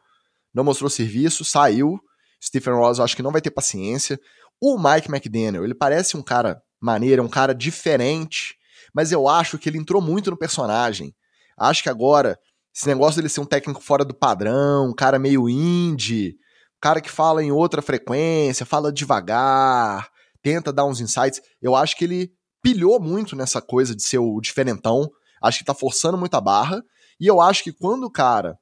não 0.54 0.62
mostrou 0.62 0.88
serviço, 0.88 1.44
saiu. 1.44 1.98
Stephen 2.42 2.74
Ross 2.74 3.00
acho 3.00 3.16
que 3.16 3.22
não 3.22 3.32
vai 3.32 3.40
ter 3.40 3.50
paciência. 3.50 4.18
O 4.60 4.78
Mike 4.78 5.10
McDaniel, 5.10 5.64
ele 5.64 5.74
parece 5.74 6.16
um 6.16 6.22
cara 6.22 6.62
maneiro, 6.80 7.22
um 7.22 7.28
cara 7.28 7.54
diferente, 7.54 8.54
mas 8.94 9.12
eu 9.12 9.28
acho 9.28 9.58
que 9.58 9.68
ele 9.68 9.78
entrou 9.78 10.02
muito 10.02 10.30
no 10.30 10.36
personagem. 10.36 11.14
Acho 11.58 11.82
que 11.82 11.88
agora, 11.88 12.38
esse 12.74 12.86
negócio 12.86 13.16
dele 13.16 13.28
ser 13.28 13.40
um 13.40 13.46
técnico 13.46 13.82
fora 13.82 14.04
do 14.04 14.14
padrão, 14.14 14.88
um 14.88 14.94
cara 14.94 15.18
meio 15.18 15.48
indie, 15.48 16.36
cara 16.80 17.00
que 17.00 17.10
fala 17.10 17.42
em 17.42 17.52
outra 17.52 17.80
frequência, 17.80 18.66
fala 18.66 18.92
devagar, 18.92 20.08
tenta 20.42 20.72
dar 20.72 20.84
uns 20.84 21.00
insights, 21.00 21.40
eu 21.60 21.76
acho 21.76 21.96
que 21.96 22.04
ele 22.04 22.32
pilhou 22.62 23.00
muito 23.00 23.34
nessa 23.34 23.60
coisa 23.60 23.94
de 23.94 24.02
ser 24.02 24.18
o 24.18 24.40
diferentão. 24.40 25.10
Acho 25.42 25.58
que 25.58 25.64
tá 25.64 25.74
forçando 25.74 26.16
muito 26.16 26.34
a 26.34 26.40
barra. 26.40 26.82
E 27.20 27.26
eu 27.26 27.40
acho 27.40 27.64
que 27.64 27.72
quando 27.72 28.04
o 28.04 28.10
cara 28.10 28.58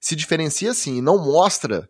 se 0.00 0.14
diferencia 0.14 0.72
assim 0.72 0.98
e 0.98 1.02
não 1.02 1.18
mostra 1.18 1.88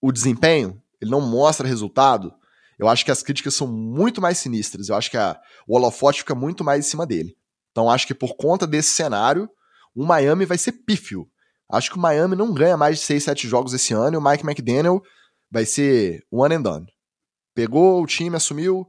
o 0.00 0.10
desempenho, 0.10 0.82
ele 1.00 1.10
não 1.10 1.20
mostra 1.20 1.68
resultado, 1.68 2.32
eu 2.78 2.88
acho 2.88 3.04
que 3.04 3.10
as 3.10 3.22
críticas 3.22 3.54
são 3.54 3.66
muito 3.66 4.20
mais 4.20 4.38
sinistras. 4.38 4.88
Eu 4.88 4.96
acho 4.96 5.10
que 5.10 5.16
a, 5.16 5.38
o 5.66 5.76
holofote 5.76 6.20
fica 6.20 6.34
muito 6.34 6.64
mais 6.64 6.86
em 6.86 6.88
cima 6.88 7.06
dele. 7.06 7.36
Então 7.70 7.90
acho 7.90 8.06
que 8.06 8.14
por 8.14 8.36
conta 8.36 8.66
desse 8.66 8.90
cenário, 8.90 9.48
o 9.94 10.04
Miami 10.04 10.44
vai 10.44 10.56
ser 10.56 10.72
pífio. 10.72 11.28
Acho 11.70 11.90
que 11.90 11.98
o 11.98 12.00
Miami 12.00 12.34
não 12.34 12.54
ganha 12.54 12.76
mais 12.76 12.98
de 12.98 13.04
6, 13.04 13.24
7 13.24 13.48
jogos 13.48 13.74
esse 13.74 13.92
ano 13.92 14.14
e 14.14 14.16
o 14.16 14.22
Mike 14.22 14.44
McDaniel 14.44 15.02
vai 15.50 15.66
ser 15.66 16.24
one 16.30 16.54
and 16.54 16.62
done. 16.62 16.86
Pegou 17.54 18.02
o 18.02 18.06
time, 18.06 18.36
assumiu, 18.36 18.86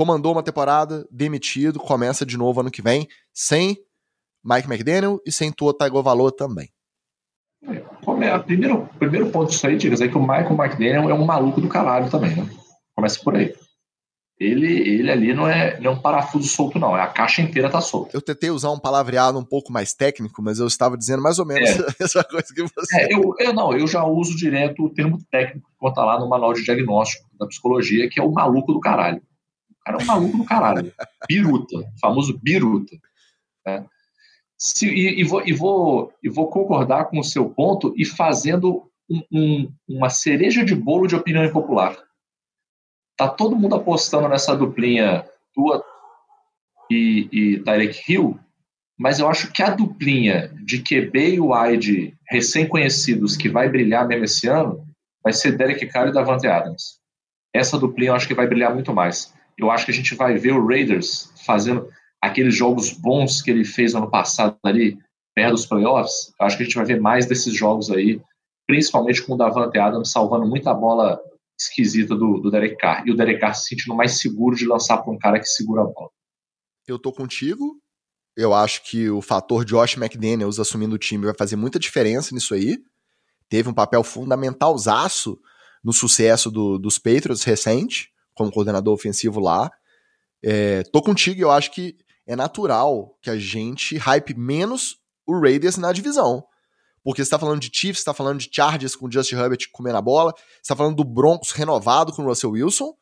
comandou 0.00 0.32
uma 0.32 0.42
temporada, 0.42 1.06
demitido, 1.10 1.78
começa 1.78 2.24
de 2.24 2.38
novo 2.38 2.60
ano 2.62 2.70
que 2.70 2.80
vem, 2.80 3.06
sem 3.34 3.76
Mike 4.42 4.66
McDaniel 4.66 5.20
e 5.26 5.30
sem 5.30 5.52
Tua 5.52 5.76
Tagovailoa 5.76 6.34
também. 6.34 6.70
É, 7.62 7.84
o 8.06 8.42
primeiro, 8.42 8.88
primeiro 8.98 9.30
ponto 9.30 9.50
disso 9.50 9.66
aí, 9.66 9.76
Digas, 9.76 10.00
é 10.00 10.08
que 10.08 10.16
o 10.16 10.22
Michael 10.22 10.56
McDaniel 10.56 11.10
é 11.10 11.12
um 11.12 11.26
maluco 11.26 11.60
do 11.60 11.68
caralho 11.68 12.08
também, 12.08 12.34
né? 12.34 12.48
Começa 12.96 13.20
por 13.22 13.36
aí. 13.36 13.52
Ele, 14.38 14.72
ele 14.72 15.10
ali 15.10 15.34
não 15.34 15.46
é, 15.46 15.78
não 15.78 15.90
é 15.90 15.94
um 15.94 16.00
parafuso 16.00 16.48
solto, 16.48 16.78
não. 16.78 16.96
É 16.96 17.02
a 17.02 17.06
caixa 17.06 17.42
inteira 17.42 17.68
tá 17.68 17.82
solta. 17.82 18.16
Eu 18.16 18.22
tentei 18.22 18.48
usar 18.48 18.70
um 18.70 18.78
palavreado 18.78 19.38
um 19.38 19.44
pouco 19.44 19.70
mais 19.70 19.92
técnico, 19.92 20.40
mas 20.40 20.58
eu 20.58 20.66
estava 20.66 20.96
dizendo 20.96 21.22
mais 21.22 21.38
ou 21.38 21.44
menos 21.44 21.68
é. 21.68 21.84
essa 22.02 22.24
coisa 22.24 22.46
que 22.54 22.62
você. 22.62 23.02
É, 23.02 23.14
eu, 23.14 23.34
eu, 23.38 23.52
não, 23.52 23.76
eu 23.76 23.86
já 23.86 24.02
uso 24.02 24.34
direto 24.34 24.82
o 24.82 24.88
termo 24.88 25.18
técnico 25.30 25.68
que 25.68 25.76
conta 25.78 26.02
lá 26.02 26.18
no 26.18 26.26
manual 26.26 26.54
de 26.54 26.64
diagnóstico 26.64 27.28
da 27.38 27.46
psicologia, 27.46 28.08
que 28.08 28.18
é 28.18 28.22
o 28.22 28.32
maluco 28.32 28.72
do 28.72 28.80
caralho. 28.80 29.20
O 29.80 29.84
cara 29.84 29.98
é 29.98 30.02
um 30.02 30.06
maluco 30.06 30.38
do 30.38 30.44
caralho. 30.44 30.92
Biruta, 31.28 31.76
famoso 32.00 32.38
biruta. 32.38 32.96
Né? 33.66 33.86
Se, 34.58 34.86
e, 34.86 35.20
e, 35.20 35.24
vou, 35.24 35.42
e, 35.46 35.52
vou, 35.52 36.12
e 36.22 36.28
vou 36.28 36.48
concordar 36.50 37.06
com 37.06 37.18
o 37.18 37.24
seu 37.24 37.48
ponto 37.48 37.94
e 37.96 38.04
fazendo 38.04 38.90
um, 39.10 39.22
um, 39.32 39.72
uma 39.88 40.10
cereja 40.10 40.64
de 40.64 40.74
bolo 40.74 41.06
de 41.06 41.16
opinião 41.16 41.44
impopular. 41.44 41.96
Tá 43.16 43.28
todo 43.28 43.56
mundo 43.56 43.74
apostando 43.74 44.28
nessa 44.28 44.54
duplinha 44.54 45.24
tua 45.54 45.84
e, 46.90 47.28
e 47.32 47.60
Tyreek 47.60 48.12
Hill, 48.12 48.38
mas 48.98 49.18
eu 49.18 49.28
acho 49.28 49.50
que 49.50 49.62
a 49.62 49.70
duplinha 49.70 50.54
de 50.62 50.82
QB 50.82 51.36
e 51.36 51.40
wide 51.40 52.18
recém-conhecidos 52.28 53.36
que 53.36 53.48
vai 53.48 53.68
brilhar 53.68 54.06
mesmo 54.06 54.24
esse 54.24 54.46
ano 54.46 54.86
vai 55.22 55.32
ser 55.32 55.56
Derek 55.56 55.86
Carr 55.86 56.08
e 56.08 56.12
Davante 56.12 56.46
Adams. 56.46 57.00
Essa 57.54 57.78
duplinha 57.78 58.10
eu 58.10 58.14
acho 58.14 58.28
que 58.28 58.34
vai 58.34 58.46
brilhar 58.46 58.74
muito 58.74 58.92
mais 58.92 59.32
eu 59.60 59.70
acho 59.70 59.84
que 59.84 59.90
a 59.90 59.94
gente 59.94 60.14
vai 60.14 60.36
ver 60.38 60.52
o 60.52 60.66
Raiders 60.66 61.32
fazendo 61.44 61.88
aqueles 62.20 62.54
jogos 62.54 62.90
bons 62.92 63.42
que 63.42 63.50
ele 63.50 63.64
fez 63.64 63.94
ano 63.94 64.10
passado 64.10 64.56
ali, 64.64 64.98
perto 65.34 65.52
dos 65.52 65.66
playoffs. 65.66 66.32
Eu 66.40 66.46
acho 66.46 66.56
que 66.56 66.62
a 66.62 66.66
gente 66.66 66.76
vai 66.76 66.84
ver 66.84 67.00
mais 67.00 67.26
desses 67.26 67.54
jogos 67.54 67.90
aí, 67.90 68.20
principalmente 68.66 69.22
com 69.22 69.34
o 69.34 69.36
Davante 69.36 69.78
Adams 69.78 70.10
salvando 70.10 70.46
muita 70.46 70.72
bola 70.72 71.20
esquisita 71.58 72.16
do, 72.16 72.38
do 72.38 72.50
Derek 72.50 72.76
Carr. 72.76 73.06
E 73.06 73.10
o 73.10 73.16
Derek 73.16 73.40
Carr 73.40 73.54
se 73.54 73.66
sentindo 73.66 73.94
mais 73.94 74.18
seguro 74.18 74.56
de 74.56 74.66
lançar 74.66 74.98
para 74.98 75.12
um 75.12 75.18
cara 75.18 75.38
que 75.38 75.46
segura 75.46 75.82
a 75.82 75.86
bola. 75.86 76.10
Eu 76.86 76.98
tô 76.98 77.12
contigo. 77.12 77.78
Eu 78.36 78.54
acho 78.54 78.82
que 78.84 79.10
o 79.10 79.20
fator 79.20 79.64
Josh 79.64 79.96
McDaniels 79.96 80.58
assumindo 80.58 80.94
o 80.94 80.98
time 80.98 81.26
vai 81.26 81.34
fazer 81.36 81.56
muita 81.56 81.78
diferença 81.78 82.34
nisso 82.34 82.54
aí. 82.54 82.78
Teve 83.48 83.68
um 83.68 83.74
papel 83.74 84.02
fundamentalzaço 84.02 85.38
no 85.84 85.92
sucesso 85.92 86.50
do, 86.50 86.78
dos 86.78 86.98
Patriots 86.98 87.42
recente 87.42 88.09
como 88.40 88.50
coordenador 88.50 88.94
ofensivo 88.94 89.38
lá. 89.38 89.70
É, 90.42 90.82
tô 90.84 91.02
contigo, 91.02 91.42
eu 91.42 91.50
acho 91.50 91.70
que 91.72 91.94
é 92.26 92.34
natural 92.34 93.18
que 93.20 93.28
a 93.28 93.36
gente 93.36 93.98
hype 93.98 94.32
menos 94.34 94.96
o 95.26 95.38
Raiders 95.38 95.76
na 95.76 95.92
divisão. 95.92 96.42
Porque 97.04 97.22
você 97.22 97.30
tá 97.30 97.38
falando 97.38 97.60
de 97.60 97.70
Chiefs, 97.70 97.98
você 97.98 98.04
tá 98.06 98.14
falando 98.14 98.38
de 98.38 98.48
Chargers 98.50 98.96
com 98.96 99.06
o 99.06 99.12
Justin 99.12 99.36
Herbert 99.36 99.58
comendo 99.72 99.98
a 99.98 100.02
bola, 100.02 100.32
você 100.62 100.68
tá 100.68 100.76
falando 100.76 100.96
do 100.96 101.04
Broncos 101.04 101.50
renovado 101.50 102.14
com 102.14 102.22
o 102.22 102.26
Russell 102.26 102.52
Wilson, 102.52 102.94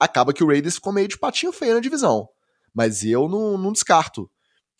acaba 0.00 0.32
que 0.32 0.42
o 0.42 0.48
Raiders 0.48 0.74
ficou 0.74 0.92
meio 0.92 1.06
de 1.06 1.16
patinho 1.16 1.52
feio 1.52 1.74
na 1.74 1.80
divisão. 1.80 2.28
Mas 2.74 3.04
eu 3.04 3.28
não, 3.28 3.56
não 3.56 3.72
descarto 3.72 4.28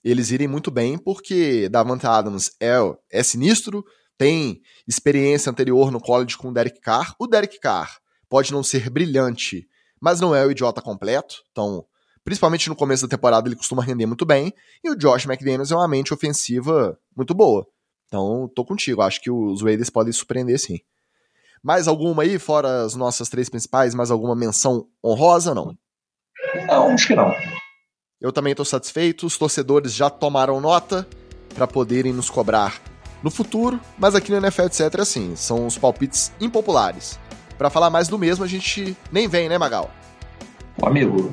eles 0.02 0.32
irem 0.32 0.48
muito 0.48 0.68
bem, 0.68 0.98
porque 0.98 1.68
Davante 1.68 2.08
Adams 2.08 2.50
é, 2.60 2.74
é 3.08 3.22
sinistro, 3.22 3.84
tem 4.18 4.62
experiência 4.84 5.48
anterior 5.48 5.92
no 5.92 6.00
college 6.00 6.36
com 6.36 6.48
o 6.48 6.52
Derek 6.52 6.80
Carr. 6.80 7.14
O 7.20 7.28
Derek 7.28 7.60
Carr 7.60 8.00
pode 8.28 8.50
não 8.50 8.64
ser 8.64 8.90
brilhante 8.90 9.68
mas 10.02 10.20
não 10.20 10.34
é 10.34 10.44
o 10.44 10.50
idiota 10.50 10.82
completo. 10.82 11.36
Então, 11.52 11.84
principalmente 12.24 12.68
no 12.68 12.74
começo 12.74 13.06
da 13.06 13.16
temporada, 13.16 13.48
ele 13.48 13.54
costuma 13.54 13.84
render 13.84 14.04
muito 14.04 14.26
bem. 14.26 14.52
E 14.82 14.90
o 14.90 14.96
Josh 14.96 15.26
McDaniels 15.26 15.70
é 15.70 15.76
uma 15.76 15.86
mente 15.86 16.12
ofensiva 16.12 16.98
muito 17.16 17.32
boa. 17.32 17.64
Então, 18.08 18.50
tô 18.52 18.64
contigo. 18.64 19.00
Acho 19.00 19.20
que 19.20 19.30
os 19.30 19.62
Raiders 19.62 19.90
podem 19.90 20.12
surpreender 20.12 20.58
sim. 20.58 20.80
Mais 21.62 21.86
alguma 21.86 22.24
aí, 22.24 22.36
fora 22.36 22.82
as 22.82 22.96
nossas 22.96 23.28
três 23.28 23.48
principais? 23.48 23.94
Mais 23.94 24.10
alguma 24.10 24.34
menção 24.34 24.88
honrosa 25.04 25.54
não? 25.54 25.72
Não, 26.66 26.88
acho 26.88 27.06
que 27.06 27.14
não. 27.14 27.32
Eu 28.20 28.32
também 28.32 28.50
estou 28.50 28.66
satisfeito. 28.66 29.24
Os 29.24 29.38
torcedores 29.38 29.94
já 29.94 30.10
tomaram 30.10 30.60
nota 30.60 31.06
para 31.54 31.68
poderem 31.68 32.12
nos 32.12 32.28
cobrar 32.28 32.82
no 33.22 33.30
futuro, 33.30 33.80
mas 33.96 34.16
aqui 34.16 34.32
no 34.32 34.38
NFL, 34.38 34.62
etc., 34.62 34.98
assim, 34.98 35.36
são 35.36 35.64
os 35.64 35.78
palpites 35.78 36.32
impopulares. 36.40 37.20
Para 37.62 37.70
falar 37.70 37.90
mais 37.90 38.08
do 38.08 38.18
mesmo, 38.18 38.42
a 38.42 38.48
gente 38.48 38.96
nem 39.12 39.28
vem, 39.28 39.48
né, 39.48 39.56
Magal? 39.56 39.88
Amigo, 40.82 41.32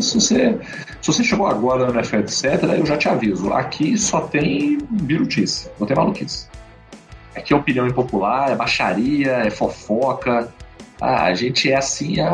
se 0.00 0.14
você, 0.14 0.58
se 1.00 1.06
você 1.06 1.22
chegou 1.22 1.46
agora 1.46 1.86
no 1.86 1.94
NFL, 1.94 2.16
etc., 2.16 2.44
eu 2.76 2.84
já 2.84 2.96
te 2.98 3.08
aviso. 3.08 3.52
Aqui 3.52 3.96
só 3.96 4.22
tem 4.22 4.78
birutice, 4.90 5.70
não 5.78 5.86
tem 5.86 5.96
maluquice. 5.96 6.48
aqui 7.36 7.52
é 7.52 7.56
opinião 7.56 7.86
impopular, 7.86 8.50
é 8.50 8.56
baixaria, 8.56 9.30
é 9.34 9.50
fofoca. 9.50 10.52
Ah, 11.00 11.26
a 11.26 11.34
gente 11.34 11.70
é 11.70 11.76
assim, 11.76 12.18
é, 12.18 12.28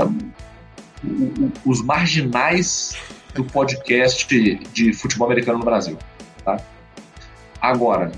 os 1.67 1.83
marginais 1.83 2.97
do 3.35 3.45
podcast 3.45 4.27
de 4.73 4.93
futebol 4.95 5.27
americano 5.27 5.59
no 5.59 5.67
Brasil. 5.67 5.99
Tá? 6.47 6.59
Agora, 7.61 8.11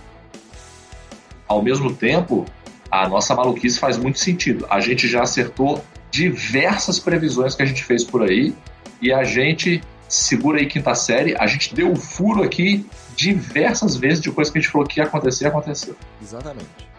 ao 1.48 1.60
mesmo 1.60 1.92
tempo, 1.92 2.46
a 2.90 3.08
nossa 3.08 3.34
maluquice 3.34 3.78
faz 3.78 3.96
muito 3.96 4.18
sentido. 4.18 4.66
A 4.68 4.80
gente 4.80 5.06
já 5.06 5.22
acertou 5.22 5.82
diversas 6.10 6.98
previsões 6.98 7.54
que 7.54 7.62
a 7.62 7.66
gente 7.66 7.84
fez 7.84 8.02
por 8.02 8.22
aí 8.22 8.54
e 9.00 9.12
a 9.12 9.22
gente 9.22 9.82
segura 10.08 10.58
aí 10.58 10.66
quinta 10.66 10.94
série, 10.94 11.36
a 11.38 11.46
gente 11.46 11.72
deu 11.72 11.88
um 11.88 11.94
furo 11.94 12.42
aqui 12.42 12.84
diversas 13.14 13.96
vezes 13.96 14.20
de 14.20 14.30
coisas 14.32 14.52
que 14.52 14.58
a 14.58 14.60
gente 14.60 14.70
falou 14.70 14.86
que 14.86 14.98
ia 14.98 15.04
acontecer, 15.04 15.46
aconteceu. 15.46 15.94
Exatamente. 16.20 16.90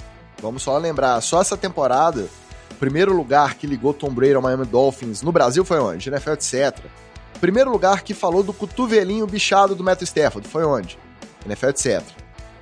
Vamos 0.41 0.63
só 0.63 0.77
lembrar, 0.77 1.19
só 1.21 1.41
essa 1.41 1.57
temporada, 1.57 2.29
o 2.71 2.75
primeiro 2.75 3.13
lugar 3.13 3.55
que 3.55 3.67
ligou 3.67 3.93
Tom 3.93 4.09
Brady 4.09 4.33
ao 4.33 4.41
Miami 4.41 4.65
Dolphins 4.65 5.21
no 5.21 5.31
Brasil 5.31 5.65
foi 5.65 5.79
onde? 5.79 6.09
NFL, 6.09 6.31
etc. 6.31 6.79
O 7.35 7.39
primeiro 7.39 7.69
lugar 7.69 8.01
que 8.01 8.13
falou 8.13 8.41
do 8.41 8.53
cotovelinho 8.53 9.27
bichado 9.27 9.75
do 9.75 9.83
Matthew 9.83 10.05
Stafford 10.05 10.47
foi 10.47 10.63
onde? 10.63 10.97
NFL, 11.45 11.67
etc. 11.67 12.01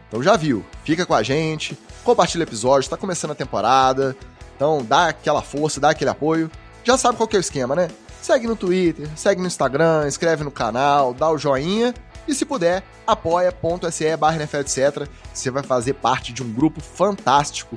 Então 0.08 0.24
já 0.24 0.36
viu, 0.36 0.66
fica 0.84 1.06
com 1.06 1.14
a 1.14 1.22
gente, 1.22 1.78
compartilha 2.04 2.44
o 2.44 2.48
episódio, 2.48 2.86
está 2.86 2.98
começando 2.98 3.32
a 3.32 3.36
temporada, 3.36 4.16
então 4.56 4.84
dá 4.84 5.08
aquela 5.10 5.42
força, 5.42 5.80
dá 5.80 5.90
aquele 5.90 6.10
apoio. 6.10 6.50
Já 6.84 6.98
sabe 6.98 7.18
qual 7.18 7.28
que 7.28 7.36
é 7.36 7.40
o 7.40 7.42
esquema, 7.42 7.76
né? 7.76 7.90
Segue 8.22 8.48
no 8.48 8.56
Twitter, 8.56 9.10
segue 9.16 9.42
no 9.42 9.48
Instagram, 9.48 10.08
inscreve 10.08 10.44
no 10.44 10.52
canal, 10.52 11.14
dá 11.14 11.30
o 11.30 11.38
joinha 11.38 11.94
e 12.28 12.36
se 12.36 12.46
puder, 12.46 12.84
apoia.se 13.08 14.18
barra 14.18 14.44
etc. 14.44 15.08
Você 15.34 15.50
vai 15.50 15.64
fazer 15.64 15.94
parte 15.94 16.34
de 16.34 16.44
um 16.44 16.52
grupo 16.52 16.82
fantástico, 16.82 17.76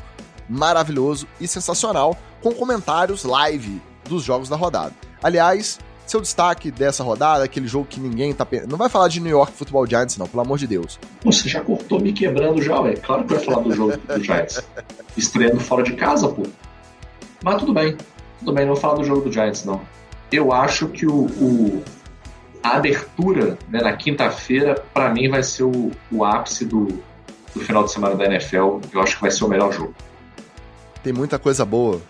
maravilhoso 0.48 1.26
e 1.40 1.46
sensacional, 1.46 2.16
com 2.42 2.52
comentários 2.52 3.24
live 3.24 3.80
dos 4.04 4.24
jogos 4.24 4.48
da 4.48 4.56
rodada. 4.56 4.92
Aliás, 5.22 5.78
seu 6.06 6.20
destaque 6.20 6.70
dessa 6.70 7.02
rodada, 7.02 7.44
aquele 7.44 7.66
jogo 7.66 7.86
que 7.88 8.00
ninguém 8.00 8.32
tá. 8.32 8.46
Não 8.68 8.76
vai 8.76 8.88
falar 8.88 9.08
de 9.08 9.20
New 9.20 9.30
York 9.30 9.52
Football 9.52 9.86
Giants, 9.86 10.16
não, 10.16 10.26
pelo 10.26 10.42
amor 10.42 10.58
de 10.58 10.66
Deus. 10.66 10.98
Você 11.24 11.48
já 11.48 11.60
cortou 11.60 12.00
me 12.00 12.12
quebrando 12.12 12.60
já, 12.60 12.80
ué. 12.80 12.94
Claro 12.94 13.24
que 13.24 13.34
vai 13.34 13.44
falar 13.44 13.60
do 13.62 13.72
jogo 13.72 13.96
do 13.96 14.22
Giants. 14.22 14.62
Estreando 15.16 15.60
fora 15.60 15.82
de 15.82 15.94
casa, 15.94 16.28
pô. 16.28 16.42
Mas 17.42 17.56
tudo 17.56 17.72
bem. 17.72 17.96
Tudo 18.38 18.52
bem, 18.52 18.66
não 18.66 18.74
vou 18.74 18.80
falar 18.80 18.94
do 18.94 19.04
jogo 19.04 19.22
do 19.22 19.32
Giants, 19.32 19.64
não. 19.64 19.80
Eu 20.30 20.52
acho 20.52 20.88
que 20.88 21.06
o, 21.06 21.26
o 21.26 21.82
a 22.62 22.76
abertura 22.76 23.58
né, 23.68 23.80
na 23.80 23.92
quinta-feira, 23.96 24.82
para 24.94 25.10
mim, 25.10 25.28
vai 25.28 25.42
ser 25.42 25.64
o, 25.64 25.90
o 26.10 26.24
ápice 26.24 26.64
do, 26.64 26.86
do 27.54 27.60
final 27.60 27.84
de 27.84 27.92
semana 27.92 28.14
da 28.14 28.24
NFL. 28.26 28.80
Eu 28.92 29.00
acho 29.02 29.16
que 29.16 29.22
vai 29.22 29.30
ser 29.30 29.44
o 29.44 29.48
melhor 29.48 29.72
jogo. 29.72 29.94
Tem 31.02 31.12
muita 31.12 31.38
coisa 31.38 31.64
boa 31.64 32.00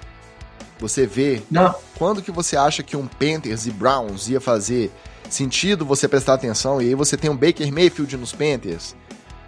você 0.83 1.07
vê. 1.07 1.43
Não. 1.51 1.75
Quando 1.97 2.21
que 2.21 2.33
você 2.33 2.57
acha 2.57 2.83
que 2.83 2.97
um 2.97 3.07
Panthers 3.07 3.67
e 3.67 3.71
Browns 3.71 4.29
ia 4.29 4.41
fazer 4.41 4.91
sentido 5.31 5.87
você 5.87 6.07
prestar 6.07 6.35
atenção 6.35 6.83
e 6.83 6.89
aí 6.89 6.95
você 6.95 7.17
tem 7.17 7.31
um 7.31 7.37
Baker 7.37 7.73
Mayfield 7.73 8.17
nos 8.17 8.33
Panthers? 8.33 8.95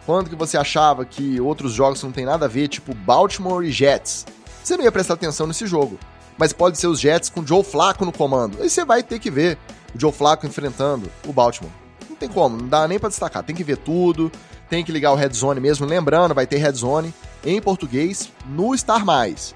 Quando 0.07 0.31
que 0.31 0.37
você 0.37 0.57
achava 0.57 1.05
que 1.05 1.41
outros 1.41 1.73
jogos 1.73 2.03
não 2.03 2.13
tem 2.13 2.25
nada 2.25 2.45
a 2.45 2.49
ver, 2.49 2.69
tipo 2.69 2.95
Baltimore 2.95 3.65
e 3.65 3.73
Jets? 3.73 4.25
Você 4.63 4.77
não 4.77 4.85
ia 4.85 4.93
prestar 4.93 5.15
atenção 5.15 5.47
nesse 5.47 5.67
jogo. 5.67 5.99
Mas 6.39 6.53
pode 6.53 6.79
ser 6.79 6.87
os 6.87 7.01
Jets 7.01 7.29
com 7.29 7.41
o 7.41 7.47
Joe 7.47 7.65
Flacco 7.65 8.05
no 8.05 8.13
comando. 8.13 8.63
Aí 8.63 8.71
você 8.71 8.85
vai 8.85 9.03
ter 9.03 9.19
que 9.19 9.31
ver 9.31 9.59
o 9.95 10.01
Joe 10.01 10.13
Flacco 10.13 10.47
enfrentando 10.47 11.11
o 11.27 11.33
Baltimore. 11.33 11.73
Não 12.09 12.17
tem 12.17 12.29
como, 12.29 12.57
não 12.57 12.69
dá 12.69 12.87
nem 12.87 12.99
para 12.99 13.09
destacar. 13.09 13.43
Tem 13.43 13.57
que 13.57 13.65
ver 13.65 13.79
tudo, 13.79 14.31
tem 14.69 14.85
que 14.85 14.93
ligar 14.93 15.13
o 15.13 15.17
Red 15.17 15.33
Zone 15.33 15.61
mesmo. 15.61 15.87
Lembrando, 15.87 16.35
vai 16.35 16.47
ter 16.47 16.59
Red 16.59 16.73
Zone 16.73 17.15
em 17.45 17.61
português 17.61 18.31
no 18.47 18.77
Star 18.77 19.05
Mais. 19.05 19.55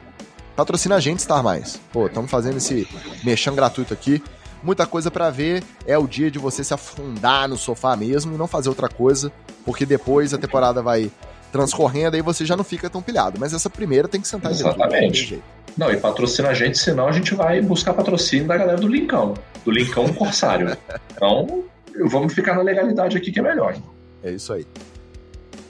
Patrocina 0.59 0.97
a 0.97 1.01
gente, 1.01 1.23
Star 1.23 1.41
Mais. 1.41 1.81
Pô, 1.93 2.09
estamos 2.09 2.29
fazendo 2.29 2.57
esse 2.57 2.89
mexão 3.23 3.55
gratuito 3.55 3.95
aqui. 3.95 4.21
Muita 4.61 4.85
coisa 4.87 5.09
para 5.09 5.31
ver. 5.31 5.63
É 5.87 5.97
o 5.97 6.05
dia 6.05 6.33
de 6.33 6.39
você 6.41 6.65
se 6.65 6.75
afundar 6.75 7.49
no 7.49 7.57
sofá 7.57 7.95
mesmo 7.95 8.35
e 8.35 8.37
não 8.37 8.49
fazer 8.49 8.69
outra 8.69 8.89
coisa, 8.89 9.31
porque 9.65 9.87
depois 9.87 10.35
a 10.35 10.39
temporada 10.39 10.83
vai 10.83 11.13
transcorrendo 11.53 12.17
e 12.17 12.23
você 12.23 12.45
já 12.45 12.57
não 12.57 12.65
fica 12.65 12.91
tão 12.91 13.01
pilhado. 13.01 13.39
Mas 13.39 13.55
essa 13.55 13.71
primeira 13.71 14.09
tem 14.09 14.21
que 14.21 14.27
sentar 14.27 14.51
Exatamente. 14.51 15.41
Não, 15.77 15.93
e 15.93 15.97
patrocina 15.97 16.49
a 16.49 16.55
gente, 16.55 16.77
senão 16.77 17.07
a 17.07 17.13
gente 17.13 17.37
vai 17.37 17.63
buscar 17.63 17.95
patrocínio 17.95 18.49
da 18.49 18.57
galera 18.57 18.81
do 18.81 18.89
Lincão. 18.89 19.35
Do 19.65 19.71
Lincão 19.71 20.13
Corsário. 20.13 20.77
então, 21.15 21.63
vamos 22.11 22.35
ficar 22.35 22.57
na 22.57 22.63
legalidade 22.63 23.17
aqui 23.17 23.31
que 23.31 23.39
é 23.39 23.43
melhor. 23.45 23.77
É 24.25 24.33
isso 24.33 24.53
aí. 24.53 24.67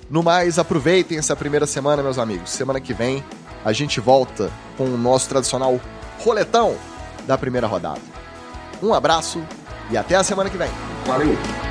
No 0.09 0.23
mais, 0.23 0.59
aproveitem 0.59 1.19
essa 1.19 1.37
primeira 1.37 1.67
semana, 1.67 2.03
meus 2.03 2.17
amigos. 2.17 2.49
Semana 2.49 2.81
que 2.81 2.95
vem 2.95 3.23
a 3.69 3.73
gente 3.73 4.01
volta 4.01 4.51
com 4.79 4.85
o 4.85 4.97
nosso 4.97 5.29
tradicional 5.29 5.79
roletão 6.21 6.75
da 7.27 7.37
primeira 7.37 7.67
rodada. 7.67 8.01
Um 8.83 8.95
abraço 8.95 9.45
e 9.91 9.97
até 9.97 10.17
a 10.17 10.25
semana 10.25 10.49
que 10.49 10.57
vem. 10.57 10.71
Valeu! 11.07 11.68